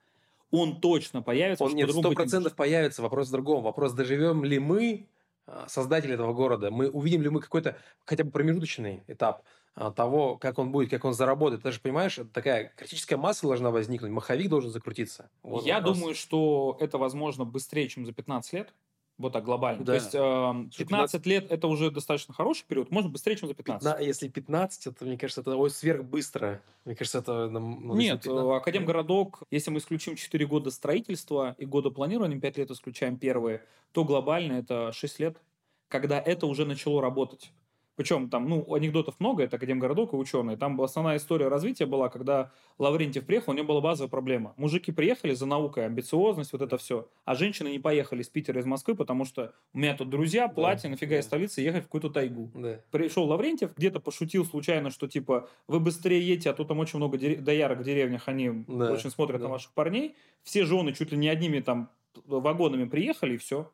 Он 0.51 0.79
точно 0.79 1.23
появится. 1.23 1.65
Он 1.65 1.73
нет, 1.75 1.91
сто 1.91 2.13
процентов 2.13 2.55
появится. 2.55 3.01
Вопрос 3.01 3.29
в 3.29 3.33
другом. 3.33 3.63
Вопрос, 3.63 3.95
доживем 3.95 4.45
ли 4.45 4.59
мы, 4.59 5.07
э, 5.47 5.65
создатели 5.69 6.13
этого 6.13 6.35
города, 6.35 6.71
мы 6.71 6.91
увидим 6.91 7.23
ли 7.23 7.31
мы 7.31 7.41
какой-то 7.41 7.79
хотя 8.05 8.25
бы 8.25 8.31
промежуточный 8.31 9.03
этап 9.07 9.43
того, 9.95 10.37
как 10.37 10.59
он 10.59 10.73
будет, 10.73 10.91
как 10.91 11.05
он 11.05 11.15
заработает. 11.15 11.63
Ты 11.63 11.73
же 11.73 11.81
понимаешь, 11.81 12.19
такая 12.33 12.73
критическая 12.77 13.17
масса 13.17 13.47
должна 13.47 13.71
возникнуть, 13.71 14.11
маховик 14.11 14.49
должен 14.49 14.71
закрутиться. 14.71 15.31
Вот 15.43 15.65
Я 15.65 15.77
вопрос. 15.77 15.99
думаю, 15.99 16.15
что 16.15 16.77
это 16.81 16.99
возможно 16.99 17.45
быстрее, 17.45 17.89
чем 17.89 18.05
за 18.05 18.13
15 18.13 18.53
лет. 18.53 18.75
Вот 19.19 19.33
так 19.33 19.45
глобально. 19.45 19.85
Да. 19.85 19.93
То 19.93 19.95
есть 19.95 20.15
э, 20.15 20.19
15, 20.19 20.77
15 20.79 21.27
лет 21.27 21.51
это 21.51 21.67
уже 21.67 21.91
достаточно 21.91 22.33
хороший 22.33 22.65
период, 22.67 22.93
может 22.93 23.11
быстрее, 23.11 23.35
чем 23.35 23.49
за 23.49 23.55
15. 23.55 23.83
15 23.83 24.07
если 24.07 24.29
15, 24.29 24.87
это, 24.87 25.05
мне 25.05 25.19
кажется, 25.19 25.41
это 25.41 25.57
ой, 25.57 25.71
сверхбыстро. 25.71 26.63
Мне 26.85 26.95
кажется, 26.95 27.19
это... 27.19 27.49
Ну, 27.49 27.97
Нет, 27.97 28.27
э, 28.27 28.31
Академгородок, 28.31 29.43
если 29.51 29.73
мы 29.73 29.79
исключим 29.79 30.15
4 30.15 30.47
года 30.47 30.71
строительства 30.71 31.57
и 31.59 31.67
года 31.67 31.91
планирования, 31.91 32.39
5 32.39 32.59
лет 32.59 32.71
исключаем 32.71 33.19
первые, 33.19 33.65
то 33.91 34.05
глобально 34.05 34.53
это 34.53 34.93
6 34.93 35.19
лет, 35.19 35.43
когда 35.89 36.21
это 36.21 36.47
уже 36.47 36.65
начало 36.65 37.03
работать. 37.03 37.51
Причем 37.99 38.31
там, 38.31 38.49
ну, 38.49 38.65
анекдотов 38.73 39.19
много, 39.19 39.43
это 39.43 39.57
Академгородок 39.57 40.13
и 40.13 40.17
ученые. 40.17 40.57
Там 40.57 40.81
основная 40.81 41.17
история 41.17 41.49
развития 41.49 41.85
была, 41.85 42.09
когда 42.09 42.53
Лаврентьев 42.79 43.27
приехал, 43.27 43.51
у 43.51 43.57
него 43.57 43.67
была 43.67 43.81
базовая 43.81 44.09
проблема. 44.09 44.55
Мужики 44.57 44.93
приехали 44.93 45.35
за 45.35 45.47
наукой, 45.47 45.85
амбициозность, 45.85 46.53
вот 46.53 46.63
это 46.63 46.79
все. 46.79 47.09
А 47.25 47.35
женщины 47.35 47.71
не 47.71 47.81
поехали 47.81 48.23
из 48.23 48.29
Питера, 48.29 48.61
из 48.61 48.67
Москвы, 48.67 48.95
потому 48.95 49.25
что 49.25 49.53
у 49.75 49.79
меня 49.79 49.97
тут 49.97 50.11
друзья, 50.11 50.47
платье, 50.47 50.85
да, 50.85 50.91
нафига 50.91 51.17
да. 51.17 51.19
из 51.19 51.25
столицы 51.25 51.61
ехать 51.61 51.83
в 51.83 51.87
какую-то 51.87 52.11
тайгу. 52.11 52.53
Да. 52.55 52.81
Пришел 52.93 53.25
Лаврентьев, 53.25 53.77
где-то 53.77 53.99
пошутил 53.99 54.45
случайно, 54.45 54.91
что 54.91 55.09
типа 55.09 55.49
вы 55.67 55.81
быстрее 55.81 56.25
едете, 56.25 56.51
а 56.51 56.53
то 56.53 56.63
там 56.63 56.79
очень 56.79 56.99
много 56.99 57.19
дерев... 57.19 57.41
доярок 57.41 57.81
в 57.81 57.83
деревнях, 57.83 58.29
они 58.29 58.65
да. 58.69 58.93
очень 58.93 59.11
смотрят 59.11 59.41
да. 59.41 59.49
на 59.49 59.55
ваших 59.55 59.73
парней. 59.73 60.15
Все 60.45 60.65
жены 60.65 60.93
чуть 60.93 61.11
ли 61.11 61.19
не 61.19 61.29
одними 61.29 61.59
там 61.59 61.91
вагонами 62.27 62.85
приехали, 62.85 63.35
и 63.35 63.39
все. 63.39 63.73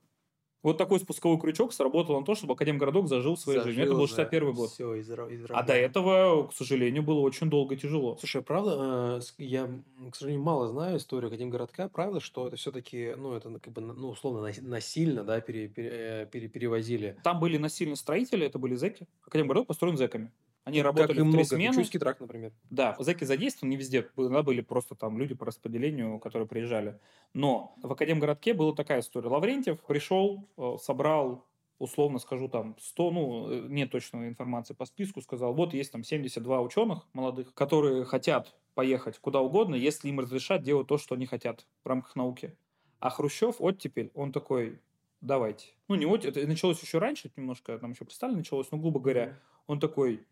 Вот 0.65 0.79
такой 0.79 0.99
спусковой 0.99 1.39
крючок 1.39 1.75
сработал 1.75 2.19
на 2.19 2.25
то, 2.25 2.35
чтобы 2.35 2.55
Академгородок 2.55 3.07
зажил 3.07 3.37
своей 3.37 3.59
зажил, 3.59 3.73
жизнью. 3.73 3.87
Это 3.87 3.97
был 3.97 4.07
61 4.07 4.49
да. 4.49 4.57
год. 4.57 4.71
Все, 4.71 4.95
из, 4.95 5.11
из 5.11 5.45
а 5.51 5.63
до 5.63 5.75
этого, 5.75 6.49
к 6.49 6.55
сожалению, 6.55 7.03
было 7.03 7.21
очень 7.21 7.51
долго 7.51 7.75
и 7.75 7.79
тяжело. 7.79 8.17
Слушай, 8.19 8.41
правда, 8.41 9.21
э, 9.21 9.43
я, 9.43 9.69
к 10.11 10.17
сожалению, 10.17 10.43
мало 10.43 10.69
знаю 10.69 10.97
историю 10.97 11.29
Академгородка. 11.29 11.91
Правда, 11.91 12.19
что 12.19 12.47
это 12.47 12.57
все-таки, 12.57 13.15
ну, 13.15 13.35
это 13.35 13.59
как 13.59 13.75
бы, 13.75 13.83
ну, 13.83 14.09
условно, 14.09 14.51
насильно, 14.63 15.23
да, 15.23 15.39
пере, 15.43 15.69
пере, 15.69 15.91
э, 15.93 16.27
пере, 16.33 16.49
перевозили? 16.49 17.19
Там 17.23 17.41
были 17.41 17.59
насильные 17.59 17.97
строители, 17.97 18.47
это 18.47 18.59
были 18.59 18.75
зэки. 18.75 19.07
Академгородок 19.27 19.69
построен 19.69 19.99
зэками. 19.99 20.33
Они 20.65 20.79
ну, 20.79 20.85
работали 20.85 21.19
как 21.19 21.27
в 21.27 21.33
три 21.33 21.45
смены. 21.45 21.75
Чуйский 21.75 22.01
тракт, 22.01 22.21
например. 22.21 22.53
Да, 22.71 22.97
зэки 22.99 23.25
задействованы 23.25 23.73
не 23.73 23.77
везде. 23.77 24.09
Иногда 24.17 24.43
были 24.43 24.63
просто 24.63 24.95
там 24.95 25.19
люди 25.19 25.35
по 25.35 25.45
распределению, 25.45 26.19
которые 26.19 26.49
приезжали. 26.49 26.99
Но 27.35 27.75
в 27.83 27.93
Академгородке 27.93 28.55
была 28.55 28.75
такая 28.75 29.01
история. 29.01 29.29
Лаврентьев 29.29 29.81
пришел, 29.81 30.49
э, 30.57 30.77
собрал 30.81 31.45
условно 31.79 32.19
скажу, 32.19 32.49
там 32.49 32.77
100, 32.81 33.11
ну, 33.11 33.51
э, 33.51 33.67
нет 33.69 33.91
точной 33.91 34.29
информации 34.29 34.75
по 34.75 34.87
списку, 34.87 35.21
сказал, 35.21 35.55
вот 35.55 35.75
есть 35.75 35.93
там 35.93 36.05
72 36.05 36.61
ученых 36.61 37.07
молодых, 37.13 37.53
которые 37.55 38.05
хотят 38.05 38.55
поехать 38.75 39.19
куда 39.19 39.41
угодно, 39.41 39.75
если 39.75 40.09
им 40.09 40.21
разрешат 40.21 40.63
делать 40.63 40.87
то, 40.87 40.99
что 40.99 41.15
они 41.15 41.27
хотят 41.27 41.67
в 41.85 41.89
рамках 41.89 42.17
науки. 42.17 42.57
А 43.01 43.11
Хрущев, 43.11 43.57
оттепель, 43.59 44.11
он 44.15 44.33
такой, 44.33 44.81
давайте. 45.21 45.67
Ну, 45.89 45.95
не 45.95 46.07
вот, 46.07 46.25
это 46.25 46.47
началось 46.47 46.81
еще 46.81 46.99
раньше, 46.99 47.31
немножко, 47.37 47.79
там 47.79 47.91
еще 47.91 48.05
при 48.05 48.15
Сталине 48.15 48.39
началось, 48.39 48.71
но, 48.71 48.79
грубо 48.79 49.01
говоря, 49.01 49.39
он 49.67 49.81
такой, 49.81 50.25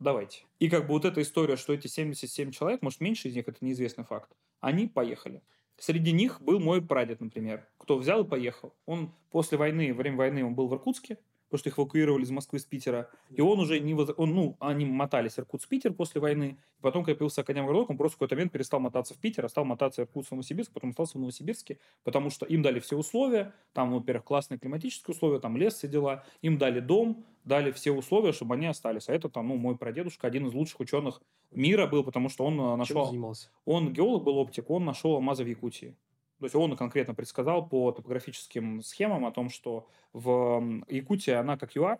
давайте. 0.00 0.44
И 0.58 0.68
как 0.68 0.86
бы 0.86 0.94
вот 0.94 1.04
эта 1.04 1.22
история, 1.22 1.56
что 1.56 1.72
эти 1.72 1.86
77 1.86 2.50
человек, 2.50 2.82
может, 2.82 3.00
меньше 3.00 3.28
из 3.28 3.36
них, 3.36 3.46
это 3.46 3.64
неизвестный 3.64 4.04
факт, 4.04 4.30
они 4.60 4.88
поехали. 4.88 5.42
Среди 5.78 6.12
них 6.12 6.42
был 6.42 6.60
мой 6.60 6.82
прадед, 6.82 7.20
например, 7.20 7.66
кто 7.78 7.96
взял 7.96 8.24
и 8.24 8.28
поехал. 8.28 8.74
Он 8.84 9.14
после 9.30 9.56
войны, 9.56 9.94
во 9.94 9.98
время 9.98 10.16
войны 10.16 10.44
он 10.44 10.54
был 10.54 10.68
в 10.68 10.74
Иркутске, 10.74 11.18
потому 11.50 11.58
что 11.58 11.68
их 11.68 11.78
эвакуировали 11.78 12.22
из 12.22 12.30
Москвы, 12.30 12.58
из 12.58 12.64
Питера. 12.64 13.10
И 13.28 13.40
он 13.40 13.58
уже 13.58 13.80
не... 13.80 13.92
Воз... 13.92 14.10
Он, 14.16 14.32
ну, 14.32 14.56
они 14.60 14.84
мотались 14.84 15.36
Иркутск-Питер 15.36 15.92
после 15.92 16.20
войны. 16.20 16.58
И 16.78 16.80
потом, 16.80 17.02
когда 17.02 17.16
появился 17.16 17.40
Академгородок, 17.40 17.90
он 17.90 17.96
просто 17.96 18.14
в 18.14 18.18
какой-то 18.18 18.36
момент 18.36 18.52
перестал 18.52 18.78
мотаться 18.78 19.14
в 19.14 19.18
Питер, 19.18 19.44
а 19.44 19.48
стал 19.48 19.64
мотаться 19.64 20.02
Иркутск-Новосибирск, 20.02 20.72
потом 20.72 20.90
остался 20.90 21.18
в 21.18 21.20
Новосибирске, 21.20 21.78
потому 22.04 22.30
что 22.30 22.46
им 22.46 22.62
дали 22.62 22.78
все 22.78 22.96
условия. 22.96 23.52
Там, 23.72 23.92
во-первых, 23.92 24.24
классные 24.24 24.60
климатические 24.60 25.12
условия, 25.12 25.40
там 25.40 25.56
лес, 25.56 25.74
все 25.74 25.88
дела. 25.88 26.24
Им 26.40 26.56
дали 26.56 26.78
дом, 26.78 27.24
дали 27.44 27.72
все 27.72 27.90
условия, 27.90 28.32
чтобы 28.32 28.54
они 28.54 28.66
остались. 28.66 29.08
А 29.08 29.12
это 29.12 29.28
там, 29.28 29.48
ну, 29.48 29.56
мой 29.56 29.76
прадедушка, 29.76 30.28
один 30.28 30.46
из 30.46 30.54
лучших 30.54 30.78
ученых 30.78 31.20
мира 31.50 31.88
был, 31.88 32.04
потому 32.04 32.28
что 32.28 32.44
он 32.44 32.60
э, 32.60 32.76
нашел... 32.76 33.02
Чем 33.02 33.06
занимался? 33.06 33.48
Он 33.64 33.92
геолог 33.92 34.22
был, 34.22 34.38
оптик, 34.38 34.70
он 34.70 34.84
нашел 34.84 35.14
алмазы 35.14 35.42
в 35.42 35.48
Якутии. 35.48 35.96
То 36.40 36.46
есть 36.46 36.56
он 36.56 36.74
конкретно 36.74 37.14
предсказал 37.14 37.68
по 37.68 37.92
топографическим 37.92 38.82
схемам 38.82 39.26
о 39.26 39.30
том, 39.30 39.50
что 39.50 39.86
в 40.14 40.82
Якутии 40.88 41.32
она 41.32 41.58
как 41.58 41.76
ЮАР, 41.76 41.98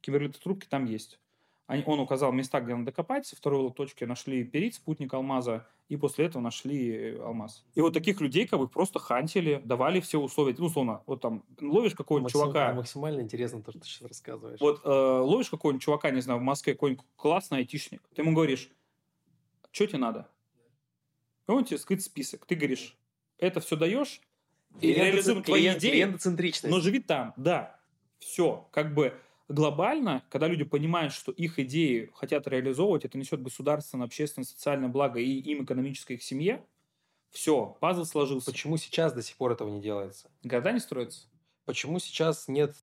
трубки 0.00 0.66
там 0.66 0.86
есть. 0.86 1.20
Он 1.68 2.00
указал 2.00 2.32
места, 2.32 2.60
где 2.60 2.74
надо 2.74 2.90
копать. 2.90 3.26
Со 3.26 3.36
второй 3.36 3.70
точки 3.72 4.04
нашли 4.04 4.44
перит, 4.44 4.74
спутник 4.74 5.12
алмаза, 5.14 5.66
и 5.88 5.96
после 5.96 6.26
этого 6.26 6.42
нашли 6.42 7.16
алмаз. 7.18 7.64
И 7.74 7.80
вот 7.80 7.92
таких 7.92 8.20
людей 8.20 8.46
как 8.46 8.58
бы 8.58 8.66
просто 8.66 8.98
хантили, 8.98 9.60
давали 9.64 10.00
все 10.00 10.18
условия. 10.18 10.54
Ну, 10.56 10.66
условно, 10.66 11.02
вот 11.06 11.20
там 11.20 11.44
ловишь 11.60 11.94
какого-нибудь 11.94 12.34
Максим, 12.34 12.52
чувака... 12.52 12.74
Максимально 12.74 13.20
интересно 13.20 13.62
то, 13.62 13.72
что 13.72 13.80
ты 13.80 13.86
сейчас 13.86 14.08
рассказываешь. 14.08 14.60
Вот 14.60 14.80
э, 14.84 14.88
ловишь 14.88 15.50
какого-нибудь 15.50 15.82
чувака, 15.82 16.10
не 16.10 16.20
знаю, 16.20 16.40
в 16.40 16.42
Москве, 16.42 16.74
какой-нибудь 16.74 17.04
классный 17.16 17.58
айтишник. 17.58 18.02
Ты 18.14 18.22
ему 18.22 18.34
говоришь, 18.34 18.70
что 19.70 19.86
тебе 19.86 19.98
надо? 19.98 20.28
И 21.48 21.50
он 21.50 21.64
тебе 21.64 21.78
скрыт 21.78 22.02
список. 22.02 22.44
Ты 22.46 22.54
говоришь, 22.54 22.96
это 23.42 23.60
все 23.60 23.76
даешь, 23.76 24.20
и 24.80 24.92
реализуем 24.92 25.42
твои 25.42 25.68
идеи, 25.74 26.16
но 26.68 26.80
живи 26.80 27.00
там, 27.00 27.34
да. 27.36 27.78
Все, 28.18 28.68
как 28.70 28.94
бы 28.94 29.18
глобально, 29.48 30.24
когда 30.30 30.46
люди 30.46 30.64
понимают, 30.64 31.12
что 31.12 31.32
их 31.32 31.58
идеи 31.58 32.10
хотят 32.14 32.46
реализовывать, 32.46 33.04
это 33.04 33.18
несет 33.18 33.42
государственное, 33.42 34.06
общественное, 34.06 34.46
социальное 34.46 34.88
благо 34.88 35.18
и 35.18 35.28
им 35.28 35.64
экономической 35.64 36.14
их 36.14 36.22
семье, 36.22 36.64
все, 37.30 37.76
пазл 37.80 38.04
сложился. 38.04 38.52
Почему 38.52 38.76
сейчас 38.76 39.12
до 39.12 39.22
сих 39.22 39.36
пор 39.36 39.52
этого 39.52 39.68
не 39.68 39.80
делается? 39.80 40.30
Города 40.42 40.70
не 40.72 40.80
строятся. 40.80 41.26
Почему 41.64 41.98
сейчас 41.98 42.46
нет... 42.46 42.76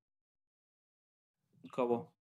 Кого? 1.71 2.11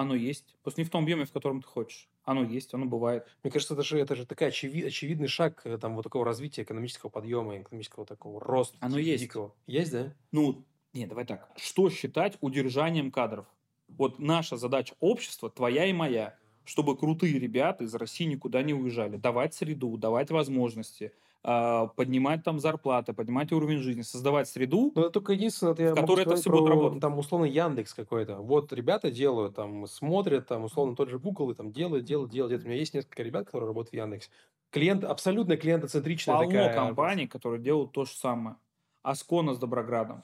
Оно 0.00 0.14
есть. 0.14 0.56
Просто 0.62 0.80
не 0.80 0.86
в 0.86 0.90
том 0.90 1.02
объеме, 1.02 1.26
в 1.26 1.32
котором 1.32 1.60
ты 1.60 1.68
хочешь. 1.68 2.08
Оно 2.24 2.42
есть, 2.42 2.72
оно 2.72 2.86
бывает. 2.86 3.26
Мне 3.42 3.50
кажется, 3.50 3.74
это 3.74 3.82
же, 3.82 3.98
это 3.98 4.16
же 4.16 4.24
такой 4.24 4.48
очевид, 4.48 4.86
очевидный 4.86 5.28
шаг 5.28 5.60
э, 5.64 5.76
там, 5.76 5.94
вот 5.94 6.04
такого 6.04 6.24
развития 6.24 6.62
экономического 6.62 7.10
подъема, 7.10 7.58
экономического 7.60 8.06
такого 8.06 8.40
роста. 8.40 8.78
Оно 8.80 8.96
есть. 8.96 9.22
Дикого. 9.22 9.54
Есть, 9.66 9.92
да? 9.92 10.14
Ну, 10.32 10.64
нет, 10.94 11.10
давай 11.10 11.26
так. 11.26 11.50
Что 11.56 11.90
считать 11.90 12.38
удержанием 12.40 13.10
кадров? 13.10 13.44
Вот 13.88 14.18
наша 14.18 14.56
задача 14.56 14.94
общества, 15.00 15.50
твоя 15.50 15.84
и 15.84 15.92
моя, 15.92 16.34
чтобы 16.64 16.96
крутые 16.96 17.38
ребята 17.38 17.84
из 17.84 17.94
России 17.94 18.24
никуда 18.24 18.62
не 18.62 18.72
уезжали. 18.72 19.18
Давать 19.18 19.52
среду, 19.52 19.98
давать 19.98 20.30
возможности, 20.30 21.12
поднимать 21.42 22.44
там 22.44 22.60
зарплаты, 22.60 23.14
поднимать 23.14 23.50
уровень 23.52 23.78
жизни, 23.78 24.02
создавать 24.02 24.48
среду, 24.48 24.92
Но 24.94 25.02
это 25.02 25.10
только 25.10 25.32
единственное, 25.32 25.72
это 25.72 25.82
я 25.82 25.94
которой 25.94 26.22
это 26.22 26.36
все 26.36 26.50
про, 26.50 26.58
будет 26.58 26.68
работать. 26.68 27.00
Там 27.00 27.18
условно 27.18 27.46
Яндекс 27.46 27.94
какой-то. 27.94 28.36
Вот 28.36 28.72
ребята 28.72 29.10
делают, 29.10 29.56
там 29.56 29.86
смотрят, 29.86 30.46
там 30.46 30.64
условно 30.64 30.94
тот 30.94 31.08
же 31.08 31.18
Google 31.18 31.50
и 31.50 31.54
там 31.54 31.72
делают, 31.72 32.04
делают, 32.04 32.30
делают. 32.30 32.62
У 32.62 32.66
меня 32.66 32.76
есть 32.76 32.92
несколько 32.92 33.22
ребят, 33.22 33.46
которые 33.46 33.68
работают 33.68 33.92
в 33.92 33.96
Яндекс. 33.96 34.30
Клиент, 34.70 35.02
абсолютно 35.02 35.56
клиентоцентричная 35.56 36.36
Полно 36.36 36.50
такая... 36.50 36.74
компаний, 36.74 37.26
которые 37.26 37.60
делают 37.60 37.92
то 37.92 38.04
же 38.04 38.12
самое. 38.12 38.56
Аскона 39.02 39.54
с 39.54 39.58
Доброградом. 39.58 40.22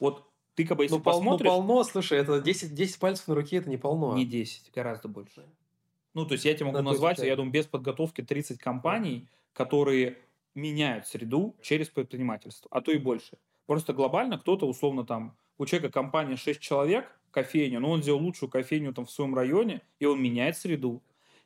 Вот 0.00 0.24
ты 0.54 0.64
как 0.64 0.78
бы 0.78 0.84
если 0.84 0.96
ну, 0.96 1.02
посмотришь... 1.02 1.46
Ну, 1.46 1.56
полно, 1.56 1.84
слушай, 1.84 2.18
это 2.18 2.40
10, 2.40 2.74
10 2.74 2.98
пальцев 2.98 3.28
на 3.28 3.34
руке, 3.34 3.58
это 3.58 3.68
не 3.68 3.76
полно. 3.76 4.16
Не 4.16 4.24
10, 4.24 4.72
гораздо 4.74 5.08
больше. 5.08 5.44
Ну, 6.14 6.24
то 6.24 6.32
есть 6.32 6.44
я 6.46 6.54
тебе 6.54 6.66
могу 6.66 6.78
да, 6.78 6.82
назвать, 6.82 7.18
я 7.18 7.36
думаю, 7.36 7.52
без 7.52 7.66
подготовки 7.66 8.22
30 8.22 8.58
компаний, 8.58 9.28
которые 9.52 10.16
меняют 10.58 11.06
среду 11.06 11.56
через 11.62 11.88
предпринимательство, 11.88 12.68
а 12.70 12.80
то 12.80 12.92
и 12.92 12.98
больше. 12.98 13.38
Просто 13.66 13.92
глобально 13.92 14.38
кто-то, 14.38 14.66
условно, 14.66 15.04
там, 15.04 15.36
у 15.58 15.66
человека 15.66 15.92
компания 15.92 16.36
6 16.36 16.60
человек, 16.60 17.18
кофейня, 17.30 17.80
но 17.80 17.90
он 17.90 18.02
сделал 18.02 18.20
лучшую 18.20 18.50
кофейню 18.50 18.92
там 18.92 19.06
в 19.06 19.10
своем 19.10 19.34
районе, 19.34 19.82
и 19.98 20.06
он 20.06 20.22
меняет 20.22 20.56
среду. 20.56 21.02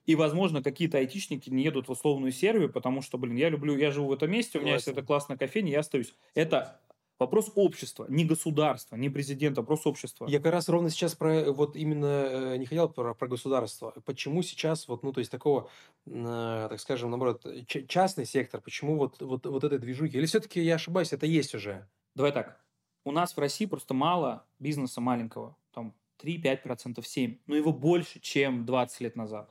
И, 0.06 0.14
возможно, 0.16 0.62
какие-то 0.62 0.98
айтишники 0.98 1.48
не 1.50 1.62
едут 1.62 1.88
в 1.88 1.92
условную 1.92 2.32
Сербию, 2.32 2.72
потому 2.72 3.02
что, 3.02 3.18
блин, 3.18 3.36
я 3.36 3.48
люблю, 3.48 3.76
я 3.76 3.90
живу 3.90 4.08
в 4.08 4.12
этом 4.12 4.30
месте, 4.30 4.58
у 4.58 4.62
меня 4.62 4.74
есть 4.74 4.88
эта 4.88 5.02
классная 5.02 5.36
кофейня, 5.36 5.72
я 5.72 5.80
остаюсь. 5.80 6.14
Это 6.34 6.80
Вопрос 7.22 7.52
общества, 7.54 8.06
не 8.08 8.24
государства, 8.24 8.96
не 8.96 9.08
президента, 9.08 9.60
вопрос 9.60 9.86
общества. 9.86 10.26
Я 10.28 10.40
как 10.40 10.52
раз 10.52 10.68
ровно 10.68 10.90
сейчас 10.90 11.14
про 11.14 11.52
вот 11.52 11.76
именно 11.76 12.24
э, 12.26 12.56
не 12.56 12.66
хотел 12.66 12.88
про, 12.88 13.14
про 13.14 13.28
государство. 13.28 13.94
Почему 14.04 14.42
сейчас 14.42 14.88
вот, 14.88 15.04
ну, 15.04 15.12
то 15.12 15.20
есть 15.20 15.30
такого, 15.30 15.70
э, 16.06 16.66
так 16.68 16.80
скажем, 16.80 17.10
наоборот, 17.10 17.46
частный 17.86 18.26
сектор, 18.26 18.60
почему 18.60 18.96
вот, 18.96 19.22
вот, 19.22 19.46
вот 19.46 19.62
этой 19.62 19.78
движухи? 19.78 20.18
Или 20.18 20.26
все-таки 20.26 20.60
я 20.60 20.74
ошибаюсь, 20.74 21.12
это 21.12 21.26
есть 21.26 21.54
уже? 21.54 21.88
Давай 22.16 22.32
так. 22.32 22.60
У 23.04 23.12
нас 23.12 23.36
в 23.36 23.38
России 23.38 23.66
просто 23.66 23.94
мало 23.94 24.44
бизнеса 24.58 25.00
маленького. 25.00 25.56
Там 25.72 25.94
3-5%, 26.22 26.96
7%. 26.98 27.38
Но 27.46 27.54
его 27.54 27.72
больше, 27.72 28.18
чем 28.18 28.66
20 28.66 29.00
лет 29.00 29.14
назад. 29.14 29.48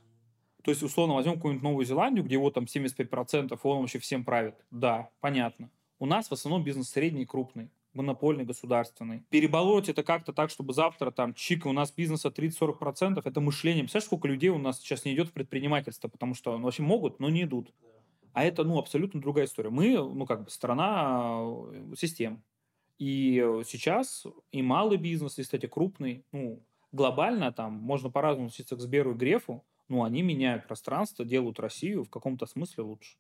То 0.64 0.72
есть, 0.72 0.84
условно, 0.84 1.16
возьмем 1.16 1.36
какую-нибудь 1.36 1.64
Новую 1.64 1.86
Зеландию, 1.86 2.26
где 2.26 2.36
его 2.36 2.52
там 2.52 2.66
75%, 2.66 3.54
и 3.54 3.68
он 3.68 3.80
вообще 3.80 4.00
всем 4.00 4.24
правит. 4.24 4.56
Да, 4.70 5.10
понятно. 5.22 5.72
У 6.02 6.08
нас 6.08 6.30
в 6.30 6.32
основном 6.32 6.64
бизнес 6.64 6.90
средний 6.90 7.22
и 7.22 7.26
крупный 7.28 7.70
монопольный, 7.94 8.44
государственный. 8.44 9.24
Переболоть 9.30 9.88
это 9.88 10.02
как-то 10.02 10.34
так, 10.34 10.50
чтобы 10.50 10.74
завтра 10.74 11.12
там 11.12 11.36
чика, 11.36 11.68
у 11.68 11.74
нас 11.74 11.92
бизнеса 11.92 12.30
30-40%, 12.30 13.22
это 13.24 13.40
мышление. 13.40 13.84
Представляешь, 13.84 14.08
сколько 14.08 14.28
людей 14.28 14.50
у 14.50 14.58
нас 14.58 14.80
сейчас 14.80 15.06
не 15.06 15.14
идет 15.14 15.28
в 15.28 15.34
предпринимательство, 15.34 16.08
потому 16.08 16.34
что 16.34 16.58
ну, 16.58 16.64
вообще 16.64 16.82
могут, 16.82 17.20
но 17.20 17.30
не 17.30 17.44
идут. 17.44 17.72
А 18.34 18.44
это, 18.44 18.64
ну, 18.64 18.80
абсолютно 18.80 19.22
другая 19.22 19.46
история. 19.46 19.70
Мы, 19.70 19.96
ну, 19.96 20.26
как 20.26 20.46
бы, 20.46 20.50
страна 20.50 21.42
э, 21.44 21.94
систем. 21.96 22.42
И 22.98 23.36
сейчас 23.68 24.26
и 24.52 24.64
малый 24.64 24.98
бизнес, 24.98 25.38
и, 25.38 25.44
кстати, 25.44 25.68
крупный, 25.68 26.26
ну, 26.32 26.64
глобально 26.92 27.52
там 27.52 27.74
можно 27.74 28.10
по-разному 28.10 28.48
относиться 28.48 28.76
к 28.76 28.80
Сберу 28.80 29.12
и 29.12 29.16
Грефу, 29.16 29.64
но 29.88 30.04
они 30.04 30.24
меняют 30.24 30.66
пространство, 30.66 31.26
делают 31.26 31.60
Россию 31.60 32.06
в 32.06 32.10
каком-то 32.10 32.48
смысле 32.48 32.86
лучше. 32.86 33.18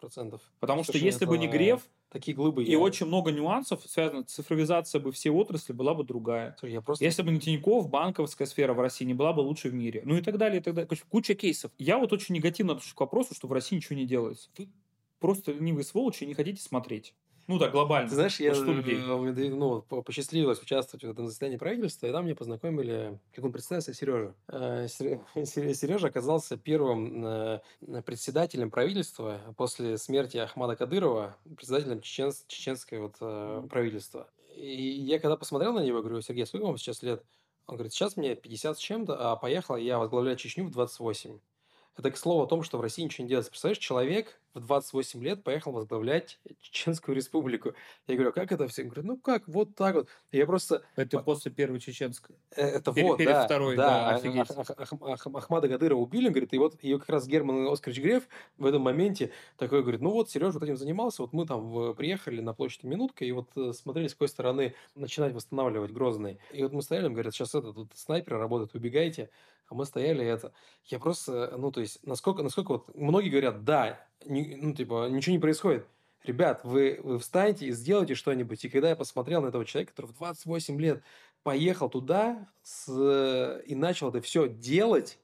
Процентов. 0.00 0.40
Потому 0.60 0.84
что 0.84 0.98
если 0.98 1.24
бы 1.24 1.38
не 1.38 1.48
Греф, 1.48 1.82
такие 2.10 2.36
глыбы. 2.36 2.64
И 2.64 2.70
я... 2.70 2.78
очень 2.78 3.06
много 3.06 3.32
нюансов, 3.32 3.82
связанных 3.86 4.26
цифровизация 4.26 5.00
бы 5.00 5.10
всей 5.12 5.30
отрасли 5.30 5.72
была 5.72 5.94
бы 5.94 6.04
другая. 6.04 6.56
Я 6.62 6.80
просто... 6.80 7.04
Если 7.04 7.22
бы 7.22 7.32
не 7.32 7.40
Тинькофф, 7.40 7.88
банковская 7.88 8.46
сфера 8.46 8.72
в 8.72 8.80
России 8.80 9.04
не 9.04 9.14
была 9.14 9.32
бы 9.32 9.40
лучшей 9.40 9.70
в 9.70 9.74
мире. 9.74 10.02
Ну 10.04 10.16
и 10.16 10.22
так 10.22 10.38
далее, 10.38 10.60
и 10.60 10.62
так 10.62 10.74
далее. 10.74 10.88
Куча 11.08 11.34
кейсов. 11.34 11.72
Я 11.78 11.98
вот 11.98 12.12
очень 12.12 12.34
негативно 12.34 12.74
отношусь 12.74 12.94
к 12.94 13.00
вопросу, 13.00 13.34
что 13.34 13.48
в 13.48 13.52
России 13.52 13.76
ничего 13.76 13.96
не 13.96 14.06
делается. 14.06 14.48
Вы 14.56 14.68
просто 15.18 15.52
ленивые 15.52 15.84
сволочи 15.84 16.24
не 16.24 16.34
хотите 16.34 16.62
смотреть. 16.62 17.14
Ну 17.46 17.58
да, 17.58 17.68
глобально. 17.68 18.08
Ты 18.08 18.14
знаешь, 18.14 18.40
я, 18.40 18.54
людей. 18.54 19.50
ну, 19.50 19.82
посчастливилось 19.82 20.62
участвовать 20.62 21.04
в 21.04 21.10
этом 21.10 21.26
заседании 21.26 21.56
правительства, 21.56 22.06
и 22.06 22.12
там 22.12 22.24
мне 22.24 22.34
познакомили, 22.34 23.20
как 23.34 23.44
он 23.44 23.52
представился, 23.52 23.92
Сережа. 23.92 24.34
Э, 24.48 24.86
Сережа 24.88 26.06
оказался 26.06 26.56
первым 26.56 27.24
э, 27.26 27.60
председателем 28.06 28.70
правительства 28.70 29.40
после 29.56 29.98
смерти 29.98 30.38
Ахмада 30.38 30.74
Кадырова, 30.74 31.36
председателем 31.56 32.00
чечен, 32.00 32.32
чеченской 32.46 32.98
вот 32.98 33.16
э, 33.20 33.66
правительства. 33.68 34.30
И 34.56 34.82
я 34.82 35.18
когда 35.18 35.36
посмотрел 35.36 35.72
на 35.74 35.84
него, 35.84 36.00
говорю, 36.00 36.22
Сергей, 36.22 36.46
сколько 36.46 36.66
вам 36.66 36.78
сейчас 36.78 37.02
лет? 37.02 37.22
Он 37.66 37.76
говорит, 37.76 37.92
сейчас 37.92 38.16
мне 38.16 38.34
50 38.36 38.76
с 38.76 38.80
чем-то, 38.80 39.32
а 39.32 39.36
поехал 39.36 39.76
я 39.76 39.98
возглавляю 39.98 40.36
Чечню 40.36 40.64
в 40.64 40.70
28. 40.70 41.38
Это 41.96 42.10
к 42.10 42.16
слову 42.16 42.42
о 42.42 42.46
том, 42.46 42.62
что 42.62 42.78
в 42.78 42.80
России 42.80 43.02
ничего 43.02 43.24
не 43.24 43.28
делается. 43.28 43.50
Представляешь, 43.50 43.78
человек 43.78 44.40
в 44.54 44.60
28 44.60 45.22
лет 45.22 45.42
поехал 45.42 45.72
возглавлять 45.72 46.38
Чеченскую 46.60 47.14
республику. 47.14 47.74
Я 48.06 48.14
говорю, 48.14 48.30
«А 48.30 48.32
как 48.32 48.52
это 48.52 48.66
все? 48.68 48.82
Он 48.82 48.88
говорит, 48.88 49.04
ну 49.04 49.16
как, 49.16 49.46
вот 49.46 49.74
так 49.74 49.94
вот. 49.94 50.08
И 50.30 50.38
я 50.38 50.46
просто... 50.46 50.82
Это 50.96 51.18
после 51.20 51.50
первой 51.50 51.80
чеченской. 51.80 52.36
Э, 52.50 52.62
это 52.62 52.92
перед, 52.92 53.08
вот, 53.08 53.18
перед 53.18 53.30
да. 53.30 53.44
второй, 53.44 53.76
да. 53.76 54.20
да 54.20 54.38
а, 55.00 55.16
Ахмада 55.34 55.68
Гадырова 55.68 56.00
убили, 56.00 56.28
говорит, 56.28 56.52
и 56.52 56.58
вот 56.58 56.82
ее 56.82 56.98
как 56.98 57.08
раз 57.08 57.26
Герман 57.26 57.66
Оскарович 57.68 58.00
Греф 58.00 58.28
в 58.58 58.66
этом 58.66 58.82
моменте 58.82 59.30
такой 59.56 59.82
говорит, 59.82 60.00
ну 60.00 60.10
вот 60.10 60.30
Сережа 60.30 60.58
вот 60.58 60.62
этим 60.62 60.76
занимался, 60.76 61.22
вот 61.22 61.32
мы 61.32 61.46
там 61.46 61.94
приехали 61.94 62.40
на 62.40 62.54
площадь 62.54 62.84
Минутка 62.84 63.24
и 63.24 63.32
вот 63.32 63.48
э, 63.56 63.72
смотрели, 63.72 64.08
с 64.08 64.12
какой 64.12 64.28
стороны 64.28 64.74
начинать 64.94 65.32
восстанавливать 65.32 65.92
Грозный. 65.92 66.38
И 66.52 66.62
вот 66.62 66.72
мы 66.72 66.82
стояли, 66.82 67.08
говорят, 67.08 67.34
сейчас 67.34 67.54
это, 67.54 67.72
тут 67.72 67.90
снайперы 67.94 68.38
работают, 68.38 68.74
убегайте 68.74 69.30
а 69.68 69.74
мы 69.74 69.84
стояли 69.84 70.24
это. 70.24 70.52
Я 70.84 70.98
просто, 70.98 71.54
ну, 71.56 71.70
то 71.70 71.80
есть, 71.80 72.04
насколько, 72.06 72.42
насколько 72.42 72.72
вот 72.72 72.94
многие 72.94 73.30
говорят, 73.30 73.64
да, 73.64 74.00
не, 74.24 74.56
ну, 74.56 74.74
типа, 74.74 75.08
ничего 75.08 75.32
не 75.32 75.40
происходит. 75.40 75.86
Ребят, 76.22 76.62
вы, 76.64 77.00
вы 77.02 77.18
встаньте 77.18 77.66
и 77.66 77.72
сделайте 77.72 78.14
что-нибудь. 78.14 78.64
И 78.64 78.68
когда 78.70 78.88
я 78.88 78.96
посмотрел 78.96 79.42
на 79.42 79.48
этого 79.48 79.64
человека, 79.64 79.92
который 79.92 80.06
в 80.06 80.16
28 80.16 80.80
лет 80.80 81.02
поехал 81.42 81.90
туда 81.90 82.48
с, 82.62 83.62
и 83.66 83.74
начал 83.74 84.08
это 84.08 84.22
все 84.22 84.48
делать, 84.48 85.18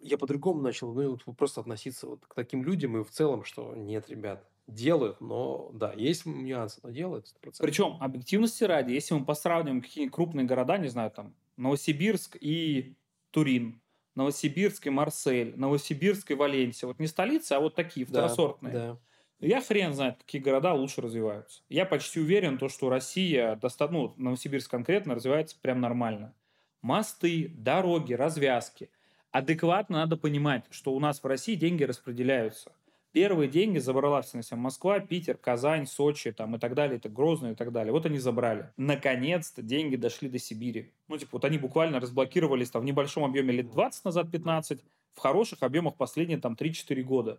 я 0.00 0.18
по-другому 0.18 0.62
начал 0.62 0.92
ну, 0.94 1.18
просто 1.34 1.60
относиться 1.60 2.06
вот 2.06 2.26
к 2.26 2.34
таким 2.34 2.64
людям 2.64 2.96
и 2.96 3.04
в 3.04 3.10
целом, 3.10 3.44
что 3.44 3.74
нет, 3.74 4.08
ребят, 4.08 4.48
делают, 4.66 5.20
но 5.20 5.70
да, 5.74 5.92
есть 5.92 6.24
нюансы, 6.24 6.80
но 6.82 6.90
делают 6.90 7.26
100%. 7.42 7.56
Причем, 7.58 7.96
объективности 8.00 8.64
ради, 8.64 8.92
если 8.92 9.14
мы 9.14 9.24
посравниваем 9.24 9.82
какие-нибудь 9.82 10.14
крупные 10.14 10.46
города, 10.46 10.78
не 10.78 10.88
знаю, 10.88 11.10
там, 11.10 11.34
Новосибирск 11.56 12.36
и 12.40 12.94
Турин, 13.32 13.80
Новосибирск 14.14 14.86
и 14.86 14.90
Марсель, 14.90 15.54
Новосибирск 15.56 16.30
и 16.30 16.34
Валенсия. 16.34 16.86
Вот 16.86 17.00
не 17.00 17.08
столицы, 17.08 17.52
а 17.52 17.60
вот 17.60 17.74
такие 17.74 18.06
второсортные. 18.06 18.72
Да, 18.72 18.92
да. 18.92 18.98
Я 19.40 19.60
хрен 19.60 19.92
знает, 19.92 20.18
какие 20.18 20.40
города 20.40 20.72
лучше 20.72 21.00
развиваются. 21.00 21.62
Я 21.68 21.84
почти 21.84 22.20
уверен, 22.20 22.58
то, 22.58 22.68
что 22.68 22.88
Россия, 22.88 23.58
ну, 23.90 24.14
Новосибирск 24.16 24.70
конкретно, 24.70 25.16
развивается 25.16 25.56
прям 25.60 25.80
нормально. 25.80 26.34
Мосты, 26.80 27.48
дороги, 27.48 28.12
развязки. 28.12 28.90
Адекватно 29.32 29.98
надо 29.98 30.16
понимать, 30.16 30.64
что 30.70 30.92
у 30.92 31.00
нас 31.00 31.22
в 31.22 31.26
России 31.26 31.56
деньги 31.56 31.82
распределяются. 31.82 32.70
Первые 33.12 33.46
деньги 33.46 33.78
забрала 33.78 34.22
все 34.22 34.38
на 34.38 34.42
себя 34.42 34.56
Москва, 34.56 34.98
Питер, 34.98 35.36
Казань, 35.36 35.86
Сочи 35.86 36.32
там, 36.32 36.56
и 36.56 36.58
так 36.58 36.74
далее, 36.74 36.96
это 36.96 37.10
Грозно 37.10 37.48
и 37.48 37.54
так 37.54 37.70
далее. 37.70 37.92
Вот 37.92 38.06
они 38.06 38.18
забрали. 38.18 38.70
Наконец-то 38.78 39.60
деньги 39.60 39.96
дошли 39.96 40.30
до 40.30 40.38
Сибири. 40.38 40.92
Ну, 41.08 41.18
типа, 41.18 41.30
вот 41.32 41.44
они 41.44 41.58
буквально 41.58 42.00
разблокировались 42.00 42.70
там 42.70 42.82
в 42.82 42.84
небольшом 42.86 43.24
объеме 43.24 43.52
лет 43.52 43.70
20 43.70 44.06
назад, 44.06 44.30
15, 44.30 44.82
в 45.12 45.18
хороших 45.18 45.62
объемах 45.62 45.96
последние 45.96 46.38
там 46.38 46.54
3-4 46.54 47.02
года. 47.02 47.38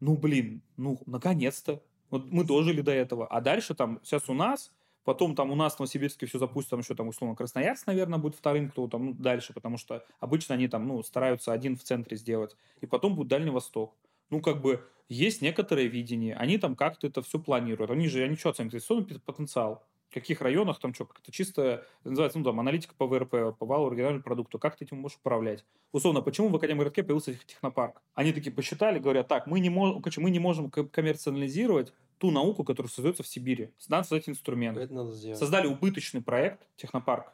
Ну, 0.00 0.16
блин, 0.16 0.62
ну, 0.76 0.98
наконец-то. 1.06 1.80
Вот 2.10 2.32
мы 2.32 2.42
дожили 2.42 2.80
до 2.80 2.90
этого. 2.90 3.28
А 3.28 3.40
дальше 3.40 3.76
там, 3.76 4.00
сейчас 4.02 4.28
у 4.28 4.34
нас, 4.34 4.72
потом 5.04 5.36
там 5.36 5.52
у 5.52 5.54
нас 5.54 5.76
в 5.76 5.78
Новосибирске 5.78 6.26
все 6.26 6.40
запустят, 6.40 6.70
там 6.70 6.80
еще 6.80 6.96
там 6.96 7.06
условно 7.06 7.36
Красноярск, 7.36 7.86
наверное, 7.86 8.18
будет 8.18 8.34
вторым, 8.34 8.68
кто 8.70 8.88
там 8.88 9.06
ну, 9.06 9.12
дальше, 9.12 9.52
потому 9.52 9.76
что 9.76 10.04
обычно 10.18 10.56
они 10.56 10.66
там, 10.66 10.88
ну, 10.88 11.04
стараются 11.04 11.52
один 11.52 11.76
в 11.76 11.84
центре 11.84 12.16
сделать. 12.16 12.56
И 12.80 12.86
потом 12.86 13.14
будет 13.14 13.28
Дальний 13.28 13.50
Восток 13.50 13.94
ну, 14.30 14.40
как 14.40 14.60
бы, 14.60 14.84
есть 15.08 15.42
некоторое 15.42 15.86
видение, 15.86 16.34
они 16.36 16.58
там 16.58 16.76
как-то 16.76 17.06
это 17.06 17.22
все 17.22 17.38
планируют. 17.38 17.90
Они 17.90 18.08
же, 18.08 18.22
они 18.22 18.36
что 18.36 18.50
оценивают? 18.50 18.74
Инвестиционный 18.74 19.20
потенциал. 19.20 19.84
В 20.10 20.14
каких 20.14 20.40
районах 20.40 20.80
там 20.80 20.94
что, 20.94 21.04
как 21.04 21.20
это 21.20 21.30
чисто, 21.30 21.86
называется, 22.02 22.38
ну, 22.38 22.44
там, 22.44 22.58
аналитика 22.58 22.94
по 22.96 23.06
ВРП, 23.06 23.58
по 23.58 23.66
валу 23.66 23.88
оригинального 23.88 24.22
продукта, 24.22 24.58
как 24.58 24.76
ты 24.76 24.86
этим 24.86 24.98
можешь 24.98 25.18
управлять? 25.18 25.66
Условно, 25.92 26.22
почему 26.22 26.48
в 26.48 26.56
Академгородке 26.56 27.02
появился 27.02 27.34
технопарк? 27.34 28.00
Они 28.14 28.32
такие 28.32 28.50
посчитали, 28.50 28.98
говорят, 28.98 29.28
так, 29.28 29.46
мы 29.46 29.60
не, 29.60 29.68
можем, 29.68 30.02
мы 30.16 30.30
не 30.30 30.38
можем 30.38 30.70
коммерциализировать 30.70 31.92
ту 32.16 32.30
науку, 32.30 32.64
которая 32.64 32.90
создается 32.90 33.22
в 33.22 33.28
Сибири. 33.28 33.70
Надо 33.88 34.04
создать 34.04 34.30
инструмент. 34.30 34.78
Это 34.78 34.94
надо 34.94 35.12
сделать. 35.12 35.38
Создали 35.38 35.66
убыточный 35.66 36.22
проект, 36.22 36.66
технопарк, 36.76 37.32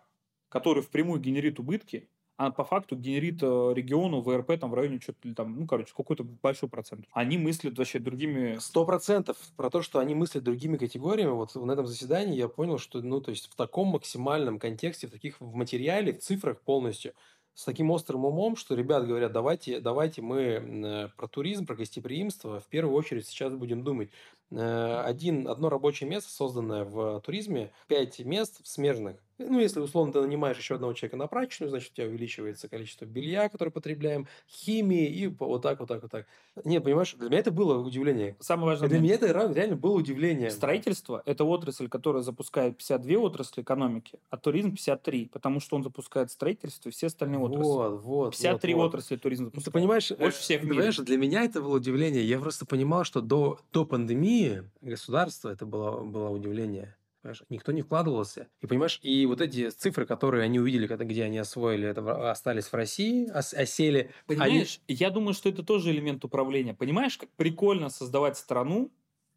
который 0.49 0.83
впрямую 0.83 1.21
генерит 1.21 1.61
убытки, 1.61 2.09
а 2.37 2.51
по 2.51 2.65
факту 2.65 2.97
генерит 2.97 3.43
э, 3.43 3.73
региону 3.75 4.21
ВРП 4.21 4.59
там 4.59 4.71
в 4.71 4.75
районе 4.75 5.01
что-то 5.01 5.35
там, 5.35 5.61
ну, 5.61 5.67
короче, 5.67 5.93
какой-то 5.97 6.25
большой 6.25 6.69
процент. 6.69 7.07
Они 7.13 7.39
мыслят 7.39 7.79
вообще 7.79 8.01
другими... 8.01 8.59
Сто 8.59 8.85
процентов 8.85 9.37
про 9.57 9.71
то, 9.71 9.83
что 9.83 10.01
они 10.01 10.15
мыслят 10.15 10.43
другими 10.43 10.77
категориями. 10.77 11.31
Вот 11.31 11.55
на 11.55 11.73
этом 11.73 11.87
заседании 11.87 12.37
я 12.37 12.49
понял, 12.49 12.79
что, 12.79 13.01
ну, 13.03 13.21
то 13.21 13.31
есть 13.31 13.47
в 13.51 13.55
таком 13.55 13.89
максимальном 13.89 14.59
контексте, 14.59 15.07
в 15.07 15.11
таких, 15.11 15.41
в 15.41 15.55
материале, 15.55 16.13
в 16.13 16.19
цифрах 16.19 16.61
полностью, 16.61 17.13
с 17.55 17.65
таким 17.65 17.93
острым 17.93 18.25
умом, 18.25 18.57
что 18.57 18.75
ребят 18.75 19.07
говорят, 19.07 19.31
давайте, 19.31 19.81
давайте 19.81 20.21
мы 20.21 20.41
э, 20.41 21.09
про 21.17 21.29
туризм, 21.29 21.67
про 21.67 21.77
гостеприимство 21.77 22.59
в 22.59 22.67
первую 22.67 22.97
очередь 22.97 23.29
сейчас 23.29 23.55
будем 23.55 23.85
думать. 23.85 24.11
Э, 24.51 25.03
один, 25.05 25.47
одно 25.47 25.69
рабочее 25.69 26.11
место, 26.11 26.33
созданное 26.33 26.85
в 26.85 27.21
туризме, 27.21 27.73
пять 27.87 28.19
мест 28.19 28.61
смежных 28.67 29.24
ну, 29.39 29.61
если 29.61 29.81
условно 29.81 30.13
ты 30.13 30.21
нанимаешь 30.21 30.59
еще 30.59 30.77
одного 30.77 30.93
человека 30.93 31.17
на 31.17 31.27
прачечную, 31.27 31.71
значит, 31.71 31.93
у 31.93 31.95
тебя 31.97 32.07
увеличивается 32.07 32.69
количество 32.69 33.05
белья, 33.05 33.49
которое 33.49 33.71
потребляем, 33.71 34.29
химии 34.49 35.07
и 35.07 35.27
вот 35.27 35.63
так, 35.63 35.81
вот 35.81 35.89
так, 35.89 36.03
вот 36.03 36.11
так. 36.11 36.27
Нет, 36.65 36.85
понимаешь, 36.85 37.15
для 37.15 37.29
меня 37.29 37.39
это 37.41 37.51
было 37.51 37.79
удивление. 37.79 38.37
Самое 38.39 38.69
важное. 38.69 38.89
Для 38.89 39.01
меня 39.01 39.15
это 39.15 39.27
реально 39.27 39.77
было 39.77 39.95
удивление. 39.95 40.51
Строительство– 40.51 41.23
это 41.27 41.45
отрасль, 41.45 41.89
которая 41.89 42.23
запускает 42.23 42.77
52 42.77 43.19
отрасли 43.19 43.63
экономики, 43.63 44.19
а 44.31 44.37
туризм 44.37 44.71
53, 44.71 45.31
потому 45.33 45.61
что 45.61 45.77
он 45.77 45.83
запускает 45.83 46.31
строительство 46.31 46.89
и 46.89 46.93
все 46.93 47.09
остальные 47.09 47.41
отрасли. 47.41 47.65
Вот, 47.65 48.03
вот. 48.03 48.31
53 48.37 48.75
вот, 48.75 48.81
вот. 48.81 48.89
отрасли 48.89 49.17
туризм 49.17 49.47
запускает. 49.47 49.65
Ты 49.65 49.71
понимаешь, 49.73 50.13
больше 50.13 50.39
всех 50.39 50.63
мире. 50.63 50.75
Понимаешь, 50.75 50.97
для 50.99 51.17
меня 51.17 51.45
это 51.45 51.61
было 51.61 51.77
удивление. 51.77 52.25
Я 52.25 52.39
просто 52.39 52.67
понимал, 52.67 53.05
что 53.05 53.21
до, 53.21 53.59
до 53.73 53.85
пандемии 53.85 54.63
государство 54.81 55.49
это 55.49 55.67
было, 55.67 56.03
было 56.05 56.31
удивление. 56.31 56.95
Понимаешь? 57.25 57.43
Никто 57.49 57.73
не 57.73 57.81
вкладывался. 57.81 58.49
И 58.61 58.67
понимаешь, 58.67 59.01
и 59.03 59.25
вот 59.25 59.41
эти 59.41 59.71
цифры, 59.71 60.05
которые 60.05 60.45
они 60.45 60.61
увидели, 60.61 60.87
когда, 60.87 61.07
где 61.07 61.25
они 61.25 61.39
освоили 61.39 61.89
это, 61.89 62.31
остались 62.31 62.67
в 62.67 62.75
России, 62.75 63.31
ос, 63.31 63.55
осели. 63.55 64.11
Понимаешь, 64.27 64.83
они... 64.87 64.99
я 64.99 65.09
думаю, 65.09 65.33
что 65.33 65.49
это 65.49 65.63
тоже 65.63 65.91
элемент 65.91 66.23
управления. 66.27 66.75
Понимаешь, 66.75 67.17
как 67.17 67.31
прикольно 67.31 67.89
создавать 67.89 68.37
страну, 68.37 68.93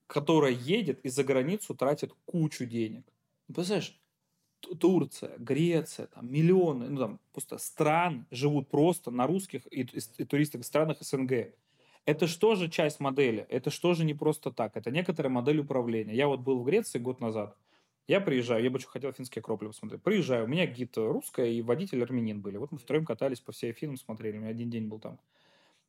которая 0.05 0.51
едет 0.51 0.99
и 1.03 1.07
за 1.07 1.23
границу 1.23 1.75
тратит 1.75 2.11
кучу 2.25 2.65
денег. 2.65 3.05
Ну, 3.47 3.55
представляешь, 3.55 3.97
Турция, 4.59 5.38
Греция, 5.38 6.07
там 6.07 6.29
миллионы, 6.29 6.89
ну 6.89 6.99
там 6.99 7.19
просто 7.31 7.57
стран 7.57 8.25
живут 8.31 8.67
просто 8.67 9.11
на 9.11 9.27
русских 9.27 9.61
и, 9.71 9.83
и, 9.83 9.99
и 10.17 10.25
туристах 10.25 10.65
странах 10.65 10.97
СНГ. 10.99 11.53
Это 12.03 12.27
что 12.27 12.55
же 12.55 12.69
часть 12.69 12.99
модели? 12.99 13.47
Это 13.49 13.69
что 13.69 13.93
же 13.93 14.03
не 14.03 14.13
просто 14.13 14.51
так? 14.51 14.75
Это 14.75 14.91
некоторая 14.91 15.31
модель 15.31 15.59
управления. 15.59 16.15
Я 16.15 16.27
вот 16.27 16.41
был 16.41 16.59
в 16.59 16.65
Греции 16.65 16.99
год 16.99 17.21
назад. 17.21 17.55
Я 18.07 18.21
приезжаю, 18.21 18.63
я 18.63 18.69
бы 18.69 18.77
очень 18.77 18.87
хотел 18.87 19.11
финский 19.11 19.41
акрополь 19.41 19.67
посмотреть. 19.67 20.01
Приезжаю, 20.01 20.45
у 20.45 20.47
меня 20.47 20.65
гид 20.65 20.97
русская 20.97 21.51
и 21.51 21.61
водитель 21.61 22.01
армянин 22.01 22.41
были. 22.41 22.55
Вот 22.55 22.71
мы 22.71 22.77
втроем 22.77 23.05
катались 23.05 23.41
по 23.41 23.51
всей 23.51 23.71
Афинам, 23.71 23.97
смотрели. 23.97 24.37
У 24.37 24.39
меня 24.39 24.49
один 24.49 24.69
день 24.69 24.87
был 24.87 24.99
там. 24.99 25.19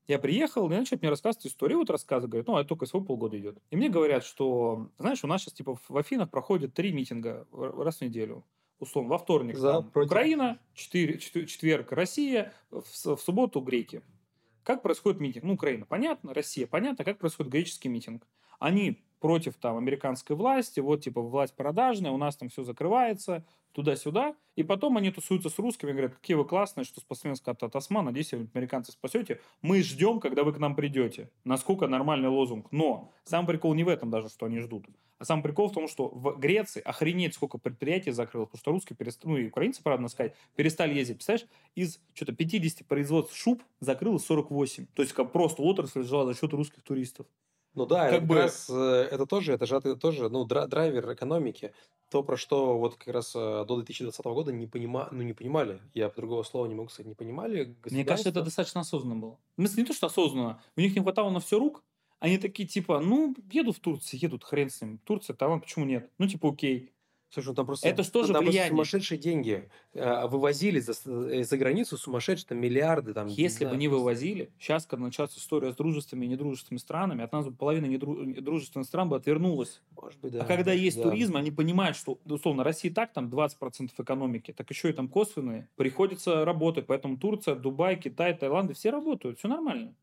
Я 0.09 0.19
приехал, 0.19 0.67
и 0.67 0.75
начали 0.75 0.99
мне 0.99 1.11
рассказывать 1.11 1.47
историю. 1.47 1.79
Вот 1.79 1.91
рассказывают, 1.91 2.31
говорят, 2.31 2.49
ну, 2.49 2.57
а 2.57 2.61
это 2.61 2.69
только 2.71 2.87
СВО 2.87 3.01
полгода 3.01 3.39
идет. 3.39 3.59
И 3.71 3.77
мне 3.77 3.89
говорят, 3.89 4.25
что, 4.25 4.91
знаешь, 4.99 5.23
у 5.23 5.27
нас 5.29 5.43
сейчас 5.43 5.53
типа 5.53 5.79
в 5.89 5.97
Афинах 5.97 6.31
проходит 6.31 6.75
три 6.75 6.93
митинга 6.93 7.47
раз 7.53 7.99
в 7.99 8.01
неделю. 8.01 8.45
Условно, 8.81 9.11
во 9.11 9.19
вторник 9.19 9.57
За, 9.57 9.75
там, 9.75 9.91
против... 9.91 10.11
Украина, 10.11 10.61
четыре, 10.75 11.19
четверг 11.19 11.93
Россия, 11.93 12.53
в, 12.71 12.83
в 13.17 13.21
субботу 13.21 13.61
греки. 13.61 14.03
Как 14.63 14.83
происходит 14.83 15.21
митинг? 15.21 15.45
Ну, 15.45 15.55
Украина, 15.55 15.85
понятно, 15.85 16.33
Россия, 16.33 16.67
понятно, 16.67 17.05
как 17.05 17.19
происходит 17.19 17.53
греческий 17.53 17.89
митинг. 17.89 18.27
Они 18.59 19.05
против 19.21 19.57
там 19.57 19.77
американской 19.77 20.37
власти, 20.37 20.81
вот 20.81 21.03
типа 21.03 21.21
власть 21.21 21.55
продажная, 21.55 22.11
у 22.11 22.17
нас 22.17 22.37
там 22.37 22.49
все 22.49 22.63
закрывается, 22.63 23.45
туда-сюда. 23.73 24.35
И 24.57 24.65
потом 24.65 24.97
они 24.97 25.11
тусуются 25.11 25.51
с 25.51 25.59
русскими, 25.59 25.93
говорят, 25.93 26.15
какие 26.15 26.37
вы 26.37 26.45
классные, 26.45 26.85
что 26.85 27.01
спасли 27.01 27.31
нас 27.31 27.41
от 27.45 27.77
осман, 27.77 28.07
надеюсь, 28.07 28.33
американцы 28.33 28.91
спасете. 28.91 29.41
Мы 29.63 29.83
ждем, 29.83 30.19
когда 30.19 30.43
вы 30.43 30.53
к 30.53 30.59
нам 30.59 30.75
придете. 30.75 31.31
Насколько 31.45 31.87
нормальный 31.87 32.29
лозунг. 32.29 32.67
Но 32.73 33.13
сам 33.25 33.47
прикол 33.47 33.75
не 33.75 33.85
в 33.85 33.89
этом 33.89 34.11
даже, 34.11 34.29
что 34.29 34.47
они 34.47 34.59
ждут. 34.59 34.87
А 35.19 35.25
сам 35.25 35.43
прикол 35.43 35.69
в 35.69 35.73
том, 35.73 35.89
что 35.89 36.09
в 36.09 36.39
Греции 36.39 36.81
охренеть 36.81 37.35
сколько 37.35 37.59
предприятий 37.59 38.13
закрылось, 38.13 38.49
потому 38.49 38.61
что 38.61 38.71
русские 38.73 38.97
перестали, 38.97 39.31
ну 39.31 39.37
и 39.37 39.47
украинцы, 39.49 39.83
правда, 39.83 40.09
сказать, 40.09 40.35
перестали 40.55 40.95
ездить. 40.95 41.17
Представляешь, 41.17 41.47
из 41.75 42.01
что-то 42.15 42.33
50 42.33 42.87
производств 42.87 43.37
шуб 43.37 43.63
закрылось 43.81 44.25
48. 44.25 44.87
То 44.95 45.03
есть 45.03 45.15
как 45.15 45.33
просто 45.33 45.63
отрасль 45.63 46.05
жила 46.05 46.25
за 46.25 46.35
счет 46.35 46.53
русских 46.53 46.83
туристов. 46.83 47.27
Ну 47.75 47.87
да, 47.87 48.07
как 48.07 48.15
это 48.15 48.27
бы... 48.27 48.35
как 48.35 48.45
раз 48.45 48.71
э, 48.71 49.09
это 49.11 49.27
тоже, 49.27 49.53
это 49.53 49.67
же 49.67 49.77
это 49.77 49.97
тоже, 49.97 50.29
ну, 50.29 50.45
драйвер 50.45 51.13
экономики. 51.13 51.73
То, 52.11 52.23
про 52.23 52.37
что 52.37 52.79
вот 52.79 52.97
как 52.97 53.15
раз 53.15 53.35
э, 53.37 53.65
до 53.67 53.77
2020 53.77 54.25
года 54.27 54.51
не, 54.53 54.67
понима... 54.67 55.09
ну, 55.13 55.23
не 55.23 55.35
понимали, 55.35 55.81
я 55.95 56.09
другого 56.09 56.43
слова 56.43 56.67
не 56.67 56.75
могу 56.75 56.89
сказать, 56.89 57.07
не 57.07 57.15
понимали. 57.15 57.77
Мне 57.91 58.05
кажется, 58.05 58.31
это 58.31 58.43
достаточно 58.43 58.81
осознанно 58.81 59.17
было. 59.17 59.39
В 59.57 59.61
смысле, 59.61 59.83
не 59.83 59.87
то, 59.87 59.95
что 59.95 60.07
осознанно. 60.07 60.63
У 60.77 60.81
них 60.81 60.95
не 60.95 61.03
хватало 61.03 61.31
на 61.31 61.41
все 61.41 61.59
рук. 61.59 61.85
Они 62.19 62.39
такие, 62.39 62.69
типа, 62.69 63.01
ну, 63.01 63.37
едут 63.51 63.77
в 63.77 63.81
Турцию, 63.81 64.21
едут, 64.21 64.43
хрен 64.43 64.71
с 64.71 64.81
ним. 64.81 64.99
Турция, 65.05 65.37
Таиланд, 65.37 65.63
почему 65.63 65.85
нет? 65.85 66.11
Ну, 66.19 66.27
типа, 66.27 66.49
окей. 66.49 66.93
Слушай, 67.31 67.49
ну 67.49 67.55
там 67.55 67.67
просто, 67.67 67.89
это 67.89 68.03
что 68.03 68.25
же 68.25 68.33
там 68.33 68.45
влияние? 68.45 68.71
сумасшедшие 68.71 69.19
деньги. 69.19 69.69
А, 69.95 70.27
вывозили 70.27 70.81
за, 70.81 70.93
э, 71.05 71.45
за 71.45 71.57
границу 71.59 71.99
сумасшедшие 71.99 72.49
там, 72.49 72.59
миллиарды. 72.59 73.13
Там, 73.13 73.27
Если 73.27 73.65
не 73.65 73.71
бы 73.71 73.77
не 73.77 73.89
вывозили, 73.89 74.51
сейчас, 74.59 74.87
когда 74.87 75.05
началась 75.05 75.37
история 75.37 75.73
с 75.73 75.77
дружественными 75.77 76.25
и 76.25 76.29
недружественными 76.31 76.79
странами, 76.79 77.23
от 77.25 77.33
нас 77.33 77.45
бы 77.45 77.53
половина 77.53 77.85
недружественных 77.87 78.87
стран 78.87 79.11
бы 79.11 79.17
отвернулась. 79.17 79.83
Может 80.01 80.21
быть, 80.21 80.33
да. 80.33 80.43
А 80.43 80.45
когда 80.47 80.73
есть 80.73 80.97
да. 80.97 81.03
туризм, 81.03 81.37
они 81.37 81.51
понимают, 81.51 81.97
что, 81.97 82.19
условно, 82.25 82.65
Россия 82.65 82.93
так 82.93 83.13
там 83.13 83.29
20% 83.29 83.91
экономики, 83.99 84.53
так 84.53 84.71
еще 84.71 84.89
и 84.89 84.93
там 84.95 85.09
косвенные. 85.09 85.69
Приходится 85.77 86.47
работать, 86.47 86.87
поэтому 86.87 87.19
Турция, 87.19 87.57
Дубай, 87.57 87.97
Китай, 87.97 88.35
Таиланд, 88.35 88.75
все 88.75 88.91
работают, 88.91 89.39
все 89.39 89.49
нормально. 89.49 89.95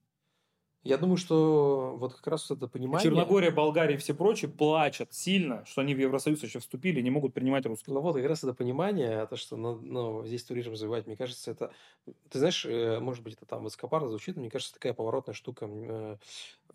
Я 0.86 1.00
думаю, 1.00 1.18
что 1.18 1.96
вот 1.98 2.14
как 2.14 2.28
раз 2.28 2.52
это 2.52 2.68
понимание... 2.68 3.10
Черногория, 3.10 3.50
Болгария 3.50 3.96
и 3.96 3.98
все 3.98 4.14
прочие 4.14 4.52
плачут 4.52 5.12
сильно, 5.12 5.66
что 5.66 5.82
они 5.82 5.96
в 5.96 6.00
Евросоюз 6.00 6.44
еще 6.44 6.60
вступили 6.60 7.00
и 7.00 7.04
не 7.04 7.10
могут 7.10 7.34
принимать 7.34 7.66
русских. 7.66 7.88
Ну 7.88 8.02
вот 8.02 8.16
как 8.16 8.26
раз 8.26 8.44
это 8.44 8.54
понимание, 8.54 9.26
то, 9.26 9.36
что 9.36 9.58
ну, 9.58 9.80
ну, 9.82 10.24
здесь 10.28 10.44
туризм 10.44 10.74
развивать, 10.74 11.08
мне 11.08 11.18
кажется, 11.18 11.50
это... 11.50 11.72
Ты 12.30 12.38
знаешь, 12.38 12.64
э, 12.68 13.00
может 13.00 13.24
быть, 13.24 13.34
это 13.34 13.48
там 13.48 13.64
высокопарно 13.64 14.10
звучит, 14.10 14.36
но 14.36 14.42
мне 14.42 14.52
кажется, 14.52 14.76
такая 14.76 14.94
поворотная 14.94 15.34
штука 15.34 15.68
э, 15.68 16.18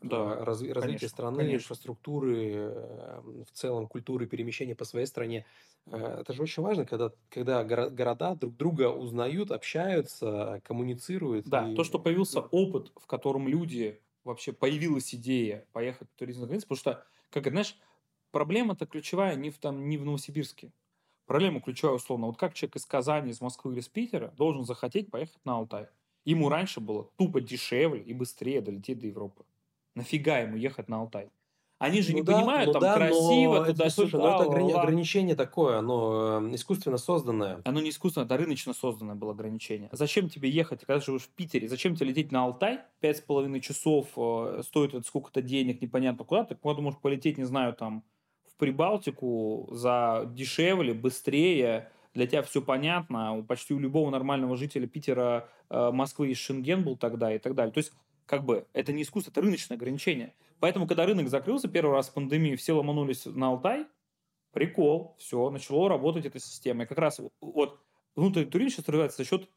да, 0.02 0.44
раз, 0.44 0.60
развитие 0.60 1.08
страны, 1.08 1.38
конечно. 1.38 1.56
инфраструктуры, 1.58 2.52
э, 2.52 3.20
в 3.48 3.52
целом 3.52 3.86
культуры, 3.86 4.26
перемещения 4.26 4.74
по 4.74 4.84
своей 4.84 5.06
стране. 5.06 5.46
Это 5.86 6.32
же 6.32 6.42
очень 6.42 6.62
важно, 6.62 6.84
когда, 6.84 7.12
когда 7.30 7.64
города 7.64 8.34
друг 8.34 8.56
друга 8.56 8.90
узнают, 8.90 9.50
общаются, 9.50 10.60
коммуницируют. 10.64 11.46
Да, 11.46 11.70
и... 11.70 11.74
то, 11.74 11.84
что 11.84 11.98
появился 11.98 12.40
опыт, 12.40 12.92
в 12.96 13.06
котором 13.06 13.48
люди 13.48 13.99
вообще 14.30 14.52
появилась 14.52 15.14
идея 15.14 15.66
поехать 15.72 16.08
в 16.10 16.18
туризм 16.18 16.40
за 16.40 16.46
границу, 16.46 16.66
потому 16.66 16.78
что, 16.78 17.06
как 17.30 17.48
знаешь, 17.48 17.76
проблема-то 18.30 18.86
ключевая 18.86 19.36
не 19.36 19.50
в, 19.50 19.58
там, 19.58 19.88
не 19.88 19.98
в 19.98 20.04
Новосибирске. 20.04 20.72
Проблема 21.26 21.60
ключевая, 21.60 21.96
условно, 21.96 22.26
вот 22.26 22.36
как 22.36 22.54
человек 22.54 22.76
из 22.76 22.86
Казани, 22.86 23.30
из 23.30 23.40
Москвы 23.40 23.72
или 23.72 23.80
из 23.80 23.88
Питера 23.88 24.28
должен 24.36 24.64
захотеть 24.64 25.10
поехать 25.10 25.44
на 25.44 25.56
Алтай. 25.56 25.86
Ему 26.24 26.48
раньше 26.48 26.80
было 26.80 27.10
тупо 27.16 27.40
дешевле 27.40 28.02
и 28.02 28.12
быстрее 28.12 28.60
долететь 28.60 28.98
до 28.98 29.06
Европы. 29.06 29.44
Нафига 29.94 30.38
ему 30.38 30.56
ехать 30.56 30.88
на 30.88 30.98
Алтай? 30.98 31.30
Они 31.80 32.02
же 32.02 32.12
ну 32.12 32.18
не 32.18 32.22
да, 32.22 32.36
понимают, 32.36 32.66
ну 32.66 32.72
там 32.74 32.82
да, 32.82 32.94
красиво, 32.94 33.64
туда 33.64 33.84
это, 33.86 33.94
слушай, 33.94 34.20
ну 34.20 34.28
это 34.28 34.44
ограни- 34.44 34.72
ограничение 34.72 35.34
такое, 35.34 35.78
оно 35.78 36.42
э, 36.42 36.54
искусственно 36.54 36.98
созданное. 36.98 37.62
Оно 37.64 37.80
не 37.80 37.88
искусственно, 37.88 38.24
это 38.24 38.36
рыночно 38.36 38.74
созданное 38.74 39.14
было 39.14 39.32
ограничение. 39.32 39.88
Зачем 39.90 40.28
тебе 40.28 40.50
ехать, 40.50 40.84
когда 40.84 41.00
живешь 41.00 41.22
в 41.22 41.30
Питере? 41.30 41.68
Зачем 41.68 41.96
тебе 41.96 42.10
лететь 42.10 42.32
на 42.32 42.44
Алтай? 42.44 42.80
Пять 43.00 43.16
с 43.16 43.20
половиной 43.22 43.62
часов 43.62 44.08
э, 44.14 44.60
стоит 44.62 44.92
это 44.92 45.06
сколько-то 45.06 45.40
денег, 45.40 45.80
непонятно 45.80 46.22
куда. 46.22 46.44
Ты 46.44 46.54
куда 46.54 46.82
можешь 46.82 47.00
полететь, 47.00 47.38
не 47.38 47.44
знаю, 47.44 47.72
там 47.72 48.04
в 48.46 48.58
Прибалтику 48.58 49.70
за 49.72 50.30
дешевле, 50.34 50.92
быстрее, 50.92 51.90
для 52.12 52.26
тебя 52.26 52.42
все 52.42 52.60
понятно, 52.60 53.42
почти 53.48 53.72
у 53.72 53.78
любого 53.78 54.10
нормального 54.10 54.54
жителя 54.58 54.86
Питера, 54.86 55.48
э, 55.70 55.90
Москвы 55.92 56.30
и 56.30 56.34
Шенген 56.34 56.84
был 56.84 56.98
тогда 56.98 57.34
и 57.34 57.38
так 57.38 57.54
далее. 57.54 57.72
То 57.72 57.78
есть, 57.78 57.94
как 58.26 58.44
бы, 58.44 58.66
это 58.74 58.92
не 58.92 59.00
искусство, 59.00 59.30
это 59.30 59.40
рыночное 59.40 59.78
ограничение. 59.78 60.34
Поэтому, 60.60 60.86
когда 60.86 61.06
рынок 61.06 61.28
закрылся 61.28 61.68
первый 61.68 61.92
раз 61.92 62.08
в 62.08 62.14
пандемии, 62.14 62.54
все 62.54 62.74
ломанулись 62.74 63.24
на 63.26 63.48
Алтай, 63.48 63.86
прикол, 64.52 65.16
все, 65.18 65.50
начало 65.50 65.88
работать 65.88 66.26
эта 66.26 66.38
система. 66.38 66.84
И 66.84 66.86
как 66.86 66.98
раз 66.98 67.20
вот 67.40 67.80
внутренний 68.14 68.50
туризм 68.50 68.76
сейчас 68.76 68.88
развивается 68.88 69.18
за 69.18 69.28
счет 69.28 69.48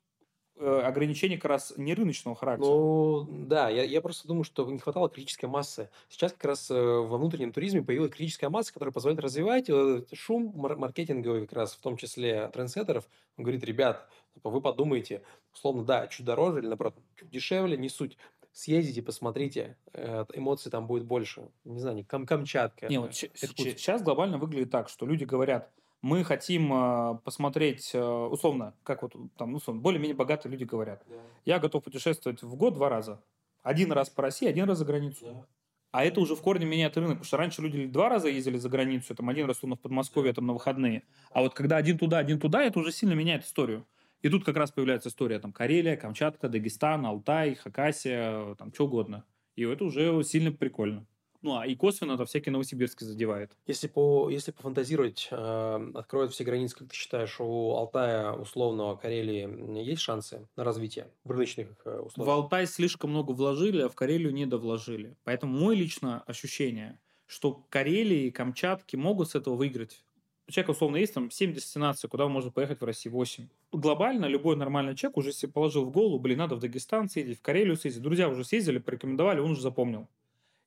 э, 0.58 0.82
ограничений 0.82 1.38
как 1.38 1.50
раз 1.50 1.74
не 1.78 1.94
рыночного 1.94 2.36
характера. 2.36 2.70
Ну, 2.70 3.28
да, 3.48 3.70
я, 3.70 3.84
я 3.84 4.02
просто 4.02 4.28
думаю, 4.28 4.44
что 4.44 4.70
не 4.72 4.80
хватало 4.80 5.10
критической 5.10 5.50
массы. 5.50 5.90
Сейчас 6.10 6.32
как 6.32 6.46
раз 6.46 6.72
э, 6.72 6.76
во 6.76 7.18
внутреннем 7.18 7.52
туризме 7.52 7.82
появилась 7.84 8.12
критическая 8.12 8.50
масса, 8.50 8.74
которая 8.74 8.94
позволяет 8.94 9.22
развивать 9.22 9.70
э, 9.70 10.06
шум 10.14 10.54
маркетинговый 10.56 11.42
как 11.42 11.54
раз, 11.54 11.74
в 11.74 11.82
том 11.82 11.98
числе 11.98 12.48
трендсеттеров. 12.50 13.10
Он 13.38 13.44
говорит, 13.44 13.64
ребят, 13.64 14.08
вы 14.44 14.62
подумайте, 14.62 15.24
условно, 15.54 15.84
да, 15.84 16.08
чуть 16.08 16.26
дороже 16.26 16.60
или, 16.60 16.68
наоборот, 16.68 16.96
чуть 17.16 17.30
дешевле, 17.30 17.78
не 17.78 17.90
суть 17.90 18.18
съездите, 18.54 19.02
посмотрите, 19.02 19.76
э, 19.94 20.26
эмоций 20.34 20.72
там 20.72 20.88
будет 20.88 21.06
больше. 21.06 21.50
Не 21.66 21.80
знаю, 21.80 21.98
не 21.98 22.04
Кам 22.04 22.26
Камчатка. 22.26 22.88
Не, 22.88 23.00
вот 23.00 23.14
сейчас 23.14 24.02
глобально 24.02 24.38
выглядит 24.38 24.72
так, 24.72 24.88
что 24.90 25.06
люди 25.06 25.26
говорят, 25.26 25.72
мы 26.02 26.24
хотим 26.24 26.72
э, 26.74 27.20
посмотреть, 27.24 27.92
э, 27.94 28.02
условно, 28.02 28.76
как 28.84 29.02
вот 29.02 29.16
там, 29.38 29.56
условно, 29.56 29.82
более-менее 29.82 30.16
богатые 30.16 30.52
люди 30.52 30.64
говорят, 30.66 31.04
да. 31.10 31.16
я 31.46 31.60
готов 31.60 31.84
путешествовать 31.84 32.44
в 32.44 32.56
год 32.56 32.76
два 32.76 32.90
раза. 32.90 33.22
Один 33.64 33.92
раз 33.92 34.10
по 34.10 34.22
России, 34.22 34.48
один 34.48 34.66
раз 34.66 34.78
за 34.78 34.86
границу. 34.86 35.26
Да. 35.26 35.46
А 35.92 36.04
это 36.04 36.20
уже 36.20 36.36
в 36.36 36.42
корне 36.42 36.66
меняет 36.66 36.98
рынок, 36.98 37.12
потому 37.12 37.26
что 37.26 37.38
раньше 37.38 37.62
люди 37.62 37.86
два 37.86 38.10
раза 38.10 38.28
ездили 38.28 38.58
за 38.58 38.68
границу, 38.68 39.16
там 39.16 39.30
один 39.30 39.46
раз 39.46 39.62
в 39.62 39.76
Подмосковье, 39.76 40.34
там 40.34 40.48
на 40.48 40.54
выходные. 40.54 41.04
А 41.32 41.42
вот 41.42 41.54
когда 41.54 41.78
один 41.78 41.98
туда, 41.98 42.18
один 42.18 42.40
туда, 42.40 42.64
это 42.64 42.80
уже 42.80 42.92
сильно 42.92 43.14
меняет 43.14 43.46
историю. 43.46 43.86
И 44.24 44.30
тут 44.30 44.46
как 44.46 44.56
раз 44.56 44.72
появляется 44.72 45.10
история 45.10 45.38
там 45.40 45.52
Карелия, 45.52 45.98
Камчатка, 45.98 46.48
Дагестан, 46.48 47.06
Алтай, 47.06 47.56
Хакасия, 47.56 48.56
там 48.56 48.74
что 48.74 48.86
угодно. 48.86 49.26
И 49.56 49.64
это 49.64 49.84
уже 49.84 50.24
сильно 50.24 50.52
прикольно. 50.52 51.06
Ну, 51.42 51.58
а 51.58 51.68
и 51.68 51.76
косвенно 51.76 52.14
это 52.14 52.26
всякие 52.26 52.54
Новосибирск 52.54 53.02
задевает. 53.02 53.52
Если, 53.68 53.88
по, 53.88 54.30
если 54.30 54.52
пофантазировать, 54.52 55.28
э, 55.30 55.92
откроют 55.94 56.32
все 56.32 56.46
границы, 56.46 56.78
как 56.78 56.88
ты 56.88 56.96
считаешь, 56.96 57.36
у 57.42 57.72
Алтая, 57.74 58.32
условного 58.32 58.96
Карелии, 58.96 59.84
есть 59.84 60.02
шансы 60.02 60.48
на 60.56 60.64
развитие 60.64 61.12
в 61.26 61.32
рыночных 61.32 61.68
э, 61.84 62.00
условиях? 62.00 62.34
В 62.34 62.40
Алтай 62.40 62.66
слишком 62.66 63.10
много 63.10 63.34
вложили, 63.34 63.82
а 63.82 63.90
в 63.90 63.96
Карелию 63.96 64.34
не 64.34 64.46
довложили. 64.46 65.18
Поэтому 65.26 65.60
мое 65.60 65.76
личное 65.76 66.20
ощущение, 66.20 66.98
что 67.26 67.66
Карелии 67.70 68.28
и 68.28 68.32
Камчатки 68.32 68.96
могут 68.96 69.32
с 69.32 69.36
этого 69.36 69.56
выиграть 69.56 70.02
у 70.48 70.52
человека, 70.52 70.72
условно, 70.72 70.98
есть 70.98 71.14
там 71.14 71.32
7 71.32 71.54
дестинаций, 71.54 72.10
куда 72.10 72.26
он 72.26 72.32
может 72.32 72.54
поехать 72.54 72.82
в 72.82 72.84
России 72.84 73.10
8. 73.10 73.48
Глобально 73.72 74.26
любой 74.26 74.56
нормальный 74.58 74.96
человек 74.96 75.18
уже 75.18 75.32
себе 75.32 75.52
положил 75.52 75.86
в 75.86 75.92
голову, 75.92 76.20
блин, 76.20 76.40
надо 76.40 76.56
в 76.56 76.60
Дагестан 76.60 77.10
съездить, 77.10 77.40
в 77.40 77.42
Карелию 77.42 77.78
съездить. 77.78 78.04
Друзья 78.04 78.28
уже 78.28 78.44
съездили, 78.44 78.80
порекомендовали, 78.80 79.40
он 79.40 79.52
уже 79.52 79.62
запомнил. 79.62 80.10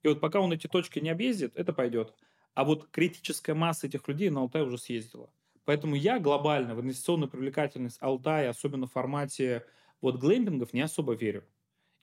И 0.03 0.09
вот 0.09 0.21
пока 0.21 0.41
он 0.41 0.53
эти 0.53 0.67
точки 0.67 0.99
не 0.99 1.11
объездит, 1.11 1.53
это 1.57 1.73
пойдет. 1.73 2.15
А 2.55 2.65
вот 2.65 2.89
критическая 2.91 3.55
масса 3.55 3.87
этих 3.87 4.09
людей 4.09 4.31
на 4.31 4.41
Алтай 4.41 4.63
уже 4.63 4.79
съездила. 4.79 5.29
Поэтому 5.67 5.95
я 5.95 6.21
глобально 6.21 6.75
в 6.75 6.81
инвестиционную 6.81 7.29
привлекательность 7.29 7.99
Алтая, 8.01 8.49
особенно 8.49 8.87
в 8.87 8.93
формате 8.93 9.67
вот 10.01 10.17
глэмпингов, 10.17 10.73
не 10.73 10.81
особо 10.81 11.15
верю. 11.15 11.45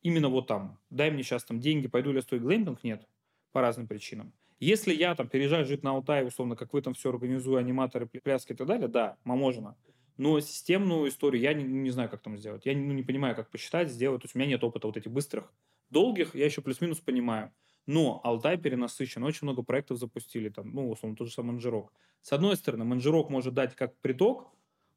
Именно 0.01 0.27
вот 0.29 0.47
там, 0.47 0.77
дай 0.89 1.09
мне 1.09 1.23
сейчас 1.23 1.45
там 1.45 1.59
деньги, 1.59 1.87
пойду 1.87 2.11
ли 2.11 2.17
я 2.17 2.21
стоит 2.21 2.41
глэмпинг, 2.41 2.83
нет. 2.83 3.07
По 3.51 3.61
разным 3.61 3.87
причинам. 3.87 4.33
Если 4.63 4.93
я 4.93 5.13
там 5.13 5.27
переезжаю 5.27 5.65
жить 5.65 5.83
на 5.83 5.91
Алтай, 5.91 6.25
условно, 6.25 6.55
как 6.55 6.71
вы 6.71 6.81
там 6.81 6.93
все 6.93 7.09
организую, 7.09 7.57
аниматоры, 7.57 8.05
пляски 8.05 8.53
и 8.53 8.55
так 8.55 8.65
далее, 8.65 8.87
да, 8.87 9.17
можно. 9.25 9.75
Но 10.15 10.39
системную 10.39 11.09
историю 11.09 11.41
я 11.41 11.53
не, 11.53 11.65
не 11.65 11.89
знаю, 11.89 12.09
как 12.09 12.21
там 12.21 12.37
сделать. 12.37 12.65
Я 12.65 12.73
ну, 12.73 12.93
не 12.93 13.03
понимаю, 13.03 13.35
как 13.35 13.49
посчитать, 13.49 13.91
сделать. 13.91 14.21
То 14.21 14.25
есть 14.25 14.35
у 14.35 14.39
меня 14.39 14.47
нет 14.47 14.63
опыта 14.63 14.87
вот 14.87 14.95
этих 14.95 15.11
быстрых. 15.11 15.51
Долгих 15.89 16.33
я 16.33 16.45
еще 16.45 16.61
плюс-минус 16.61 17.01
понимаю. 17.01 17.51
Но 17.87 18.21
Алтай 18.23 18.57
перенасыщен, 18.57 19.21
очень 19.23 19.39
много 19.41 19.63
проектов 19.63 19.97
запустили, 19.97 20.47
там, 20.47 20.73
ну, 20.73 20.89
условно, 20.89 21.17
тот 21.17 21.27
же 21.27 21.33
самый 21.33 21.51
Манжирок. 21.51 21.91
С 22.21 22.31
одной 22.31 22.55
стороны, 22.55 22.85
Манжирок 22.85 23.29
может 23.29 23.53
дать 23.53 23.75
как 23.75 23.97
приток, 23.97 24.49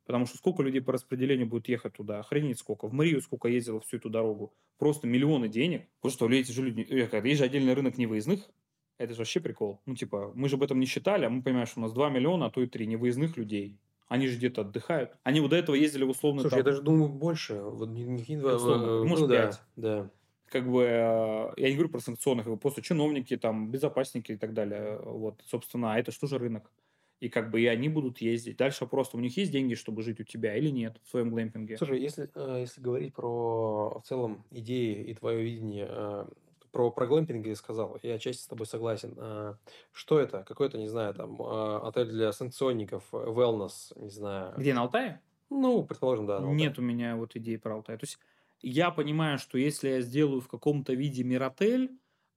потому 0.06 0.26
что 0.26 0.36
сколько 0.36 0.62
людей 0.62 0.80
по 0.80 0.92
распределению 0.92 1.48
будет 1.48 1.66
ехать 1.66 1.94
туда, 1.94 2.20
охренеть 2.20 2.60
сколько. 2.60 2.86
В 2.86 2.92
Марию 2.92 3.20
сколько 3.20 3.48
ездило 3.48 3.80
всю 3.80 3.96
эту 3.96 4.10
дорогу. 4.10 4.54
Просто 4.78 5.08
миллионы 5.08 5.48
денег. 5.48 5.88
Потому 6.00 6.12
что 6.12 6.30
эти 6.30 6.52
же 6.52 6.62
люди, 6.62 6.86
есть 6.88 7.38
же 7.38 7.44
отдельный 7.44 7.74
рынок 7.74 7.98
невыездных, 7.98 8.48
это 8.98 9.12
же 9.12 9.18
вообще 9.18 9.40
прикол. 9.40 9.80
Ну, 9.86 9.94
типа, 9.94 10.32
мы 10.34 10.48
же 10.48 10.56
об 10.56 10.62
этом 10.62 10.80
не 10.80 10.86
считали, 10.86 11.24
а 11.26 11.30
мы 11.30 11.42
понимаем, 11.42 11.66
что 11.66 11.80
у 11.80 11.82
нас 11.82 11.92
2 11.92 12.10
миллиона, 12.10 12.46
а 12.46 12.50
то 12.50 12.62
и 12.62 12.66
3 12.66 12.86
невыездных 12.86 13.36
людей. 13.36 13.78
Они 14.08 14.28
же 14.28 14.36
где-то 14.36 14.60
отдыхают. 14.62 15.16
Они 15.24 15.40
вот 15.40 15.50
до 15.50 15.56
этого 15.56 15.74
ездили 15.74 16.04
в 16.04 16.10
условно 16.10 16.42
Слушай, 16.42 16.52
там... 16.52 16.58
я 16.58 16.64
даже 16.64 16.82
думаю 16.82 17.08
больше. 17.10 17.60
Вот, 17.60 17.88
не, 17.88 18.04
не, 18.04 18.36
условно, 18.36 18.98
ну, 18.98 19.04
может, 19.06 19.28
ну, 19.28 19.34
5. 19.34 19.62
Да, 19.76 20.02
да. 20.02 20.10
как 20.48 20.70
бы, 20.70 20.82
э, 20.84 21.52
я 21.56 21.68
не 21.68 21.74
говорю 21.74 21.88
про 21.90 21.98
санкционных, 21.98 22.46
просто 22.60 22.82
чиновники, 22.82 23.36
там, 23.36 23.70
безопасники 23.70 24.32
и 24.32 24.36
так 24.36 24.54
далее. 24.54 25.00
Вот, 25.04 25.42
собственно, 25.46 25.94
а 25.94 25.98
это 25.98 26.12
что 26.12 26.26
же 26.28 26.38
рынок? 26.38 26.70
И 27.18 27.28
как 27.28 27.50
бы 27.50 27.62
и 27.62 27.66
они 27.66 27.88
будут 27.88 28.18
ездить. 28.20 28.58
Дальше 28.58 28.86
просто 28.86 29.16
у 29.16 29.20
них 29.20 29.36
есть 29.36 29.50
деньги, 29.50 29.74
чтобы 29.74 30.02
жить 30.02 30.20
у 30.20 30.24
тебя 30.24 30.54
или 30.54 30.68
нет 30.68 31.00
в 31.02 31.08
своем 31.08 31.30
глэмпинге? 31.30 31.76
Слушай, 31.78 32.00
если, 32.00 32.30
э, 32.34 32.60
если 32.60 32.80
говорить 32.80 33.14
про 33.14 33.98
в 33.98 34.02
целом 34.06 34.44
идеи 34.50 35.02
и 35.02 35.14
твое 35.14 35.42
видение, 35.42 35.86
э, 35.88 36.26
про, 36.72 36.90
про 36.90 37.06
глэмпинг 37.06 37.46
я 37.46 37.56
сказал, 37.56 37.98
я 38.02 38.14
отчасти 38.14 38.42
с 38.42 38.46
тобой 38.46 38.66
согласен. 38.66 39.14
А, 39.18 39.56
что 39.92 40.18
это? 40.18 40.44
Какой-то, 40.44 40.78
не 40.78 40.88
знаю, 40.88 41.14
там, 41.14 41.40
а, 41.40 41.86
отель 41.86 42.08
для 42.08 42.32
санкционников, 42.32 43.04
wellness, 43.12 43.92
не 43.96 44.10
знаю. 44.10 44.54
Где, 44.56 44.74
на 44.74 44.82
Алтае? 44.82 45.20
Ну, 45.50 45.84
предположим, 45.84 46.26
да. 46.26 46.40
Нет 46.40 46.78
у 46.78 46.82
меня 46.82 47.16
вот 47.16 47.36
идеи 47.36 47.56
про 47.56 47.74
Алтай. 47.74 47.96
То 47.96 48.04
есть 48.04 48.18
я 48.60 48.90
понимаю, 48.90 49.38
что 49.38 49.58
если 49.58 49.88
я 49.88 50.00
сделаю 50.00 50.40
в 50.40 50.48
каком-то 50.48 50.92
виде 50.92 51.22
миротель, 51.22 51.90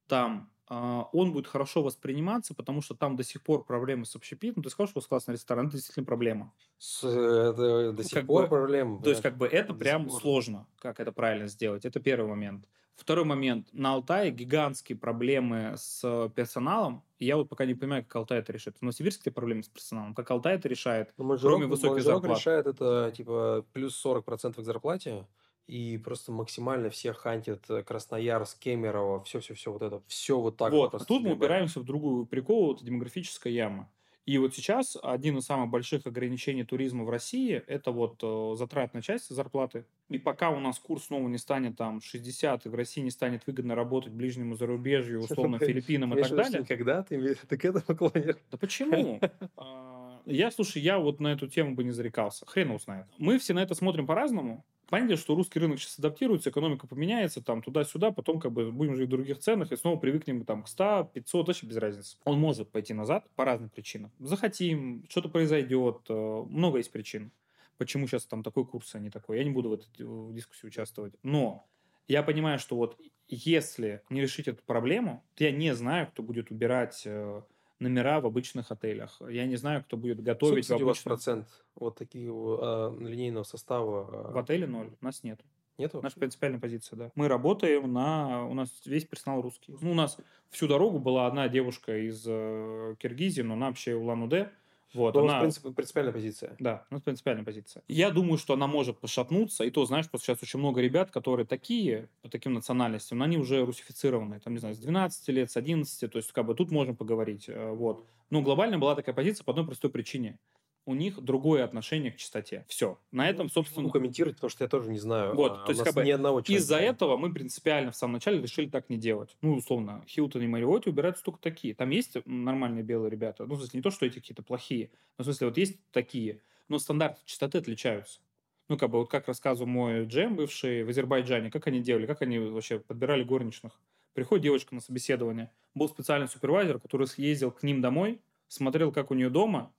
там 0.07 0.51
а, 0.71 1.09
он 1.13 1.33
будет 1.33 1.47
хорошо 1.47 1.81
восприниматься, 1.81 2.53
потому 2.53 2.81
что 2.81 2.93
там 2.93 3.15
до 3.15 3.23
сих 3.23 3.41
пор 3.41 3.65
проблемы 3.65 4.05
с 4.05 4.15
общепитом. 4.15 4.61
Ты 4.61 4.69
сказал, 4.69 4.87
что 4.87 4.99
у 4.99 5.01
вас 5.01 5.07
классный 5.07 5.33
ресторан, 5.33 5.67
это 5.67 5.77
действительно 5.77 6.05
проблема. 6.05 6.53
С, 6.77 7.03
это 7.03 7.91
до 7.91 8.03
сих 8.03 8.13
как 8.13 8.27
пор 8.27 8.43
бы, 8.43 8.49
проблема. 8.49 9.01
То 9.01 9.09
есть, 9.09 9.23
как 9.23 9.35
бы 9.35 9.47
это 9.47 9.73
прям 9.73 10.09
сложно, 10.11 10.67
как 10.77 10.99
это 10.99 11.11
правильно 11.11 11.47
сделать. 11.47 11.85
Это 11.85 11.99
первый 11.99 12.29
момент. 12.29 12.65
Второй 12.99 13.23
момент. 13.23 13.67
На 13.71 13.93
Алтае 13.93 14.29
гигантские 14.29 14.97
проблемы 14.97 15.75
с 15.77 16.29
персоналом. 16.35 17.03
я 17.17 17.37
вот 17.37 17.47
пока 17.47 17.65
не 17.65 17.73
понимаю, 17.73 18.03
как 18.03 18.15
Алтай 18.17 18.39
это 18.39 18.51
решит. 18.51 18.77
В 18.77 18.81
Новосибирске 18.81 19.31
проблемы 19.31 19.63
с 19.63 19.69
персоналом. 19.69 20.13
Как 20.13 20.29
Алтай 20.29 20.55
это 20.55 20.67
решает, 20.67 21.13
ну, 21.17 21.37
кроме 21.37 21.65
высоких 21.65 22.03
зарплат? 22.03 22.37
решает 22.37 22.67
это 22.67 23.13
типа 23.15 23.65
плюс 23.71 24.05
40% 24.05 24.53
к 24.53 24.63
зарплате 24.63 25.25
и 25.69 25.97
просто 25.97 26.31
максимально 26.31 26.89
всех 26.89 27.17
хантит 27.17 27.69
э, 27.69 27.83
Красноярск, 27.83 28.57
Кемерово, 28.59 29.23
все-все-все 29.23 29.71
вот 29.71 29.81
это, 29.83 30.01
все 30.07 30.39
вот 30.39 30.57
так. 30.57 30.71
Вот, 30.71 30.93
вот 30.93 31.07
тут 31.07 31.23
мы 31.23 31.33
упираемся 31.33 31.79
в 31.79 31.85
другую 31.85 32.25
прикол, 32.25 32.75
это 32.75 32.83
демографическая 32.83 33.53
яма. 33.53 33.89
И 34.29 34.37
вот 34.37 34.53
сейчас 34.53 34.95
один 35.01 35.39
из 35.39 35.45
самых 35.45 35.71
больших 35.71 36.05
ограничений 36.05 36.63
туризма 36.63 37.03
в 37.03 37.09
России– 37.09 37.63
это 37.67 37.89
вот 37.89 38.19
э, 38.21 38.55
затратная 38.59 39.01
часть 39.01 39.29
зарплаты. 39.29 39.85
И 40.07 40.19
пока 40.19 40.51
у 40.51 40.59
нас 40.59 40.77
курс 40.77 41.05
снова 41.05 41.27
не 41.27 41.39
станет 41.39 41.77
там 41.77 41.99
60, 41.99 42.67
и 42.67 42.69
в 42.69 42.75
России 42.75 43.01
не 43.01 43.09
станет 43.09 43.47
выгодно 43.47 43.73
работать 43.73 44.13
ближнему 44.13 44.53
зарубежью, 44.53 45.21
условно, 45.21 45.57
Филиппинам 45.57 46.13
и 46.15 46.21
так 46.21 46.35
далее. 46.35 46.63
Когда 46.63 47.01
ты, 47.01 47.33
ты 47.33 47.57
к 47.57 47.65
этому 47.65 47.97
клонишь? 47.97 48.35
Да 48.51 48.57
почему? 48.59 49.19
А, 49.57 50.21
я, 50.27 50.51
слушай, 50.51 50.79
я 50.79 50.99
вот 50.99 51.19
на 51.19 51.29
эту 51.29 51.47
тему 51.47 51.73
бы 51.73 51.83
не 51.83 51.91
зарекался. 51.91 52.45
Хрен 52.45 52.69
узнает. 52.69 53.07
Мы 53.17 53.39
все 53.39 53.55
на 53.55 53.63
это 53.63 53.73
смотрим 53.73 54.05
по-разному. 54.05 54.63
Понятно, 54.89 55.17
что 55.17 55.35
русский 55.35 55.59
рынок 55.59 55.79
сейчас 55.79 55.99
адаптируется, 55.99 56.49
экономика 56.49 56.87
поменяется, 56.87 57.43
там 57.43 57.61
туда-сюда, 57.61 58.11
потом 58.11 58.39
как 58.39 58.51
бы 58.51 58.71
будем 58.71 58.95
жить 58.95 59.07
в 59.07 59.11
других 59.11 59.37
ценах 59.37 59.71
и 59.71 59.75
снова 59.75 59.99
привыкнем 59.99 60.43
там 60.45 60.63
к 60.63 60.67
100, 60.67 61.11
500, 61.13 61.47
вообще 61.47 61.67
без 61.67 61.77
разницы. 61.77 62.17
Он 62.25 62.39
может 62.39 62.71
пойти 62.71 62.95
назад 62.95 63.29
по 63.35 63.45
разным 63.45 63.69
причинам. 63.69 64.11
Захотим, 64.17 65.05
что-то 65.07 65.29
произойдет, 65.29 66.01
э, 66.09 66.13
много 66.13 66.79
есть 66.79 66.91
причин. 66.91 67.31
Почему 67.77 68.07
сейчас 68.07 68.25
там 68.25 68.41
такой 68.41 68.65
курс, 68.65 68.95
а 68.95 68.99
не 68.99 69.11
такой. 69.11 69.37
Я 69.37 69.43
не 69.43 69.51
буду 69.51 69.69
в 69.69 69.73
этой 69.73 69.87
дискуссии 70.33 70.65
участвовать. 70.65 71.13
Но 71.21 71.67
я 72.07 72.23
понимаю, 72.23 72.57
что 72.57 72.75
вот 72.75 72.99
если 73.27 74.01
не 74.09 74.21
решить 74.21 74.47
эту 74.47 74.63
проблему, 74.63 75.23
то 75.35 75.43
я 75.43 75.51
не 75.51 75.75
знаю, 75.75 76.07
кто 76.07 76.23
будет 76.23 76.49
убирать 76.49 77.03
э, 77.05 77.43
номера 77.79 78.19
в 78.19 78.25
обычных 78.25 78.71
отелях. 78.71 79.21
Я 79.29 79.45
не 79.45 79.55
знаю, 79.55 79.83
кто 79.83 79.97
будет 79.97 80.21
готовить 80.21 80.65
Сколько, 80.65 80.83
в 80.83 80.83
обычных... 80.83 81.05
у 81.05 81.09
вас 81.09 81.17
процент 81.19 81.47
вот 81.75 81.97
таких 81.97 82.29
а, 82.31 82.95
линейного 82.99 83.43
состава? 83.43 84.07
А? 84.11 84.31
В 84.31 84.37
отеле 84.37 84.67
ноль, 84.67 84.91
у 85.01 85.05
нас 85.05 85.23
нет. 85.23 85.39
Нету? 85.77 86.01
Наша 86.01 86.19
принципиальная 86.19 86.59
позиция, 86.59 86.97
да. 86.97 87.11
Мы 87.15 87.29
работаем 87.29 87.91
на... 87.93 88.45
У 88.45 88.53
нас 88.53 88.69
весь 88.85 89.05
персонал 89.05 89.41
русский. 89.41 89.73
Ну, 89.79 89.91
у 89.91 89.95
нас 89.95 90.17
всю 90.49 90.67
дорогу 90.67 90.99
была 90.99 91.25
одна 91.25 91.47
девушка 91.47 91.97
из 91.97 92.25
э, 92.27 92.95
Киргизии, 92.99 93.41
но 93.41 93.53
она 93.53 93.67
вообще 93.67 93.95
Улан-Удэ. 93.95 94.51
Вот, 94.93 95.13
Но 95.13 95.21
она... 95.21 95.41
у 95.41 95.45
нас 95.45 95.59
принципиальная 95.59 96.13
позиция. 96.13 96.55
Да, 96.59 96.85
у 96.89 96.95
нас 96.95 97.03
принципиальная 97.03 97.45
позиция. 97.45 97.83
Я 97.87 98.09
думаю, 98.09 98.37
что 98.37 98.53
она 98.53 98.65
может 98.65 98.99
пошатнуться, 98.99 99.63
и 99.63 99.69
то, 99.69 99.85
знаешь, 99.85 100.09
просто 100.09 100.27
сейчас 100.27 100.41
очень 100.41 100.59
много 100.59 100.81
ребят, 100.81 101.11
которые 101.11 101.45
такие, 101.45 102.09
по 102.21 102.29
таким 102.29 102.53
национальностям, 102.53 103.19
но 103.19 103.25
они 103.25 103.37
уже 103.37 103.63
русифицированы, 103.65 104.39
там, 104.39 104.53
не 104.53 104.59
знаю, 104.59 104.73
с 104.73 104.79
12 104.79 105.27
лет, 105.29 105.51
с 105.51 105.57
11, 105.57 106.11
то 106.11 106.17
есть, 106.17 106.31
как 106.31 106.45
бы, 106.45 106.55
тут 106.55 106.71
можем 106.71 106.95
поговорить, 106.95 107.45
э, 107.47 107.71
вот. 107.71 108.05
Но 108.31 108.41
глобально 108.41 108.79
была 108.79 108.95
такая 108.95 109.13
позиция 109.13 109.43
по 109.43 109.51
одной 109.51 109.65
простой 109.65 109.91
причине 109.91 110.39
у 110.85 110.95
них 110.95 111.21
другое 111.21 111.63
отношение 111.63 112.11
к 112.11 112.17
чистоте. 112.17 112.65
Все. 112.67 112.99
На 113.11 113.29
этом, 113.29 113.49
собственно... 113.49 113.83
Ну, 113.83 113.91
комментировать, 113.91 114.37
потому 114.37 114.49
что 114.49 114.63
я 114.63 114.67
тоже 114.67 114.89
не 114.89 114.97
знаю. 114.97 115.35
Вот, 115.35 115.51
а, 115.51 115.65
то 115.65 115.71
есть, 115.71 115.83
как 115.83 115.93
бы, 115.93 116.03
из-за 116.03 116.77
этого 116.77 117.17
мы 117.17 117.31
принципиально 117.31 117.91
в 117.91 117.95
самом 117.95 118.13
начале 118.13 118.41
решили 118.41 118.69
так 118.69 118.89
не 118.89 118.97
делать. 118.97 119.37
Ну, 119.41 119.55
условно, 119.55 120.03
Хилтон 120.07 120.41
и 120.41 120.47
Мариотти 120.47 120.89
убираются 120.89 121.23
только 121.23 121.39
такие. 121.39 121.75
Там 121.75 121.89
есть 121.91 122.17
нормальные 122.25 122.83
белые 122.83 123.11
ребята. 123.11 123.45
Ну, 123.45 123.55
в 123.55 123.59
смысле, 123.59 123.77
не 123.77 123.83
то, 123.83 123.91
что 123.91 124.05
эти 124.05 124.15
какие-то 124.15 124.41
плохие, 124.41 124.91
но 125.17 125.23
в 125.23 125.25
смысле, 125.25 125.47
вот 125.47 125.57
есть 125.57 125.79
такие. 125.91 126.41
Но 126.67 126.79
стандарты 126.79 127.19
чистоты 127.25 127.57
отличаются. 127.57 128.19
Ну, 128.67 128.77
как 128.77 128.91
бы, 128.91 128.99
вот 128.99 129.09
как 129.09 129.27
рассказывал 129.27 129.67
мой 129.67 130.05
джем 130.05 130.35
бывший 130.35 130.83
в 130.83 130.89
Азербайджане, 130.89 131.49
как 131.49 131.65
они 131.67 131.81
делали, 131.81 132.05
как 132.05 132.21
они 132.21 132.37
вообще 132.37 132.79
подбирали 132.79 133.23
горничных. 133.23 133.79
Приходит 134.13 134.43
девочка 134.43 134.75
на 134.75 134.81
собеседование. 134.81 135.51
Был 135.73 135.89
специальный 135.89 136.27
супервайзер, 136.27 136.79
который 136.79 137.07
съездил 137.07 137.51
к 137.51 137.63
ним 137.63 137.81
домой, 137.81 138.21
смотрел, 138.47 138.91
как 138.91 139.11
у 139.11 139.15
нее 139.15 139.29
дома, 139.29 139.73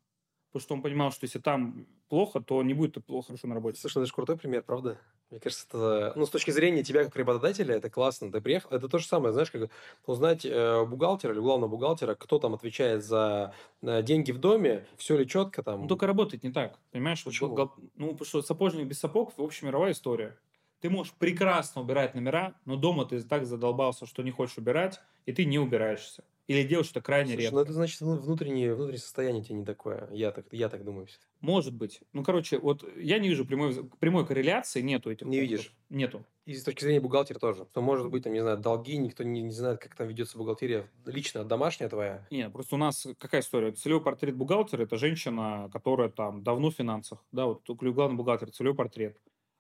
потому 0.52 0.62
что 0.62 0.74
он 0.74 0.82
понимал, 0.82 1.12
что 1.12 1.24
если 1.24 1.39
там 1.39 1.86
плохо, 2.09 2.40
то 2.40 2.62
не 2.62 2.74
будет 2.74 3.05
плохо 3.05 3.28
хорошо 3.28 3.47
на 3.47 3.55
работе. 3.55 3.81
Слушай, 3.81 3.98
ну 3.98 4.02
это 4.02 4.09
же 4.09 4.14
крутой 4.14 4.36
пример, 4.36 4.62
правда? 4.62 4.98
Мне 5.31 5.39
кажется, 5.39 5.64
это, 5.68 6.12
ну, 6.16 6.27
с 6.27 6.31
точки 6.31 6.51
зрения 6.51 6.82
тебя 6.82 7.05
как 7.05 7.14
работодателя, 7.14 7.77
это 7.77 7.89
классно. 7.89 8.32
Ты 8.32 8.40
приехал, 8.40 8.70
это 8.70 8.89
то 8.89 8.98
же 8.98 9.06
самое, 9.06 9.32
знаешь, 9.32 9.51
как 9.52 9.70
узнать 10.06 10.44
э, 10.44 10.85
бухгалтера 10.85 11.32
или 11.32 11.40
главного 11.40 11.70
бухгалтера, 11.70 12.16
кто 12.16 12.40
там 12.40 12.55
отвечает 12.55 13.05
за 13.05 13.55
э, 13.82 14.02
деньги 14.02 14.32
в 14.32 14.39
доме, 14.39 14.86
все 14.97 15.16
ли 15.16 15.28
четко 15.28 15.62
там. 15.62 15.82
Ну, 15.82 15.89
только 15.89 16.09
работает 16.09 16.43
не 16.43 16.51
так, 16.51 16.81
понимаешь? 16.90 17.22
Почему? 17.22 17.55
Вот, 17.55 17.72
ну, 17.94 18.09
потому 18.09 18.27
что 18.27 18.43
сапожник 18.43 18.89
без 18.89 18.98
сапог, 18.98 19.32
в 19.36 19.43
общем, 19.43 19.68
мировая 19.68 19.93
история. 19.93 20.36
Ты 20.81 20.90
можешь 20.90 21.12
прекрасно 21.12 21.82
убирать 21.82 22.14
номера, 22.14 22.55
но 22.64 22.74
дома 22.74 23.05
ты 23.05 23.22
так 23.22 23.47
задолбался, 23.47 24.06
что 24.06 24.22
не 24.22 24.32
хочешь 24.32 24.59
убирать, 24.59 25.01
и 25.27 25.32
ты 25.32 25.44
не 25.44 25.59
убираешься. 25.59 26.24
Или 26.51 26.64
делать 26.64 26.86
что-то 26.86 27.02
крайне 27.02 27.35
Слушай, 27.35 27.43
редко. 27.43 27.55
ну 27.55 27.62
это 27.62 27.72
значит 27.72 28.01
внутреннее, 28.01 28.74
внутреннее 28.74 28.98
состояние 28.98 29.40
у 29.40 29.44
тебя 29.44 29.55
не 29.59 29.64
такое. 29.64 30.09
Я 30.10 30.32
так, 30.32 30.47
я 30.51 30.68
так 30.68 30.82
думаю. 30.82 31.06
Может 31.40 31.72
быть. 31.72 32.01
Ну, 32.12 32.24
короче, 32.24 32.59
вот 32.59 32.85
я 32.97 33.20
не 33.20 33.28
вижу 33.28 33.47
прямой, 33.47 33.85
прямой 34.01 34.27
корреляции, 34.27 34.81
нету 34.81 35.12
этих 35.12 35.27
Не 35.27 35.39
пунктов. 35.39 35.48
видишь? 35.48 35.74
Нету. 35.90 36.27
И 36.47 36.56
с 36.56 36.64
точки 36.64 36.82
зрения 36.82 36.98
бухгалтера 36.98 37.39
тоже. 37.39 37.68
Что 37.70 37.82
может 37.82 38.10
быть, 38.10 38.24
там, 38.24 38.32
не 38.32 38.40
знаю, 38.40 38.59
долги, 38.59 38.97
никто 38.97 39.22
не, 39.22 39.43
не 39.43 39.52
знает, 39.52 39.78
как 39.78 39.94
там 39.94 40.09
ведется 40.09 40.36
бухгалтерия 40.39 40.90
лично, 41.06 41.44
домашняя 41.44 41.89
твоя. 41.89 42.27
Нет, 42.32 42.52
просто 42.52 42.74
у 42.74 42.78
нас 42.78 43.06
какая 43.20 43.43
история? 43.43 43.70
Целевой 43.70 44.02
портрет 44.02 44.35
бухгалтера– 44.35 44.82
это 44.82 44.97
женщина, 44.97 45.70
которая 45.72 46.09
там 46.09 46.43
давно 46.43 46.72
в 46.72 46.74
финансах. 46.74 47.24
Да, 47.31 47.47
вот 47.47 47.62
главный 47.68 48.16
бухгалтер– 48.16 48.51
целевой 48.51 48.74
портрет. 48.77 49.16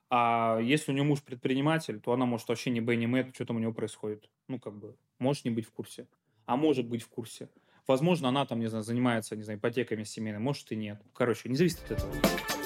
А 0.08 0.58
если 0.60 0.90
у 0.90 0.94
нее 0.94 1.04
муж 1.04 1.22
предприниматель, 1.22 2.00
то 2.00 2.12
она 2.12 2.26
может 2.26 2.48
вообще 2.48 2.70
не 2.70 2.80
Б, 2.80 2.96
не 2.96 3.06
Мэт, 3.06 3.32
что 3.32 3.46
там 3.46 3.58
у 3.58 3.60
него 3.60 3.72
происходит. 3.72 4.28
Ну, 4.48 4.58
как 4.58 4.74
бы, 4.76 4.96
может 5.20 5.44
не 5.44 5.52
быть 5.52 5.66
в 5.66 5.70
курсе 5.70 6.08
а 6.50 6.56
может 6.56 6.84
быть 6.84 7.02
в 7.02 7.08
курсе. 7.08 7.48
Возможно, 7.86 8.28
она 8.28 8.44
там, 8.44 8.58
не 8.58 8.66
знаю, 8.66 8.82
занимается, 8.82 9.36
не 9.36 9.44
знаю, 9.44 9.60
ипотеками 9.60 10.02
семейными, 10.02 10.42
может 10.42 10.72
и 10.72 10.76
нет. 10.76 11.00
Короче, 11.14 11.48
не 11.48 11.54
зависит 11.54 11.78
от 11.84 11.92
этого. 11.92 12.59